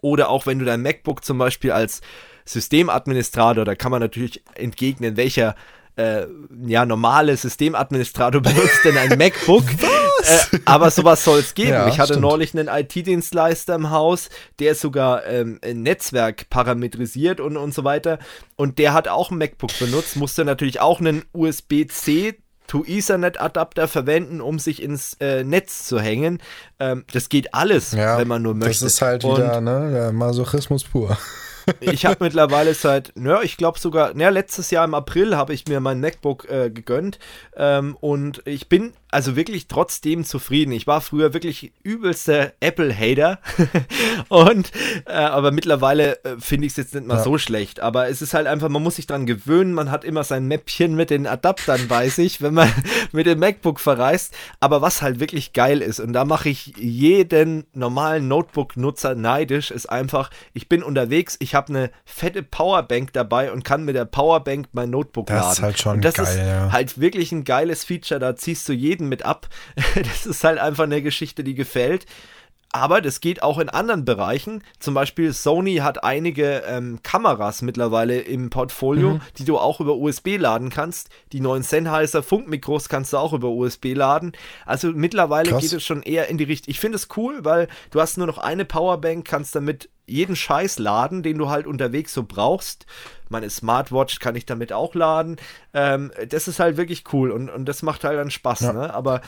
Oder 0.00 0.28
auch 0.28 0.46
wenn 0.46 0.58
du 0.58 0.64
dein 0.64 0.82
MacBook 0.82 1.24
zum 1.24 1.38
Beispiel 1.38 1.72
als 1.72 2.00
Systemadministrator, 2.44 3.64
da 3.64 3.74
kann 3.74 3.90
man 3.90 4.00
natürlich 4.00 4.42
entgegnen, 4.54 5.16
welcher 5.16 5.56
äh, 5.96 6.26
ja, 6.66 6.84
normale 6.84 7.36
Systemadministrator 7.36 8.40
benutzt 8.42 8.84
denn 8.84 8.96
ein 8.96 9.18
MacBook. 9.18 9.64
Äh, 9.72 10.58
aber 10.64 10.90
sowas 10.90 11.24
soll 11.24 11.40
es 11.40 11.54
geben. 11.54 11.70
Ja, 11.70 11.88
ich 11.88 11.98
hatte 11.98 12.14
stimmt. 12.14 12.22
neulich 12.22 12.56
einen 12.56 12.68
IT-Dienstleister 12.68 13.74
im 13.74 13.90
Haus, 13.90 14.28
der 14.58 14.72
ist 14.72 14.80
sogar 14.80 15.26
ähm, 15.26 15.58
ein 15.62 15.82
Netzwerk 15.82 16.48
parametrisiert 16.50 17.40
und, 17.40 17.56
und 17.56 17.72
so 17.72 17.84
weiter. 17.84 18.18
Und 18.56 18.78
der 18.78 18.92
hat 18.92 19.08
auch 19.08 19.30
ein 19.30 19.38
MacBook 19.38 19.78
benutzt, 19.78 20.16
musste 20.16 20.44
natürlich 20.44 20.80
auch 20.80 21.00
einen 21.00 21.24
USB-C 21.32 22.34
to 22.66 22.84
Ethernet 22.84 23.40
Adapter 23.40 23.88
verwenden, 23.88 24.40
um 24.40 24.58
sich 24.58 24.82
ins 24.82 25.14
äh, 25.20 25.44
Netz 25.44 25.86
zu 25.86 26.00
hängen. 26.00 26.40
Ähm, 26.80 27.04
das 27.12 27.28
geht 27.28 27.54
alles, 27.54 27.92
ja, 27.92 28.18
wenn 28.18 28.28
man 28.28 28.42
nur 28.42 28.54
möchte. 28.54 28.84
Das 28.84 28.94
ist 28.94 29.02
halt 29.02 29.22
wieder 29.22 29.60
ne, 29.60 29.90
der 29.92 30.12
Masochismus 30.12 30.84
pur 30.84 31.16
ich 31.80 32.06
habe 32.06 32.24
mittlerweile 32.24 32.74
seit, 32.74 33.12
ja, 33.16 33.42
ich 33.42 33.56
glaube 33.56 33.78
sogar, 33.78 34.16
ja, 34.16 34.28
letztes 34.28 34.70
Jahr 34.70 34.84
im 34.84 34.94
April 34.94 35.36
habe 35.36 35.54
ich 35.54 35.66
mir 35.66 35.80
mein 35.80 36.00
MacBook 36.00 36.48
äh, 36.50 36.70
gegönnt. 36.70 37.18
Ähm, 37.56 37.96
und 38.00 38.42
ich 38.44 38.68
bin 38.68 38.92
also 39.16 39.34
wirklich 39.34 39.66
trotzdem 39.66 40.24
zufrieden. 40.24 40.72
Ich 40.72 40.86
war 40.86 41.00
früher 41.00 41.32
wirklich 41.32 41.72
übelster 41.82 42.52
Apple-Hater 42.60 43.38
und 44.28 44.70
äh, 45.06 45.12
aber 45.12 45.52
mittlerweile 45.52 46.22
äh, 46.22 46.36
finde 46.38 46.66
ich 46.66 46.72
es 46.72 46.76
jetzt 46.76 46.94
nicht 46.94 47.06
mal 47.06 47.16
ja. 47.16 47.22
so 47.22 47.38
schlecht. 47.38 47.80
Aber 47.80 48.10
es 48.10 48.20
ist 48.20 48.34
halt 48.34 48.46
einfach, 48.46 48.68
man 48.68 48.82
muss 48.82 48.96
sich 48.96 49.06
dran 49.06 49.24
gewöhnen. 49.24 49.72
Man 49.72 49.90
hat 49.90 50.04
immer 50.04 50.22
sein 50.22 50.46
Mäppchen 50.48 50.96
mit 50.96 51.08
den 51.08 51.26
Adaptern 51.26 51.88
bei 51.88 52.08
sich, 52.10 52.42
wenn 52.42 52.52
man 52.52 52.70
mit 53.12 53.24
dem 53.24 53.38
MacBook 53.38 53.80
verreist. 53.80 54.34
Aber 54.60 54.82
was 54.82 55.00
halt 55.00 55.18
wirklich 55.18 55.54
geil 55.54 55.80
ist 55.80 55.98
und 55.98 56.12
da 56.12 56.26
mache 56.26 56.50
ich 56.50 56.74
jeden 56.76 57.64
normalen 57.72 58.28
Notebook-Nutzer 58.28 59.14
neidisch, 59.14 59.70
ist 59.70 59.86
einfach, 59.86 60.28
ich 60.52 60.68
bin 60.68 60.82
unterwegs, 60.82 61.36
ich 61.40 61.54
habe 61.54 61.70
eine 61.70 61.90
fette 62.04 62.42
Powerbank 62.42 63.14
dabei 63.14 63.50
und 63.50 63.64
kann 63.64 63.86
mit 63.86 63.96
der 63.96 64.04
Powerbank 64.04 64.68
mein 64.72 64.90
Notebook 64.90 65.28
das 65.28 65.36
laden. 65.36 65.48
Das 65.48 65.56
ist 65.56 65.62
halt 65.62 65.78
schon 65.78 65.94
und 65.94 66.04
das 66.04 66.14
geil, 66.16 66.26
ist 66.26 66.36
ja. 66.36 66.70
halt 66.70 67.00
wirklich 67.00 67.32
ein 67.32 67.44
geiles 67.44 67.82
Feature. 67.82 68.20
Da 68.20 68.36
ziehst 68.36 68.68
du 68.68 68.74
jeden 68.74 69.05
mit 69.08 69.24
ab. 69.24 69.48
das 69.94 70.26
ist 70.26 70.44
halt 70.44 70.58
einfach 70.58 70.84
eine 70.84 71.02
Geschichte, 71.02 71.44
die 71.44 71.54
gefällt. 71.54 72.06
Aber 72.72 73.00
das 73.00 73.20
geht 73.20 73.42
auch 73.42 73.58
in 73.58 73.70
anderen 73.70 74.04
Bereichen. 74.04 74.62
Zum 74.80 74.92
Beispiel 74.92 75.32
Sony 75.32 75.76
hat 75.76 76.04
einige 76.04 76.62
ähm, 76.66 76.98
Kameras 77.02 77.62
mittlerweile 77.62 78.20
im 78.20 78.50
Portfolio, 78.50 79.14
mhm. 79.14 79.20
die 79.38 79.46
du 79.46 79.56
auch 79.56 79.80
über 79.80 79.96
USB 79.96 80.36
laden 80.36 80.68
kannst. 80.68 81.08
Die 81.32 81.40
neuen 81.40 81.62
Sennheiser 81.62 82.22
Funkmikros 82.22 82.90
kannst 82.90 83.14
du 83.14 83.16
auch 83.16 83.32
über 83.32 83.48
USB 83.48 83.94
laden. 83.94 84.32
Also 84.66 84.88
mittlerweile 84.88 85.52
Krass. 85.52 85.62
geht 85.62 85.72
es 85.72 85.84
schon 85.84 86.02
eher 86.02 86.28
in 86.28 86.36
die 86.36 86.44
Richtung. 86.44 86.70
Ich 86.70 86.78
finde 86.78 86.96
es 86.96 87.08
cool, 87.16 87.46
weil 87.46 87.68
du 87.92 88.00
hast 88.00 88.18
nur 88.18 88.26
noch 88.26 88.38
eine 88.38 88.66
Powerbank, 88.66 89.26
kannst 89.26 89.54
damit 89.54 89.88
jeden 90.06 90.36
Scheiß 90.36 90.78
laden, 90.78 91.22
den 91.22 91.38
du 91.38 91.48
halt 91.48 91.66
unterwegs 91.66 92.12
so 92.12 92.24
brauchst. 92.24 92.84
Meine 93.28 93.50
Smartwatch 93.50 94.18
kann 94.18 94.36
ich 94.36 94.46
damit 94.46 94.72
auch 94.72 94.94
laden. 94.94 95.36
Ähm, 95.74 96.12
das 96.28 96.48
ist 96.48 96.60
halt 96.60 96.76
wirklich 96.76 97.04
cool 97.12 97.30
und, 97.30 97.50
und 97.50 97.66
das 97.66 97.82
macht 97.82 98.04
halt 98.04 98.18
dann 98.18 98.30
Spaß. 98.30 98.60
Ja. 98.60 98.72
Ne? 98.72 98.94
Aber 98.94 99.20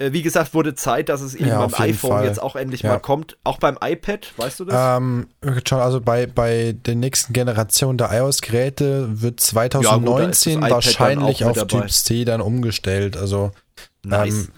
äh, 0.00 0.12
wie 0.12 0.22
gesagt, 0.22 0.54
wurde 0.54 0.74
Zeit, 0.74 1.10
dass 1.10 1.20
es 1.20 1.34
eben 1.34 1.48
ja, 1.48 1.66
beim 1.66 1.74
iPhone 1.74 2.10
Fall. 2.10 2.24
jetzt 2.24 2.42
auch 2.42 2.56
endlich 2.56 2.82
ja. 2.82 2.90
mal 2.90 2.98
kommt. 2.98 3.36
Auch 3.44 3.58
beim 3.58 3.78
iPad, 3.82 4.32
weißt 4.36 4.60
du 4.60 4.64
das? 4.64 4.98
Ähm, 4.98 5.28
also 5.70 6.00
bei, 6.00 6.26
bei 6.26 6.74
der 6.86 6.94
nächsten 6.94 7.32
Generation 7.32 7.98
der 7.98 8.10
iOS-Geräte 8.10 9.20
wird 9.20 9.40
2019 9.40 10.62
ja, 10.62 10.70
wahrscheinlich 10.70 11.44
auf 11.44 11.66
Typ 11.66 11.90
C 11.90 12.24
dann 12.24 12.40
umgestellt. 12.40 13.16
Also 13.16 13.52
nice. 14.02 14.34
Ähm, 14.34 14.48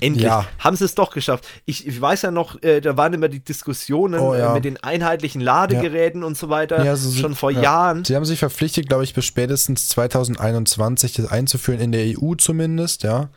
Endlich 0.00 0.24
ja. 0.24 0.46
haben 0.58 0.76
sie 0.76 0.84
es 0.84 0.94
doch 0.94 1.12
geschafft. 1.12 1.46
Ich, 1.64 1.86
ich 1.86 2.00
weiß 2.00 2.22
ja 2.22 2.30
noch, 2.30 2.62
äh, 2.62 2.80
da 2.80 2.96
waren 2.96 3.12
immer 3.12 3.28
die 3.28 3.40
Diskussionen 3.40 4.20
oh, 4.20 4.34
ja. 4.34 4.50
äh, 4.50 4.54
mit 4.54 4.64
den 4.64 4.76
einheitlichen 4.82 5.40
Ladegeräten 5.40 6.22
ja. 6.22 6.26
und 6.26 6.36
so 6.36 6.48
weiter 6.48 6.84
ja, 6.84 6.96
so 6.96 7.12
schon 7.12 7.34
vor 7.34 7.50
Jahren. 7.50 8.04
Sie 8.04 8.16
haben 8.16 8.24
sich 8.24 8.38
verpflichtet, 8.38 8.88
glaube 8.88 9.04
ich, 9.04 9.14
bis 9.14 9.24
spätestens 9.24 9.88
2021 9.88 11.14
das 11.14 11.26
einzuführen, 11.26 11.80
in 11.80 11.92
der 11.92 12.06
EU 12.18 12.34
zumindest, 12.34 13.02
ja. 13.02 13.28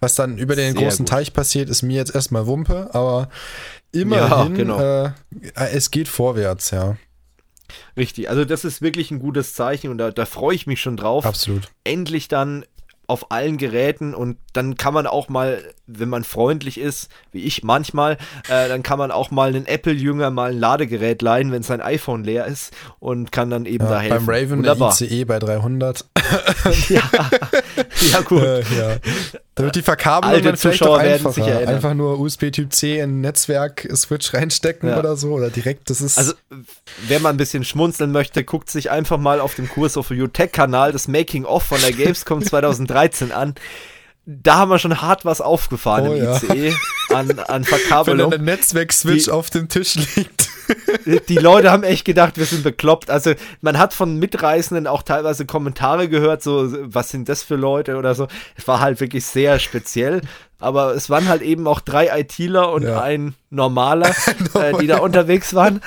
Was 0.00 0.14
dann 0.14 0.38
über 0.38 0.56
den 0.56 0.72
Sehr 0.72 0.82
großen 0.82 1.04
gut. 1.04 1.10
Teich 1.10 1.32
passiert, 1.32 1.68
ist 1.68 1.82
mir 1.82 1.96
jetzt 1.96 2.14
erstmal 2.14 2.46
Wumpe, 2.46 2.90
aber 2.92 3.28
immerhin, 3.92 4.54
genau. 4.54 4.80
äh, 4.80 5.12
es 5.54 5.90
geht 5.90 6.08
vorwärts, 6.08 6.70
ja. 6.70 6.96
Richtig, 7.96 8.28
also 8.30 8.44
das 8.44 8.64
ist 8.64 8.82
wirklich 8.82 9.10
ein 9.10 9.18
gutes 9.18 9.54
Zeichen 9.54 9.90
und 9.90 9.98
da, 9.98 10.10
da 10.10 10.26
freue 10.26 10.54
ich 10.54 10.66
mich 10.66 10.80
schon 10.80 10.96
drauf. 10.96 11.26
Absolut. 11.26 11.68
Endlich 11.84 12.28
dann 12.28 12.64
auf 13.10 13.32
allen 13.32 13.56
Geräten 13.56 14.14
und 14.14 14.38
dann 14.52 14.76
kann 14.76 14.94
man 14.94 15.08
auch 15.08 15.28
mal, 15.28 15.62
wenn 15.88 16.08
man 16.08 16.22
freundlich 16.22 16.78
ist, 16.78 17.08
wie 17.32 17.42
ich 17.42 17.64
manchmal, 17.64 18.18
äh, 18.48 18.68
dann 18.68 18.84
kann 18.84 18.98
man 18.98 19.10
auch 19.10 19.32
mal 19.32 19.48
einen 19.48 19.66
Apple-Jünger 19.66 20.30
mal 20.30 20.52
ein 20.52 20.58
Ladegerät 20.58 21.20
leihen, 21.20 21.50
wenn 21.50 21.64
sein 21.64 21.80
iPhone 21.80 22.22
leer 22.22 22.46
ist 22.46 22.72
und 23.00 23.32
kann 23.32 23.50
dann 23.50 23.66
eben 23.66 23.84
ja, 23.84 23.90
da 23.90 24.00
helfen. 24.00 24.26
Beim 24.26 24.34
Raven 24.34 24.58
Wunderbar. 24.58 24.92
ICE 25.00 25.24
bei 25.24 25.40
300. 25.40 26.04
ja, 26.88 27.02
ja 28.12 28.20
gut. 28.20 28.42
Äh, 28.42 28.60
ja. 28.60 28.96
Damit 29.60 29.76
die 29.76 29.82
Verkabelung 29.82 30.34
Alte 30.34 30.48
dann 30.48 30.56
vielleicht 30.56 30.78
Zuschauer 30.78 30.98
einfacher. 30.98 31.32
Sich 31.32 31.68
Einfach 31.68 31.94
nur 31.94 32.18
USB 32.18 32.50
Typ 32.50 32.72
C 32.72 32.98
in 33.00 33.20
Netzwerk-Switch 33.20 34.34
reinstecken 34.34 34.88
ja. 34.88 34.98
oder 34.98 35.16
so 35.16 35.32
oder 35.32 35.50
direkt, 35.50 35.90
das 35.90 36.00
ist... 36.00 36.18
Also, 36.18 36.34
wer 37.06 37.20
mal 37.20 37.30
ein 37.30 37.36
bisschen 37.36 37.64
schmunzeln 37.64 38.12
möchte, 38.12 38.44
guckt 38.44 38.70
sich 38.70 38.90
einfach 38.90 39.18
mal 39.18 39.40
auf 39.40 39.54
dem 39.54 39.68
Kurs 39.68 39.96
auf 39.96 40.10
UTech-Kanal 40.10 40.92
das 40.92 41.08
Making-of 41.08 41.62
von 41.62 41.80
der 41.80 41.92
Gamescom 41.92 42.42
2013 42.42 43.32
an 43.32 43.54
da 44.26 44.56
haben 44.56 44.70
wir 44.70 44.78
schon 44.78 45.00
hart 45.00 45.24
was 45.24 45.40
aufgefahren 45.40 46.08
oh, 46.08 46.14
im 46.14 46.22
ja. 46.22 46.36
ICE 46.36 46.74
an, 47.08 47.38
an 47.38 47.64
Verkabelung. 47.64 48.30
Wenn 48.30 48.40
ein 48.40 48.44
Netzwerk-Switch 48.44 49.28
auf 49.28 49.50
dem 49.50 49.68
Tisch 49.68 49.96
liegt. 50.16 50.50
Die 51.28 51.36
Leute 51.36 51.70
haben 51.70 51.82
echt 51.82 52.04
gedacht, 52.04 52.36
wir 52.36 52.44
sind 52.44 52.62
bekloppt. 52.62 53.10
Also 53.10 53.32
man 53.60 53.78
hat 53.78 53.94
von 53.94 54.18
Mitreisenden 54.18 54.86
auch 54.86 55.02
teilweise 55.02 55.46
Kommentare 55.46 56.08
gehört, 56.08 56.42
so 56.42 56.72
was 56.92 57.10
sind 57.10 57.28
das 57.28 57.42
für 57.42 57.56
Leute 57.56 57.96
oder 57.96 58.14
so. 58.14 58.28
Es 58.56 58.66
war 58.68 58.80
halt 58.80 59.00
wirklich 59.00 59.24
sehr 59.24 59.58
speziell. 59.58 60.20
Aber 60.58 60.94
es 60.94 61.08
waren 61.08 61.28
halt 61.28 61.42
eben 61.42 61.66
auch 61.66 61.80
drei 61.80 62.20
ITler 62.20 62.70
und 62.72 62.82
ja. 62.82 63.00
ein 63.00 63.34
normaler, 63.48 64.10
äh, 64.54 64.76
die 64.78 64.86
da 64.86 64.98
unterwegs 64.98 65.54
waren. 65.54 65.80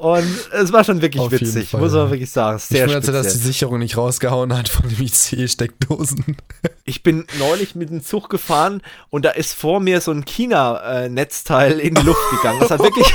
Und 0.00 0.48
es 0.52 0.72
war 0.72 0.82
schon 0.82 1.02
wirklich 1.02 1.20
Auf 1.20 1.30
witzig, 1.30 1.74
muss 1.74 1.92
man 1.92 2.10
wirklich 2.10 2.30
sagen. 2.30 2.58
Sehr 2.58 2.86
ich 2.86 2.94
wunderte, 2.94 3.12
dass 3.12 3.34
die 3.34 3.38
Sicherung 3.38 3.80
nicht 3.80 3.98
rausgehauen 3.98 4.56
hat 4.56 4.70
von 4.70 4.88
dem 4.88 4.98
IC-Steckdosen. 4.98 6.36
Ich 6.86 7.04
bin 7.04 7.24
neulich 7.38 7.76
mit 7.76 7.90
dem 7.90 8.02
Zug 8.02 8.28
gefahren 8.28 8.82
und 9.10 9.24
da 9.24 9.30
ist 9.30 9.54
vor 9.54 9.78
mir 9.78 10.00
so 10.00 10.10
ein 10.10 10.24
China-Netzteil 10.24 11.78
in 11.78 11.94
die 11.94 12.02
Luft 12.02 12.18
gegangen. 12.32 12.60
Es 12.60 12.70
hat 12.70 12.80
wirklich, 12.80 13.06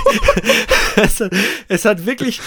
es, 0.96 1.20
hat, 1.20 1.32
es 1.68 1.84
hat 1.84 2.06
wirklich 2.06 2.40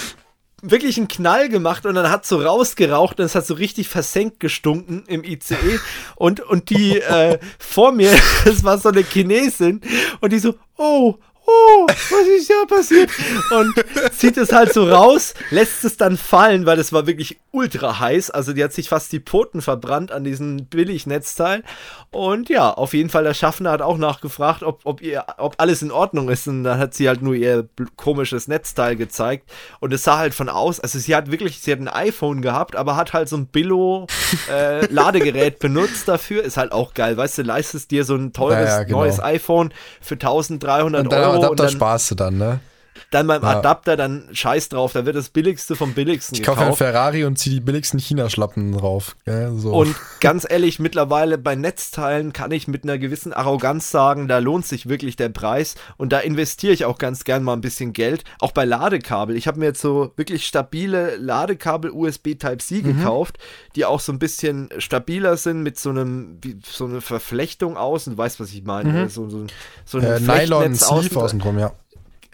wirklich 0.63 0.97
einen 0.97 1.09
Knall 1.09 1.49
gemacht 1.49 1.87
und 1.87 1.95
dann 1.95 2.11
hat 2.11 2.25
so 2.27 2.41
rausgeraucht 2.41 3.21
und 3.21 3.27
es 3.27 3.35
hat 3.35 3.47
so 3.47 3.55
richtig 3.55 3.89
versenkt 3.89 4.41
gestunken 4.41 5.05
im 5.07 5.23
ICE 5.23 5.79
und, 6.17 6.41
und 6.41 6.71
die 6.71 6.99
äh, 6.99 7.39
vor 7.59 7.93
mir, 7.93 8.11
das 8.45 8.65
war 8.65 8.79
so 8.79 8.89
eine 8.89 9.03
Chinesin 9.03 9.83
und 10.21 10.33
die 10.33 10.39
so, 10.39 10.55
oh, 10.77 11.17
oh, 11.49 11.87
was 11.87 12.29
ist 12.29 12.49
ja 12.49 12.65
passiert? 12.67 13.11
Und 13.51 13.75
zieht 14.13 14.37
es 14.37 14.53
halt 14.53 14.73
so 14.73 14.89
raus, 14.89 15.35
lässt 15.51 15.85
es 15.85 15.97
dann 15.97 16.17
fallen, 16.17 16.67
weil 16.67 16.79
es 16.79 16.93
war 16.93 17.07
wirklich 17.07 17.39
ultra 17.51 17.99
heiß. 17.99 18.31
Also 18.31 18.53
die 18.53 18.63
hat 18.63 18.73
sich 18.73 18.89
fast 18.89 19.11
die 19.13 19.21
Poten 19.21 19.63
verbrannt 19.63 20.13
an 20.13 20.25
diesen 20.25 20.67
Billignetzteil. 20.67 21.63
Und 22.11 22.49
ja, 22.49 22.71
auf 22.71 22.95
jeden 22.95 23.11
Fall, 23.11 23.25
der 23.25 23.35
Schaffner 23.35 23.71
hat 23.71 23.83
auch 23.83 23.99
nachgefragt, 23.99 24.63
ob, 24.63 24.81
ob, 24.85 25.03
ihr, 25.03 25.25
ob 25.39 25.55
alles 25.59 25.83
in 25.83 25.91
Ordnung 25.91 26.29
ist. 26.29 26.47
Und 26.47 26.65
dann 26.65 26.79
hat 26.79 26.95
sie 26.95 27.09
halt 27.09 27.23
nur 27.23 27.35
ihr 27.35 27.69
komisches 27.97 28.49
Netzteil 28.49 28.97
gezeigt. 28.97 29.51
Und 29.81 29.93
es 29.93 30.05
sah 30.05 30.19
halt 30.19 30.35
von 30.35 30.49
aus, 30.49 30.81
also 30.81 30.99
sie 30.99 31.15
hat 31.15 31.31
wirklich, 31.31 31.61
sie 31.61 31.73
hat 31.73 31.81
ein 31.81 31.89
iPhone 31.89 32.43
gehabt, 32.43 32.77
aber 32.77 32.97
hat 32.97 33.13
halt 33.13 33.29
so 33.29 33.37
ein 33.37 33.47
Billo-Ladegerät 33.47 35.55
äh, 35.55 35.57
benutzt 35.61 36.09
dafür. 36.09 36.45
Ist 36.45 36.57
halt 36.57 36.73
auch 36.73 36.95
geil, 36.95 37.17
weißt 37.17 37.39
du, 37.39 37.43
leistest 37.43 37.91
dir 37.91 38.05
so 38.05 38.15
ein 38.15 38.33
teures 38.33 38.69
ja, 38.69 38.79
ja, 38.79 38.83
genau. 38.85 39.01
neues 39.01 39.23
iPhone 39.23 39.73
für 40.01 40.15
1300 40.15 41.13
Euro. 41.13 41.38
Adapter 41.39 41.65
dann, 41.65 41.73
sparst 41.73 42.11
du 42.11 42.15
dann, 42.15 42.39
ne? 42.39 42.61
Dann 43.11 43.27
beim 43.27 43.43
ja. 43.43 43.59
Adapter, 43.59 43.97
dann 43.97 44.29
scheiß 44.33 44.69
drauf, 44.69 44.93
da 44.93 45.07
wird 45.07 45.17
das 45.17 45.31
billigste 45.31 45.77
vom 45.77 45.95
billigsten 45.95 46.37
Ich 46.37 46.43
kaufe 46.43 46.61
einen 46.61 46.75
Ferrari 46.75 47.25
und 47.25 47.39
ziehe 47.39 47.57
die 47.57 47.61
billigsten 47.61 47.99
China-Schlappen 47.99 48.73
drauf. 48.73 49.17
Gell? 49.25 49.53
So. 49.57 49.73
Und 49.73 49.95
ganz 50.21 50.47
ehrlich, 50.49 50.79
mittlerweile 50.79 51.39
bei 51.39 51.55
Netzteilen 51.55 52.33
kann 52.33 52.51
ich 52.51 52.69
mit 52.69 52.85
einer 52.85 52.99
gewissen 52.99 53.33
Arroganz 53.33 53.91
sagen, 53.91 54.29
da 54.29 54.39
lohnt 54.39 54.67
sich 54.67 54.89
wirklich 54.89 55.17
der 55.17 55.29
Preis 55.29 55.75
und 55.97 56.13
da 56.13 56.19
investiere 56.19 56.73
ich 56.73 56.85
auch 56.85 56.99
ganz 56.99 57.25
gern 57.25 57.43
mal 57.43 57.55
ein 57.55 57.61
bisschen 57.61 57.93
Geld. 57.93 58.25
Auch 58.41 58.53
bei 58.53 58.65
Ladekabel. 58.65 59.37
Ich 59.37 59.47
habe 59.47 59.59
mir 59.59 59.67
jetzt 59.67 59.81
so 59.81 60.13
wirklich 60.17 60.47
stabile 60.47 61.17
Ladekabel 61.17 61.91
USB 61.91 62.35
Type-C 62.39 62.83
mhm. 62.83 62.97
gekauft, 62.97 63.39
die 63.77 63.85
auch 63.85 64.01
so 64.01 64.13
ein 64.13 64.19
bisschen 64.19 64.69
stabiler 64.79 65.37
sind 65.37 65.63
mit 65.63 65.79
so 65.79 65.91
einem, 65.91 66.41
so 66.65 66.85
eine 66.85 67.01
Verflechtung 67.01 67.77
außen. 67.77 68.15
Du 68.15 68.19
weißt, 68.19 68.41
was 68.41 68.53
ich 68.53 68.65
meine. 68.65 68.93
Mhm. 69.05 69.09
So, 69.09 69.29
so, 69.29 69.47
so 69.85 69.99
ein 69.99 70.05
äh, 70.05 70.21
Nylon 70.21 70.75
Sleeve 70.75 71.21
außen 71.21 71.39
drum, 71.39 71.59
ja. 71.59 71.73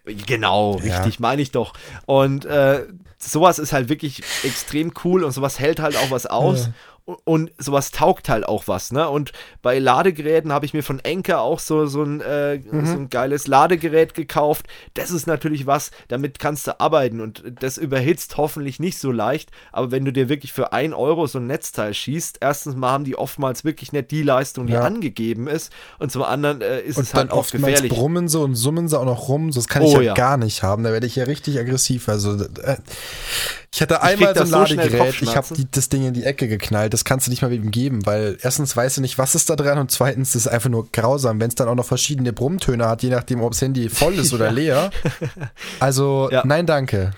Genau, 0.05 0.79
ja. 0.83 0.97
richtig, 0.97 1.21
meine 1.21 1.41
ich 1.41 1.51
doch. 1.51 1.73
Und 2.07 2.45
äh, 2.45 2.87
sowas 3.19 3.59
ist 3.59 3.73
halt 3.73 3.89
wirklich 3.89 4.23
extrem 4.43 4.93
cool 5.05 5.25
und 5.25 5.33
sowas 5.33 5.59
hält 5.59 5.81
halt 5.81 5.97
auch 5.97 6.11
was 6.11 6.27
aus. 6.27 6.67
Ja 6.67 6.73
und 7.25 7.53
sowas 7.59 7.91
taugt 7.91 8.31
halt 8.31 8.47
auch 8.47 8.67
was, 8.67 8.91
ne? 8.91 9.09
Und 9.09 9.33
bei 9.61 9.79
Ladegeräten 9.79 10.53
habe 10.53 10.65
ich 10.65 10.73
mir 10.73 10.83
von 10.83 11.01
Enker 11.01 11.43
auch 11.43 11.59
so, 11.59 11.85
so, 11.87 12.03
ein, 12.03 12.23
äh, 12.23 12.59
mhm. 12.59 12.87
so 12.87 12.93
ein 12.95 13.11
geiles 13.11 13.47
Ladegerät 13.47 14.15
gekauft. 14.15 14.67
Das 14.95 15.11
ist 15.11 15.27
natürlich 15.27 15.67
was, 15.67 15.91
damit 16.09 16.39
kannst 16.39 16.67
du 16.67 16.81
arbeiten 16.81 17.21
und 17.21 17.43
das 17.61 17.77
überhitzt 17.77 18.39
hoffentlich 18.39 18.81
nicht 18.81 18.99
so 18.99 19.13
leicht. 19.13 19.51
Aber 19.71 19.91
wenn 19.91 20.07
du 20.07 20.13
dir 20.15 20.31
wirklich 20.31 20.55
für 20.55 20.73
ein 20.73 20.95
Euro 20.95 21.27
so 21.27 21.39
ein 21.39 21.47
Netzteil 21.47 21.93
schießt, 21.93 22.39
erstens 22.41 22.75
mal 22.75 22.93
haben 22.93 23.05
die 23.05 23.17
oftmals 23.17 23.65
wirklich 23.65 23.93
nicht 23.93 24.11
die 24.11 24.23
Leistung, 24.23 24.67
die 24.67 24.73
ja. 24.73 24.81
angegeben 24.81 25.47
ist. 25.47 25.73
Und 25.99 26.11
zum 26.11 26.23
anderen 26.23 26.63
äh, 26.63 26.81
ist 26.81 26.97
und 26.97 27.03
es 27.03 27.13
halt 27.13 27.31
auch 27.31 27.51
gefährlich. 27.51 27.93
brummen 27.93 28.29
sie 28.29 28.41
und 28.41 28.55
summen 28.55 28.89
sie 28.89 28.99
auch 28.99 29.05
noch 29.05 29.29
rum. 29.29 29.51
Das 29.51 29.69
kann 29.69 29.83
ich 29.83 29.95
oh, 29.95 30.01
ja, 30.01 30.03
ja, 30.03 30.15
gar 30.15 30.39
nicht 30.39 30.63
haben. 30.63 30.85
Da 30.85 30.93
werde 30.93 31.07
ich 31.07 31.17
ja 31.17 31.25
richtig 31.25 31.59
aggressiv. 31.59 32.09
Also 32.09 32.43
äh, 32.63 32.77
ich 33.75 33.83
hatte 33.83 34.03
einmal 34.03 34.37
so 34.37 34.45
ein 34.45 34.51
Ladegerät, 34.51 35.21
ich 35.21 35.37
habe 35.37 35.49
das 35.73 35.89
Ding 35.89 36.07
in 36.07 36.15
die 36.15 36.23
Ecke 36.23 36.47
geknallt. 36.47 36.93
Das 36.93 37.05
kannst 37.05 37.27
du 37.27 37.31
nicht 37.33 37.43
mal 37.43 37.51
wem 37.51 37.73
geben, 37.73 38.07
weil 38.07 38.39
erstens 38.41 38.77
weißt 38.77 38.99
du 38.99 39.01
nicht, 39.01 39.19
was 39.19 39.35
ist 39.35 39.51
da 39.51 39.57
dran 39.57 39.79
und 39.79 39.91
zweitens 39.91 40.37
ist 40.37 40.47
es 40.47 40.49
einfach 40.49 40.71
nur 40.71 40.89
grausam, 40.93 41.41
wenn 41.41 41.49
es 41.49 41.57
dann 41.57 41.67
auch 41.67 41.75
noch 41.75 41.85
verschiedene 41.85 42.33
Brummtöne 42.33 42.87
hat, 42.87 43.03
je 43.03 43.11
nachdem, 43.11 43.43
ob 43.43 43.51
das 43.51 43.63
Handy 43.63 43.89
voll 43.89 44.15
ist 44.15 44.33
oder 44.33 44.53
leer. 44.53 44.91
Also, 45.81 46.29
ja. 46.31 46.43
nein, 46.47 46.67
danke. 46.67 47.11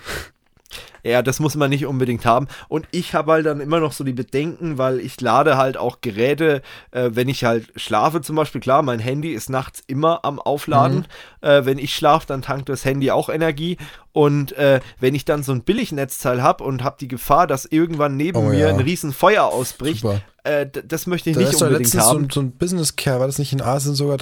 Ja, 1.03 1.21
das 1.21 1.39
muss 1.39 1.55
man 1.55 1.69
nicht 1.69 1.85
unbedingt 1.85 2.25
haben. 2.25 2.47
Und 2.67 2.87
ich 2.91 3.13
habe 3.13 3.33
halt 3.33 3.45
dann 3.45 3.59
immer 3.59 3.79
noch 3.79 3.91
so 3.91 4.03
die 4.03 4.13
Bedenken, 4.13 4.77
weil 4.77 4.99
ich 4.99 5.19
lade 5.21 5.57
halt 5.57 5.77
auch 5.77 6.01
Geräte, 6.01 6.61
äh, 6.91 7.11
wenn 7.13 7.29
ich 7.29 7.43
halt 7.43 7.67
schlafe 7.75 8.21
zum 8.21 8.35
Beispiel. 8.35 8.61
Klar, 8.61 8.81
mein 8.81 8.99
Handy 8.99 9.33
ist 9.33 9.49
nachts 9.49 9.83
immer 9.87 10.23
am 10.23 10.39
Aufladen. 10.39 11.07
Mhm. 11.41 11.47
Äh, 11.47 11.65
wenn 11.65 11.77
ich 11.77 11.95
schlafe, 11.95 12.27
dann 12.27 12.41
tankt 12.41 12.69
das 12.69 12.85
Handy 12.85 13.11
auch 13.11 13.29
Energie. 13.29 13.77
Und 14.13 14.53
äh, 14.53 14.79
wenn 14.99 15.13
ich 15.13 15.25
dann 15.25 15.43
so 15.43 15.51
ein 15.51 15.61
Billignetzteil 15.61 16.41
habe 16.41 16.63
und 16.63 16.83
habe 16.83 16.97
die 16.99 17.07
Gefahr, 17.07 17.45
dass 17.45 17.65
irgendwann 17.65 18.17
neben 18.17 18.39
oh, 18.39 18.49
mir 18.49 18.59
ja. 18.59 18.69
ein 18.69 18.79
riesen 18.79 19.13
Feuer 19.13 19.45
ausbricht, 19.45 20.03
äh, 20.43 20.65
das 20.65 21.07
möchte 21.07 21.29
ich 21.29 21.35
da 21.35 21.41
nicht 21.41 21.53
ist 21.53 21.61
unbedingt 21.61 21.93
doch 21.93 21.99
haben. 21.99 22.23
So, 22.23 22.39
so 22.39 22.41
ein 22.41 22.51
Business 22.51 22.95
Care, 22.95 23.19
war 23.19 23.27
das 23.27 23.37
nicht 23.37 23.53
in 23.53 23.61
Asien 23.61 23.95
sogar 23.95 24.17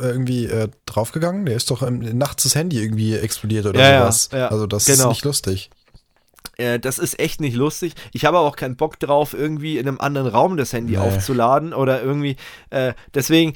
irgendwie 0.00 0.46
äh, 0.46 0.68
draufgegangen? 0.86 1.44
Der 1.46 1.56
ist 1.56 1.70
doch 1.70 1.82
ähm, 1.82 1.98
nachts 2.16 2.44
das 2.44 2.54
Handy 2.54 2.80
irgendwie 2.80 3.16
explodiert 3.16 3.66
oder 3.66 3.80
ja, 3.80 4.00
sowas. 4.00 4.30
Ja, 4.32 4.48
also 4.48 4.66
das 4.66 4.86
genau. 4.86 5.04
ist 5.04 5.08
nicht 5.08 5.24
lustig. 5.24 5.70
Äh, 6.58 6.78
das 6.78 6.98
ist 6.98 7.18
echt 7.18 7.40
nicht 7.40 7.56
lustig. 7.56 7.94
Ich 8.12 8.24
habe 8.24 8.38
auch 8.38 8.56
keinen 8.56 8.76
Bock 8.76 8.98
drauf, 8.98 9.32
irgendwie 9.32 9.78
in 9.78 9.88
einem 9.88 10.00
anderen 10.00 10.26
Raum 10.26 10.56
das 10.56 10.72
Handy 10.72 10.92
nee. 10.92 10.98
aufzuladen 10.98 11.72
oder 11.72 12.02
irgendwie. 12.02 12.36
Äh, 12.70 12.92
deswegen 13.14 13.54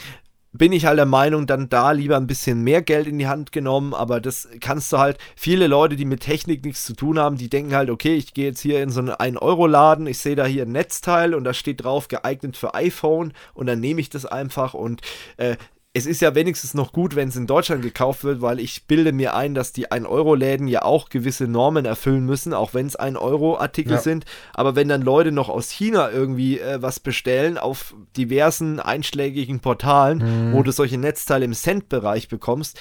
bin 0.52 0.72
ich 0.72 0.84
halt 0.84 0.98
der 0.98 1.06
Meinung, 1.06 1.46
dann 1.46 1.70
da 1.70 1.92
lieber 1.92 2.16
ein 2.18 2.26
bisschen 2.26 2.62
mehr 2.62 2.82
Geld 2.82 3.06
in 3.06 3.18
die 3.18 3.26
Hand 3.26 3.52
genommen, 3.52 3.94
aber 3.94 4.20
das 4.20 4.48
kannst 4.60 4.92
du 4.92 4.98
halt, 4.98 5.16
viele 5.34 5.66
Leute, 5.66 5.96
die 5.96 6.04
mit 6.04 6.20
Technik 6.20 6.62
nichts 6.64 6.84
zu 6.84 6.94
tun 6.94 7.18
haben, 7.18 7.38
die 7.38 7.48
denken 7.48 7.74
halt, 7.74 7.88
okay, 7.88 8.14
ich 8.16 8.34
gehe 8.34 8.48
jetzt 8.48 8.60
hier 8.60 8.82
in 8.82 8.90
so 8.90 9.00
einen 9.00 9.12
1-Euro-Laden, 9.12 10.06
ich 10.06 10.18
sehe 10.18 10.36
da 10.36 10.44
hier 10.44 10.64
ein 10.64 10.72
Netzteil 10.72 11.34
und 11.34 11.44
da 11.44 11.54
steht 11.54 11.82
drauf, 11.82 12.08
geeignet 12.08 12.58
für 12.58 12.74
iPhone 12.74 13.32
und 13.54 13.66
dann 13.66 13.80
nehme 13.80 14.02
ich 14.02 14.10
das 14.10 14.26
einfach 14.26 14.74
und 14.74 15.00
äh, 15.38 15.56
es 15.94 16.06
ist 16.06 16.22
ja 16.22 16.34
wenigstens 16.34 16.72
noch 16.72 16.92
gut, 16.92 17.16
wenn 17.16 17.28
es 17.28 17.36
in 17.36 17.46
Deutschland 17.46 17.82
gekauft 17.82 18.24
wird, 18.24 18.40
weil 18.40 18.60
ich 18.60 18.86
bilde 18.86 19.12
mir 19.12 19.34
ein, 19.34 19.54
dass 19.54 19.72
die 19.72 19.88
1-Euro-Läden 19.88 20.66
ja 20.66 20.82
auch 20.82 21.10
gewisse 21.10 21.46
Normen 21.46 21.84
erfüllen 21.84 22.24
müssen, 22.24 22.54
auch 22.54 22.72
wenn 22.72 22.86
es 22.86 22.98
1-Euro-Artikel 22.98 23.92
ja. 23.92 23.98
sind. 23.98 24.24
Aber 24.54 24.74
wenn 24.74 24.88
dann 24.88 25.02
Leute 25.02 25.32
noch 25.32 25.50
aus 25.50 25.70
China 25.70 26.10
irgendwie 26.10 26.58
äh, 26.58 26.80
was 26.80 26.98
bestellen 26.98 27.58
auf 27.58 27.94
diversen 28.16 28.80
einschlägigen 28.80 29.60
Portalen, 29.60 30.50
mhm. 30.50 30.52
wo 30.54 30.62
du 30.62 30.72
solche 30.72 30.96
Netzteile 30.96 31.44
im 31.44 31.52
Cent-Bereich 31.52 32.28
bekommst, 32.28 32.80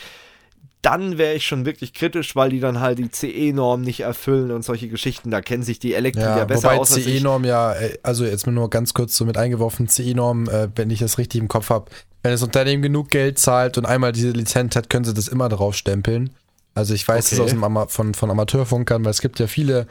dann 0.82 1.18
wäre 1.18 1.36
ich 1.36 1.46
schon 1.46 1.66
wirklich 1.66 1.94
kritisch, 1.94 2.36
weil 2.36 2.50
die 2.50 2.60
dann 2.60 2.80
halt 2.80 2.98
die 2.98 3.12
CE-Norm 3.12 3.82
nicht 3.82 4.00
erfüllen 4.00 4.52
und 4.52 4.64
solche 4.64 4.88
Geschichten. 4.88 5.30
Da 5.30 5.42
kennen 5.42 5.64
sich 5.64 5.80
die 5.80 5.94
Elektriker 5.94 6.38
ja, 6.38 6.46
besser 6.46 6.70
wobei 6.70 6.80
aus. 6.80 6.94
CE-Norm 6.94 7.44
ja, 7.44 7.74
äh, 7.74 8.00
also 8.04 8.24
jetzt 8.24 8.48
nur 8.48 8.70
ganz 8.70 8.94
kurz 8.94 9.18
so 9.18 9.26
mit 9.26 9.38
eingeworfen, 9.38 9.90
CE-Norm, 9.90 10.48
äh, 10.48 10.70
wenn 10.76 10.90
ich 10.90 11.00
das 11.00 11.18
richtig 11.18 11.42
im 11.42 11.50
Kopf 11.50 11.70
habe, 11.70 11.92
wenn 12.24 12.32
das 12.32 12.44
Unternehmen 12.44 12.82
genug 12.82 13.10
Geld 13.10 13.40
zahlt 13.40 13.78
und 13.78 13.86
einmal 13.86 14.12
diese 14.12 14.32
Lizenz 14.32 14.76
hat, 14.76 14.90
können 14.90 15.06
sie 15.06 15.14
das 15.14 15.28
immer 15.28 15.50
drauf 15.50 15.76
stempeln. 15.76 16.32
Also 16.74 16.94
ich 16.94 17.06
weiß 17.06 17.28
okay. 17.28 17.36
das 17.36 17.46
aus 17.46 17.50
dem 17.52 17.64
Ama 17.64 17.88
von, 17.88 18.14
von 18.14 18.32
Amateurfunkern, 18.32 19.04
weil 19.04 19.12
es 19.12 19.22
gibt 19.22 19.40
ja 19.40 19.48
viele, 19.48 19.88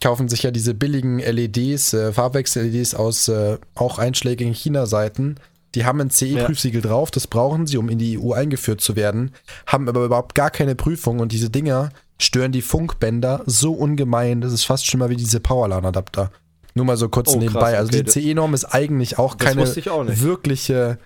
kaufen 0.00 0.28
sich 0.28 0.42
ja 0.42 0.50
diese 0.50 0.74
billigen 0.74 1.18
LEDs, 1.20 1.92
äh, 1.92 2.12
Farbwechsel-LEDs 2.12 2.94
aus 2.94 3.28
äh, 3.28 3.58
auch 3.74 3.98
einschlägigen 3.98 4.52
China-Seiten 4.52 5.36
die 5.74 5.84
haben 5.84 6.00
ein 6.00 6.10
CE-Prüfsiegel 6.10 6.82
ja. 6.82 6.88
drauf, 6.88 7.10
das 7.10 7.26
brauchen 7.26 7.66
sie, 7.66 7.76
um 7.76 7.88
in 7.88 7.98
die 7.98 8.18
EU 8.18 8.32
eingeführt 8.32 8.80
zu 8.80 8.96
werden, 8.96 9.32
haben 9.66 9.88
aber 9.88 10.04
überhaupt 10.04 10.34
gar 10.34 10.50
keine 10.50 10.74
Prüfung 10.74 11.20
und 11.20 11.32
diese 11.32 11.50
Dinger 11.50 11.90
stören 12.18 12.52
die 12.52 12.62
Funkbänder 12.62 13.42
so 13.46 13.72
ungemein, 13.72 14.40
das 14.40 14.52
ist 14.52 14.64
fast 14.64 14.86
schon 14.86 15.00
mal 15.00 15.10
wie 15.10 15.16
diese 15.16 15.40
Powerline-Adapter. 15.40 16.30
Nur 16.74 16.86
mal 16.86 16.96
so 16.96 17.08
kurz 17.08 17.34
oh, 17.34 17.38
nebenbei. 17.38 17.72
Krass, 17.72 17.90
also 17.92 18.02
die 18.02 18.04
CE-Norm 18.04 18.54
ist 18.54 18.64
eigentlich 18.64 19.18
auch 19.18 19.36
keine 19.36 19.62
auch 19.62 20.06
wirkliche, 20.06 20.98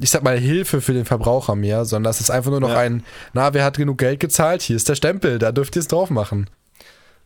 ich 0.00 0.10
sag 0.10 0.22
mal, 0.22 0.38
Hilfe 0.38 0.80
für 0.80 0.92
den 0.92 1.04
Verbraucher 1.04 1.54
mehr, 1.54 1.84
sondern 1.84 2.10
das 2.10 2.20
ist 2.20 2.30
einfach 2.30 2.50
nur 2.50 2.60
noch 2.60 2.70
ja. 2.70 2.78
ein, 2.78 3.04
na, 3.32 3.54
wer 3.54 3.64
hat 3.64 3.76
genug 3.76 3.98
Geld 3.98 4.20
gezahlt? 4.20 4.62
Hier 4.62 4.76
ist 4.76 4.88
der 4.88 4.94
Stempel, 4.94 5.38
da 5.38 5.52
dürft 5.52 5.76
ihr 5.76 5.80
es 5.80 5.88
drauf 5.88 6.10
machen. 6.10 6.48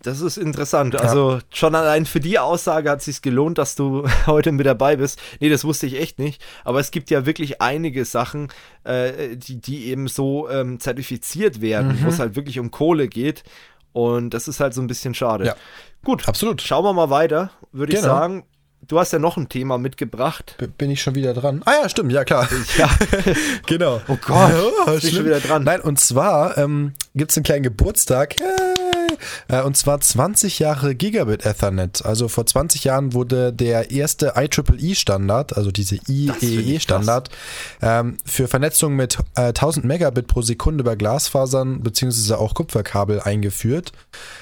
Das 0.02 0.20
ist 0.20 0.36
interessant. 0.36 1.00
Also 1.00 1.38
schon 1.48 1.74
allein 1.74 2.04
für 2.04 2.20
die 2.20 2.38
Aussage 2.38 2.90
hat 2.90 2.98
es 2.98 3.06
sich 3.06 3.22
gelohnt, 3.22 3.56
dass 3.56 3.74
du 3.74 4.06
heute 4.26 4.52
mit 4.52 4.66
dabei 4.66 4.96
bist. 4.96 5.18
Nee, 5.40 5.48
das 5.48 5.64
wusste 5.64 5.86
ich 5.86 5.98
echt 5.98 6.18
nicht. 6.18 6.42
Aber 6.62 6.78
es 6.78 6.90
gibt 6.90 7.10
ja 7.10 7.24
wirklich 7.24 7.62
einige 7.62 8.04
Sachen, 8.04 8.48
äh, 8.84 9.34
die, 9.34 9.60
die 9.60 9.86
eben 9.86 10.06
so 10.08 10.50
ähm, 10.50 10.78
zertifiziert 10.78 11.62
werden, 11.62 11.96
mhm. 11.96 12.04
wo 12.04 12.08
es 12.08 12.18
halt 12.18 12.36
wirklich 12.36 12.58
um 12.58 12.70
Kohle 12.70 13.08
geht. 13.08 13.44
Und 13.94 14.34
das 14.34 14.46
ist 14.46 14.60
halt 14.60 14.74
so 14.74 14.82
ein 14.82 14.88
bisschen 14.88 15.14
schade. 15.14 15.46
Ja. 15.46 15.56
Gut, 16.04 16.28
absolut. 16.28 16.60
Schauen 16.60 16.84
wir 16.84 16.92
mal 16.92 17.08
weiter, 17.08 17.50
würde 17.72 17.94
genau. 17.94 18.04
ich 18.04 18.06
sagen. 18.06 18.44
Du 18.86 18.98
hast 18.98 19.12
ja 19.12 19.18
noch 19.18 19.36
ein 19.36 19.48
Thema 19.48 19.78
mitgebracht. 19.78 20.56
Bin 20.76 20.90
ich 20.90 21.00
schon 21.00 21.14
wieder 21.14 21.32
dran? 21.32 21.62
Ah 21.64 21.72
ja, 21.82 21.88
stimmt, 21.88 22.12
ja 22.12 22.24
klar. 22.24 22.48
Ja. 22.76 22.90
genau. 23.66 24.00
Oh 24.08 24.16
Gott, 24.20 24.52
oh, 24.52 24.84
bin 24.86 24.98
ich 24.98 25.14
schon 25.14 25.24
wieder 25.24 25.40
dran. 25.40 25.64
Nein, 25.64 25.80
und 25.80 26.00
zwar 26.00 26.58
ähm, 26.58 26.92
gibt 27.14 27.30
es 27.30 27.36
einen 27.36 27.44
kleinen 27.44 27.62
Geburtstag. 27.62 28.40
Äh, 28.40 28.83
und 29.62 29.76
zwar 29.76 30.00
20 30.00 30.58
Jahre 30.58 30.94
Gigabit 30.94 31.44
Ethernet. 31.46 32.04
Also 32.04 32.28
vor 32.28 32.46
20 32.46 32.84
Jahren 32.84 33.12
wurde 33.12 33.52
der 33.52 33.90
erste 33.90 34.34
IEEE-Standard, 34.36 35.56
also 35.56 35.70
diese 35.70 35.96
IEEE-Standard, 36.08 37.30
ähm, 37.82 38.16
für 38.24 38.48
Vernetzung 38.48 38.96
mit 38.96 39.18
äh, 39.36 39.48
1000 39.48 39.84
Megabit 39.84 40.26
pro 40.26 40.42
Sekunde 40.42 40.82
über 40.82 40.96
Glasfasern 40.96 41.82
bzw. 41.82 42.34
auch 42.34 42.54
Kupferkabel 42.54 43.20
eingeführt. 43.20 43.92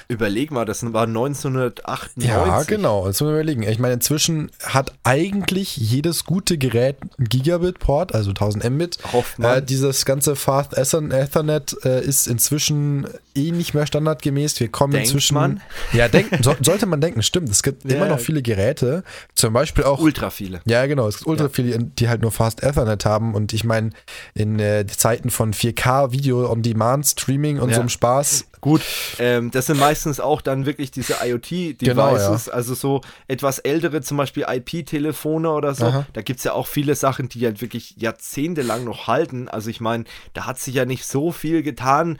Überleg 0.07 0.51
mal, 0.51 0.65
das 0.65 0.83
war 0.93 1.03
1998. 1.03 2.23
Ja, 2.29 2.63
genau. 2.63 3.07
Jetzt 3.07 3.21
müssen 3.21 3.33
wir 3.33 3.41
überlegen. 3.41 3.63
Ich 3.63 3.79
meine, 3.79 3.95
inzwischen 3.95 4.51
hat 4.63 4.93
eigentlich 5.03 5.77
jedes 5.77 6.25
gute 6.25 6.57
Gerät 6.57 6.97
einen 7.17 7.27
Gigabit-Port, 7.29 8.13
also 8.13 8.31
1000 8.31 8.69
Mbit. 8.69 8.97
Äh, 9.41 9.61
dieses 9.61 10.05
ganze 10.05 10.35
Fast 10.35 10.77
Ethernet 10.77 11.75
äh, 11.83 12.03
ist 12.03 12.27
inzwischen 12.27 13.07
eh 13.35 13.51
nicht 13.51 13.73
mehr 13.73 13.85
standardgemäß. 13.85 14.59
Wir 14.59 14.71
kommen 14.73 14.91
Denkt 14.91 15.07
inzwischen. 15.07 15.35
man? 15.35 15.61
Ja, 15.93 16.09
denk, 16.09 16.27
so, 16.41 16.53
sollte 16.61 16.85
man 16.85 16.99
denken, 16.99 17.23
stimmt. 17.23 17.47
Es 17.49 17.63
gibt 17.63 17.85
Ja. 17.89 17.95
immer 17.95 18.07
noch 18.07 18.19
viele 18.19 18.41
Geräte, 18.41 19.03
zum 19.35 19.53
Beispiel 19.53 19.85
auch. 19.85 19.99
Ultra 19.99 20.29
viele. 20.29 20.59
Ja, 20.65 20.85
genau. 20.85 21.07
Es 21.07 21.19
gibt 21.19 21.27
ultra 21.27 21.45
Ja. 21.45 21.49
viele, 21.53 21.79
die 21.79 22.09
halt 22.09 22.21
nur 22.21 22.31
Fast 22.33 22.61
Ethernet 22.61 23.05
haben. 23.05 23.33
Und 23.35 23.53
ich 23.53 23.63
meine, 23.63 23.91
in 24.33 24.59
äh, 24.59 24.85
Zeiten 24.87 25.29
von 25.29 25.53
4K 25.53 26.11
Video 26.11 26.51
on 26.51 26.61
Demand 26.61 27.05
Streaming 27.07 27.59
und 27.59 27.69
Ja. 27.69 27.75
so 27.75 27.79
einem 27.81 27.89
Spaß. 27.89 28.47
Gut, 28.61 28.81
ähm, 29.19 29.51
das 29.51 29.65
sind 29.65 29.77
meistens 29.77 30.21
auch 30.21 30.41
dann 30.41 30.65
wirklich 30.65 30.89
diese 30.89 31.15
IoT-Devices, 31.21 31.77
Genau, 31.79 32.15
ja. 32.15 32.53
also 32.53 32.73
so 32.75 33.01
etwas 33.27 33.59
ältere, 33.59 34.01
zum 34.01 34.15
Beispiel 34.15 34.45
IP-Telefone 34.47 35.49
oder 35.51 35.75
so. 35.75 35.85
Aha. 35.87 36.05
Da 36.13 36.21
gibt 36.21 36.37
es 36.37 36.45
ja 36.45 36.53
auch 36.53 36.67
viele 36.67 36.95
Sachen, 36.95 37.27
die 37.27 37.43
halt 37.45 37.59
wirklich 37.61 37.95
jahrzehntelang 37.97 38.85
noch 38.85 39.07
halten. 39.07 39.49
Also 39.49 39.69
ich 39.69 39.81
meine, 39.81 40.05
da 40.33 40.45
hat 40.45 40.59
sich 40.59 40.75
ja 40.75 40.85
nicht 40.85 41.05
so 41.05 41.31
viel 41.33 41.61
getan. 41.61 42.17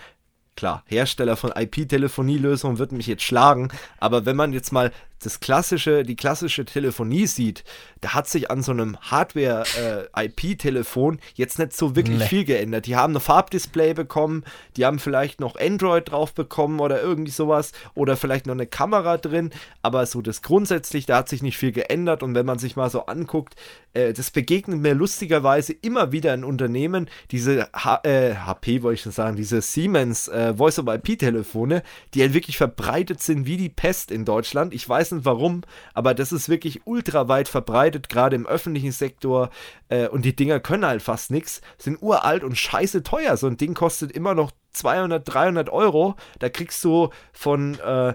Klar, 0.55 0.83
Hersteller 0.85 1.35
von 1.35 1.51
IP-Telefonielösungen 1.51 2.77
wird 2.77 2.91
mich 2.91 3.07
jetzt 3.07 3.23
schlagen, 3.23 3.69
aber 3.99 4.25
wenn 4.25 4.35
man 4.35 4.53
jetzt 4.53 4.71
mal 4.71 4.91
das 5.25 5.39
klassische, 5.39 6.03
die 6.03 6.15
klassische 6.15 6.65
Telefonie 6.65 7.27
sieht, 7.27 7.63
da 8.01 8.13
hat 8.13 8.27
sich 8.27 8.51
an 8.51 8.61
so 8.61 8.71
einem 8.71 8.97
Hardware-IP-Telefon 9.01 11.19
jetzt 11.35 11.59
nicht 11.59 11.75
so 11.75 11.95
wirklich 11.95 12.19
Nee. 12.19 12.25
viel 12.27 12.45
geändert. 12.45 12.85
Die 12.85 12.95
haben 12.95 13.15
ein 13.15 13.21
Farbdisplay 13.21 13.93
bekommen, 13.93 14.43
die 14.77 14.85
haben 14.85 14.99
vielleicht 14.99 15.39
noch 15.39 15.55
Android 15.59 16.11
drauf 16.11 16.33
bekommen 16.33 16.79
oder 16.79 17.01
irgendwie 17.01 17.31
sowas 17.31 17.71
oder 17.95 18.17
vielleicht 18.17 18.45
noch 18.45 18.53
eine 18.53 18.67
Kamera 18.67 19.17
drin, 19.17 19.51
aber 19.81 20.05
so 20.05 20.21
das 20.21 20.41
grundsätzlich, 20.41 21.05
da 21.05 21.17
hat 21.17 21.29
sich 21.29 21.41
nicht 21.41 21.57
viel 21.57 21.71
geändert 21.71 22.23
und 22.23 22.35
wenn 22.35 22.45
man 22.45 22.59
sich 22.59 22.75
mal 22.75 22.89
so 22.89 23.05
anguckt, 23.05 23.55
äh, 23.93 24.13
das 24.13 24.31
begegnet 24.31 24.79
mir 24.79 24.93
lustigerweise 24.93 25.73
immer 25.73 26.11
wieder 26.11 26.33
in 26.33 26.43
Unternehmen, 26.43 27.09
diese 27.31 27.69
H 27.73 28.01
äh, 28.03 28.35
HP 28.35 28.83
wollte 28.83 28.95
ich 28.95 29.01
schon 29.01 29.11
sagen, 29.11 29.35
diese 29.37 29.61
Siemens 29.61 30.27
äh, 30.27 30.53
Voice-over-IP-Telefone, 30.55 31.83
die 32.13 32.21
halt 32.21 32.33
wirklich 32.33 32.57
verbreitet 32.57 33.21
sind 33.21 33.45
wie 33.45 33.57
die 33.57 33.69
Pest 33.69 34.11
in 34.11 34.25
Deutschland. 34.25 34.73
Ich 34.73 34.87
weiß 34.87 35.12
nicht 35.13 35.25
warum, 35.25 35.61
aber 35.93 36.13
das 36.13 36.31
ist 36.31 36.49
wirklich 36.49 36.81
ultra 36.85 37.27
weit 37.27 37.47
verbreitet, 37.47 38.09
gerade 38.09 38.35
im 38.35 38.47
öffentlichen 38.47 38.91
Sektor. 38.91 39.49
Äh, 39.89 40.07
und 40.07 40.25
die 40.25 40.35
Dinger 40.35 40.59
können 40.59 40.85
halt 40.85 41.01
fast 41.01 41.31
nichts, 41.31 41.61
sind 41.77 42.01
uralt 42.01 42.43
und 42.43 42.57
scheiße 42.57 43.03
teuer. 43.03 43.37
So 43.37 43.47
ein 43.47 43.57
Ding 43.57 43.73
kostet 43.73 44.11
immer 44.11 44.35
noch 44.35 44.51
200, 44.73 45.21
300 45.25 45.69
Euro. 45.69 46.15
Da 46.39 46.49
kriegst 46.49 46.83
du 46.83 47.09
von 47.31 47.79
äh, 47.79 48.13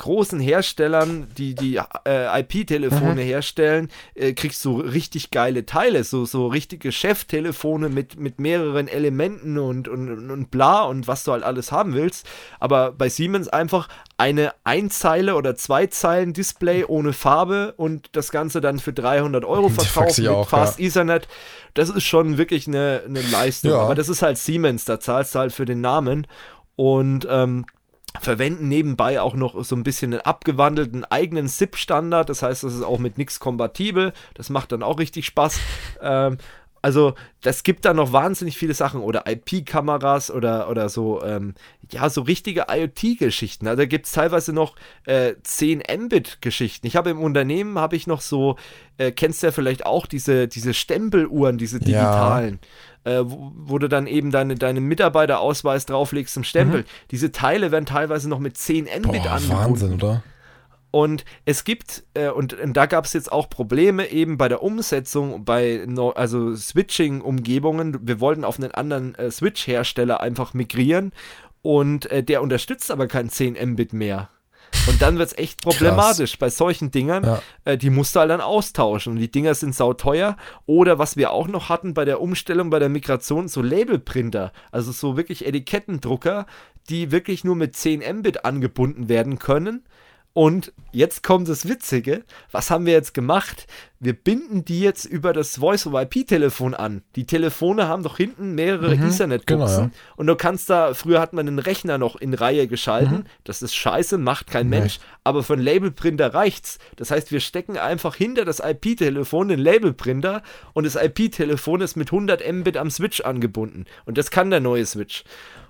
großen 0.00 0.40
Herstellern, 0.40 1.28
die 1.36 1.54
die 1.54 1.78
äh, 2.06 2.40
IP-Telefone 2.40 3.20
herstellen, 3.20 3.90
äh, 4.14 4.32
kriegst 4.32 4.64
du 4.64 4.80
richtig 4.80 5.30
geile 5.30 5.66
Teile, 5.66 6.04
so, 6.04 6.24
so 6.24 6.48
richtige 6.48 6.90
Cheftelefone 6.90 7.90
mit, 7.90 8.18
mit 8.18 8.40
mehreren 8.40 8.88
Elementen 8.88 9.58
und, 9.58 9.88
und, 9.88 10.30
und 10.30 10.50
bla 10.50 10.82
und 10.84 11.06
was 11.06 11.24
du 11.24 11.32
halt 11.32 11.44
alles 11.44 11.70
haben 11.70 11.92
willst. 11.92 12.26
Aber 12.58 12.92
bei 12.92 13.10
Siemens 13.10 13.48
einfach 13.48 13.88
eine 14.16 14.54
Einzeile 14.64 15.34
oder 15.34 15.54
zwei 15.54 15.86
Zeilen 15.86 16.32
Display 16.32 16.84
ohne 16.84 17.12
Farbe 17.12 17.74
und 17.76 18.08
das 18.12 18.30
Ganze 18.30 18.62
dann 18.62 18.78
für 18.78 18.94
300 18.94 19.44
Euro 19.44 19.68
verkauft 19.68 20.18
mit 20.18 20.28
auch, 20.28 20.48
Fast 20.48 20.80
Ethernet. 20.80 21.28
Das 21.74 21.90
ist 21.90 22.04
schon 22.04 22.38
wirklich 22.38 22.66
eine, 22.66 23.02
eine 23.06 23.20
Leistung. 23.20 23.72
Ja. 23.72 23.80
Aber 23.80 23.94
das 23.94 24.08
ist 24.08 24.22
halt 24.22 24.38
Siemens, 24.38 24.86
da 24.86 24.98
zahlst 24.98 25.34
du 25.34 25.40
halt 25.40 25.52
für 25.52 25.66
den 25.66 25.82
Namen. 25.82 26.26
Und 26.74 27.26
ähm, 27.30 27.66
verwenden 28.18 28.68
nebenbei 28.68 29.20
auch 29.20 29.34
noch 29.34 29.62
so 29.64 29.76
ein 29.76 29.82
bisschen 29.82 30.12
einen 30.12 30.22
abgewandelten 30.22 31.04
eigenen 31.04 31.48
SIP-Standard. 31.48 32.28
Das 32.28 32.42
heißt, 32.42 32.64
das 32.64 32.74
ist 32.74 32.82
auch 32.82 32.98
mit 32.98 33.18
nichts 33.18 33.40
kompatibel. 33.40 34.12
Das 34.34 34.50
macht 34.50 34.72
dann 34.72 34.82
auch 34.82 34.98
richtig 34.98 35.26
Spaß. 35.26 35.58
Ähm, 36.02 36.38
also, 36.82 37.12
das 37.42 37.62
gibt 37.62 37.84
da 37.84 37.92
noch 37.92 38.12
wahnsinnig 38.12 38.56
viele 38.56 38.72
Sachen 38.72 39.02
oder 39.02 39.24
IP-Kameras 39.26 40.30
oder, 40.30 40.70
oder 40.70 40.88
so, 40.88 41.22
ähm, 41.22 41.54
ja, 41.92 42.08
so 42.10 42.22
richtige 42.22 42.66
IoT-Geschichten. 42.68 43.66
Also, 43.66 43.82
da 43.82 43.86
gibt 43.86 44.06
es 44.06 44.12
teilweise 44.12 44.52
noch 44.52 44.76
äh, 45.04 45.34
10 45.42 45.82
Mbit-Geschichten. 45.98 46.86
Ich 46.86 46.96
habe 46.96 47.10
im 47.10 47.20
Unternehmen, 47.20 47.78
habe 47.78 47.96
ich 47.96 48.06
noch 48.06 48.20
so, 48.20 48.56
äh, 48.98 49.12
kennst 49.12 49.42
du 49.42 49.48
ja 49.48 49.52
vielleicht 49.52 49.86
auch 49.86 50.06
diese, 50.06 50.48
diese 50.48 50.74
Stempeluhren, 50.74 51.58
diese 51.58 51.78
Ja. 51.78 51.84
digitalen 51.84 52.60
äh, 53.04 53.20
wo, 53.24 53.52
wo 53.54 53.78
du 53.78 53.88
dann 53.88 54.06
eben 54.06 54.30
deine, 54.30 54.56
deinen 54.56 54.84
Mitarbeiterausweis 54.84 55.86
drauflegst 55.86 56.34
zum 56.34 56.44
Stempel. 56.44 56.84
Diese 57.10 57.32
Teile 57.32 57.70
werden 57.70 57.86
teilweise 57.86 58.28
noch 58.28 58.38
mit 58.38 58.56
10 58.56 58.84
Mbit 58.84 59.02
Boah, 59.02 59.30
angebunden. 59.32 59.50
Wahnsinn, 59.50 59.94
oder? 59.94 60.22
Und 60.92 61.24
es 61.44 61.62
gibt, 61.62 62.02
äh, 62.14 62.30
und, 62.30 62.52
und 62.52 62.76
da 62.76 62.86
gab 62.86 63.04
es 63.04 63.12
jetzt 63.12 63.30
auch 63.30 63.48
Probleme 63.48 64.10
eben 64.10 64.36
bei 64.38 64.48
der 64.48 64.62
Umsetzung, 64.62 65.44
bei 65.44 65.84
no, 65.86 66.10
also 66.10 66.54
Switching-Umgebungen. 66.56 67.98
Wir 68.02 68.18
wollten 68.20 68.44
auf 68.44 68.58
einen 68.58 68.72
anderen 68.72 69.14
äh, 69.14 69.30
Switch-Hersteller 69.30 70.20
einfach 70.20 70.52
migrieren 70.52 71.12
und 71.62 72.10
äh, 72.10 72.22
der 72.22 72.42
unterstützt 72.42 72.90
aber 72.90 73.06
kein 73.06 73.28
10 73.28 73.56
Mbit 73.72 73.92
mehr. 73.92 74.30
Und 74.86 75.02
dann 75.02 75.18
wird 75.18 75.32
es 75.32 75.38
echt 75.38 75.60
problematisch 75.62 76.38
bei 76.38 76.48
solchen 76.48 76.90
Dingern. 76.90 77.24
Ja. 77.24 77.42
Äh, 77.64 77.76
die 77.76 77.90
musst 77.90 78.14
du 78.14 78.20
halt 78.20 78.30
dann 78.30 78.40
austauschen. 78.40 79.14
Und 79.14 79.18
die 79.18 79.30
Dinger 79.30 79.54
sind 79.54 79.74
sauteuer. 79.74 80.36
Oder 80.66 80.98
was 80.98 81.16
wir 81.16 81.32
auch 81.32 81.48
noch 81.48 81.68
hatten 81.68 81.92
bei 81.92 82.04
der 82.04 82.20
Umstellung, 82.20 82.70
bei 82.70 82.78
der 82.78 82.88
Migration, 82.88 83.48
so 83.48 83.62
Labelprinter. 83.62 84.52
Also 84.70 84.92
so 84.92 85.16
wirklich 85.16 85.46
Etikettendrucker, 85.46 86.46
die 86.88 87.10
wirklich 87.10 87.44
nur 87.44 87.56
mit 87.56 87.76
10 87.76 88.02
Mbit 88.18 88.44
angebunden 88.44 89.08
werden 89.08 89.38
können. 89.38 89.84
Und 90.32 90.72
jetzt 90.92 91.24
kommt 91.24 91.48
das 91.48 91.68
Witzige. 91.68 92.22
Was 92.52 92.70
haben 92.70 92.86
wir 92.86 92.92
jetzt 92.92 93.14
gemacht? 93.14 93.66
Wir 93.98 94.12
binden 94.12 94.64
die 94.64 94.80
jetzt 94.80 95.04
über 95.04 95.32
das 95.32 95.56
Voice-over-IP-Telefon 95.56 96.74
an. 96.74 97.02
Die 97.16 97.26
Telefone 97.26 97.88
haben 97.88 98.04
doch 98.04 98.16
hinten 98.16 98.54
mehrere 98.54 98.94
Ethernet-Buchsen. 98.94 99.44
genau, 99.44 99.66
ja. 99.66 99.90
Und 100.16 100.28
du 100.28 100.36
kannst 100.36 100.70
da, 100.70 100.94
früher 100.94 101.20
hat 101.20 101.32
man 101.32 101.46
den 101.46 101.58
Rechner 101.58 101.98
noch 101.98 102.14
in 102.14 102.32
Reihe 102.32 102.68
geschalten. 102.68 103.26
Das 103.42 103.60
ist 103.60 103.74
scheiße, 103.74 104.18
macht 104.18 104.46
kein 104.46 104.68
Nee. 104.68 104.78
Mensch. 104.78 105.00
Aber 105.24 105.42
für 105.42 105.54
einen 105.54 105.62
Labelprinter 105.62 106.32
reicht's. 106.32 106.78
Das 106.94 107.10
heißt, 107.10 107.32
wir 107.32 107.40
stecken 107.40 107.76
einfach 107.76 108.14
hinter 108.14 108.44
das 108.44 108.60
IP-Telefon 108.60 109.48
den 109.48 109.58
Labelprinter 109.58 110.42
und 110.74 110.84
das 110.86 110.94
IP-Telefon 110.94 111.80
ist 111.80 111.96
mit 111.96 112.12
100 112.12 112.40
Mbit 112.52 112.76
am 112.76 112.90
Switch 112.90 113.20
angebunden. 113.20 113.84
Und 114.06 114.16
das 114.16 114.30
kann 114.30 114.50
der 114.50 114.60
neue 114.60 114.86
Switch. 114.86 115.24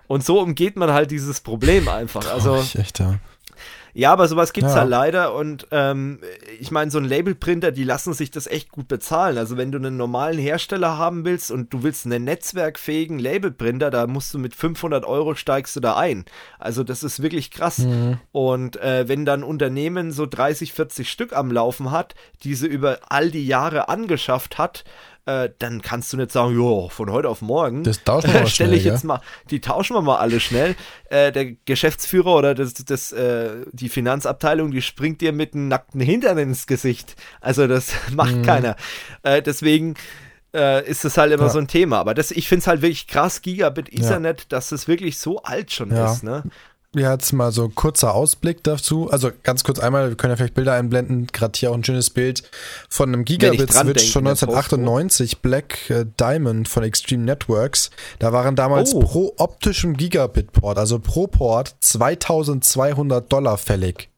Und 0.07 0.24
so 0.24 0.39
umgeht 0.41 0.77
man 0.77 0.93
halt 0.93 1.11
dieses 1.11 1.41
Problem 1.41 1.89
einfach. 1.89 2.31
Also, 2.31 2.51
Traurig, 2.57 2.77
echt, 2.77 2.99
ja. 2.99 3.19
Ja, 3.93 4.12
aber 4.12 4.29
sowas 4.29 4.53
gibt's 4.53 4.73
Ja. 4.75 4.81
halt 4.81 4.91
leider 4.91 5.35
und 5.35 5.67
ähm, 5.71 6.21
ich 6.59 6.71
meine, 6.71 6.91
so 6.91 6.99
ein 6.99 7.05
Labelprinter, 7.05 7.73
die 7.73 7.85
lassen 7.85 8.12
sich 8.15 8.31
das 8.31 8.47
echt 8.47 8.71
gut 8.71 8.89
bezahlen. 8.89 9.39
Also 9.39 9.57
wenn 9.57 9.73
du 9.73 9.79
einen 9.79 9.97
normalen 9.97 10.39
Hersteller 10.39 10.97
haben 10.99 11.25
willst 11.25 11.51
und 11.51 11.73
du 11.73 11.83
willst 11.83 12.07
einen 12.07 12.25
netzwerkfähigen 12.25 13.19
Labelprinter, 13.19 13.91
da 13.91 14.07
musst 14.07 14.33
du 14.35 14.39
mit 14.39 14.55
500 14.55 15.05
Euro 15.05 15.35
steigst 15.35 15.75
du 15.77 15.81
da 15.81 15.97
ein. 15.97 16.25
Also 16.59 16.85
das 16.85 17.03
ist 17.03 17.23
wirklich 17.23 17.51
krass. 17.51 17.79
Mhm. 17.79 18.19
Und 18.33 18.77
äh, 18.81 19.09
wenn 19.09 19.25
dann 19.25 19.41
ein 19.41 19.45
Unternehmen 19.45 20.12
so 20.12 20.27
30, 20.27 20.73
40 20.73 21.11
Stück 21.11 21.33
am 21.35 21.51
Laufen 21.51 21.91
hat, 21.91 22.15
diese 22.45 22.67
über 22.67 22.99
all 23.09 23.31
die 23.31 23.47
Jahre 23.47 23.89
angeschafft 23.89 24.59
hat, 24.59 24.85
äh, 25.26 25.51
dann 25.59 25.82
kannst 25.82 26.12
du 26.12 26.16
nicht 26.16 26.32
sagen, 26.32 26.55
jo, 26.55 26.88
von 26.88 27.10
heute 27.10 27.28
auf 27.28 27.42
morgen. 27.42 27.84
Das 27.84 28.02
tauschen 28.05 28.32
wir 28.32 28.40
mal 28.40 28.47
schnell, 28.47 28.72
ich 28.74 28.84
jetzt 28.84 29.02
gell? 29.02 29.09
mal, 29.09 29.20
die 29.51 29.60
tauschen 29.60 29.94
wir 29.97 30.01
mal 30.02 30.16
alle 30.18 30.40
schnell. 30.40 30.74
Äh, 31.10 31.30
der 31.32 31.52
Geschäftsführer 31.66 32.34
oder 32.36 32.55
das, 32.55 32.74
das, 32.74 33.12
äh, 33.12 33.64
die 33.72 33.88
Finanzabteilung, 33.88 34.70
die 34.70 34.82
springt 34.82 35.20
dir 35.20 35.32
mit 35.32 35.55
einem 35.55 35.68
nackten 35.68 36.01
Hintern 36.01 36.38
ins 36.38 36.66
Gesicht. 36.66 37.16
Also 37.40 37.66
das 37.66 37.92
macht 38.12 38.34
Mhm. 38.36 38.42
keiner. 38.42 38.76
Äh, 39.22 39.42
deswegen 39.42 39.94
äh, 40.52 40.84
ist 40.88 41.05
das 41.05 41.16
halt 41.16 41.32
immer 41.32 41.44
Ja. 41.44 41.48
so 41.51 41.59
ein 41.60 41.68
Thema. 41.68 41.98
Aber 41.98 42.12
das, 42.12 42.30
ich 42.32 42.48
finde 42.48 42.60
es 42.62 42.66
halt 42.66 42.82
wirklich 42.82 43.06
krass, 43.06 43.40
Gigabit 43.42 43.92
Ja. 43.92 44.01
Ethernet, 44.06 44.51
dass 44.52 44.72
es 44.72 44.88
wirklich 44.88 45.18
so 45.18 45.42
alt 45.42 45.70
schon 45.72 45.94
Ja. 45.94 46.12
ist. 46.12 46.24
Ne? 46.24 46.42
Jetzt 46.93 47.33
mal 47.33 47.53
so 47.53 47.69
kurzer 47.69 48.15
Ausblick 48.15 48.65
dazu. 48.65 49.09
Also 49.11 49.31
ganz 49.45 49.62
kurz 49.62 49.79
einmal, 49.79 50.09
wir 50.09 50.17
können 50.17 50.33
ja 50.33 50.37
vielleicht 50.37 50.55
Bilder 50.55 50.73
einblenden. 50.75 51.29
Gerade 51.29 51.57
hier 51.57 51.71
auch 51.71 51.75
ein 51.75 51.85
schönes 51.85 52.11
Bild 52.11 52.43
von 52.89 53.11
einem 53.11 53.25
Gigabit-Switch 53.25 54.12
von 54.12 54.25
denke, 54.25 54.41
der 54.41 54.49
1998, 54.49 55.39
Black 55.41 55.89
äh, 55.91 56.05
Diamond 56.19 56.69
von 56.69 56.83
Extreme 56.83 57.23
Networks. 57.23 57.91
Da 58.19 58.33
waren 58.33 58.57
damals 58.57 58.93
Oh. 58.93 58.99
pro 59.01 59.35
optischem 59.39 59.97
Gigabit-Port, 59.97 60.79
also 60.79 60.99
pro 60.99 61.29
Port, 61.29 61.77
2200 61.79 63.33
Dollar 63.33 63.57
fällig. 63.57 64.10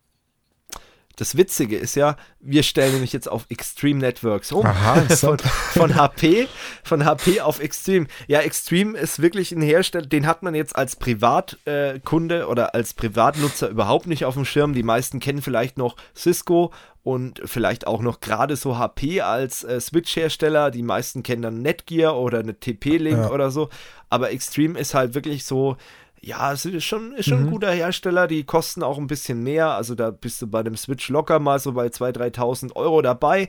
Das 1.17 1.37
Witzige 1.37 1.77
ist 1.77 1.95
ja, 1.95 2.17
wir 2.41 2.63
stellen 2.63 2.93
nämlich 2.93 3.13
jetzt 3.13 3.31
auf 3.31 3.47
Extreme 3.51 4.01
Networks 4.01 4.51
um. 4.51 4.65
Aha, 4.65 5.01
von, 5.17 5.39
von 5.39 5.95
HP, 5.95 6.49
von 6.83 7.05
HP 7.05 7.41
auf 7.41 7.61
Extreme. 7.61 8.07
Ja, 8.29 8.41
Extreme 8.41 8.97
ist 8.99 9.21
wirklich 9.21 9.53
ein 9.53 9.61
Hersteller, 9.63 10.07
den 10.07 10.27
hat 10.27 10.43
man 10.43 10.55
jetzt 10.55 10.75
als 10.75 10.97
Privatkunde 10.97 12.41
äh, 12.41 12.45
oder 12.45 12.75
als 12.75 12.95
Privatnutzer 12.95 13.69
überhaupt 13.69 14.07
nicht 14.07 14.25
auf 14.25 14.35
dem 14.35 14.45
Schirm. 14.45 14.73
Die 14.75 14.83
meisten 14.83 15.21
kennen 15.21 15.43
vielleicht 15.43 15.77
noch 15.79 15.97
Cisco 16.17 16.73
und 17.03 17.43
vielleicht 17.45 17.87
auch 17.87 18.01
noch 18.01 18.21
gerade 18.21 18.57
so 18.57 18.79
HP 18.79 19.21
als 19.21 19.65
äh, 19.65 19.81
Switch-Hersteller. 19.81 20.71
Die 20.71 20.83
meisten 20.83 21.23
kennen 21.23 21.43
dann 21.43 21.61
Netgear 21.63 22.17
oder 22.17 22.39
eine 22.39 22.59
TP-Link 22.59 23.19
Ja. 23.19 23.31
oder 23.31 23.51
so. 23.51 23.69
Aber 24.09 24.31
Extreme 24.31 24.79
ist 24.79 24.95
halt 24.95 25.15
wirklich 25.15 25.45
so, 25.45 25.77
ja, 26.25 26.53
es 26.53 26.65
ist 26.65 26.85
schon, 26.85 27.13
ist 27.15 27.29
schon 27.29 27.41
Mhm. 27.41 27.47
ein 27.49 27.51
guter 27.51 27.73
Hersteller. 27.73 28.29
Die 28.29 28.45
kosten 28.45 28.83
auch 28.83 28.97
ein 28.99 29.09
bisschen 29.09 29.43
mehr. 29.43 29.71
Also 29.71 29.95
da 29.95 30.11
bist 30.11 30.41
du 30.41 30.47
bei 30.47 30.63
dem 30.63 30.77
Switch 30.77 31.09
locker 31.09 31.39
mal 31.41 31.59
so 31.59 31.73
bei 31.73 31.89
2.000, 31.89 32.13
3.000 32.13 32.77
Euro 32.77 33.03
dabei. 33.03 33.49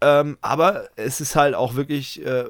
Ähm, 0.00 0.38
aber 0.40 0.88
es 0.94 1.20
ist 1.20 1.34
halt 1.34 1.54
auch 1.56 1.74
wirklich 1.74 2.24
äh, 2.24 2.44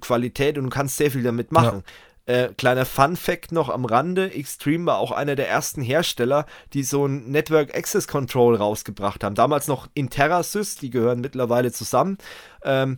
Qualität 0.00 0.56
und 0.56 0.64
du 0.64 0.70
kannst 0.70 0.96
sehr 0.96 1.10
viel 1.10 1.22
damit 1.22 1.52
machen. 1.52 1.82
Äh, 2.26 2.48
kleiner 2.56 2.86
Fun 2.86 3.16
Fact 3.16 3.52
noch 3.52 3.68
am 3.68 3.84
Rande: 3.84 4.32
Extreme 4.32 4.86
war 4.86 4.96
auch 4.96 5.12
einer 5.12 5.34
der 5.36 5.46
ersten 5.50 5.82
Hersteller, 5.82 6.46
die 6.72 6.82
so 6.82 7.04
ein 7.04 7.30
Network 7.30 7.76
Access 7.76 8.08
Control 8.08 8.56
rausgebracht 8.56 9.22
haben. 9.22 9.34
Damals 9.34 9.68
noch 9.68 9.88
InterraSys, 9.92 10.76
die 10.76 10.88
gehören 10.88 11.20
mittlerweile 11.20 11.70
zusammen. 11.70 12.16
Ähm, 12.64 12.96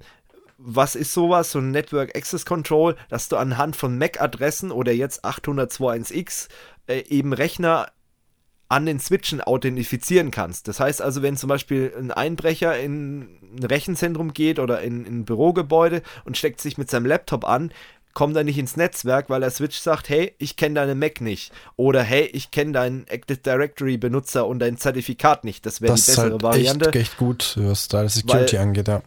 was 0.58 0.94
ist 0.94 1.12
sowas? 1.12 1.52
So 1.52 1.58
ein 1.58 1.70
Network 1.70 2.16
Access 2.16 2.44
Control, 2.44 2.96
dass 3.08 3.28
du 3.28 3.36
anhand 3.36 3.76
von 3.76 3.98
MAC-Adressen 3.98 4.70
oder 4.70 4.92
jetzt 4.92 5.24
802.1x 5.24 6.48
äh, 6.86 7.00
eben 7.08 7.32
Rechner 7.32 7.88
an 8.68 8.86
den 8.86 8.98
Switchen 8.98 9.40
authentifizieren 9.40 10.30
kannst. 10.30 10.66
Das 10.66 10.80
heißt 10.80 11.00
also, 11.00 11.22
wenn 11.22 11.36
zum 11.36 11.48
Beispiel 11.48 11.92
ein 11.96 12.10
Einbrecher 12.10 12.76
in 12.78 13.38
ein 13.56 13.64
Rechenzentrum 13.64 14.32
geht 14.32 14.58
oder 14.58 14.80
in, 14.80 15.04
in 15.04 15.20
ein 15.20 15.24
Bürogebäude 15.24 16.02
und 16.24 16.36
steckt 16.36 16.60
sich 16.60 16.76
mit 16.76 16.90
seinem 16.90 17.06
Laptop 17.06 17.44
an, 17.44 17.70
kommt 18.12 18.34
er 18.34 18.44
nicht 18.44 18.58
ins 18.58 18.76
Netzwerk, 18.76 19.28
weil 19.28 19.40
der 19.40 19.50
Switch 19.50 19.78
sagt, 19.78 20.08
hey, 20.08 20.34
ich 20.38 20.56
kenne 20.56 20.76
deine 20.76 20.94
Mac 20.94 21.20
nicht. 21.20 21.52
Oder 21.76 22.02
hey, 22.02 22.24
ich 22.32 22.50
kenne 22.50 22.72
deinen 22.72 23.06
Active 23.06 23.38
Directory 23.38 23.98
Benutzer 23.98 24.46
und 24.46 24.58
dein 24.58 24.78
Zertifikat 24.78 25.44
nicht. 25.44 25.66
Das 25.66 25.82
wäre 25.82 25.94
die 25.94 26.00
bessere 26.00 26.30
halt 26.32 26.42
Variante. 26.42 26.86
Echt, 26.86 26.96
echt 26.96 27.16
gut, 27.18 27.56
was 27.60 27.88
da 27.88 28.08
Security 28.08 28.56
weil, 28.56 28.62
angeht, 28.62 28.88
ja. 28.88 29.02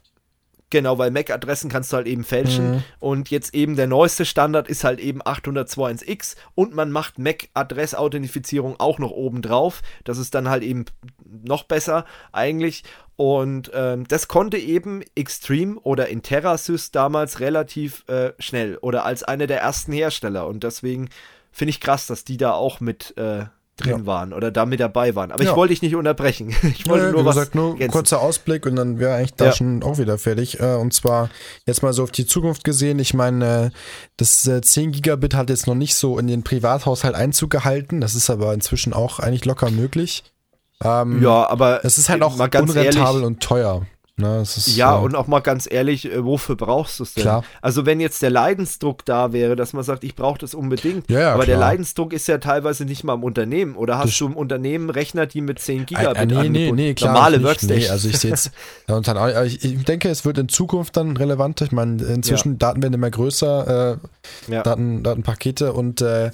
Genau, 0.71 0.99
weil 0.99 1.09
MAC-Adressen 1.09 1.69
kannst 1.69 1.91
du 1.91 1.97
halt 1.97 2.07
eben 2.07 2.23
fälschen. 2.23 2.71
Mhm. 2.71 2.83
Und 2.99 3.31
jetzt 3.31 3.55
eben 3.55 3.75
der 3.75 3.87
neueste 3.87 4.23
Standard 4.25 4.67
ist 4.67 4.83
halt 4.83 4.99
eben 4.99 5.21
802.1x 5.21 6.35
und 6.53 6.75
man 6.75 6.91
macht 6.91 7.17
MAC-Adressauthentifizierung 7.17 8.79
auch 8.79 8.99
noch 8.99 9.11
oben 9.11 9.41
drauf. 9.41 9.81
Das 10.03 10.19
ist 10.19 10.35
dann 10.35 10.49
halt 10.49 10.63
eben 10.63 10.85
noch 11.25 11.63
besser 11.63 12.05
eigentlich. 12.31 12.83
Und 13.15 13.71
ähm, 13.73 14.07
das 14.07 14.27
konnte 14.27 14.57
eben 14.57 15.01
Extreme 15.15 15.79
oder 15.79 16.07
InterraSys 16.07 16.91
damals 16.91 17.39
relativ 17.39 18.07
äh, 18.07 18.33
schnell 18.39 18.77
oder 18.77 19.05
als 19.05 19.23
einer 19.23 19.47
der 19.47 19.61
ersten 19.61 19.91
Hersteller. 19.91 20.47
Und 20.47 20.63
deswegen 20.63 21.09
finde 21.51 21.71
ich 21.71 21.81
krass, 21.81 22.07
dass 22.07 22.23
die 22.23 22.37
da 22.37 22.53
auch 22.53 22.79
mit 22.79 23.17
äh, 23.17 23.45
drin 23.79 23.99
ja. 23.99 24.05
waren 24.05 24.33
oder 24.33 24.51
da 24.51 24.65
mit 24.65 24.79
dabei 24.79 25.15
waren. 25.15 25.31
Aber 25.31 25.43
ja. 25.43 25.49
ich 25.49 25.55
wollte 25.55 25.73
dich 25.73 25.81
nicht 25.81 25.95
unterbrechen. 25.95 26.55
Ich 26.79 26.87
wollte 26.87 27.07
ja, 27.07 27.11
nur 27.11 27.25
was 27.25 27.35
gesagt, 27.35 27.55
nur 27.55 27.71
ergänzen. 27.71 27.91
kurzer 27.91 28.21
Ausblick 28.21 28.65
und 28.65 28.75
dann 28.75 28.99
wäre 28.99 29.15
eigentlich 29.15 29.33
da 29.33 29.51
schon 29.51 29.83
auch 29.83 29.97
wieder 29.97 30.17
fertig. 30.17 30.59
Äh, 30.59 30.75
und 30.75 30.93
zwar 30.93 31.29
jetzt 31.65 31.83
mal 31.83 31.93
so 31.93 32.03
auf 32.03 32.11
die 32.11 32.25
Zukunft 32.25 32.63
gesehen. 32.63 32.99
Ich 32.99 33.13
meine, 33.13 33.71
das 34.17 34.43
10 34.43 34.89
äh, 34.89 34.91
Gigabit 34.91 35.33
hat 35.33 35.49
jetzt 35.49 35.67
noch 35.67 35.75
nicht 35.75 35.95
so 35.95 36.19
in 36.19 36.27
den 36.27 36.43
Privathaushalt 36.43 37.15
Einzug 37.15 37.49
gehalten. 37.49 38.01
Das 38.01 38.15
ist 38.15 38.29
aber 38.29 38.53
inzwischen 38.53 38.93
auch 38.93 39.19
eigentlich 39.19 39.45
locker 39.45 39.71
möglich. 39.71 40.23
Ähm, 40.83 41.21
ja, 41.21 41.49
aber 41.49 41.83
es 41.83 41.97
ist 41.97 42.09
halt 42.09 42.21
auch 42.21 42.33
unrentabel 42.33 42.77
ehrlich, 42.77 43.25
und 43.25 43.41
teuer. 43.41 43.85
Ne, 44.19 44.41
ist, 44.41 44.75
ja, 44.75 44.97
äh, 44.97 45.01
und 45.01 45.15
auch 45.15 45.27
mal 45.27 45.39
ganz 45.39 45.65
ehrlich, 45.69 46.11
äh, 46.11 46.25
wofür 46.25 46.57
brauchst 46.57 46.99
du 46.99 47.03
es 47.03 47.13
denn? 47.13 47.21
Klar. 47.21 47.45
Also 47.61 47.85
wenn 47.85 48.01
jetzt 48.01 48.21
der 48.21 48.29
Leidensdruck 48.29 49.05
da 49.05 49.31
wäre, 49.31 49.55
dass 49.55 49.71
man 49.71 49.83
sagt, 49.83 50.03
ich 50.03 50.13
brauche 50.13 50.37
das 50.37 50.53
unbedingt, 50.53 51.09
ja, 51.09 51.19
ja, 51.19 51.27
aber 51.33 51.45
klar. 51.45 51.57
der 51.57 51.57
Leidensdruck 51.57 52.11
ist 52.11 52.27
ja 52.27 52.37
teilweise 52.37 52.83
nicht 52.83 53.05
mal 53.05 53.13
im 53.13 53.23
Unternehmen. 53.23 53.75
Oder 53.75 53.97
hast 53.97 54.09
das 54.09 54.17
du 54.17 54.25
im 54.25 54.35
Unternehmen 54.35 54.89
Rechner, 54.89 55.25
die 55.25 55.39
mit 55.39 55.59
10 55.59 55.85
Gigabit 55.85 56.17
äh, 56.17 56.25
nee, 56.25 56.49
nee, 56.49 56.71
nee, 56.73 56.93
klar, 56.95 57.13
normale 57.13 57.41
Workstations? 57.41 57.85
Nee, 57.85 57.89
also 57.89 58.09
ich 58.09 58.17
sehe 58.17 58.31
jetzt, 58.31 58.51
ich, 59.45 59.63
ich 59.63 59.85
denke, 59.85 60.09
es 60.09 60.25
wird 60.25 60.37
in 60.37 60.49
Zukunft 60.49 60.97
dann 60.97 61.15
relevant. 61.15 61.61
Ich 61.61 61.71
meine, 61.71 62.03
inzwischen 62.03 62.53
ja. 62.53 62.57
Daten 62.57 62.83
werden 62.83 62.95
immer 62.95 63.09
größer, 63.09 63.99
äh, 64.49 64.51
Daten, 64.51 65.01
Datenpakete 65.01 65.71
und 65.71 66.01
äh, 66.01 66.31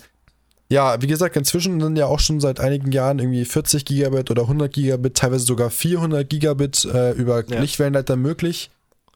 ja, 0.67 1.01
wie 1.01 1.07
gesagt, 1.07 1.35
inzwischen 1.35 1.79
sind 1.79 1.97
ja 1.97 2.07
auch 2.07 2.19
schon 2.19 2.39
seit 2.39 2.59
einigen 2.59 2.91
Jahren 2.91 3.19
irgendwie 3.19 3.45
40 3.45 3.85
Gigabit 3.85 4.31
oder 4.31 4.43
100 4.43 4.71
Gigabit, 4.73 5.15
teilweise 5.15 5.45
sogar 5.45 5.69
400 5.69 6.27
Gigabit 6.27 6.85
äh, 6.85 7.11
über 7.11 7.45
ja. 7.45 7.59
Lichtwellenleiter 7.59 8.15
möglich. 8.15 8.71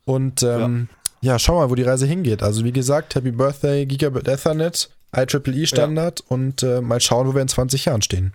Und 0.06 0.44
ähm, 0.44 0.90
ja. 1.22 1.34
ja, 1.34 1.40
schau 1.40 1.56
mal, 1.56 1.70
wo 1.70 1.76
die 1.76 1.84
Reise 1.84 2.06
hingeht. 2.06 2.44
Also 2.44 2.64
wie 2.64 2.72
gesagt, 2.72 3.16
Happy 3.16 3.32
Birthday 3.32 3.86
Gigabit 3.86 4.28
Ethernet, 4.28 4.90
IEEE 5.16 5.66
Standard 5.66 6.20
ja. 6.20 6.26
und 6.30 6.62
äh, 6.62 6.82
mal 6.82 7.00
schauen, 7.00 7.28
wo 7.28 7.34
wir 7.34 7.42
in 7.42 7.48
20 7.48 7.86
Jahren 7.86 8.04
stehen. 8.04 8.34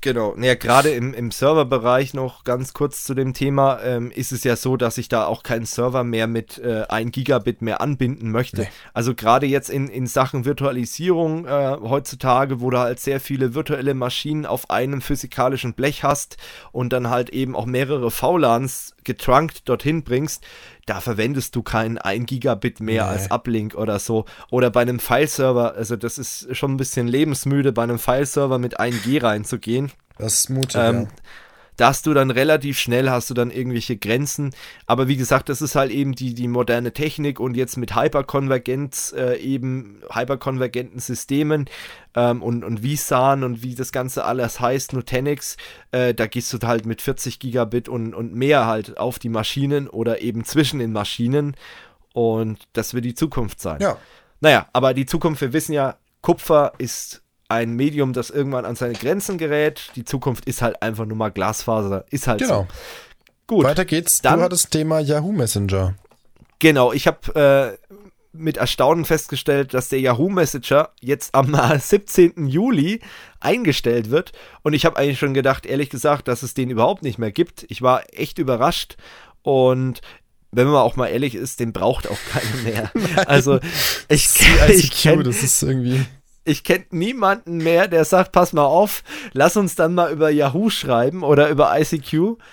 Genau, 0.00 0.34
naja, 0.36 0.54
gerade 0.54 0.90
im, 0.90 1.14
im 1.14 1.30
Serverbereich 1.30 2.14
noch 2.14 2.44
ganz 2.44 2.72
kurz 2.72 3.04
zu 3.04 3.14
dem 3.14 3.34
Thema 3.34 3.80
ähm, 3.82 4.10
ist 4.10 4.30
es 4.30 4.44
ja 4.44 4.54
so, 4.54 4.76
dass 4.76 4.98
ich 4.98 5.08
da 5.08 5.26
auch 5.26 5.42
keinen 5.42 5.66
Server 5.66 6.04
mehr 6.04 6.26
mit 6.26 6.58
äh, 6.58 6.84
1 6.88 7.12
Gigabit 7.12 7.62
mehr 7.62 7.80
anbinden 7.80 8.30
möchte. 8.30 8.62
Nee. 8.62 8.68
Also 8.94 9.14
gerade 9.14 9.46
jetzt 9.46 9.70
in, 9.70 9.88
in 9.88 10.06
Sachen 10.06 10.44
Virtualisierung 10.44 11.46
äh, 11.46 11.76
heutzutage, 11.80 12.60
wo 12.60 12.70
du 12.70 12.78
halt 12.78 13.00
sehr 13.00 13.20
viele 13.20 13.54
virtuelle 13.54 13.94
Maschinen 13.94 14.46
auf 14.46 14.70
einem 14.70 15.00
physikalischen 15.00 15.74
Blech 15.74 16.04
hast 16.04 16.36
und 16.72 16.92
dann 16.92 17.10
halt 17.10 17.30
eben 17.30 17.56
auch 17.56 17.66
mehrere 17.66 18.10
VLANs 18.10 18.95
getrunkt 19.06 19.68
dorthin 19.68 20.04
bringst, 20.04 20.44
da 20.84 21.00
verwendest 21.00 21.56
du 21.56 21.62
keinen 21.62 21.96
1 21.96 22.26
Gigabit 22.26 22.80
mehr 22.80 23.04
nee. 23.04 23.10
als 23.10 23.30
Uplink 23.30 23.74
oder 23.74 23.98
so. 23.98 24.26
Oder 24.50 24.70
bei 24.70 24.82
einem 24.82 24.98
File-Server, 24.98 25.74
also 25.74 25.96
das 25.96 26.18
ist 26.18 26.54
schon 26.54 26.72
ein 26.72 26.76
bisschen 26.76 27.08
lebensmüde, 27.08 27.72
bei 27.72 27.82
einem 27.82 27.98
File-Server 27.98 28.58
mit 28.58 28.78
1 28.78 29.04
G 29.04 29.18
reinzugehen. 29.18 29.90
Das 30.18 30.34
ist 30.34 30.50
mutig, 30.50 30.76
ähm, 30.78 31.02
ja 31.02 31.08
da 31.76 31.88
hast 31.88 32.06
du 32.06 32.14
dann 32.14 32.30
relativ 32.30 32.78
schnell, 32.78 33.10
hast 33.10 33.30
du 33.30 33.34
dann 33.34 33.50
irgendwelche 33.50 33.96
Grenzen. 33.96 34.54
Aber 34.86 35.08
wie 35.08 35.16
gesagt, 35.16 35.48
das 35.48 35.62
ist 35.62 35.74
halt 35.74 35.90
eben 35.90 36.14
die, 36.14 36.34
die 36.34 36.48
moderne 36.48 36.92
Technik 36.92 37.40
und 37.40 37.56
jetzt 37.56 37.76
mit 37.76 37.94
Hyperkonvergenz, 37.94 39.14
äh, 39.16 39.36
eben 39.36 40.00
hyperkonvergenten 40.10 41.00
Systemen 41.00 41.66
ähm, 42.14 42.42
und, 42.42 42.64
und 42.64 42.80
vSAN 42.80 43.44
und 43.44 43.62
wie 43.62 43.74
das 43.74 43.92
Ganze 43.92 44.24
alles 44.24 44.60
heißt, 44.60 44.92
Nutanix, 44.92 45.56
äh, 45.92 46.14
da 46.14 46.26
gehst 46.26 46.52
du 46.52 46.66
halt 46.66 46.86
mit 46.86 47.02
40 47.02 47.38
Gigabit 47.38 47.88
und, 47.88 48.14
und 48.14 48.34
mehr 48.34 48.66
halt 48.66 48.98
auf 48.98 49.18
die 49.18 49.28
Maschinen 49.28 49.88
oder 49.88 50.22
eben 50.22 50.44
zwischen 50.44 50.78
den 50.78 50.92
Maschinen 50.92 51.56
und 52.12 52.58
das 52.72 52.94
wird 52.94 53.04
die 53.04 53.14
Zukunft 53.14 53.60
sein. 53.60 53.80
Ja. 53.80 53.98
Naja, 54.40 54.68
aber 54.72 54.94
die 54.94 55.06
Zukunft, 55.06 55.40
wir 55.40 55.52
wissen 55.52 55.72
ja, 55.72 55.96
Kupfer 56.22 56.72
ist 56.78 57.22
ein 57.48 57.72
Medium, 57.72 58.12
das 58.12 58.30
irgendwann 58.30 58.64
an 58.64 58.76
seine 58.76 58.94
Grenzen 58.94 59.38
gerät. 59.38 59.90
Die 59.96 60.04
Zukunft 60.04 60.46
ist 60.46 60.62
halt 60.62 60.82
einfach 60.82 61.06
nur 61.06 61.16
mal 61.16 61.30
Glasfaser. 61.30 62.04
Ist 62.10 62.26
halt 62.26 62.40
genau. 62.40 62.62
so. 62.62 62.66
Gut. 63.46 63.64
Weiter 63.64 63.84
geht's. 63.84 64.22
Dann, 64.22 64.38
du 64.38 64.44
hattest 64.44 64.70
Thema 64.70 64.98
Yahoo 65.00 65.32
Messenger. 65.32 65.94
Genau, 66.58 66.92
ich 66.92 67.06
habe 67.06 67.78
äh, 67.88 67.92
mit 68.32 68.56
Erstaunen 68.56 69.04
festgestellt, 69.04 69.74
dass 69.74 69.88
der 69.88 70.00
Yahoo 70.00 70.28
Messenger 70.28 70.90
jetzt 71.00 71.34
am 71.34 71.56
17. 71.78 72.46
Juli 72.46 73.00
eingestellt 73.40 74.10
wird. 74.10 74.32
Und 74.62 74.72
ich 74.72 74.84
habe 74.84 74.96
eigentlich 74.96 75.18
schon 75.18 75.34
gedacht, 75.34 75.66
ehrlich 75.66 75.90
gesagt, 75.90 76.28
dass 76.28 76.42
es 76.42 76.54
den 76.54 76.70
überhaupt 76.70 77.02
nicht 77.02 77.18
mehr 77.18 77.32
gibt. 77.32 77.66
Ich 77.68 77.82
war 77.82 78.02
echt 78.12 78.38
überrascht. 78.38 78.96
Und 79.42 80.00
wenn 80.50 80.66
man 80.66 80.76
auch 80.76 80.96
mal 80.96 81.08
ehrlich 81.08 81.34
ist, 81.34 81.60
den 81.60 81.72
braucht 81.72 82.08
auch 82.08 82.18
keiner 82.32 82.62
mehr. 82.64 83.28
also 83.28 83.60
ich, 84.08 84.28
ich 84.68 84.90
kenne 84.90 85.22
das 85.22 85.42
ist 85.42 85.62
irgendwie 85.62 86.04
ich 86.46 86.64
kenne 86.64 86.84
niemanden 86.90 87.58
mehr, 87.58 87.88
der 87.88 88.04
sagt, 88.04 88.32
pass 88.32 88.52
mal 88.52 88.64
auf, 88.64 89.02
lass 89.32 89.56
uns 89.56 89.74
dann 89.74 89.94
mal 89.94 90.12
über 90.12 90.30
Yahoo 90.30 90.70
schreiben 90.70 91.22
oder 91.22 91.48
über 91.48 91.78
ICQ. 91.78 92.12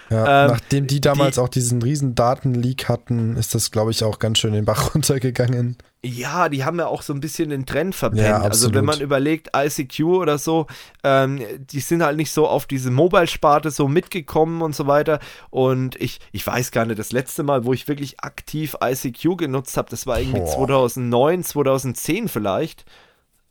Ja, 0.09 0.45
ähm, 0.45 0.51
nachdem 0.51 0.87
die 0.87 0.99
damals 0.99 1.35
die, 1.35 1.41
auch 1.41 1.49
diesen 1.49 1.81
riesen 1.81 2.15
Datenleak 2.15 2.89
hatten, 2.89 3.35
ist 3.37 3.53
das, 3.53 3.71
glaube 3.71 3.91
ich, 3.91 4.03
auch 4.03 4.19
ganz 4.19 4.39
schön 4.39 4.53
den 4.53 4.65
Bach 4.65 4.95
runtergegangen. 4.95 5.77
Ja, 6.05 6.49
die 6.49 6.65
haben 6.65 6.79
ja 6.79 6.87
auch 6.87 7.01
so 7.01 7.13
ein 7.13 7.21
bisschen 7.21 7.49
den 7.49 7.65
Trend 7.65 7.95
verpennt. 7.95 8.27
Ja, 8.27 8.41
also 8.41 8.73
wenn 8.73 8.83
man 8.83 8.99
überlegt, 8.99 9.51
ICQ 9.55 10.01
oder 10.01 10.37
so, 10.37 10.67
ähm, 11.05 11.39
die 11.57 11.79
sind 11.79 12.03
halt 12.03 12.17
nicht 12.17 12.31
so 12.31 12.45
auf 12.45 12.65
diese 12.65 12.91
Mobile-Sparte 12.91 13.71
so 13.71 13.87
mitgekommen 13.87 14.61
und 14.61 14.75
so 14.75 14.85
weiter. 14.85 15.19
Und 15.49 15.95
ich, 16.01 16.19
ich 16.33 16.45
weiß 16.45 16.71
gar 16.71 16.85
nicht, 16.85 16.99
das 16.99 17.13
letzte 17.13 17.43
Mal, 17.43 17.63
wo 17.63 17.71
ich 17.71 17.87
wirklich 17.87 18.19
aktiv 18.19 18.75
ICQ 18.83 19.37
genutzt 19.37 19.77
habe, 19.77 19.89
das 19.89 20.05
war 20.05 20.19
irgendwie 20.19 20.41
Boah. 20.41 20.67
2009, 20.67 21.43
2010 21.43 22.27
vielleicht 22.27 22.83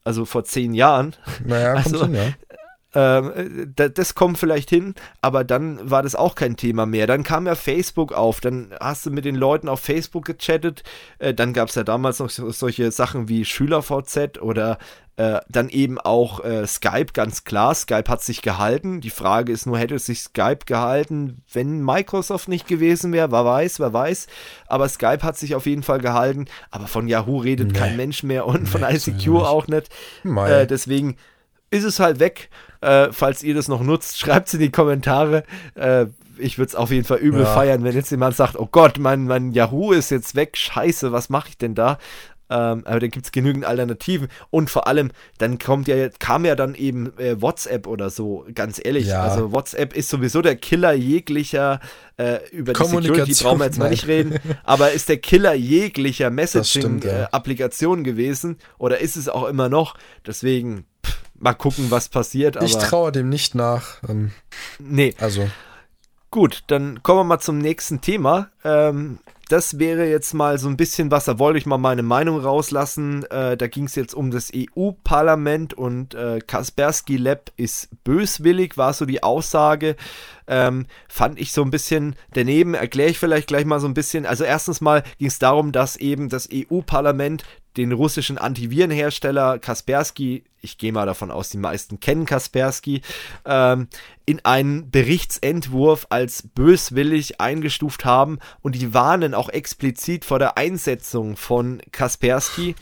also 0.05 0.25
vor 0.25 0.45
zehn 0.45 0.75
Jahren. 0.75 1.15
Naja, 1.45 1.75
also, 1.75 2.05
hin, 2.05 2.15
ja. 2.15 2.33
Ähm, 2.95 3.73
das 3.75 4.15
kommt 4.15 4.39
vielleicht 4.39 4.71
hin, 4.71 4.95
aber 5.21 5.45
dann 5.45 5.91
war 5.91 6.03
das 6.03 6.15
auch 6.15 6.35
kein 6.35 6.57
Thema 6.57 6.85
mehr. 6.85 7.07
Dann 7.07 7.23
kam 7.23 7.47
ja 7.47 7.55
Facebook 7.55 8.13
auf, 8.13 8.41
dann 8.41 8.75
hast 8.81 9.07
du 9.07 9.11
mit 9.11 9.25
den 9.25 9.37
Leuten 9.37 9.69
auf 9.69 9.81
Facebook 9.81 10.27
gechattet, 10.27 10.83
äh, 11.19 11.33
dann 11.33 11.53
gab 11.53 11.71
es 11.71 11.75
ja 11.75 11.85
damals 11.85 12.19
noch 12.19 12.31
so, 12.31 12.51
solche 12.51 12.91
Sachen 12.91 13.29
wie 13.29 13.45
SchülerVZ 13.45 14.41
oder 14.41 14.79
äh, 15.17 15.41
dann 15.49 15.69
eben 15.69 15.99
auch 15.99 16.43
äh, 16.43 16.67
Skype, 16.67 17.13
ganz 17.13 17.45
klar. 17.45 17.75
Skype 17.75 18.09
hat 18.09 18.23
sich 18.23 18.41
gehalten. 18.41 19.03
Die 19.03 19.11
Frage 19.11 19.53
ist 19.53 19.67
nur, 19.67 19.79
hätte 19.79 19.99
sich 19.99 20.21
Skype 20.21 20.61
gehalten, 20.65 21.43
wenn 21.53 21.85
Microsoft 21.85 22.49
nicht 22.49 22.67
gewesen 22.67 23.13
wäre? 23.13 23.31
Wer 23.31 23.45
weiß, 23.45 23.79
wer 23.79 23.93
weiß. 23.93 24.27
Aber 24.69 24.89
Skype 24.89 25.23
hat 25.23 25.37
sich 25.37 25.55
auf 25.55 25.67
jeden 25.67 25.83
Fall 25.83 25.99
gehalten. 25.99 26.47
Aber 26.71 26.87
von 26.87 27.09
Yahoo 27.09 27.39
redet 27.39 27.73
nee. 27.73 27.79
kein 27.79 27.97
Mensch 27.97 28.23
mehr 28.23 28.47
und 28.47 28.63
nee, 28.63 28.69
von 28.69 28.83
ICQ 28.83 29.29
auch 29.43 29.67
nicht. 29.67 29.91
Äh, 30.25 30.67
deswegen 30.67 31.17
ist 31.73 31.85
es 31.85 31.99
halt 31.99 32.21
weg. 32.21 32.51
Äh, 32.81 33.09
falls 33.13 33.43
ihr 33.43 33.55
das 33.55 33.69
noch 33.69 33.83
nutzt, 33.83 34.19
schreibt 34.21 34.49
es 34.49 34.55
in 34.55 34.61
die 34.61 34.71
Kommentare. 34.71 35.45
Äh, 35.75 36.07
ich 36.39 36.59
würde 36.59 36.69
es 36.69 36.75
auf 36.75 36.91
jeden 36.91 37.05
Fall 37.05 37.19
übel 37.19 37.43
ja. 37.43 37.47
feiern, 37.47 37.85
wenn 37.85 37.95
jetzt 37.95 38.11
jemand 38.11 38.37
sagt, 38.37 38.59
oh 38.59 38.69
Gott, 38.71 38.99
mein, 38.99 39.25
mein 39.25 39.53
Yahoo 39.53 39.93
ist 39.93 40.11
jetzt 40.11 40.35
weg, 40.35 40.57
scheiße, 40.57 41.13
was 41.13 41.29
mache 41.29 41.51
ich 41.51 41.59
denn 41.59 41.75
da? 41.75 41.99
Ähm, 42.51 42.83
aber 42.85 43.01
da 43.01 43.07
gibt 43.07 43.25
es 43.25 43.33
genügend 43.33 43.65
Alternativen. 43.65 44.29
Und 44.51 44.69
vor 44.69 44.87
allem, 44.87 45.11
dann 45.39 45.59
kommt 45.59 45.89
ja, 45.89 46.09
kam 46.19 46.45
ja 46.45 46.55
dann 46.55 46.75
eben 46.75 47.17
äh, 47.19 47.41
WhatsApp 47.41 47.87
oder 47.87 48.11
so, 48.11 48.45
ganz 48.55 48.81
ehrlich. 48.83 49.07
Ja. 49.07 49.23
Also 49.23 49.53
WhatsApp 49.53 49.95
ist 49.95 50.11
sowieso 50.11 50.43
der 50.43 50.57
Killer 50.57 50.93
jeglicher, 50.93 51.81
äh, 52.19 52.41
über 52.51 52.75
die 52.75 52.85
Security 52.85 53.35
brauchen 53.43 53.61
wir 53.61 53.67
jetzt 53.67 53.79
mal 53.79 53.89
nicht 53.89 54.07
reden, 54.07 54.39
aber 54.65 54.93
ist 54.93 55.09
der 55.09 55.19
Killer 55.19 55.55
jeglicher 55.55 56.31
Messaging-Applikationen 56.31 58.05
ja. 58.05 58.11
äh, 58.11 58.13
gewesen 58.13 58.59
oder 58.79 58.99
ist 58.99 59.17
es 59.17 59.29
auch 59.31 59.49
immer 59.49 59.71
noch. 59.71 59.95
Deswegen, 60.27 60.85
mal 61.43 61.55
gucken, 61.55 61.91
was 61.91 62.09
passiert. 62.09 62.63
ich 62.63 62.77
traue 62.77 63.13
dem 63.13 63.29
nicht 63.29 63.55
nach. 63.55 64.03
Ähm, 64.09 64.31
nee. 64.79 65.15
Also. 65.19 65.49
Gut, 66.31 66.65
dann 66.69 67.03
kommen 67.03 67.21
wir 67.21 67.25
mal 67.25 67.41
zum 67.41 67.59
nächsten 67.59 68.01
Thema. 68.01 68.49
Ähm, 68.65 69.19
das 69.53 69.79
wäre 69.79 70.09
jetzt 70.09 70.33
mal 70.33 70.57
so 70.57 70.67
ein 70.67 70.79
bisschen 70.79 71.11
was, 71.11 71.27
da 71.27 71.39
wollte 71.39 71.59
ich 71.59 71.67
mal 71.67 71.77
meine 71.77 72.03
Meinung 72.03 72.41
rauslassen. 72.41 73.25
Äh, 73.25 73.59
da 73.59 73.67
ging 73.67 73.85
es 73.85 73.97
jetzt 73.97 74.15
um 74.15 74.31
das 74.31 74.51
EU-Parlament 74.55 75.75
und 75.75 76.15
äh, 76.15 76.39
Kaspersky 76.39 77.19
Lab 77.19 77.51
ist 77.59 77.91
böswillig, 78.03 78.79
war 78.79 78.95
so 78.95 79.05
die 79.05 79.23
Aussage. 79.23 79.97
Ähm, 80.47 80.87
fand 81.07 81.39
ich 81.39 81.53
so 81.53 81.63
ein 81.63 81.71
bisschen 81.71 82.17
daneben, 82.33 82.73
erkläre 82.73 83.11
ich 83.11 83.19
vielleicht 83.19 83.49
gleich 83.49 83.67
mal 83.67 83.79
so 83.79 83.87
ein 83.87 83.93
bisschen. 83.93 84.25
Also 84.25 84.45
erstens 84.45 84.81
mal 84.81 85.03
ging 85.19 85.29
es 85.29 85.39
darum, 85.39 85.71
dass 85.71 85.97
eben 85.97 86.31
das 86.31 86.49
EU-Parlament 86.51 87.45
den 87.77 87.93
russischen 87.93 88.39
Antivirenhersteller 88.39 89.59
Kaspersky, 89.59 90.45
ich 90.61 90.79
gehe 90.79 90.93
mal 90.93 91.07
davon 91.07 91.31
aus, 91.31 91.49
die 91.49 91.59
meisten 91.59 92.01
kennen 92.01 92.27
Kaspersky, 92.27 93.03
ähm, 93.45 93.89
in 94.27 94.45
einen 94.45 94.91
Berichtsentwurf 94.91 96.07
als 96.11 96.45
böswillig 96.55 97.41
eingestuft 97.41 98.05
haben 98.05 98.39
und 98.61 98.75
die 98.75 98.95
warnen 98.95 99.35
auch 99.35 99.49
explizit 99.49 100.25
vor 100.25 100.39
der 100.39 100.57
Einsetzung 100.57 101.37
von 101.37 101.83
Kaspersky. 101.91 102.75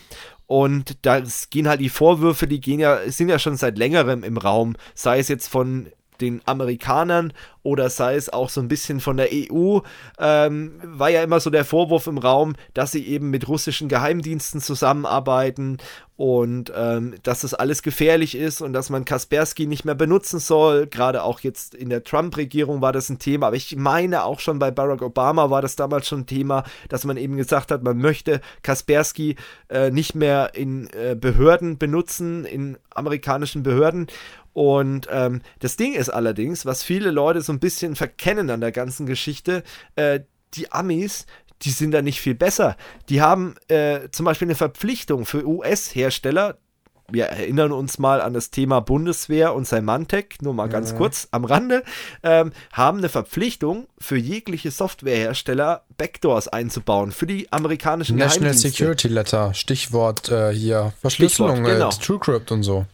Und 0.46 0.96
da 1.02 1.22
gehen 1.50 1.68
halt 1.68 1.80
die 1.80 1.88
Vorwürfe, 1.88 2.48
die 2.48 2.60
gehen 2.60 2.80
ja, 2.80 3.08
sind 3.08 3.28
ja 3.28 3.38
schon 3.38 3.56
seit 3.56 3.78
längerem 3.78 4.24
im 4.24 4.36
Raum, 4.36 4.74
sei 4.96 5.20
es 5.20 5.28
jetzt 5.28 5.46
von 5.46 5.88
den 6.20 6.42
Amerikanern 6.46 7.32
oder 7.62 7.90
sei 7.90 8.16
es 8.16 8.30
auch 8.30 8.48
so 8.48 8.60
ein 8.60 8.68
bisschen 8.68 9.00
von 9.00 9.16
der 9.16 9.28
EU, 9.32 9.80
ähm, 10.18 10.80
war 10.82 11.10
ja 11.10 11.22
immer 11.22 11.40
so 11.40 11.50
der 11.50 11.64
Vorwurf 11.64 12.06
im 12.06 12.18
Raum, 12.18 12.54
dass 12.74 12.92
sie 12.92 13.06
eben 13.06 13.30
mit 13.30 13.48
russischen 13.48 13.88
Geheimdiensten 13.88 14.60
zusammenarbeiten 14.60 15.78
und 16.20 16.70
ähm, 16.76 17.14
dass 17.22 17.40
das 17.40 17.54
alles 17.54 17.82
gefährlich 17.82 18.34
ist 18.34 18.60
und 18.60 18.74
dass 18.74 18.90
man 18.90 19.06
Kaspersky 19.06 19.66
nicht 19.66 19.86
mehr 19.86 19.94
benutzen 19.94 20.38
soll. 20.38 20.86
Gerade 20.86 21.22
auch 21.22 21.40
jetzt 21.40 21.74
in 21.74 21.88
der 21.88 22.04
Trump-Regierung 22.04 22.82
war 22.82 22.92
das 22.92 23.08
ein 23.08 23.18
Thema, 23.18 23.46
aber 23.46 23.56
ich 23.56 23.74
meine 23.76 24.24
auch 24.24 24.38
schon 24.38 24.58
bei 24.58 24.70
Barack 24.70 25.00
Obama 25.00 25.48
war 25.48 25.62
das 25.62 25.76
damals 25.76 26.06
schon 26.08 26.20
ein 26.20 26.26
Thema, 26.26 26.64
dass 26.90 27.06
man 27.06 27.16
eben 27.16 27.38
gesagt 27.38 27.70
hat, 27.70 27.82
man 27.82 27.96
möchte 27.96 28.42
Kaspersky 28.62 29.36
äh, 29.70 29.90
nicht 29.90 30.14
mehr 30.14 30.50
in 30.54 30.88
äh, 30.90 31.16
Behörden 31.18 31.78
benutzen, 31.78 32.44
in 32.44 32.76
amerikanischen 32.94 33.62
Behörden. 33.62 34.06
Und 34.52 35.08
ähm, 35.10 35.42
das 35.60 35.76
Ding 35.76 35.94
ist 35.94 36.08
allerdings, 36.08 36.66
was 36.66 36.82
viele 36.82 37.10
Leute 37.10 37.42
so 37.42 37.52
ein 37.52 37.60
bisschen 37.60 37.96
verkennen 37.96 38.50
an 38.50 38.60
der 38.60 38.72
ganzen 38.72 39.06
Geschichte, 39.06 39.62
äh, 39.96 40.20
die 40.54 40.72
Amis, 40.72 41.26
die 41.62 41.70
sind 41.70 41.92
da 41.92 42.02
nicht 42.02 42.20
viel 42.20 42.34
besser. 42.34 42.76
Die 43.08 43.20
haben 43.20 43.54
äh, 43.68 44.08
zum 44.10 44.24
Beispiel 44.24 44.46
eine 44.46 44.54
Verpflichtung 44.54 45.26
für 45.26 45.46
US-Hersteller. 45.46 46.58
Wir 47.12 47.24
erinnern 47.26 47.72
uns 47.72 47.98
mal 47.98 48.20
an 48.20 48.34
das 48.34 48.50
Thema 48.50 48.80
Bundeswehr 48.80 49.52
und 49.54 49.66
Symantec, 49.66 50.40
nur 50.42 50.54
mal 50.54 50.68
ganz 50.68 50.94
kurz 50.94 51.26
am 51.32 51.44
Rande, 51.44 51.82
ähm, 52.22 52.52
haben 52.72 52.98
eine 52.98 53.08
Verpflichtung 53.08 53.88
für 53.98 54.16
jegliche 54.16 54.70
Softwarehersteller 54.70 55.82
Backdoors 55.98 56.46
einzubauen 56.46 57.10
für 57.10 57.26
die 57.26 57.52
amerikanischen 57.52 58.16
National 58.16 58.54
Security 58.54 59.08
Letter, 59.08 59.52
Stichwort 59.54 60.30
äh, 60.30 60.52
hier 60.52 60.92
Verschlüsselung, 61.00 61.56
Stichwort, 61.56 61.72
genau. 61.72 61.90
TrueCrypt 61.90 62.52
und 62.52 62.62
so. 62.62 62.86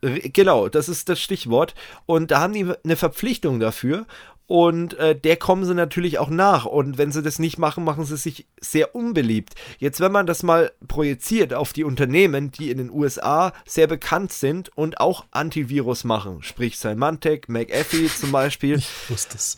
Genau, 0.00 0.68
das 0.68 0.88
ist 0.88 1.08
das 1.08 1.20
Stichwort. 1.20 1.74
Und 2.06 2.30
da 2.30 2.40
haben 2.40 2.52
die 2.52 2.72
eine 2.84 2.96
Verpflichtung 2.96 3.60
dafür. 3.60 4.06
Und 4.50 4.94
äh, 4.94 5.14
der 5.14 5.36
kommen 5.36 5.64
sie 5.64 5.76
natürlich 5.76 6.18
auch 6.18 6.28
nach. 6.28 6.64
Und 6.64 6.98
wenn 6.98 7.12
sie 7.12 7.22
das 7.22 7.38
nicht 7.38 7.56
machen, 7.56 7.84
machen 7.84 8.04
sie 8.04 8.16
sich 8.16 8.48
sehr 8.60 8.96
unbeliebt. 8.96 9.54
Jetzt, 9.78 10.00
wenn 10.00 10.10
man 10.10 10.26
das 10.26 10.42
mal 10.42 10.72
projiziert 10.88 11.54
auf 11.54 11.72
die 11.72 11.84
Unternehmen, 11.84 12.50
die 12.50 12.72
in 12.72 12.78
den 12.78 12.90
USA 12.90 13.52
sehr 13.64 13.86
bekannt 13.86 14.32
sind 14.32 14.76
und 14.76 14.98
auch 14.98 15.24
Antivirus 15.30 16.02
machen, 16.02 16.42
sprich 16.42 16.80
Symantec, 16.80 17.48
McAfee 17.48 18.08
zum 18.20 18.32
Beispiel. 18.32 18.78
Ich 18.78 18.90
wusste 19.08 19.36
es. 19.36 19.56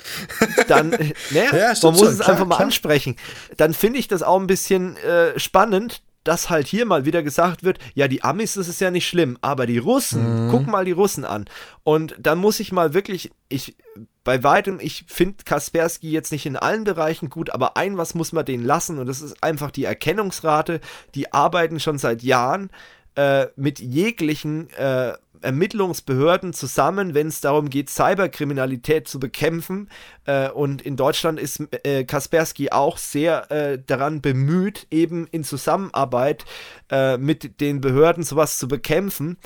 Dann, 0.68 0.92
äh, 0.92 1.14
ne, 1.30 1.46
ja, 1.56 1.72
man 1.82 1.92
muss 1.92 2.00
schon, 2.00 2.08
es 2.08 2.18
klar, 2.18 2.28
einfach 2.28 2.46
mal 2.46 2.56
klar. 2.56 2.66
ansprechen. 2.66 3.16
Dann 3.56 3.72
finde 3.72 3.98
ich 3.98 4.08
das 4.08 4.22
auch 4.22 4.38
ein 4.38 4.46
bisschen 4.46 4.98
äh, 4.98 5.38
spannend, 5.38 6.02
dass 6.24 6.50
halt 6.50 6.66
hier 6.66 6.86
mal 6.86 7.04
wieder 7.04 7.22
gesagt 7.22 7.64
wird, 7.64 7.78
ja, 7.94 8.08
die 8.08 8.22
Amis, 8.22 8.54
das 8.54 8.68
ist 8.68 8.80
ja 8.80 8.90
nicht 8.90 9.08
schlimm, 9.08 9.38
aber 9.40 9.66
die 9.66 9.78
Russen, 9.78 10.46
mhm. 10.46 10.50
guck 10.50 10.66
mal 10.66 10.84
die 10.84 10.92
Russen 10.92 11.24
an. 11.24 11.46
Und 11.82 12.14
dann 12.18 12.38
muss 12.38 12.60
ich 12.60 12.72
mal 12.72 12.94
wirklich, 12.94 13.30
ich, 13.48 13.76
bei 14.24 14.44
weitem, 14.44 14.78
ich 14.80 15.04
finde 15.08 15.44
Kaspersky 15.44 16.10
jetzt 16.10 16.32
nicht 16.32 16.46
in 16.46 16.56
allen 16.56 16.84
Bereichen 16.84 17.28
gut, 17.28 17.50
aber 17.50 17.76
ein 17.76 17.96
was 17.96 18.14
muss 18.14 18.32
man 18.32 18.44
denen 18.44 18.64
lassen 18.64 18.98
und 18.98 19.06
das 19.06 19.20
ist 19.20 19.42
einfach 19.42 19.70
die 19.70 19.84
Erkennungsrate. 19.84 20.80
Die 21.14 21.32
arbeiten 21.32 21.80
schon 21.80 21.98
seit 21.98 22.22
Jahren 22.22 22.70
äh, 23.14 23.46
mit 23.56 23.80
jeglichen 23.80 24.70
äh, 24.70 25.14
Ermittlungsbehörden 25.42 26.52
zusammen, 26.52 27.14
wenn 27.14 27.28
es 27.28 27.40
darum 27.40 27.70
geht, 27.70 27.90
Cyberkriminalität 27.90 29.08
zu 29.08 29.20
bekämpfen. 29.20 29.88
Äh, 30.24 30.50
und 30.50 30.82
in 30.82 30.96
Deutschland 30.96 31.38
ist 31.38 31.62
äh, 31.84 32.04
Kaspersky 32.04 32.70
auch 32.70 32.98
sehr 32.98 33.50
äh, 33.50 33.78
daran 33.84 34.20
bemüht, 34.20 34.86
eben 34.90 35.26
in 35.28 35.44
Zusammenarbeit 35.44 36.44
äh, 36.90 37.16
mit 37.16 37.60
den 37.60 37.80
Behörden 37.80 38.24
sowas 38.24 38.58
zu 38.58 38.68
bekämpfen. 38.68 39.36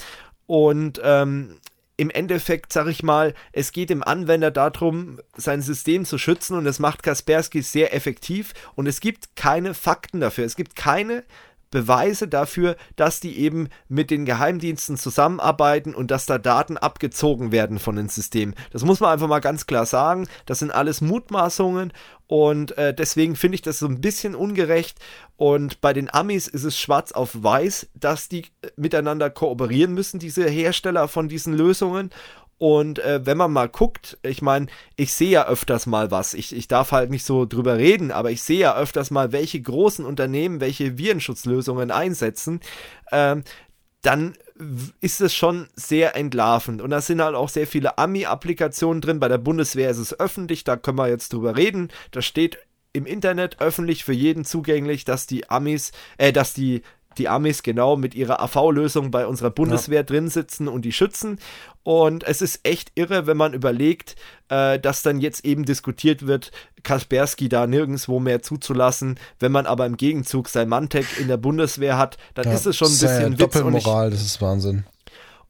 Und 0.47 1.01
ähm, 1.03 1.57
im 1.97 2.11
Endeffekt, 2.11 2.73
sag 2.73 2.89
ich 2.89 3.03
mal, 3.03 3.35
es 3.53 3.73
geht 3.73 3.91
dem 3.91 4.03
Anwender 4.03 4.51
darum, 4.51 5.19
sein 5.37 5.63
System 5.63 6.05
zu 6.05 6.19
schützen 6.19 6.57
und 6.57 6.65
das 6.65 6.79
macht 6.79 7.03
Kaspersky 7.03 7.63
sehr 7.63 7.95
effektiv 7.95 8.53
und 8.75 8.87
es 8.87 9.01
gibt 9.01 9.35
keine 9.35 9.73
Fakten 9.73 10.21
dafür. 10.21 10.45
Es 10.45 10.57
gibt 10.57 10.77
keine 10.77 11.25
Beweise 11.71 12.29
dafür, 12.29 12.77
dass 12.97 13.21
die 13.21 13.39
eben 13.39 13.69
mit 13.89 14.11
den 14.11 14.25
Geheimdiensten 14.25 14.97
zusammenarbeiten 14.97 15.95
und 15.95 16.11
dass 16.11 16.27
da 16.27 16.39
Daten 16.39 16.77
abgezogen 16.77 17.53
werden 17.53 17.79
von 17.79 17.97
den 17.97 18.09
Systemen. 18.09 18.55
Das 18.71 18.85
muss 18.85 19.01
man 19.01 19.13
einfach 19.13 19.29
mal 19.29 19.41
ganz 19.41 19.67
klar 19.67 19.87
sagen. 19.87 20.29
Das 20.47 20.61
sind 20.61 20.71
alles 20.71 21.01
Mutmaßungen 21.01 21.93
und 22.29 22.77
äh, 22.77 22.93
deswegen 22.93 23.37
finde 23.37 23.55
ich 23.57 23.63
das 23.63 23.79
so 23.79 23.87
ein 23.87 24.01
bisschen 24.01 24.35
ungerecht. 24.35 24.99
Und 25.37 25.81
bei 25.81 25.93
den 25.93 26.13
Amis 26.13 26.49
ist 26.49 26.65
es 26.65 26.79
schwarz 26.79 27.13
auf 27.13 27.31
weiß, 27.35 27.89
dass 27.95 28.29
die 28.29 28.47
äh, 28.63 28.69
miteinander 28.77 29.31
kooperieren 29.31 29.95
müssen, 29.95 30.19
diese 30.19 30.49
Hersteller 30.49 31.09
von 31.09 31.29
diesen 31.29 31.55
Lösungen. 31.55 32.11
Und 32.59 32.99
äh, 33.01 33.25
wenn 33.25 33.37
man 33.37 33.53
mal 33.53 33.69
guckt, 33.69 34.19
ich 34.23 34.41
meine, 34.41 34.67
ich 34.97 35.13
sehe 35.13 35.31
ja 35.31 35.47
öfters 35.47 35.87
mal 35.87 36.11
was. 36.11 36.33
Ich, 36.33 36.55
ich 36.55 36.69
darf 36.69 36.93
halt 36.93 37.11
nicht 37.11 37.25
so 37.25 37.45
drüber 37.45 37.77
reden, 37.77 38.11
aber 38.11 38.31
ich 38.31 38.43
sehe 38.43 38.61
ja 38.61 38.77
öfters 38.77 39.11
mal, 39.11 39.33
welche 39.33 39.61
großen 39.61 40.05
Unternehmen 40.05 40.61
welche 40.61 40.97
Virenschutzlösungen 40.97 41.91
einsetzen. 41.91 42.61
Ähm, 43.13 43.45
dann 44.01 44.35
ist 45.01 45.21
es 45.21 45.35
schon 45.35 45.69
sehr 45.75 46.17
entlarvend. 46.17 46.81
Und 46.81 46.91
da 46.91 47.01
sind 47.01 47.21
halt 47.21 47.35
auch 47.35 47.49
sehr 47.49 47.67
viele 47.67 47.99
Ami-Applikationen 47.99 49.03
drin. 49.03 49.21
Bei 49.21 49.29
der 49.29 49.39
Bundeswehr 49.39 49.91
ist 49.91 49.99
es 49.99 50.19
öffentlich, 50.19 50.65
da 50.65 50.77
können 50.77 50.99
wir 50.99 51.09
jetzt 51.09 51.33
drüber 51.33 51.57
reden. 51.57 51.91
Da 52.13 52.23
steht 52.23 52.59
im 52.93 53.05
Internet 53.05 53.61
öffentlich 53.61 54.05
für 54.05 54.15
jeden 54.15 54.45
zugänglich, 54.47 55.05
dass 55.05 55.27
die 55.27 55.51
Amis, 55.51 55.93
äh, 56.17 56.33
dass 56.33 56.55
die 56.55 56.83
die 57.19 57.29
Amis 57.29 57.63
genau 57.63 57.97
mit 57.97 58.15
ihrer 58.15 58.41
AV-Lösung 58.41 59.11
bei 59.11 59.27
unserer 59.27 59.51
Bundeswehr 59.51 60.01
ja. 60.01 60.03
drin 60.05 60.29
sitzen 60.29 60.69
und 60.69 60.85
die 60.85 60.93
schützen. 60.93 61.39
Und 61.83 62.25
es 62.25 62.43
ist 62.43 62.61
echt 62.65 62.91
irre, 62.97 63.27
wenn 63.27 63.37
man 63.37 63.55
überlegt, 63.55 64.17
äh, 64.49 64.79
dass 64.79 65.03
dann 65.03 65.21
jetzt 65.21 65.45
eben 65.45 65.65
diskutiert 65.65 66.27
wird, 66.27 66.51
Kaspersky 66.83 67.49
da 67.49 67.67
nirgendwo 67.67 68.19
mehr 68.19 68.43
zuzulassen. 68.43 69.19
Wenn 69.39 69.53
man 69.53 69.67
aber 69.67 69.87
im 69.87 69.97
Gegenzug 69.97 70.49
sein 70.49 70.69
Mantec 70.69 71.07
in 71.21 71.29
der 71.29 71.37
Bundeswehr 71.37 71.97
hat, 71.97 72.17
dann 72.35 72.47
ja, 72.47 72.55
ist 72.55 72.67
es 72.67 72.77
schon 72.77 72.89
ein 72.89 72.99
bisschen 72.99 73.33
ja 73.33 73.37
Doppelmoral, 73.37 74.11
das 74.11 74.23
ist 74.23 74.43
Wahnsinn. 74.43 74.85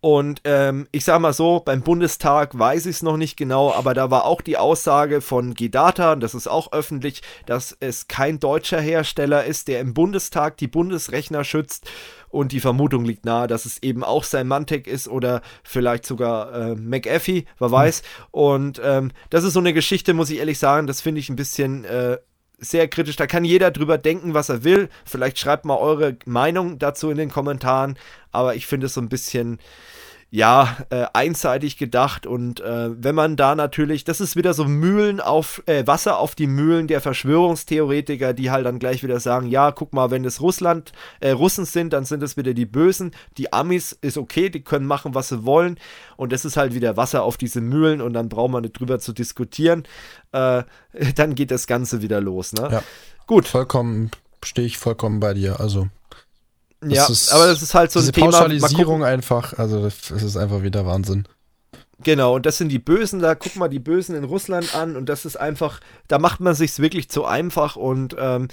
Und 0.00 0.42
ähm, 0.44 0.86
ich 0.92 1.04
sage 1.04 1.20
mal 1.20 1.32
so, 1.32 1.60
beim 1.64 1.82
Bundestag 1.82 2.58
weiß 2.58 2.86
ich 2.86 2.96
es 2.96 3.02
noch 3.02 3.16
nicht 3.16 3.36
genau, 3.36 3.72
aber 3.72 3.94
da 3.94 4.10
war 4.10 4.24
auch 4.24 4.40
die 4.40 4.58
Aussage 4.58 5.20
von 5.20 5.54
Gedata, 5.54 6.12
und 6.12 6.20
das 6.20 6.34
ist 6.34 6.46
auch 6.46 6.72
öffentlich, 6.72 7.22
dass 7.46 7.76
es 7.80 8.06
kein 8.06 8.38
deutscher 8.38 8.80
Hersteller 8.80 9.44
ist, 9.44 9.68
der 9.68 9.80
im 9.80 9.94
Bundestag 9.94 10.58
die 10.58 10.68
Bundesrechner 10.68 11.44
schützt. 11.44 11.88
Und 12.28 12.52
die 12.52 12.60
Vermutung 12.60 13.04
liegt 13.04 13.24
nahe, 13.24 13.46
dass 13.46 13.64
es 13.64 13.82
eben 13.82 14.04
auch 14.04 14.24
Symantec 14.24 14.86
ist 14.86 15.08
oder 15.08 15.40
vielleicht 15.62 16.04
sogar 16.04 16.52
äh, 16.52 16.74
McAfee, 16.74 17.46
wer 17.58 17.70
weiß. 17.70 18.02
Mhm. 18.02 18.24
Und 18.32 18.80
ähm, 18.84 19.12
das 19.30 19.44
ist 19.44 19.54
so 19.54 19.60
eine 19.60 19.72
Geschichte, 19.72 20.12
muss 20.12 20.28
ich 20.30 20.38
ehrlich 20.38 20.58
sagen, 20.58 20.86
das 20.86 21.00
finde 21.00 21.20
ich 21.20 21.30
ein 21.30 21.36
bisschen 21.36 21.84
äh, 21.84 22.18
sehr 22.58 22.88
kritisch. 22.88 23.16
Da 23.16 23.26
kann 23.26 23.44
jeder 23.44 23.70
drüber 23.70 23.98
denken, 23.98 24.34
was 24.34 24.48
er 24.48 24.64
will. 24.64 24.88
Vielleicht 25.04 25.38
schreibt 25.38 25.64
mal 25.64 25.76
eure 25.76 26.16
Meinung 26.24 26.78
dazu 26.78 27.10
in 27.10 27.18
den 27.18 27.30
Kommentaren. 27.30 27.98
Aber 28.32 28.54
ich 28.54 28.66
finde 28.66 28.86
es 28.86 28.94
so 28.94 29.00
ein 29.00 29.08
bisschen, 29.08 29.58
ja, 30.36 30.76
äh, 30.90 31.06
einseitig 31.14 31.78
gedacht 31.78 32.26
und 32.26 32.60
äh, 32.60 32.90
wenn 33.02 33.14
man 33.14 33.36
da 33.36 33.54
natürlich, 33.54 34.04
das 34.04 34.20
ist 34.20 34.36
wieder 34.36 34.52
so 34.52 34.66
Mühlen 34.66 35.18
auf, 35.18 35.62
äh, 35.64 35.86
Wasser 35.86 36.18
auf 36.18 36.34
die 36.34 36.46
Mühlen 36.46 36.88
der 36.88 37.00
Verschwörungstheoretiker, 37.00 38.34
die 38.34 38.50
halt 38.50 38.66
dann 38.66 38.78
gleich 38.78 39.02
wieder 39.02 39.18
sagen, 39.18 39.46
ja, 39.46 39.72
guck 39.72 39.94
mal, 39.94 40.10
wenn 40.10 40.26
es 40.26 40.42
Russland, 40.42 40.92
äh, 41.20 41.30
Russen 41.30 41.64
sind, 41.64 41.94
dann 41.94 42.04
sind 42.04 42.22
es 42.22 42.36
wieder 42.36 42.52
die 42.52 42.66
Bösen, 42.66 43.12
die 43.38 43.54
Amis 43.54 43.92
ist 44.02 44.18
okay, 44.18 44.50
die 44.50 44.60
können 44.60 44.84
machen, 44.84 45.14
was 45.14 45.30
sie 45.30 45.46
wollen 45.46 45.78
und 46.18 46.32
das 46.32 46.44
ist 46.44 46.58
halt 46.58 46.74
wieder 46.74 46.98
Wasser 46.98 47.22
auf 47.22 47.38
diese 47.38 47.62
Mühlen 47.62 48.02
und 48.02 48.12
dann 48.12 48.28
braucht 48.28 48.50
man 48.50 48.60
nicht 48.60 48.78
drüber 48.78 48.98
zu 48.98 49.14
diskutieren, 49.14 49.84
äh, 50.32 50.64
dann 51.14 51.34
geht 51.34 51.50
das 51.50 51.66
Ganze 51.66 52.02
wieder 52.02 52.20
los, 52.20 52.52
ne? 52.52 52.68
Ja. 52.70 52.82
Gut. 53.26 53.48
Vollkommen, 53.48 54.10
stehe 54.44 54.66
ich 54.66 54.76
vollkommen 54.76 55.18
bei 55.18 55.32
dir, 55.32 55.60
also 55.60 55.88
das 56.80 56.92
ja, 56.92 57.06
ist, 57.06 57.32
aber 57.32 57.46
das 57.46 57.62
ist 57.62 57.74
halt 57.74 57.90
so 57.90 58.00
ein 58.00 58.12
Thema. 58.12 58.30
Pauschalisierung 58.30 59.04
einfach, 59.04 59.58
also 59.58 59.82
das 59.82 60.10
ist 60.10 60.36
einfach 60.36 60.62
wieder 60.62 60.86
Wahnsinn. 60.86 61.26
Genau, 62.02 62.34
und 62.34 62.44
das 62.44 62.58
sind 62.58 62.68
die 62.68 62.78
Bösen, 62.78 63.20
da 63.20 63.34
guck 63.34 63.56
mal 63.56 63.68
die 63.68 63.78
Bösen 63.78 64.14
in 64.14 64.24
Russland 64.24 64.74
an 64.74 64.96
und 64.96 65.08
das 65.08 65.24
ist 65.24 65.36
einfach, 65.36 65.80
da 66.08 66.18
macht 66.18 66.40
man 66.40 66.54
sich's 66.54 66.78
wirklich 66.78 67.08
zu 67.08 67.24
einfach 67.24 67.76
und 67.76 68.14
ähm, 68.18 68.48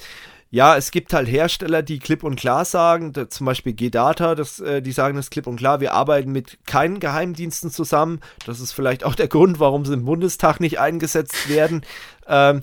ja, 0.54 0.76
es 0.76 0.92
gibt 0.92 1.12
halt 1.12 1.28
Hersteller, 1.28 1.82
die 1.82 1.98
klipp 1.98 2.22
und 2.22 2.36
klar 2.36 2.64
sagen, 2.64 3.12
da, 3.12 3.28
zum 3.28 3.44
Beispiel 3.44 3.72
G-Data, 3.72 4.36
das, 4.36 4.60
äh, 4.60 4.80
die 4.82 4.92
sagen 4.92 5.16
das 5.16 5.30
klipp 5.30 5.48
und 5.48 5.56
klar, 5.56 5.80
wir 5.80 5.94
arbeiten 5.94 6.30
mit 6.30 6.58
keinen 6.64 7.00
Geheimdiensten 7.00 7.72
zusammen. 7.72 8.20
Das 8.46 8.60
ist 8.60 8.70
vielleicht 8.70 9.02
auch 9.02 9.16
der 9.16 9.26
Grund, 9.26 9.58
warum 9.58 9.84
sie 9.84 9.94
im 9.94 10.04
Bundestag 10.04 10.60
nicht 10.60 10.78
eingesetzt 10.78 11.48
werden. 11.48 11.84
Ähm, 12.28 12.62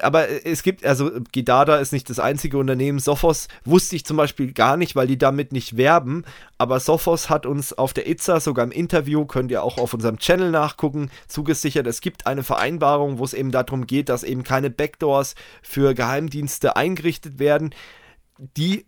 aber 0.00 0.46
es 0.46 0.62
gibt, 0.62 0.84
also 0.84 1.10
Gidada 1.32 1.76
ist 1.76 1.92
nicht 1.92 2.10
das 2.10 2.18
einzige 2.18 2.58
Unternehmen. 2.58 2.98
Sophos 2.98 3.48
wusste 3.64 3.96
ich 3.96 4.04
zum 4.04 4.16
Beispiel 4.16 4.52
gar 4.52 4.76
nicht, 4.76 4.96
weil 4.96 5.06
die 5.06 5.18
damit 5.18 5.52
nicht 5.52 5.76
werben. 5.76 6.24
Aber 6.58 6.78
Sophos 6.80 7.30
hat 7.30 7.46
uns 7.46 7.72
auf 7.72 7.92
der 7.92 8.08
ITSA 8.08 8.40
sogar 8.40 8.64
im 8.64 8.72
Interview, 8.72 9.24
könnt 9.24 9.50
ihr 9.50 9.62
auch 9.62 9.78
auf 9.78 9.94
unserem 9.94 10.18
Channel 10.18 10.50
nachgucken, 10.50 11.10
zugesichert, 11.26 11.86
es 11.86 12.00
gibt 12.00 12.26
eine 12.26 12.42
Vereinbarung, 12.42 13.18
wo 13.18 13.24
es 13.24 13.34
eben 13.34 13.50
darum 13.50 13.86
geht, 13.86 14.08
dass 14.08 14.24
eben 14.24 14.42
keine 14.42 14.70
Backdoors 14.70 15.34
für 15.62 15.94
Geheimdienste 15.94 16.76
eingerichtet 16.76 17.38
werden. 17.38 17.74
Die 18.56 18.86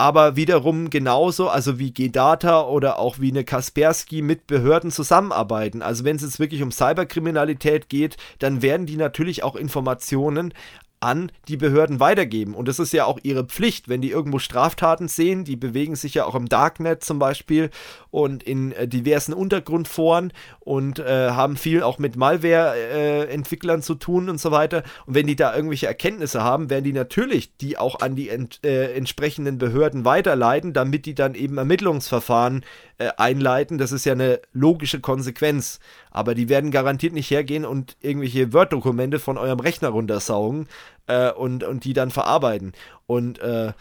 aber 0.00 0.34
wiederum 0.34 0.88
genauso, 0.88 1.50
also 1.50 1.78
wie 1.78 1.90
G-Data 1.90 2.62
oder 2.62 2.98
auch 2.98 3.18
wie 3.18 3.30
eine 3.30 3.44
Kaspersky 3.44 4.22
mit 4.22 4.46
Behörden 4.46 4.90
zusammenarbeiten. 4.90 5.82
Also 5.82 6.04
wenn 6.04 6.16
es 6.16 6.22
jetzt 6.22 6.40
wirklich 6.40 6.62
um 6.62 6.72
Cyberkriminalität 6.72 7.90
geht, 7.90 8.16
dann 8.38 8.62
werden 8.62 8.86
die 8.86 8.96
natürlich 8.96 9.42
auch 9.42 9.56
Informationen 9.56 10.54
an 11.00 11.32
die 11.48 11.56
Behörden 11.56 11.98
weitergeben. 11.98 12.54
Und 12.54 12.68
das 12.68 12.78
ist 12.78 12.92
ja 12.92 13.06
auch 13.06 13.18
ihre 13.22 13.44
Pflicht, 13.44 13.88
wenn 13.88 14.02
die 14.02 14.10
irgendwo 14.10 14.38
Straftaten 14.38 15.08
sehen. 15.08 15.44
Die 15.44 15.56
bewegen 15.56 15.96
sich 15.96 16.12
ja 16.12 16.26
auch 16.26 16.34
im 16.34 16.46
Darknet 16.46 17.02
zum 17.02 17.18
Beispiel 17.18 17.70
und 18.10 18.42
in 18.42 18.72
äh, 18.72 18.86
diversen 18.86 19.32
Untergrundforen 19.32 20.32
und 20.60 20.98
äh, 20.98 21.30
haben 21.30 21.56
viel 21.56 21.82
auch 21.82 21.98
mit 21.98 22.16
Malware-Entwicklern 22.16 23.80
äh, 23.80 23.82
zu 23.82 23.94
tun 23.94 24.28
und 24.28 24.38
so 24.38 24.50
weiter. 24.50 24.82
Und 25.06 25.14
wenn 25.14 25.26
die 25.26 25.36
da 25.36 25.54
irgendwelche 25.56 25.86
Erkenntnisse 25.86 26.42
haben, 26.42 26.68
werden 26.68 26.84
die 26.84 26.92
natürlich 26.92 27.56
die 27.56 27.78
auch 27.78 28.00
an 28.00 28.14
die 28.14 28.28
ent, 28.28 28.60
äh, 28.62 28.92
entsprechenden 28.94 29.56
Behörden 29.56 30.04
weiterleiten, 30.04 30.74
damit 30.74 31.06
die 31.06 31.14
dann 31.14 31.34
eben 31.34 31.56
Ermittlungsverfahren 31.56 32.62
äh, 32.98 33.08
einleiten. 33.16 33.78
Das 33.78 33.92
ist 33.92 34.04
ja 34.04 34.12
eine 34.12 34.40
logische 34.52 35.00
Konsequenz. 35.00 35.80
Aber 36.10 36.34
die 36.34 36.48
werden 36.48 36.70
garantiert 36.70 37.14
nicht 37.14 37.30
hergehen 37.30 37.64
und 37.64 37.96
irgendwelche 38.00 38.52
Word-Dokumente 38.52 39.18
von 39.18 39.38
eurem 39.38 39.60
Rechner 39.60 39.88
runtersaugen 39.88 40.66
äh, 41.06 41.30
und, 41.32 41.64
und 41.64 41.84
die 41.84 41.92
dann 41.92 42.10
verarbeiten. 42.10 42.72
Und 43.06 43.38
äh, 43.40 43.72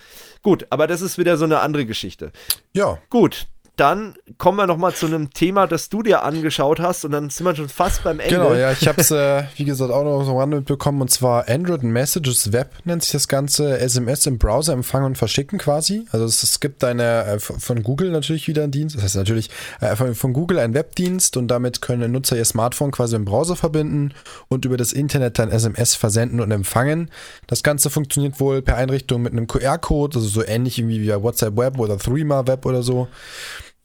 gut, 0.41 0.67
aber 0.69 0.87
das 0.87 1.01
ist 1.01 1.17
wieder 1.17 1.37
so 1.37 1.45
eine 1.45 1.59
andere 1.59 1.85
Geschichte. 1.85 2.31
Ja. 2.73 2.97
Gut, 3.09 3.47
dann 3.79 4.15
kommen 4.37 4.57
wir 4.57 4.67
noch 4.67 4.77
mal 4.77 4.93
zu 4.93 5.05
einem 5.05 5.31
Thema, 5.31 5.65
das 5.65 5.89
du 5.89 6.03
dir 6.03 6.23
angeschaut 6.23 6.79
hast 6.79 7.05
und 7.05 7.11
dann 7.11 7.29
sind 7.29 7.45
wir 7.45 7.55
schon 7.55 7.69
fast 7.69 8.03
beim 8.03 8.19
Ende. 8.19 8.35
Genau, 8.35 8.53
ja, 8.53 8.71
ich 8.71 8.87
habe 8.87 8.99
es, 8.99 9.09
äh, 9.11 9.43
wie 9.55 9.63
gesagt, 9.63 9.91
auch 9.91 10.03
noch 10.03 10.23
so 10.23 10.37
ran 10.37 10.49
mitbekommen 10.49 11.01
und 11.01 11.09
zwar 11.09 11.47
Android 11.47 11.83
Messages 11.83 12.51
Web 12.51 12.71
nennt 12.83 13.03
sich 13.03 13.13
das 13.13 13.27
Ganze, 13.27 13.79
SMS 13.79 14.25
im 14.25 14.37
Browser 14.37 14.73
empfangen 14.73 15.05
und 15.05 15.17
verschicken 15.17 15.59
quasi. 15.59 16.05
Also 16.11 16.25
es, 16.25 16.43
es 16.43 16.59
gibt 16.59 16.83
eine, 16.83 17.25
äh, 17.25 17.39
von 17.39 17.83
Google 17.83 18.11
natürlich 18.11 18.47
wieder 18.47 18.63
einen 18.63 18.71
Dienst, 18.71 18.95
das 18.95 19.03
heißt 19.03 19.15
natürlich 19.15 19.49
äh, 19.79 19.95
von, 19.95 20.13
von, 20.13 20.33
Google 20.33 20.59
ein 20.59 20.73
Webdienst 20.73 21.37
und 21.37 21.47
damit 21.47 21.81
können 21.81 22.11
Nutzer 22.11 22.35
ihr 22.37 22.45
Smartphone 22.45 22.91
quasi 22.91 23.15
im 23.15 23.25
Browser 23.25 23.55
verbinden 23.55 24.13
und 24.49 24.65
über 24.65 24.77
das 24.77 24.91
Internet 24.91 25.39
dann 25.39 25.51
SMS 25.51 25.95
versenden 25.95 26.41
und 26.41 26.51
empfangen. 26.51 27.09
Das 27.47 27.63
Ganze 27.63 27.89
funktioniert 27.89 28.39
wohl 28.39 28.61
per 28.61 28.75
Einrichtung 28.75 29.21
mit 29.21 29.31
einem 29.31 29.47
QR-Code, 29.47 30.17
also 30.17 30.27
so 30.27 30.43
ähnlich 30.45 30.77
wie 30.85 31.01
via 31.01 31.21
WhatsApp 31.23 31.55
Web 31.57 31.79
oder 31.79 31.97
Threema 31.97 32.45
Web 32.45 32.65
oder 32.65 32.83
so. 32.83 33.07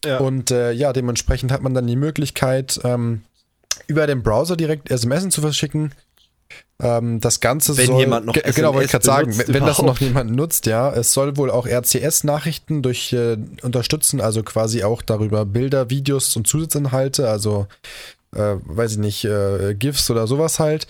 Ja. 0.05 0.19
Und 0.19 0.51
äh, 0.51 0.73
ja, 0.73 0.93
dementsprechend 0.93 1.53
hat 1.53 1.63
man 1.63 1.75
dann 1.75 1.87
die 1.87 1.97
Möglichkeit, 1.97 2.81
ähm, 2.85 3.23
über 3.87 4.07
den 4.07 4.23
Browser 4.23 4.57
direkt 4.57 4.91
SMS 4.91 5.29
zu 5.29 5.41
verschicken. 5.41 5.93
Ähm, 6.81 7.21
das 7.21 7.41
Ganze 7.41 7.77
wenn 7.77 7.87
soll, 7.87 8.01
jemand 8.01 8.27
noch 8.27 8.35
SMS 8.35 8.57
genau 8.57 8.75
wollte 8.75 8.87
ich 8.87 8.91
gerade 8.91 9.05
sagen, 9.05 9.39
wenn, 9.39 9.55
wenn 9.55 9.65
das 9.65 9.81
noch 9.81 9.99
jemand 10.01 10.33
nutzt, 10.33 10.67
ja, 10.67 10.93
es 10.93 11.13
soll 11.13 11.37
wohl 11.37 11.51
auch 11.51 11.67
RCS-Nachrichten 11.67 12.83
durch 12.83 13.13
äh, 13.13 13.37
unterstützen, 13.63 14.21
also 14.21 14.43
quasi 14.43 14.83
auch 14.83 15.03
darüber 15.03 15.45
Bilder, 15.45 15.91
Videos 15.91 16.35
und 16.37 16.47
Zusatzinhalte, 16.47 17.29
also 17.29 17.67
äh, 18.35 18.57
weiß 18.65 18.93
ich 18.93 18.99
nicht, 18.99 19.25
äh, 19.25 19.75
GIFs 19.75 20.11
oder 20.11 20.27
sowas 20.27 20.59
halt. 20.59 20.89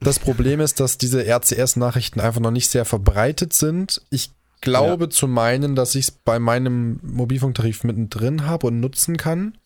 Das 0.00 0.18
Problem 0.18 0.60
ist, 0.60 0.78
dass 0.78 0.98
diese 0.98 1.26
RCS-Nachrichten 1.26 2.20
einfach 2.20 2.40
noch 2.40 2.50
nicht 2.50 2.70
sehr 2.70 2.84
verbreitet 2.84 3.52
sind. 3.52 4.02
Ich 4.10 4.30
glaube 4.60 5.04
ja. 5.04 5.10
zu 5.10 5.28
meinen, 5.28 5.74
dass 5.74 5.94
ich 5.94 6.08
es 6.08 6.10
bei 6.10 6.38
meinem 6.38 7.00
Mobilfunktarif 7.02 7.84
mittendrin 7.84 8.46
habe 8.46 8.68
und 8.68 8.80
nutzen 8.80 9.16
kann. 9.16 9.58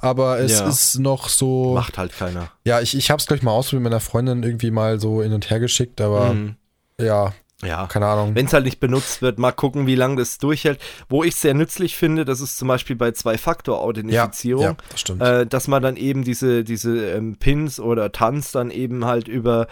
Aber 0.00 0.38
es 0.38 0.60
ja. 0.60 0.68
ist 0.68 0.98
noch 0.98 1.28
so. 1.28 1.74
Macht 1.74 1.98
halt 1.98 2.16
keiner. 2.16 2.50
Ja, 2.64 2.80
ich, 2.80 2.96
ich 2.96 3.10
habe 3.10 3.20
es 3.20 3.26
gleich 3.26 3.42
mal 3.42 3.50
ausprobiert 3.50 3.82
mit 3.82 3.90
meiner 3.90 4.00
Freundin 4.00 4.42
irgendwie 4.42 4.70
mal 4.70 5.00
so 5.00 5.22
hin 5.22 5.32
und 5.32 5.50
her 5.50 5.58
geschickt, 5.58 6.00
aber 6.00 6.34
mhm. 6.34 6.56
ja, 7.00 7.32
ja, 7.64 7.88
keine 7.88 8.06
Ahnung. 8.06 8.36
Wenn 8.36 8.46
es 8.46 8.52
halt 8.52 8.64
nicht 8.64 8.78
benutzt 8.78 9.20
wird, 9.20 9.40
mal 9.40 9.50
gucken, 9.50 9.88
wie 9.88 9.96
lange 9.96 10.16
das 10.16 10.38
durchhält. 10.38 10.80
Wo 11.08 11.24
ich 11.24 11.34
es 11.34 11.40
sehr 11.40 11.54
nützlich 11.54 11.96
finde, 11.96 12.24
das 12.24 12.40
ist 12.40 12.56
zum 12.56 12.68
Beispiel 12.68 12.94
bei 12.94 13.10
Zwei-Faktor-Authentifizierung, 13.10 14.62
ja, 14.62 14.70
ja, 14.70 14.76
das 14.90 15.00
stimmt. 15.00 15.22
Äh, 15.22 15.44
dass 15.44 15.66
man 15.66 15.82
dann 15.82 15.96
eben 15.96 16.22
diese, 16.22 16.62
diese 16.62 17.10
ähm, 17.10 17.36
Pins 17.36 17.80
oder 17.80 18.12
Tanz 18.12 18.52
dann 18.52 18.70
eben 18.70 19.04
halt 19.04 19.26
über 19.26 19.66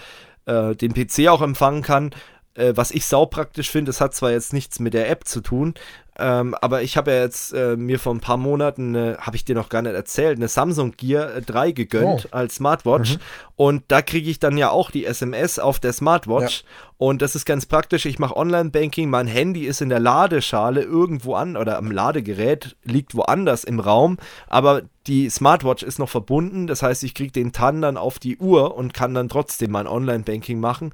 äh, 0.47 0.75
den 0.75 0.95
PC 0.95 1.29
auch 1.29 1.43
empfangen 1.43 1.83
kann 1.83 2.11
äh, 2.57 2.73
was 2.75 2.91
ich 2.91 3.07
saupraktisch 3.07 3.71
finde, 3.71 3.91
das 3.91 4.01
hat 4.01 4.15
zwar 4.15 4.31
jetzt 4.31 4.53
nichts 4.53 4.81
mit 4.81 4.95
der 4.95 5.11
App 5.11 5.27
zu 5.27 5.41
tun, 5.41 5.75
ähm, 6.19 6.55
aber 6.61 6.83
ich 6.83 6.97
habe 6.97 7.13
ja 7.13 7.21
jetzt 7.21 7.53
äh, 7.53 7.77
mir 7.77 7.99
vor 7.99 8.15
ein 8.15 8.21
paar 8.21 8.39
Monaten, 8.39 8.97
habe 8.97 9.37
ich 9.37 9.45
dir 9.45 9.55
noch 9.55 9.69
gar 9.69 9.83
nicht 9.83 9.95
erzählt, 9.95 10.39
eine 10.39 10.49
Samsung 10.49 10.93
Gear 10.97 11.41
3 11.43 11.69
äh, 11.69 11.73
gegönnt 11.75 12.29
oh. 12.31 12.35
als 12.35 12.57
Smartwatch. 12.57 13.15
Mhm. 13.15 13.21
Und 13.57 13.83
da 13.89 14.01
kriege 14.01 14.31
ich 14.31 14.39
dann 14.39 14.57
ja 14.57 14.71
auch 14.71 14.91
die 14.91 15.05
SMS 15.05 15.59
auf 15.59 15.79
der 15.79 15.93
Smartwatch. 15.93 16.63
Ja. 16.63 16.69
Und 16.99 17.21
das 17.21 17.35
ist 17.35 17.45
ganz 17.45 17.67
praktisch. 17.67 18.07
Ich 18.07 18.19
mache 18.19 18.37
Online-Banking, 18.37 19.11
mein 19.11 19.27
Handy 19.27 19.67
ist 19.67 19.83
in 19.83 19.91
der 19.91 20.01
Ladeschale 20.01 20.83
irgendwo 20.83 21.35
an 21.35 21.57
oder 21.59 21.77
am 21.77 21.91
Ladegerät, 21.91 22.77
liegt 22.85 23.15
woanders 23.15 23.65
im 23.65 23.81
Raum, 23.81 24.17
aber 24.47 24.83
die 25.07 25.29
Smartwatch 25.29 25.83
ist 25.83 25.99
noch 25.99 26.09
verbunden. 26.09 26.67
Das 26.67 26.83
heißt, 26.83 27.05
ich 27.05 27.15
kriege 27.15 27.33
den 27.33 27.53
TAN 27.53 27.83
dann 27.83 27.99
auf 27.99 28.19
die 28.19 28.39
Uhr 28.39 28.75
und 28.75 28.95
kann 28.95 29.15
dann 29.15 29.29
trotzdem 29.29 29.71
mein 29.71 29.87
Online-Banking 29.87 30.59
machen 30.59 30.93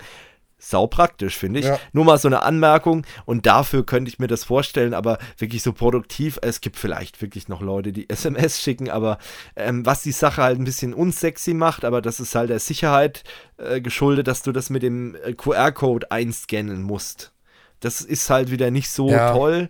sau 0.62 0.86
praktisch, 0.86 1.36
finde 1.36 1.60
ich. 1.60 1.66
Ja. 1.66 1.78
Nur 1.92 2.04
mal 2.04 2.18
so 2.18 2.28
eine 2.28 2.42
Anmerkung 2.42 3.04
und 3.24 3.46
dafür 3.46 3.84
könnte 3.84 4.08
ich 4.08 4.18
mir 4.18 4.28
das 4.28 4.44
vorstellen, 4.44 4.94
aber 4.94 5.18
wirklich 5.36 5.62
so 5.62 5.72
produktiv. 5.72 6.38
Es 6.40 6.60
gibt 6.60 6.76
vielleicht 6.76 7.20
wirklich 7.20 7.48
noch 7.48 7.60
Leute, 7.60 7.92
die 7.92 8.08
SMS 8.08 8.60
schicken, 8.60 8.88
aber 8.88 9.18
ähm, 9.56 9.84
was 9.84 10.02
die 10.02 10.12
Sache 10.12 10.42
halt 10.42 10.58
ein 10.58 10.64
bisschen 10.64 10.94
unsexy 10.94 11.52
macht, 11.52 11.84
aber 11.84 12.00
das 12.00 12.20
ist 12.20 12.34
halt 12.34 12.50
der 12.50 12.60
Sicherheit 12.60 13.24
äh, 13.58 13.80
geschuldet, 13.80 14.28
dass 14.28 14.42
du 14.42 14.52
das 14.52 14.70
mit 14.70 14.82
dem 14.82 15.16
äh, 15.16 15.32
QR-Code 15.32 16.10
einscannen 16.10 16.82
musst. 16.82 17.32
Das 17.80 18.00
ist 18.00 18.30
halt 18.30 18.50
wieder 18.50 18.70
nicht 18.70 18.88
so 18.88 19.10
ja, 19.10 19.32
toll. 19.32 19.68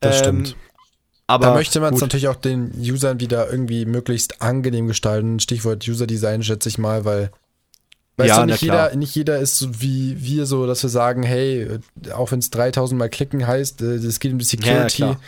Das 0.00 0.18
ähm, 0.18 0.44
stimmt. 0.44 0.56
Aber 1.26 1.46
da 1.46 1.54
möchte 1.54 1.80
man 1.80 1.92
es 1.92 2.00
natürlich 2.00 2.28
auch 2.28 2.36
den 2.36 2.72
Usern 2.78 3.20
wieder 3.20 3.50
irgendwie 3.50 3.84
möglichst 3.84 4.40
angenehm 4.40 4.86
gestalten. 4.86 5.40
Stichwort 5.40 5.86
User 5.86 6.06
Design, 6.06 6.42
schätze 6.42 6.70
ich 6.70 6.78
mal, 6.78 7.04
weil 7.04 7.32
Weißt 8.18 8.30
ja, 8.30 8.40
du, 8.40 8.46
nicht 8.46 8.62
jeder, 8.62 8.96
nicht 8.96 9.14
jeder 9.14 9.38
ist 9.38 9.58
so 9.58 9.80
wie 9.80 10.20
wir 10.20 10.44
so, 10.44 10.66
dass 10.66 10.82
wir 10.82 10.90
sagen, 10.90 11.22
hey, 11.22 11.78
auch 12.12 12.32
wenn 12.32 12.40
es 12.40 12.50
3000 12.50 12.98
Mal 12.98 13.08
klicken 13.08 13.46
heißt, 13.46 13.80
es 13.80 14.16
äh, 14.16 14.18
geht 14.18 14.32
um 14.32 14.40
die 14.40 14.44
Security. 14.44 15.02
Ja, 15.02 15.20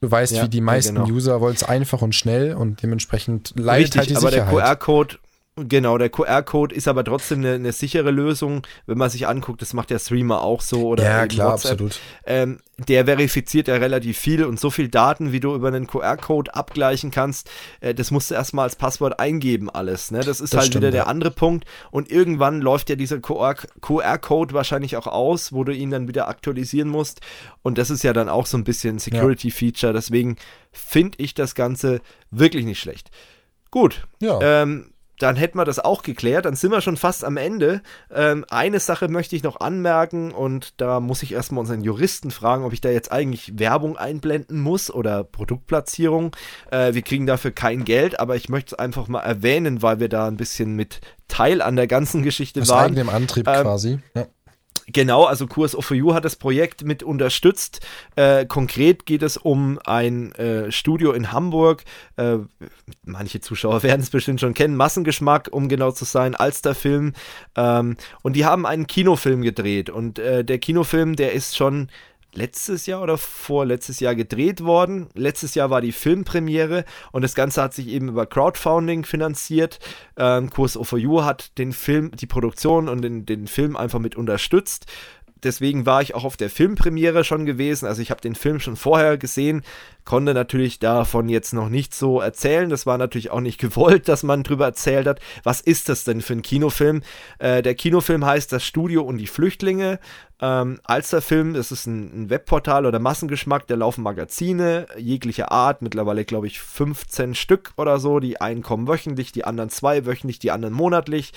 du 0.00 0.10
weißt, 0.10 0.32
ja, 0.32 0.44
wie 0.44 0.48
die 0.48 0.62
meisten 0.62 0.94
genau. 0.94 1.08
User 1.08 1.42
wollen 1.42 1.54
es 1.54 1.62
einfach 1.62 2.00
und 2.00 2.14
schnell 2.14 2.54
und 2.54 2.82
dementsprechend 2.82 3.52
leidet 3.54 3.98
halt 3.98 4.08
die 4.08 4.16
aber 4.16 4.30
Sicherheit. 4.30 4.50
der 4.50 4.60
QR-Code 4.60 5.18
Genau, 5.66 5.98
der 5.98 6.10
QR-Code 6.10 6.74
ist 6.74 6.88
aber 6.88 7.04
trotzdem 7.04 7.38
eine, 7.38 7.54
eine, 7.54 7.72
sichere 7.72 8.10
Lösung, 8.10 8.66
wenn 8.86 8.98
man 8.98 9.10
sich 9.10 9.26
anguckt, 9.26 9.62
das 9.62 9.72
macht 9.72 9.90
der 9.90 9.98
Streamer 9.98 10.42
auch 10.42 10.60
so 10.60 10.86
oder 10.86 11.04
ja, 11.04 11.26
klar, 11.26 11.52
WhatsApp. 11.52 11.72
absolut. 11.72 12.00
Ähm, 12.26 12.58
der 12.86 13.06
verifiziert 13.06 13.66
ja 13.66 13.74
relativ 13.76 14.18
viel 14.18 14.44
und 14.44 14.60
so 14.60 14.70
viel 14.70 14.88
Daten, 14.88 15.32
wie 15.32 15.40
du 15.40 15.54
über 15.54 15.68
einen 15.68 15.86
QR-Code 15.86 16.54
abgleichen 16.54 17.10
kannst, 17.10 17.50
äh, 17.80 17.94
das 17.94 18.10
musst 18.10 18.30
du 18.30 18.34
erstmal 18.34 18.64
als 18.64 18.76
Passwort 18.76 19.18
eingeben, 19.18 19.68
alles. 19.68 20.10
Ne? 20.10 20.20
Das 20.20 20.40
ist 20.40 20.52
das 20.52 20.60
halt 20.60 20.66
stimmt, 20.68 20.82
wieder 20.82 20.90
der 20.92 21.02
ja. 21.02 21.06
andere 21.06 21.30
Punkt. 21.30 21.64
Und 21.90 22.10
irgendwann 22.10 22.60
läuft 22.60 22.90
ja 22.90 22.96
dieser 22.96 23.18
QR-Code 23.18 24.54
wahrscheinlich 24.54 24.96
auch 24.96 25.06
aus, 25.06 25.52
wo 25.52 25.64
du 25.64 25.74
ihn 25.74 25.90
dann 25.90 26.06
wieder 26.06 26.28
aktualisieren 26.28 26.88
musst. 26.88 27.20
Und 27.62 27.78
das 27.78 27.90
ist 27.90 28.04
ja 28.04 28.12
dann 28.12 28.28
auch 28.28 28.46
so 28.46 28.56
ein 28.56 28.64
bisschen 28.64 28.98
Security-Feature. 28.98 29.92
Deswegen 29.92 30.36
finde 30.70 31.18
ich 31.18 31.34
das 31.34 31.54
Ganze 31.54 32.00
wirklich 32.30 32.64
nicht 32.64 32.78
schlecht. 32.78 33.10
Gut. 33.70 34.06
Ja. 34.20 34.38
Ähm, 34.40 34.92
dann 35.18 35.36
hätten 35.36 35.58
wir 35.58 35.64
das 35.64 35.78
auch 35.78 36.02
geklärt. 36.02 36.44
Dann 36.44 36.56
sind 36.56 36.70
wir 36.70 36.80
schon 36.80 36.96
fast 36.96 37.24
am 37.24 37.36
Ende. 37.36 37.82
Ähm, 38.14 38.44
eine 38.50 38.80
Sache 38.80 39.08
möchte 39.08 39.36
ich 39.36 39.42
noch 39.42 39.60
anmerken 39.60 40.32
und 40.32 40.80
da 40.80 41.00
muss 41.00 41.22
ich 41.22 41.32
erstmal 41.32 41.60
unseren 41.60 41.82
Juristen 41.82 42.30
fragen, 42.30 42.64
ob 42.64 42.72
ich 42.72 42.80
da 42.80 42.90
jetzt 42.90 43.12
eigentlich 43.12 43.58
Werbung 43.58 43.96
einblenden 43.96 44.60
muss 44.60 44.90
oder 44.90 45.24
Produktplatzierung. 45.24 46.34
Äh, 46.70 46.94
wir 46.94 47.02
kriegen 47.02 47.26
dafür 47.26 47.50
kein 47.50 47.84
Geld, 47.84 48.20
aber 48.20 48.36
ich 48.36 48.48
möchte 48.48 48.74
es 48.74 48.78
einfach 48.78 49.08
mal 49.08 49.20
erwähnen, 49.20 49.82
weil 49.82 50.00
wir 50.00 50.08
da 50.08 50.26
ein 50.26 50.36
bisschen 50.36 50.74
mit 50.74 51.00
Teil 51.28 51.60
an 51.60 51.76
der 51.76 51.86
ganzen 51.86 52.22
Geschichte 52.22 52.62
Aus 52.62 52.68
waren. 52.68 52.78
Aus 52.78 52.86
eigenem 52.86 53.08
Antrieb 53.10 53.48
ähm, 53.48 53.62
quasi. 53.62 53.98
Ja. 54.14 54.26
Genau, 54.90 55.24
also 55.24 55.46
Kurs 55.46 55.76
of 55.76 55.90
You 55.90 56.14
hat 56.14 56.24
das 56.24 56.36
Projekt 56.36 56.82
mit 56.82 57.02
unterstützt. 57.02 57.86
Äh, 58.16 58.46
konkret 58.46 59.04
geht 59.04 59.22
es 59.22 59.36
um 59.36 59.78
ein 59.84 60.32
äh, 60.32 60.72
Studio 60.72 61.12
in 61.12 61.30
Hamburg. 61.30 61.84
Äh, 62.16 62.38
manche 63.04 63.40
Zuschauer 63.40 63.82
werden 63.82 64.00
es 64.00 64.08
bestimmt 64.08 64.40
schon 64.40 64.54
kennen. 64.54 64.76
Massengeschmack, 64.76 65.50
um 65.52 65.68
genau 65.68 65.90
zu 65.90 66.06
sein, 66.06 66.34
Alsterfilm. 66.34 67.12
Ähm, 67.54 67.96
und 68.22 68.34
die 68.34 68.46
haben 68.46 68.64
einen 68.64 68.86
Kinofilm 68.86 69.42
gedreht. 69.42 69.90
Und 69.90 70.18
äh, 70.18 70.42
der 70.42 70.58
Kinofilm, 70.58 71.16
der 71.16 71.32
ist 71.32 71.56
schon 71.56 71.88
letztes 72.38 72.86
Jahr 72.86 73.02
oder 73.02 73.18
vorletztes 73.18 73.98
Jahr 73.98 74.14
gedreht 74.14 74.62
worden. 74.64 75.08
Letztes 75.14 75.54
Jahr 75.56 75.70
war 75.70 75.80
die 75.80 75.92
Filmpremiere 75.92 76.84
und 77.10 77.22
das 77.22 77.34
Ganze 77.34 77.60
hat 77.60 77.74
sich 77.74 77.88
eben 77.88 78.08
über 78.08 78.26
Crowdfunding 78.26 79.04
finanziert. 79.04 79.80
Ähm, 80.16 80.48
Kurs 80.48 80.78
O4U 80.78 81.24
hat 81.24 81.58
den 81.58 81.72
Film, 81.72 82.12
die 82.12 82.26
Produktion 82.26 82.88
und 82.88 83.02
den, 83.02 83.26
den 83.26 83.48
Film 83.48 83.76
einfach 83.76 83.98
mit 83.98 84.14
unterstützt 84.14 84.86
deswegen 85.42 85.86
war 85.86 86.02
ich 86.02 86.14
auch 86.14 86.24
auf 86.24 86.36
der 86.36 86.50
Filmpremiere 86.50 87.24
schon 87.24 87.46
gewesen. 87.46 87.86
Also 87.86 88.02
ich 88.02 88.10
habe 88.10 88.20
den 88.20 88.34
Film 88.34 88.60
schon 88.60 88.76
vorher 88.76 89.18
gesehen, 89.18 89.62
konnte 90.04 90.34
natürlich 90.34 90.78
davon 90.78 91.28
jetzt 91.28 91.52
noch 91.52 91.68
nicht 91.68 91.94
so 91.94 92.20
erzählen. 92.20 92.70
Das 92.70 92.86
war 92.86 92.98
natürlich 92.98 93.30
auch 93.30 93.40
nicht 93.40 93.60
gewollt, 93.60 94.08
dass 94.08 94.22
man 94.22 94.42
drüber 94.42 94.66
erzählt 94.66 95.06
hat. 95.06 95.20
Was 95.42 95.60
ist 95.60 95.88
das 95.88 96.04
denn 96.04 96.20
für 96.20 96.34
ein 96.34 96.42
Kinofilm? 96.42 97.02
Äh, 97.38 97.62
der 97.62 97.74
Kinofilm 97.74 98.24
heißt 98.24 98.52
Das 98.52 98.64
Studio 98.64 99.02
und 99.02 99.18
die 99.18 99.26
Flüchtlinge. 99.26 100.00
Ähm, 100.40 100.78
Alsterfilm, 100.84 101.54
das 101.54 101.72
ist 101.72 101.86
ein, 101.86 102.22
ein, 102.22 102.30
Webportal 102.30 102.86
oder 102.86 103.00
Massengeschmack, 103.00 103.66
da 103.66 103.74
laufen 103.74 104.04
Magazine 104.04 104.86
jeglicher 104.96 105.50
Art, 105.50 105.82
mittlerweile 105.82 106.24
glaube 106.24 106.46
ich 106.46 106.60
15 106.60 107.34
Stück 107.34 107.72
oder 107.76 107.98
so. 107.98 108.20
Die 108.20 108.40
einen 108.40 108.62
kommen 108.62 108.86
wöchentlich, 108.86 109.32
die 109.32 109.44
anderen 109.44 109.68
zwei 109.68 110.06
wöchentlich, 110.06 110.38
die 110.38 110.52
anderen 110.52 110.74
monatlich 110.74 111.32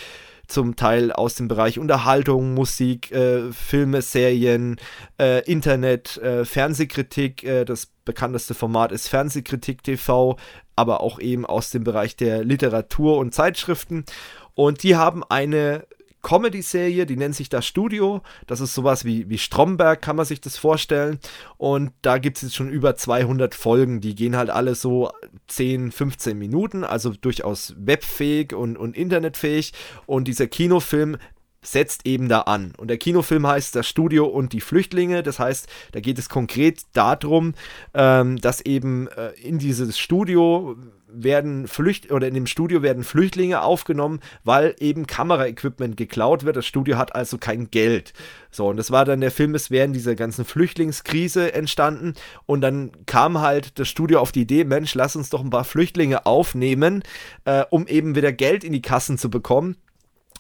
zum 0.52 0.76
Teil 0.76 1.12
aus 1.12 1.36
dem 1.36 1.48
Bereich 1.48 1.80
Unterhaltung, 1.80 2.54
Musik, 2.54 3.12
äh, 3.12 3.52
Filme, 3.52 4.02
Serien, 4.02 4.78
äh, 5.20 5.44
Internet, 5.50 6.18
äh, 6.18 6.46
Fernsehkritik. 6.46 7.44
Äh, 7.44 7.66
das 7.66 7.88
bekannteste 8.06 8.54
Format 8.54 8.92
ist 8.92 9.08
Fernsehkritik 9.08 9.84
TV, 9.84 10.38
aber 10.76 11.02
auch 11.02 11.20
eben 11.20 11.46
aus 11.46 11.70
dem 11.70 11.84
Bereich 11.84 12.16
der 12.16 12.44
Literatur 12.44 13.18
und 13.18 13.34
Zeitschriften. 13.34 14.06
Und 14.54 14.84
die 14.84 14.96
haben 14.96 15.24
eine 15.24 15.88
Comedy-Serie, 16.22 17.06
die 17.06 17.18
nennt 17.18 17.36
sich 17.36 17.50
das 17.50 17.66
Studio. 17.66 18.22
Das 18.48 18.60
ist 18.60 18.74
sowas 18.74 19.06
wie, 19.06 19.30
wie 19.30 19.38
Stromberg, 19.38 20.02
kann 20.02 20.16
man 20.16 20.26
sich 20.26 20.42
das 20.42 20.58
vorstellen. 20.58 21.20
Und 21.58 21.92
da 22.02 22.18
gibt 22.18 22.38
es 22.38 22.44
jetzt 22.44 22.56
schon 22.56 22.70
über 22.70 22.96
200 22.96 23.56
Folgen. 23.56 24.02
Die 24.02 24.16
gehen 24.16 24.36
halt 24.36 24.50
alle 24.50 24.76
so 24.76 25.12
10, 25.48 25.92
15 25.92 26.38
Minuten, 26.38 26.84
also 26.84 27.12
durchaus 27.12 27.76
webfähig 27.78 28.54
und, 28.54 28.78
und 28.78 28.96
internetfähig. 28.96 29.74
Und 30.06 30.28
dieser 30.28 30.48
Kinofilm 30.48 31.18
setzt 31.64 32.08
eben 32.08 32.28
da 32.28 32.42
an. 32.42 32.74
Und 32.78 32.88
der 32.88 32.98
Kinofilm 32.98 33.46
heißt 33.46 33.76
Das 33.76 33.88
Studio 33.88 34.26
und 34.26 34.54
die 34.54 34.62
Flüchtlinge. 34.62 35.24
Das 35.24 35.40
heißt, 35.40 35.68
da 35.92 36.00
geht 36.00 36.18
es 36.18 36.30
konkret 36.30 36.82
darum, 36.94 37.54
ähm, 37.94 38.38
dass 38.38 38.62
eben 38.62 39.08
äh, 39.08 39.32
in 39.42 39.60
dieses 39.60 40.00
Studio 40.00 40.76
werden 41.14 41.68
Flücht 41.68 42.12
oder 42.12 42.28
in 42.28 42.34
dem 42.34 42.48
Studio 42.48 42.82
werden 42.82 43.04
Flüchtlinge 43.04 43.62
aufgenommen, 43.62 44.22
weil 44.44 44.76
eben 44.80 45.08
Kameraequipment 45.08 45.98
geklaut 45.98 46.46
wird. 46.46 46.56
Das 46.56 46.66
Studio 46.66 46.98
hat 46.98 47.16
also 47.16 47.38
kein 47.38 47.70
Geld. 47.70 48.14
So, 48.50 48.70
und 48.70 48.78
das 48.78 48.92
war 48.92 49.06
dann 49.06 49.22
der 49.22 49.32
Film, 49.32 49.54
es 49.54 49.70
während 49.72 49.96
dieser 49.96 50.16
ganzen 50.16 50.46
Flüchtlingskrise 50.46 51.54
entstanden. 51.54 52.14
Und 52.46 52.62
dann 52.62 52.92
kam 53.06 53.40
halt 53.40 53.78
das 53.78 53.88
Studio 53.88 54.20
auf 54.20 54.32
die 54.32 54.42
Idee, 54.42 54.64
Mensch, 54.64 54.96
lass 54.96 55.16
uns 55.16 55.30
doch 55.30 55.42
ein 55.42 55.50
paar 55.50 55.66
Flüchtlinge 55.66 56.26
aufnehmen, 56.26 57.04
äh, 57.46 57.66
um 57.70 57.88
eben 57.88 58.16
wieder 58.16 58.32
Geld 58.32 58.64
in 58.64 58.74
die 58.74 58.82
Kassen 58.82 59.18
zu 59.18 59.30
bekommen. 59.30 59.76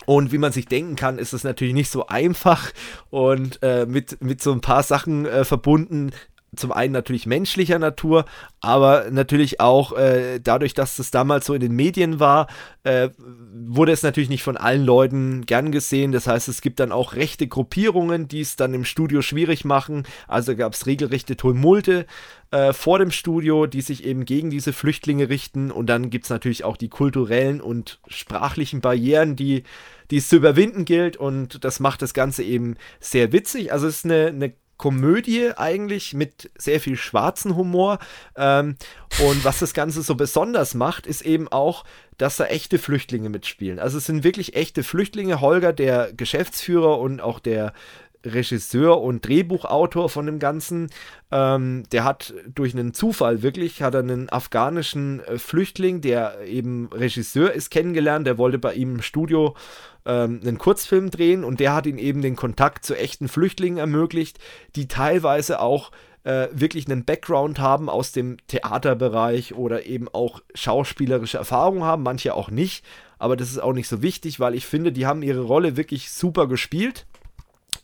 Und 0.06 0.32
wie 0.32 0.40
man 0.40 0.52
sich 0.52 0.66
denken 0.66 0.96
kann, 0.96 1.20
ist 1.20 1.34
es 1.34 1.44
natürlich 1.44 1.74
nicht 1.74 1.92
so 1.92 2.08
einfach. 2.08 2.72
Und 3.10 3.60
äh, 3.62 3.86
mit, 3.86 4.22
mit 4.22 4.42
so 4.42 4.52
ein 4.52 4.62
paar 4.62 4.84
Sachen 4.84 5.26
äh, 5.26 5.46
verbunden, 5.46 6.12
zum 6.56 6.74
einen 6.74 6.92
natürlich 6.92 7.26
menschlicher 7.26 7.80
Natur, 7.80 8.26
aber 8.60 9.10
natürlich 9.10 9.62
auch 9.62 9.94
äh, 9.94 10.40
dadurch, 10.40 10.74
dass 10.74 10.98
das 10.98 11.10
damals 11.10 11.46
so 11.46 11.54
in 11.54 11.62
den 11.62 11.72
Medien 11.72 12.20
war, 12.20 12.48
äh, 12.84 13.10
wurde 13.54 13.94
es 13.94 14.04
natürlich 14.04 14.30
nicht 14.30 14.44
von 14.44 14.58
allen 14.58 14.84
Leuten 14.84 15.46
gern 15.46 15.72
gesehen. 15.72 16.12
Das 16.12 16.28
heißt, 16.28 16.50
es 16.50 16.60
gibt 16.60 16.82
dann 16.82 16.92
auch 16.92 17.14
rechte 17.14 17.48
Gruppierungen, 17.48 18.28
die 18.28 18.42
es 18.42 18.58
dann 18.58 18.74
im 18.74 18.84
Studio 18.84 19.22
schwierig 19.22 19.64
machen. 19.64 20.04
Also 20.28 20.58
gab 20.58 20.74
es 20.74 20.86
regelrechte 20.86 21.38
Tumulte 21.38 22.06
äh, 22.52 22.74
vor 22.74 23.00
dem 23.00 23.12
Studio, 23.12 23.66
die 23.66 23.82
sich 23.82 24.04
eben 24.04 24.26
gegen 24.26 24.50
diese 24.50 24.74
Flüchtlinge 24.74 25.30
richten. 25.30 25.72
Und 25.72 25.88
dann 25.88 26.10
gibt 26.10 26.26
es 26.26 26.32
natürlich 26.32 26.66
auch 26.66 26.76
die 26.76 26.90
kulturellen 26.90 27.62
und 27.62 28.00
sprachlichen 28.08 28.82
Barrieren, 28.82 29.38
die 29.38 29.64
die 30.10 30.18
es 30.18 30.28
zu 30.28 30.36
überwinden 30.36 30.84
gilt 30.84 31.16
und 31.16 31.64
das 31.64 31.80
macht 31.80 32.02
das 32.02 32.14
Ganze 32.14 32.44
eben 32.44 32.76
sehr 33.00 33.32
witzig. 33.32 33.72
Also 33.72 33.88
es 33.88 34.00
ist 34.00 34.06
eine, 34.06 34.28
eine 34.28 34.54
Komödie 34.82 35.52
eigentlich 35.56 36.16
mit 36.16 36.50
sehr 36.58 36.80
viel 36.80 36.96
schwarzen 36.96 37.56
Humor. 37.56 38.00
Ähm, 38.36 38.78
und 39.24 39.46
was 39.46 39.60
das 39.60 39.76
Ganze 39.76 40.02
so 40.02 40.16
besonders 40.16 40.74
macht, 40.74 41.06
ist 41.06 41.22
eben 41.22 41.48
auch, 41.50 41.84
dass 42.18 42.38
da 42.38 42.46
echte 42.46 42.80
Flüchtlinge 42.80 43.30
mitspielen. 43.30 43.78
Also 43.78 44.00
es 44.00 44.08
sind 44.08 44.24
wirklich 44.24 44.56
echte 44.56 44.82
Flüchtlinge. 44.82 45.40
Holger, 45.40 45.72
der 45.72 46.12
Geschäftsführer 46.14 46.98
und 46.98 47.22
auch 47.22 47.40
der 47.40 47.74
Regisseur 48.26 49.02
und 49.02 49.28
Drehbuchautor 49.28 50.10
von 50.10 50.26
dem 50.26 50.40
Ganzen, 50.40 50.90
ähm, 51.32 51.84
der 51.92 52.04
hat 52.04 52.34
durch 52.54 52.74
einen 52.74 52.94
Zufall 52.94 53.42
wirklich, 53.42 53.82
hat 53.82 53.94
er 53.94 54.02
einen 54.02 54.30
afghanischen 54.30 55.22
äh, 55.22 55.38
Flüchtling, 55.38 56.02
der 56.02 56.42
eben 56.46 56.88
Regisseur 56.92 57.52
ist, 57.52 57.72
kennengelernt. 57.72 58.28
Der 58.28 58.38
wollte 58.38 58.60
bei 58.60 58.74
ihm 58.74 58.96
im 58.96 59.02
Studio 59.02 59.56
ähm, 60.06 60.40
einen 60.44 60.58
Kurzfilm 60.58 61.10
drehen 61.10 61.44
und 61.44 61.60
der 61.60 61.74
hat 61.74 61.86
ihm 61.86 61.98
eben 61.98 62.22
den 62.22 62.36
Kontakt 62.36 62.86
zu 62.86 62.96
echten 62.96 63.28
Flüchtlingen 63.28 63.78
ermöglicht, 63.78 64.40
die 64.76 64.88
teilweise 64.88 65.60
auch 65.60 65.92
äh, 66.24 66.48
wirklich 66.52 66.88
einen 66.90 67.06
Background 67.06 67.60
haben 67.60 67.90
aus 67.90 68.12
dem 68.12 68.38
Theaterbereich 68.48 69.56
oder 69.56 69.86
eben 69.86 70.08
auch 70.10 70.42
schauspielerische 70.54 71.38
Erfahrung 71.38 71.84
haben, 71.84 72.04
manche 72.04 72.36
auch 72.36 72.52
nicht, 72.52 72.86
aber 73.18 73.36
das 73.36 73.50
ist 73.50 73.60
auch 73.60 73.74
nicht 73.74 73.88
so 73.88 74.02
wichtig, 74.02 74.40
weil 74.40 74.56
ich 74.56 74.66
finde, 74.66 74.92
die 74.92 75.06
haben 75.06 75.24
ihre 75.24 75.42
Rolle 75.42 75.78
wirklich 75.78 76.12
super 76.12 76.48
gespielt 76.48 77.06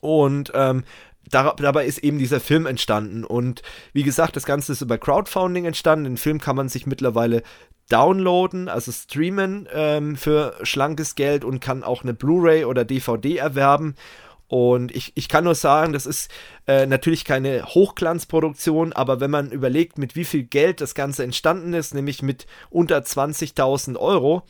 und 0.02 0.52
ähm, 0.54 0.84
dabei 1.30 1.86
ist 1.86 2.00
eben 2.00 2.20
dieser 2.20 2.40
Film 2.40 2.66
entstanden. 2.66 3.24
Und 3.24 3.62
wie 3.94 4.04
gesagt, 4.04 4.36
das 4.36 4.46
Ganze 4.46 4.72
ist 4.72 4.82
über 4.82 4.98
Crowdfunding 4.98 5.66
entstanden. 5.66 6.06
Den 6.06 6.18
Film 6.18 6.40
kann 6.40 6.56
man 6.56 6.70
sich 6.70 6.86
mittlerweile 6.86 7.44
downloaden, 7.90 8.68
also 8.70 8.92
streamen 8.92 9.68
ähm, 9.74 10.16
für 10.18 10.56
schlankes 10.64 11.16
Geld 11.16 11.46
und 11.46 11.62
kann 11.62 11.84
auch 11.84 12.04
eine 12.04 12.14
Blu-ray 12.14 12.66
oder 12.66 12.84
DVD 12.84 13.38
erwerben. 13.38 13.96
Und 14.50 14.96
ich, 14.96 15.12
ich 15.16 15.28
kann 15.28 15.44
nur 15.44 15.56
sagen, 15.56 15.92
das 15.92 16.06
ist 16.06 16.32
äh, 16.68 16.86
natürlich 16.86 17.26
keine 17.26 17.66
Hochglanzproduktion, 17.66 18.94
aber 18.94 19.20
wenn 19.20 19.30
man 19.32 19.52
überlegt, 19.52 19.98
mit 19.98 20.16
wie 20.16 20.24
viel 20.24 20.44
Geld 20.44 20.80
das 20.80 20.96
Ganze 20.96 21.24
entstanden 21.24 21.74
ist, 21.74 21.94
nämlich 21.94 22.22
mit 22.22 22.48
unter 22.70 23.00
20.000 23.00 23.98
Euro 23.98 24.44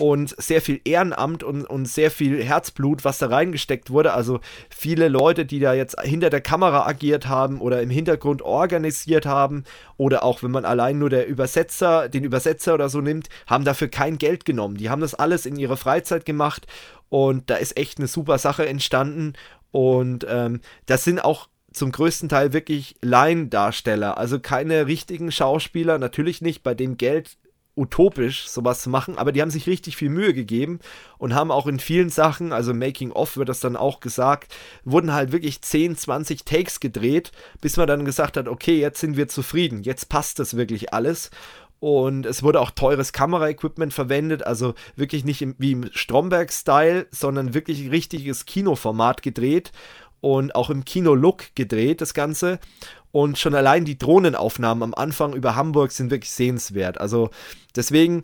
und 0.00 0.34
sehr 0.42 0.60
viel 0.60 0.80
Ehrenamt 0.84 1.44
und, 1.44 1.64
und 1.64 1.86
sehr 1.86 2.10
viel 2.10 2.42
Herzblut, 2.42 3.04
was 3.04 3.18
da 3.18 3.26
reingesteckt 3.26 3.90
wurde, 3.90 4.12
also 4.12 4.40
viele 4.70 5.06
Leute, 5.06 5.44
die 5.44 5.60
da 5.60 5.72
jetzt 5.72 6.00
hinter 6.00 6.30
der 6.30 6.40
Kamera 6.40 6.86
agiert 6.86 7.28
haben 7.28 7.60
oder 7.60 7.80
im 7.80 7.90
Hintergrund 7.90 8.42
organisiert 8.42 9.24
haben 9.24 9.62
oder 9.96 10.24
auch 10.24 10.42
wenn 10.42 10.50
man 10.50 10.64
allein 10.64 10.98
nur 10.98 11.10
der 11.10 11.28
Übersetzer, 11.28 12.08
den 12.08 12.24
Übersetzer 12.24 12.74
oder 12.74 12.88
so 12.88 13.00
nimmt, 13.00 13.28
haben 13.46 13.64
dafür 13.64 13.86
kein 13.86 14.18
Geld 14.18 14.44
genommen. 14.44 14.76
Die 14.76 14.90
haben 14.90 15.00
das 15.00 15.14
alles 15.14 15.46
in 15.46 15.56
ihrer 15.56 15.76
Freizeit 15.76 16.26
gemacht 16.26 16.66
und 17.08 17.50
da 17.50 17.56
ist 17.56 17.76
echt 17.76 17.98
eine 17.98 18.08
super 18.08 18.38
Sache 18.38 18.66
entstanden. 18.66 19.34
Und 19.70 20.26
ähm, 20.28 20.60
das 20.86 21.04
sind 21.04 21.18
auch 21.18 21.48
zum 21.72 21.90
größten 21.90 22.28
Teil 22.28 22.52
wirklich 22.52 22.96
Laiendarsteller, 23.02 24.16
also 24.16 24.38
keine 24.38 24.86
richtigen 24.86 25.32
Schauspieler, 25.32 25.98
natürlich 25.98 26.40
nicht, 26.40 26.62
bei 26.62 26.74
dem 26.74 26.96
Geld 26.96 27.36
utopisch, 27.76 28.48
sowas 28.48 28.82
zu 28.82 28.90
machen, 28.90 29.18
aber 29.18 29.32
die 29.32 29.42
haben 29.42 29.50
sich 29.50 29.66
richtig 29.66 29.96
viel 29.96 30.08
Mühe 30.08 30.32
gegeben 30.32 30.78
und 31.18 31.34
haben 31.34 31.50
auch 31.50 31.66
in 31.66 31.80
vielen 31.80 32.08
Sachen, 32.08 32.52
also 32.52 32.72
Making 32.72 33.10
of 33.10 33.36
wird 33.36 33.48
das 33.48 33.60
dann 33.60 33.76
auch 33.76 34.00
gesagt, 34.00 34.54
wurden 34.84 35.12
halt 35.12 35.32
wirklich 35.32 35.60
10, 35.60 35.96
20 35.96 36.44
Takes 36.44 36.78
gedreht, 36.78 37.32
bis 37.60 37.76
man 37.76 37.88
dann 37.88 38.04
gesagt 38.04 38.36
hat, 38.36 38.46
okay, 38.46 38.78
jetzt 38.78 39.00
sind 39.00 39.16
wir 39.16 39.28
zufrieden, 39.28 39.82
jetzt 39.82 40.08
passt 40.08 40.38
das 40.38 40.56
wirklich 40.56 40.92
alles. 40.94 41.30
Und 41.84 42.24
es 42.24 42.42
wurde 42.42 42.62
auch 42.62 42.70
teures 42.70 43.12
Kameraequipment 43.12 43.92
verwendet, 43.92 44.46
also 44.46 44.72
wirklich 44.96 45.26
nicht 45.26 45.42
im, 45.42 45.54
wie 45.58 45.72
im 45.72 45.90
Stromberg-Style, 45.92 47.08
sondern 47.10 47.52
wirklich 47.52 47.90
richtiges 47.90 48.46
Kinoformat 48.46 49.20
gedreht 49.20 49.70
und 50.22 50.54
auch 50.54 50.70
im 50.70 50.86
Kino-Look 50.86 51.54
gedreht, 51.54 52.00
das 52.00 52.14
Ganze. 52.14 52.58
Und 53.12 53.38
schon 53.38 53.54
allein 53.54 53.84
die 53.84 53.98
Drohnenaufnahmen 53.98 54.82
am 54.82 54.94
Anfang 54.94 55.34
über 55.34 55.56
Hamburg 55.56 55.92
sind 55.92 56.10
wirklich 56.10 56.30
sehenswert. 56.30 56.98
Also 56.98 57.28
deswegen, 57.76 58.22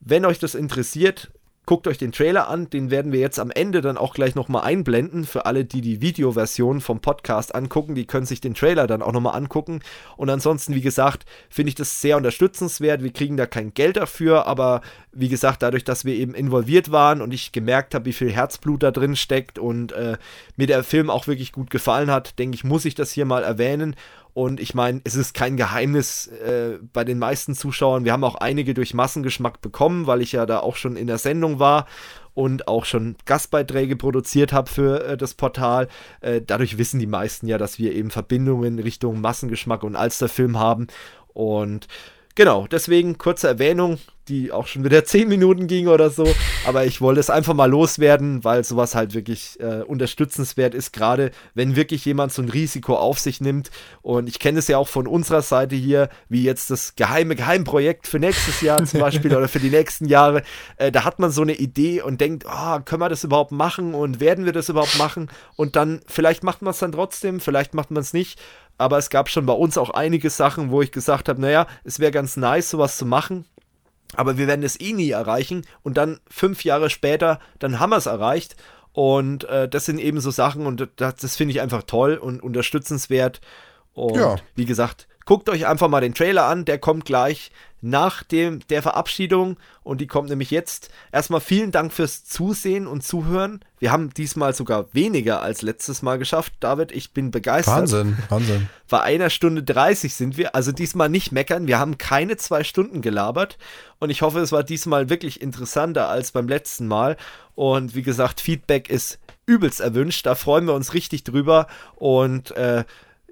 wenn 0.00 0.24
euch 0.24 0.38
das 0.38 0.54
interessiert, 0.54 1.32
guckt 1.64 1.86
euch 1.86 1.98
den 1.98 2.10
Trailer 2.10 2.48
an, 2.48 2.68
den 2.70 2.90
werden 2.90 3.12
wir 3.12 3.20
jetzt 3.20 3.38
am 3.38 3.50
Ende 3.50 3.80
dann 3.80 3.96
auch 3.96 4.14
gleich 4.14 4.34
nochmal 4.34 4.64
einblenden. 4.64 5.24
Für 5.24 5.46
alle, 5.46 5.64
die 5.64 5.80
die 5.80 6.00
Videoversion 6.00 6.80
vom 6.80 7.00
Podcast 7.00 7.54
angucken, 7.54 7.94
die 7.94 8.06
können 8.06 8.26
sich 8.26 8.40
den 8.40 8.54
Trailer 8.54 8.88
dann 8.88 9.00
auch 9.00 9.12
nochmal 9.12 9.36
angucken. 9.36 9.80
Und 10.16 10.28
ansonsten, 10.28 10.74
wie 10.74 10.80
gesagt, 10.80 11.24
finde 11.48 11.68
ich 11.68 11.74
das 11.76 12.00
sehr 12.00 12.16
unterstützenswert. 12.16 13.02
Wir 13.04 13.12
kriegen 13.12 13.36
da 13.36 13.46
kein 13.46 13.74
Geld 13.74 13.96
dafür, 13.96 14.46
aber 14.46 14.80
wie 15.12 15.28
gesagt, 15.28 15.62
dadurch, 15.62 15.84
dass 15.84 16.04
wir 16.04 16.14
eben 16.14 16.34
involviert 16.34 16.90
waren 16.90 17.22
und 17.22 17.32
ich 17.32 17.52
gemerkt 17.52 17.94
habe, 17.94 18.06
wie 18.06 18.12
viel 18.12 18.32
Herzblut 18.32 18.82
da 18.82 18.90
drin 18.90 19.14
steckt 19.14 19.58
und 19.58 19.92
äh, 19.92 20.16
mir 20.56 20.66
der 20.66 20.82
Film 20.82 21.10
auch 21.10 21.28
wirklich 21.28 21.52
gut 21.52 21.70
gefallen 21.70 22.10
hat, 22.10 22.38
denke 22.40 22.56
ich, 22.56 22.64
muss 22.64 22.84
ich 22.84 22.96
das 22.96 23.12
hier 23.12 23.24
mal 23.24 23.44
erwähnen. 23.44 23.94
Und 24.34 24.60
ich 24.60 24.74
meine, 24.74 25.00
es 25.04 25.14
ist 25.14 25.34
kein 25.34 25.56
Geheimnis 25.56 26.26
äh, 26.26 26.78
bei 26.92 27.04
den 27.04 27.18
meisten 27.18 27.54
Zuschauern. 27.54 28.04
Wir 28.04 28.12
haben 28.12 28.24
auch 28.24 28.36
einige 28.36 28.72
durch 28.72 28.94
Massengeschmack 28.94 29.60
bekommen, 29.60 30.06
weil 30.06 30.22
ich 30.22 30.32
ja 30.32 30.46
da 30.46 30.60
auch 30.60 30.76
schon 30.76 30.96
in 30.96 31.06
der 31.06 31.18
Sendung 31.18 31.58
war 31.58 31.86
und 32.34 32.66
auch 32.66 32.86
schon 32.86 33.16
Gastbeiträge 33.26 33.96
produziert 33.96 34.54
habe 34.54 34.70
für 34.70 35.04
äh, 35.04 35.16
das 35.18 35.34
Portal. 35.34 35.88
Äh, 36.22 36.40
dadurch 36.40 36.78
wissen 36.78 36.98
die 36.98 37.06
meisten 37.06 37.46
ja, 37.46 37.58
dass 37.58 37.78
wir 37.78 37.92
eben 37.92 38.10
Verbindungen 38.10 38.78
Richtung 38.78 39.20
Massengeschmack 39.20 39.82
und 39.82 39.96
Alsterfilm 39.96 40.58
haben. 40.58 40.86
Und 41.34 41.88
genau, 42.34 42.66
deswegen 42.66 43.18
kurze 43.18 43.48
Erwähnung 43.48 43.98
die 44.28 44.52
auch 44.52 44.66
schon 44.66 44.84
wieder 44.84 45.04
10 45.12 45.28
Minuten 45.28 45.66
ging 45.66 45.88
oder 45.88 46.10
so. 46.10 46.26
Aber 46.66 46.84
ich 46.84 47.00
wollte 47.00 47.20
es 47.20 47.30
einfach 47.30 47.54
mal 47.54 47.70
loswerden, 47.70 48.44
weil 48.44 48.64
sowas 48.64 48.94
halt 48.94 49.14
wirklich 49.14 49.58
äh, 49.60 49.82
unterstützenswert 49.82 50.74
ist, 50.74 50.92
gerade 50.92 51.30
wenn 51.54 51.76
wirklich 51.76 52.04
jemand 52.04 52.32
so 52.32 52.42
ein 52.42 52.48
Risiko 52.48 52.96
auf 52.96 53.18
sich 53.18 53.40
nimmt. 53.40 53.70
Und 54.00 54.28
ich 54.28 54.38
kenne 54.38 54.58
es 54.58 54.68
ja 54.68 54.78
auch 54.78 54.88
von 54.88 55.06
unserer 55.06 55.42
Seite 55.42 55.74
hier, 55.76 56.08
wie 56.28 56.44
jetzt 56.44 56.70
das 56.70 56.94
geheime 56.94 57.34
Geheimprojekt 57.34 58.06
für 58.06 58.18
nächstes 58.18 58.60
Jahr 58.60 58.84
zum 58.84 59.00
Beispiel 59.00 59.34
oder 59.36 59.48
für 59.48 59.60
die 59.60 59.70
nächsten 59.70 60.06
Jahre. 60.06 60.42
Äh, 60.76 60.92
da 60.92 61.04
hat 61.04 61.18
man 61.18 61.30
so 61.30 61.42
eine 61.42 61.54
Idee 61.54 62.02
und 62.02 62.20
denkt, 62.20 62.44
oh, 62.46 62.80
können 62.84 63.02
wir 63.02 63.08
das 63.08 63.24
überhaupt 63.24 63.52
machen 63.52 63.94
und 63.94 64.20
werden 64.20 64.44
wir 64.44 64.52
das 64.52 64.68
überhaupt 64.68 64.98
machen? 64.98 65.30
Und 65.56 65.76
dann, 65.76 66.00
vielleicht 66.06 66.44
macht 66.44 66.62
man 66.62 66.70
es 66.72 66.78
dann 66.78 66.92
trotzdem, 66.92 67.40
vielleicht 67.40 67.74
macht 67.74 67.90
man 67.90 68.00
es 68.00 68.12
nicht 68.12 68.40
aber 68.78 68.98
es 68.98 69.10
gab 69.10 69.28
schon 69.28 69.46
bei 69.46 69.52
uns 69.52 69.78
auch 69.78 69.90
einige 69.90 70.30
Sachen, 70.30 70.70
wo 70.70 70.82
ich 70.82 70.92
gesagt 70.92 71.28
habe, 71.28 71.40
naja, 71.40 71.66
es 71.84 72.00
wäre 72.00 72.10
ganz 72.10 72.36
nice, 72.36 72.70
sowas 72.70 72.96
zu 72.96 73.06
machen. 73.06 73.44
Aber 74.14 74.36
wir 74.36 74.46
werden 74.46 74.62
es 74.62 74.78
eh 74.78 74.92
nie 74.92 75.10
erreichen 75.10 75.64
und 75.82 75.96
dann 75.96 76.20
fünf 76.28 76.64
Jahre 76.64 76.90
später, 76.90 77.40
dann 77.58 77.80
haben 77.80 77.90
wir 77.90 77.96
es 77.96 78.06
erreicht. 78.06 78.56
Und 78.92 79.44
äh, 79.44 79.68
das 79.68 79.86
sind 79.86 79.98
eben 79.98 80.20
so 80.20 80.30
Sachen 80.30 80.66
und 80.66 80.88
das, 80.96 81.16
das 81.16 81.36
finde 81.36 81.52
ich 81.52 81.60
einfach 81.62 81.84
toll 81.84 82.16
und 82.16 82.42
unterstützenswert. 82.42 83.40
Und 83.94 84.16
ja. 84.16 84.36
wie 84.54 84.66
gesagt, 84.66 85.08
guckt 85.24 85.48
euch 85.48 85.66
einfach 85.66 85.88
mal 85.88 86.00
den 86.00 86.14
Trailer 86.14 86.44
an, 86.44 86.64
der 86.66 86.78
kommt 86.78 87.06
gleich 87.06 87.52
nach 87.82 88.22
dem, 88.22 88.60
der 88.68 88.80
Verabschiedung 88.80 89.58
und 89.82 90.00
die 90.00 90.06
kommt 90.06 90.30
nämlich 90.30 90.50
jetzt. 90.50 90.90
Erstmal 91.10 91.40
vielen 91.40 91.72
Dank 91.72 91.92
fürs 91.92 92.24
Zusehen 92.24 92.86
und 92.86 93.02
Zuhören. 93.02 93.60
Wir 93.80 93.90
haben 93.90 94.14
diesmal 94.14 94.54
sogar 94.54 94.86
weniger 94.94 95.42
als 95.42 95.62
letztes 95.62 96.00
Mal 96.00 96.16
geschafft. 96.16 96.54
David, 96.60 96.92
ich 96.92 97.12
bin 97.12 97.32
begeistert. 97.32 97.74
Wahnsinn, 97.74 98.16
Wahnsinn. 98.28 98.68
Bei 98.88 99.02
einer 99.02 99.30
Stunde 99.30 99.64
30 99.64 100.14
sind 100.14 100.36
wir, 100.36 100.54
also 100.54 100.70
diesmal 100.70 101.08
nicht 101.08 101.32
meckern. 101.32 101.66
Wir 101.66 101.80
haben 101.80 101.98
keine 101.98 102.36
zwei 102.36 102.62
Stunden 102.62 103.02
gelabert 103.02 103.58
und 103.98 104.10
ich 104.10 104.22
hoffe, 104.22 104.38
es 104.38 104.52
war 104.52 104.62
diesmal 104.62 105.10
wirklich 105.10 105.42
interessanter 105.42 106.08
als 106.08 106.30
beim 106.30 106.46
letzten 106.46 106.86
Mal. 106.86 107.16
Und 107.56 107.96
wie 107.96 108.02
gesagt, 108.02 108.40
Feedback 108.40 108.88
ist 108.88 109.18
übelst 109.44 109.80
erwünscht. 109.80 110.24
Da 110.24 110.36
freuen 110.36 110.66
wir 110.66 110.74
uns 110.74 110.94
richtig 110.94 111.24
drüber 111.24 111.66
und 111.96 112.52
äh, 112.52 112.84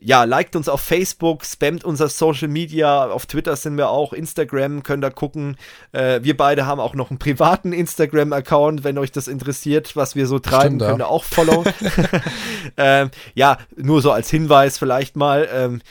ja, 0.02 0.24
liked 0.24 0.56
uns 0.56 0.68
auf 0.68 0.80
Facebook, 0.80 1.44
spammt 1.44 1.84
unser 1.84 2.08
Social 2.08 2.48
Media, 2.48 3.06
auf 3.10 3.26
Twitter 3.26 3.54
sind 3.54 3.76
wir 3.76 3.90
auch, 3.90 4.14
Instagram, 4.14 4.82
könnt 4.82 5.04
ihr 5.04 5.10
gucken. 5.10 5.56
Äh, 5.92 6.20
wir 6.22 6.36
beide 6.36 6.66
haben 6.66 6.80
auch 6.80 6.94
noch 6.94 7.10
einen 7.10 7.18
privaten 7.18 7.74
Instagram-Account, 7.74 8.82
wenn 8.82 8.96
euch 8.96 9.12
das 9.12 9.28
interessiert, 9.28 9.96
was 9.96 10.16
wir 10.16 10.26
so 10.26 10.38
treiben, 10.38 10.76
Stimmt, 10.76 10.82
könnt 10.82 11.02
ihr 11.02 11.08
auch 11.08 11.24
followen. 11.24 11.72
ähm, 12.78 13.10
ja, 13.34 13.58
nur 13.76 14.00
so 14.00 14.10
als 14.10 14.30
Hinweis 14.30 14.78
vielleicht 14.78 15.16
mal, 15.16 15.48
ähm, 15.52 15.82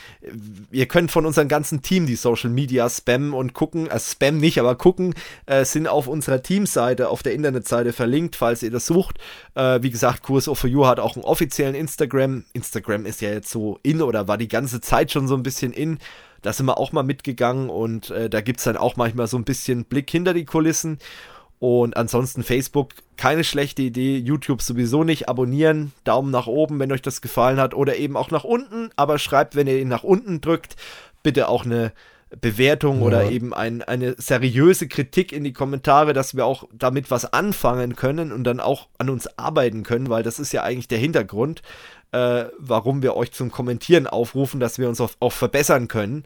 ihr 0.72 0.86
könnt 0.86 1.12
von 1.12 1.24
unserem 1.24 1.46
ganzen 1.46 1.80
Team 1.80 2.06
die 2.06 2.16
Social 2.16 2.50
Media 2.50 2.90
spammen 2.90 3.32
und 3.32 3.54
gucken, 3.54 3.88
äh, 3.88 4.00
spam 4.00 4.38
nicht, 4.38 4.58
aber 4.58 4.74
gucken, 4.74 5.14
äh, 5.46 5.64
sind 5.64 5.86
auf 5.86 6.08
unserer 6.08 6.42
Teamseite, 6.42 7.08
auf 7.08 7.22
der 7.22 7.34
Internetseite 7.34 7.92
verlinkt, 7.92 8.34
falls 8.34 8.64
ihr 8.64 8.72
das 8.72 8.86
sucht. 8.86 9.18
Äh, 9.54 9.82
wie 9.82 9.90
gesagt, 9.90 10.24
Kurs 10.24 10.48
of 10.48 10.64
You 10.64 10.86
hat 10.86 10.98
auch 10.98 11.14
einen 11.14 11.24
offiziellen 11.24 11.76
Instagram. 11.76 12.44
Instagram 12.54 13.06
ist 13.06 13.20
ja 13.20 13.30
jetzt 13.30 13.50
so 13.50 13.78
in 13.84 13.99
oder 14.06 14.28
war 14.28 14.38
die 14.38 14.48
ganze 14.48 14.80
Zeit 14.80 15.12
schon 15.12 15.28
so 15.28 15.34
ein 15.34 15.42
bisschen 15.42 15.72
in. 15.72 15.98
Da 16.42 16.52
sind 16.52 16.66
wir 16.66 16.78
auch 16.78 16.92
mal 16.92 17.02
mitgegangen 17.02 17.68
und 17.68 18.10
äh, 18.10 18.30
da 18.30 18.40
gibt 18.40 18.60
es 18.60 18.64
dann 18.64 18.76
auch 18.76 18.96
manchmal 18.96 19.26
so 19.26 19.36
ein 19.36 19.44
bisschen 19.44 19.84
Blick 19.84 20.10
hinter 20.10 20.34
die 20.34 20.44
Kulissen. 20.44 20.98
Und 21.58 21.98
ansonsten 21.98 22.42
Facebook, 22.42 22.94
keine 23.18 23.44
schlechte 23.44 23.82
Idee. 23.82 24.16
YouTube 24.16 24.62
sowieso 24.62 25.04
nicht. 25.04 25.28
Abonnieren, 25.28 25.92
Daumen 26.04 26.30
nach 26.30 26.46
oben, 26.46 26.78
wenn 26.78 26.90
euch 26.90 27.02
das 27.02 27.20
gefallen 27.20 27.60
hat. 27.60 27.74
Oder 27.74 27.96
eben 27.96 28.16
auch 28.16 28.30
nach 28.30 28.44
unten. 28.44 28.88
Aber 28.96 29.18
schreibt, 29.18 29.56
wenn 29.56 29.66
ihr 29.66 29.78
ihn 29.78 29.88
nach 29.88 30.02
unten 30.02 30.40
drückt, 30.40 30.76
bitte 31.22 31.48
auch 31.48 31.66
eine 31.66 31.92
Bewertung 32.40 33.00
ja. 33.00 33.06
oder 33.06 33.30
eben 33.30 33.52
ein, 33.52 33.82
eine 33.82 34.14
seriöse 34.16 34.88
Kritik 34.88 35.32
in 35.32 35.44
die 35.44 35.52
Kommentare, 35.52 36.12
dass 36.12 36.34
wir 36.34 36.46
auch 36.46 36.64
damit 36.72 37.10
was 37.10 37.30
anfangen 37.32 37.96
können 37.96 38.32
und 38.32 38.44
dann 38.44 38.60
auch 38.60 38.88
an 38.98 39.10
uns 39.10 39.38
arbeiten 39.38 39.82
können, 39.82 40.08
weil 40.08 40.22
das 40.22 40.38
ist 40.38 40.52
ja 40.52 40.62
eigentlich 40.62 40.88
der 40.88 40.98
Hintergrund 40.98 41.62
äh, 42.12 42.44
warum 42.58 43.02
wir 43.02 43.16
euch 43.16 43.32
zum 43.32 43.50
Kommentieren 43.50 44.06
aufrufen, 44.06 44.60
dass 44.60 44.78
wir 44.78 44.88
uns 44.88 45.00
auch, 45.00 45.10
auch 45.20 45.32
verbessern 45.32 45.88
können. 45.88 46.24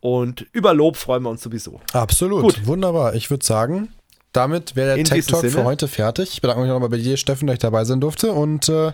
Und 0.00 0.46
über 0.52 0.74
Lob 0.74 0.96
freuen 0.96 1.22
wir 1.22 1.30
uns 1.30 1.42
sowieso. 1.42 1.80
Absolut. 1.92 2.42
Gut. 2.42 2.66
Wunderbar. 2.66 3.14
Ich 3.14 3.30
würde 3.30 3.44
sagen, 3.44 3.92
damit 4.32 4.74
wäre 4.74 4.88
der 4.88 4.96
In 4.96 5.04
Tech 5.04 5.26
Talk 5.26 5.42
Sinne. 5.42 5.52
für 5.52 5.64
heute 5.64 5.88
fertig. 5.88 6.32
Ich 6.32 6.40
bedanke 6.40 6.62
mich 6.62 6.70
nochmal 6.70 6.88
bei 6.88 6.96
dir, 6.96 7.16
Steffen, 7.16 7.46
dass 7.46 7.54
ich 7.54 7.60
dabei 7.60 7.84
sein 7.84 8.00
durfte. 8.00 8.32
Und 8.32 8.68
äh, 8.68 8.92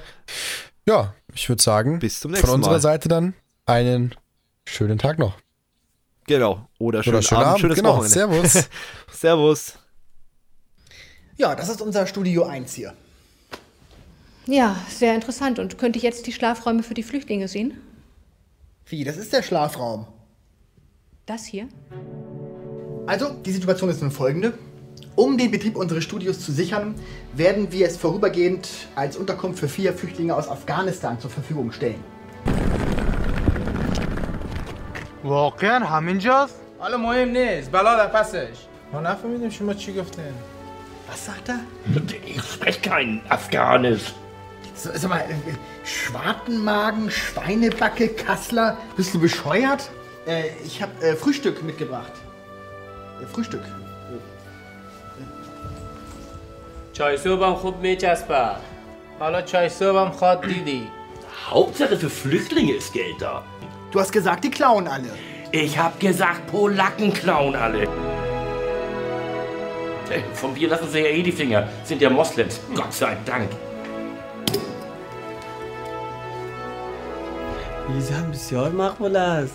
ja, 0.87 1.15
ich 1.35 1.49
würde 1.49 1.63
sagen, 1.63 1.99
bis 1.99 2.21
zum 2.21 2.33
nächsten 2.33 2.47
von 2.47 2.57
unserer 2.57 2.75
Mal. 2.75 2.81
Seite 2.81 3.09
dann 3.09 3.35
einen 3.65 4.15
schönen 4.67 4.99
Tag 4.99 5.19
noch. 5.19 5.35
Genau. 6.27 6.69
Oder 6.79 7.03
schönen, 7.03 7.17
Oder 7.17 7.23
schönen 7.23 7.39
Abend, 7.39 7.49
Abend, 7.49 7.61
schönes 7.61 7.77
genau. 7.77 7.89
Wochenende. 7.97 8.11
Servus. 8.11 8.69
Servus. 9.13 9.73
Ja, 11.37 11.55
das 11.55 11.69
ist 11.69 11.81
unser 11.81 12.07
Studio 12.07 12.45
1 12.45 12.75
hier. 12.75 12.95
Ja, 14.48 14.76
sehr 14.90 15.16
interessant. 15.16 15.60
Und 15.60 15.78
könnte 15.78 15.98
ich 15.98 16.04
jetzt 16.04 16.28
die 16.28 16.34
Schlafräume 16.34 16.84
für 16.84 16.94
die 16.94 17.04
Flüchtlinge 17.04 17.48
sehen? 17.48 17.78
Wie, 18.86 19.04
das 19.04 19.18
ist 19.18 19.32
der 19.32 19.42
Schlafraum. 19.42 20.06
Das 21.26 21.46
hier? 21.46 21.68
Also, 23.06 23.30
die 23.46 23.52
Situation 23.52 23.90
ist 23.90 24.02
nun 24.02 24.12
folgende. 24.12 24.54
Um 25.16 25.38
den 25.38 25.52
Betrieb 25.52 25.76
unseres 25.78 26.04
Studios 26.04 26.40
zu 26.40 26.52
sichern, 26.52 26.96
werden 27.34 27.72
wir 27.72 27.88
es 27.88 27.98
vorübergehend 27.98 28.68
als 28.96 29.16
Unterkunft 29.16 29.60
für 29.60 29.70
vier 29.70 29.94
Flüchtlinge 29.94 30.36
aus 30.36 30.50
Afghanistan 30.50 31.20
zur 31.20 31.30
Verfügung 31.30 31.72
stellen. 31.72 32.04
واقعا 35.24 35.86
همینجاست؟ 35.86 36.56
حالا 36.80 36.98
مهم 36.98 37.30
نیست 37.30 37.72
بلا 37.72 37.96
در 37.96 38.08
پسش 38.08 38.58
ما 38.94 39.02
نفهمیدیم 39.02 39.50
شما 39.50 39.74
چی 39.74 39.94
گفتین 39.94 40.34
Was 41.10 41.26
sagt 41.26 41.50
er? 41.50 41.60
Ich 42.26 42.42
spreche 42.42 42.82
kein 42.82 43.22
Afghanisch. 43.30 44.14
Sag 44.78 45.10
mal, 45.10 45.22
äh, 45.22 45.86
Schwartenmagen, 45.86 47.10
Schweinebacke, 47.10 48.10
Kassler, 48.10 48.78
bist 48.98 49.14
du 49.14 49.20
bescheuert? 49.20 49.90
Äh, 50.26 50.44
ich 50.66 50.82
habe 50.82 50.92
äh, 51.06 51.16
Frühstück 51.16 51.64
mitgebracht. 51.64 52.12
Äh, 53.22 53.26
Frühstück. 53.26 53.64
چای 56.94 57.18
صبحم 57.18 57.54
خوب 57.54 57.82
میچسبه 57.82 58.50
حالا 59.20 59.42
چای 59.42 59.70
صبحم 59.70 60.12
خواد 60.12 60.42
دیدی 60.42 60.88
Hauptsache 61.50 61.98
für 61.98 62.10
Flüchtlinge 62.10 62.74
ist 62.74 62.94
Geld 62.94 63.16
da. 63.20 63.44
Du 63.92 64.00
hast 64.00 64.12
gesagt, 64.12 64.44
die 64.44 64.52
klauen 64.52 64.88
alle. 64.88 65.10
Ich 65.52 65.78
hab 65.78 66.00
gesagt, 66.00 66.48
Polacken 66.48 67.14
klauen 67.14 67.56
alle. 67.56 67.84
Äh, 67.84 67.88
Von 70.34 70.54
Bier 70.54 70.70
lassen 70.70 70.90
sie 70.90 71.00
ja 71.00 71.08
eh 71.08 71.24
die 71.24 71.32
Finger. 71.32 71.68
Sind 71.84 72.02
ja 72.02 72.10
Moslems. 72.10 72.60
Gott 72.76 72.94
sei 72.94 73.18
Dank. 73.26 73.50
این 77.90 78.32
بسیار 78.32 78.72
مقبول 78.72 79.16
است 79.16 79.54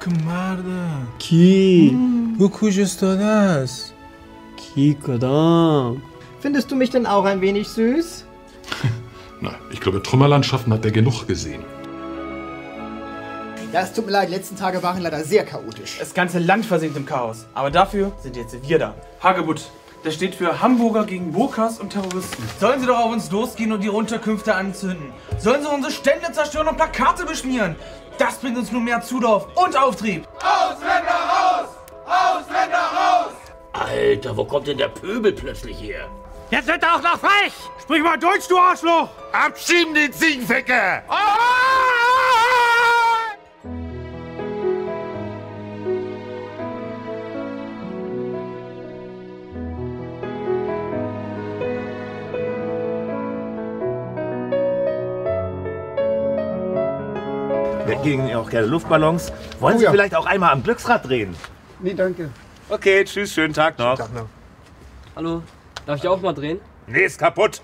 که 0.00 0.10
مرده 0.26 0.70
کی؟ 1.18 1.98
او 2.38 2.50
کجاست 2.50 3.02
است 3.02 3.92
کی 4.56 4.94
کدام 4.94 6.02
Findest 6.42 6.72
du 6.72 6.76
mich 6.76 6.90
denn 6.90 7.06
auch 7.06 7.24
ein 7.24 7.40
wenig 7.40 7.68
süß? 7.68 8.24
Na, 9.40 9.52
ich 9.70 9.80
glaube, 9.80 10.02
Trümmerlandschaften 10.02 10.72
hat 10.72 10.84
er 10.84 10.90
genug 10.90 11.26
gesehen. 11.28 11.62
Ja, 13.72 13.80
es 13.80 13.92
tut 13.92 14.06
mir 14.06 14.12
leid, 14.12 14.28
die 14.28 14.34
letzten 14.34 14.56
Tage 14.56 14.82
waren 14.82 15.00
leider 15.00 15.22
sehr 15.24 15.44
chaotisch. 15.44 15.98
Das 15.98 16.12
ganze 16.14 16.38
Land 16.40 16.66
versinkt 16.66 16.96
im 16.96 17.06
Chaos. 17.06 17.46
Aber 17.54 17.70
dafür 17.70 18.12
sind 18.22 18.36
jetzt 18.36 18.54
wir 18.68 18.78
da. 18.78 18.94
Hagebutt. 19.22 19.60
das 20.07 20.15
steht 20.15 20.35
für 20.35 20.61
Hamburger 20.61 21.03
gegen 21.03 21.33
Burkas 21.33 21.81
und 21.81 21.89
Terroristen. 21.89 22.41
Sollen 22.61 22.79
sie 22.79 22.87
doch 22.87 22.97
auf 22.97 23.11
uns 23.11 23.29
losgehen 23.29 23.73
und 23.73 23.83
ihre 23.83 23.97
Unterkünfte 23.97 24.55
anzünden? 24.55 25.11
Sollen 25.37 25.61
sie 25.61 25.67
unsere 25.67 25.91
Stände 25.91 26.31
zerstören 26.31 26.69
und 26.69 26.77
Plakate 26.77 27.25
beschmieren? 27.25 27.75
Das 28.17 28.37
bringt 28.37 28.57
uns 28.57 28.71
nur 28.71 28.79
mehr 28.79 29.01
Zulauf 29.01 29.49
und 29.55 29.75
Auftrieb. 29.75 30.25
Alter, 33.73 34.37
wo 34.37 34.45
kommt 34.45 34.67
denn 34.67 34.77
der 34.77 34.87
Pöbel 34.87 35.33
plötzlich 35.33 35.77
her? 35.81 36.07
Jetzt 36.51 36.69
wird 36.69 36.83
er 36.83 36.95
auch 36.95 37.01
noch 37.01 37.19
frech! 37.19 37.51
Sprich 37.81 38.01
mal 38.01 38.17
Deutsch, 38.17 38.47
du 38.47 38.57
Arschloch! 38.57 39.09
Abschieben 39.33 39.93
den 39.93 40.13
Ziegenficker! 40.13 41.03
Wir 41.03 41.86
gehen 58.03 58.27
ja 58.27 58.39
auch 58.39 58.49
gerne 58.49 58.67
Luftballons. 58.67 59.31
Wollen 59.59 59.75
Oh 59.75 59.79
Sie 59.79 59.85
ja. 59.85 59.91
vielleicht 59.91 60.15
auch 60.15 60.25
einmal 60.25 60.51
am 60.51 60.63
Glücksrad 60.63 61.07
drehen? 61.07 61.35
Nee, 61.79 61.93
danke. 61.93 62.29
Okay, 62.69 63.03
tschüss, 63.05 63.33
schönen 63.33 63.53
Tag 63.53 63.77
noch. 63.79 63.99
Hallo, 65.15 65.41
darf 65.85 65.97
ich 65.97 66.07
auch 66.07 66.21
mal 66.21 66.33
drehen? 66.33 66.59
Nee, 66.87 67.03
ist 67.05 67.19
kaputt. 67.19 67.61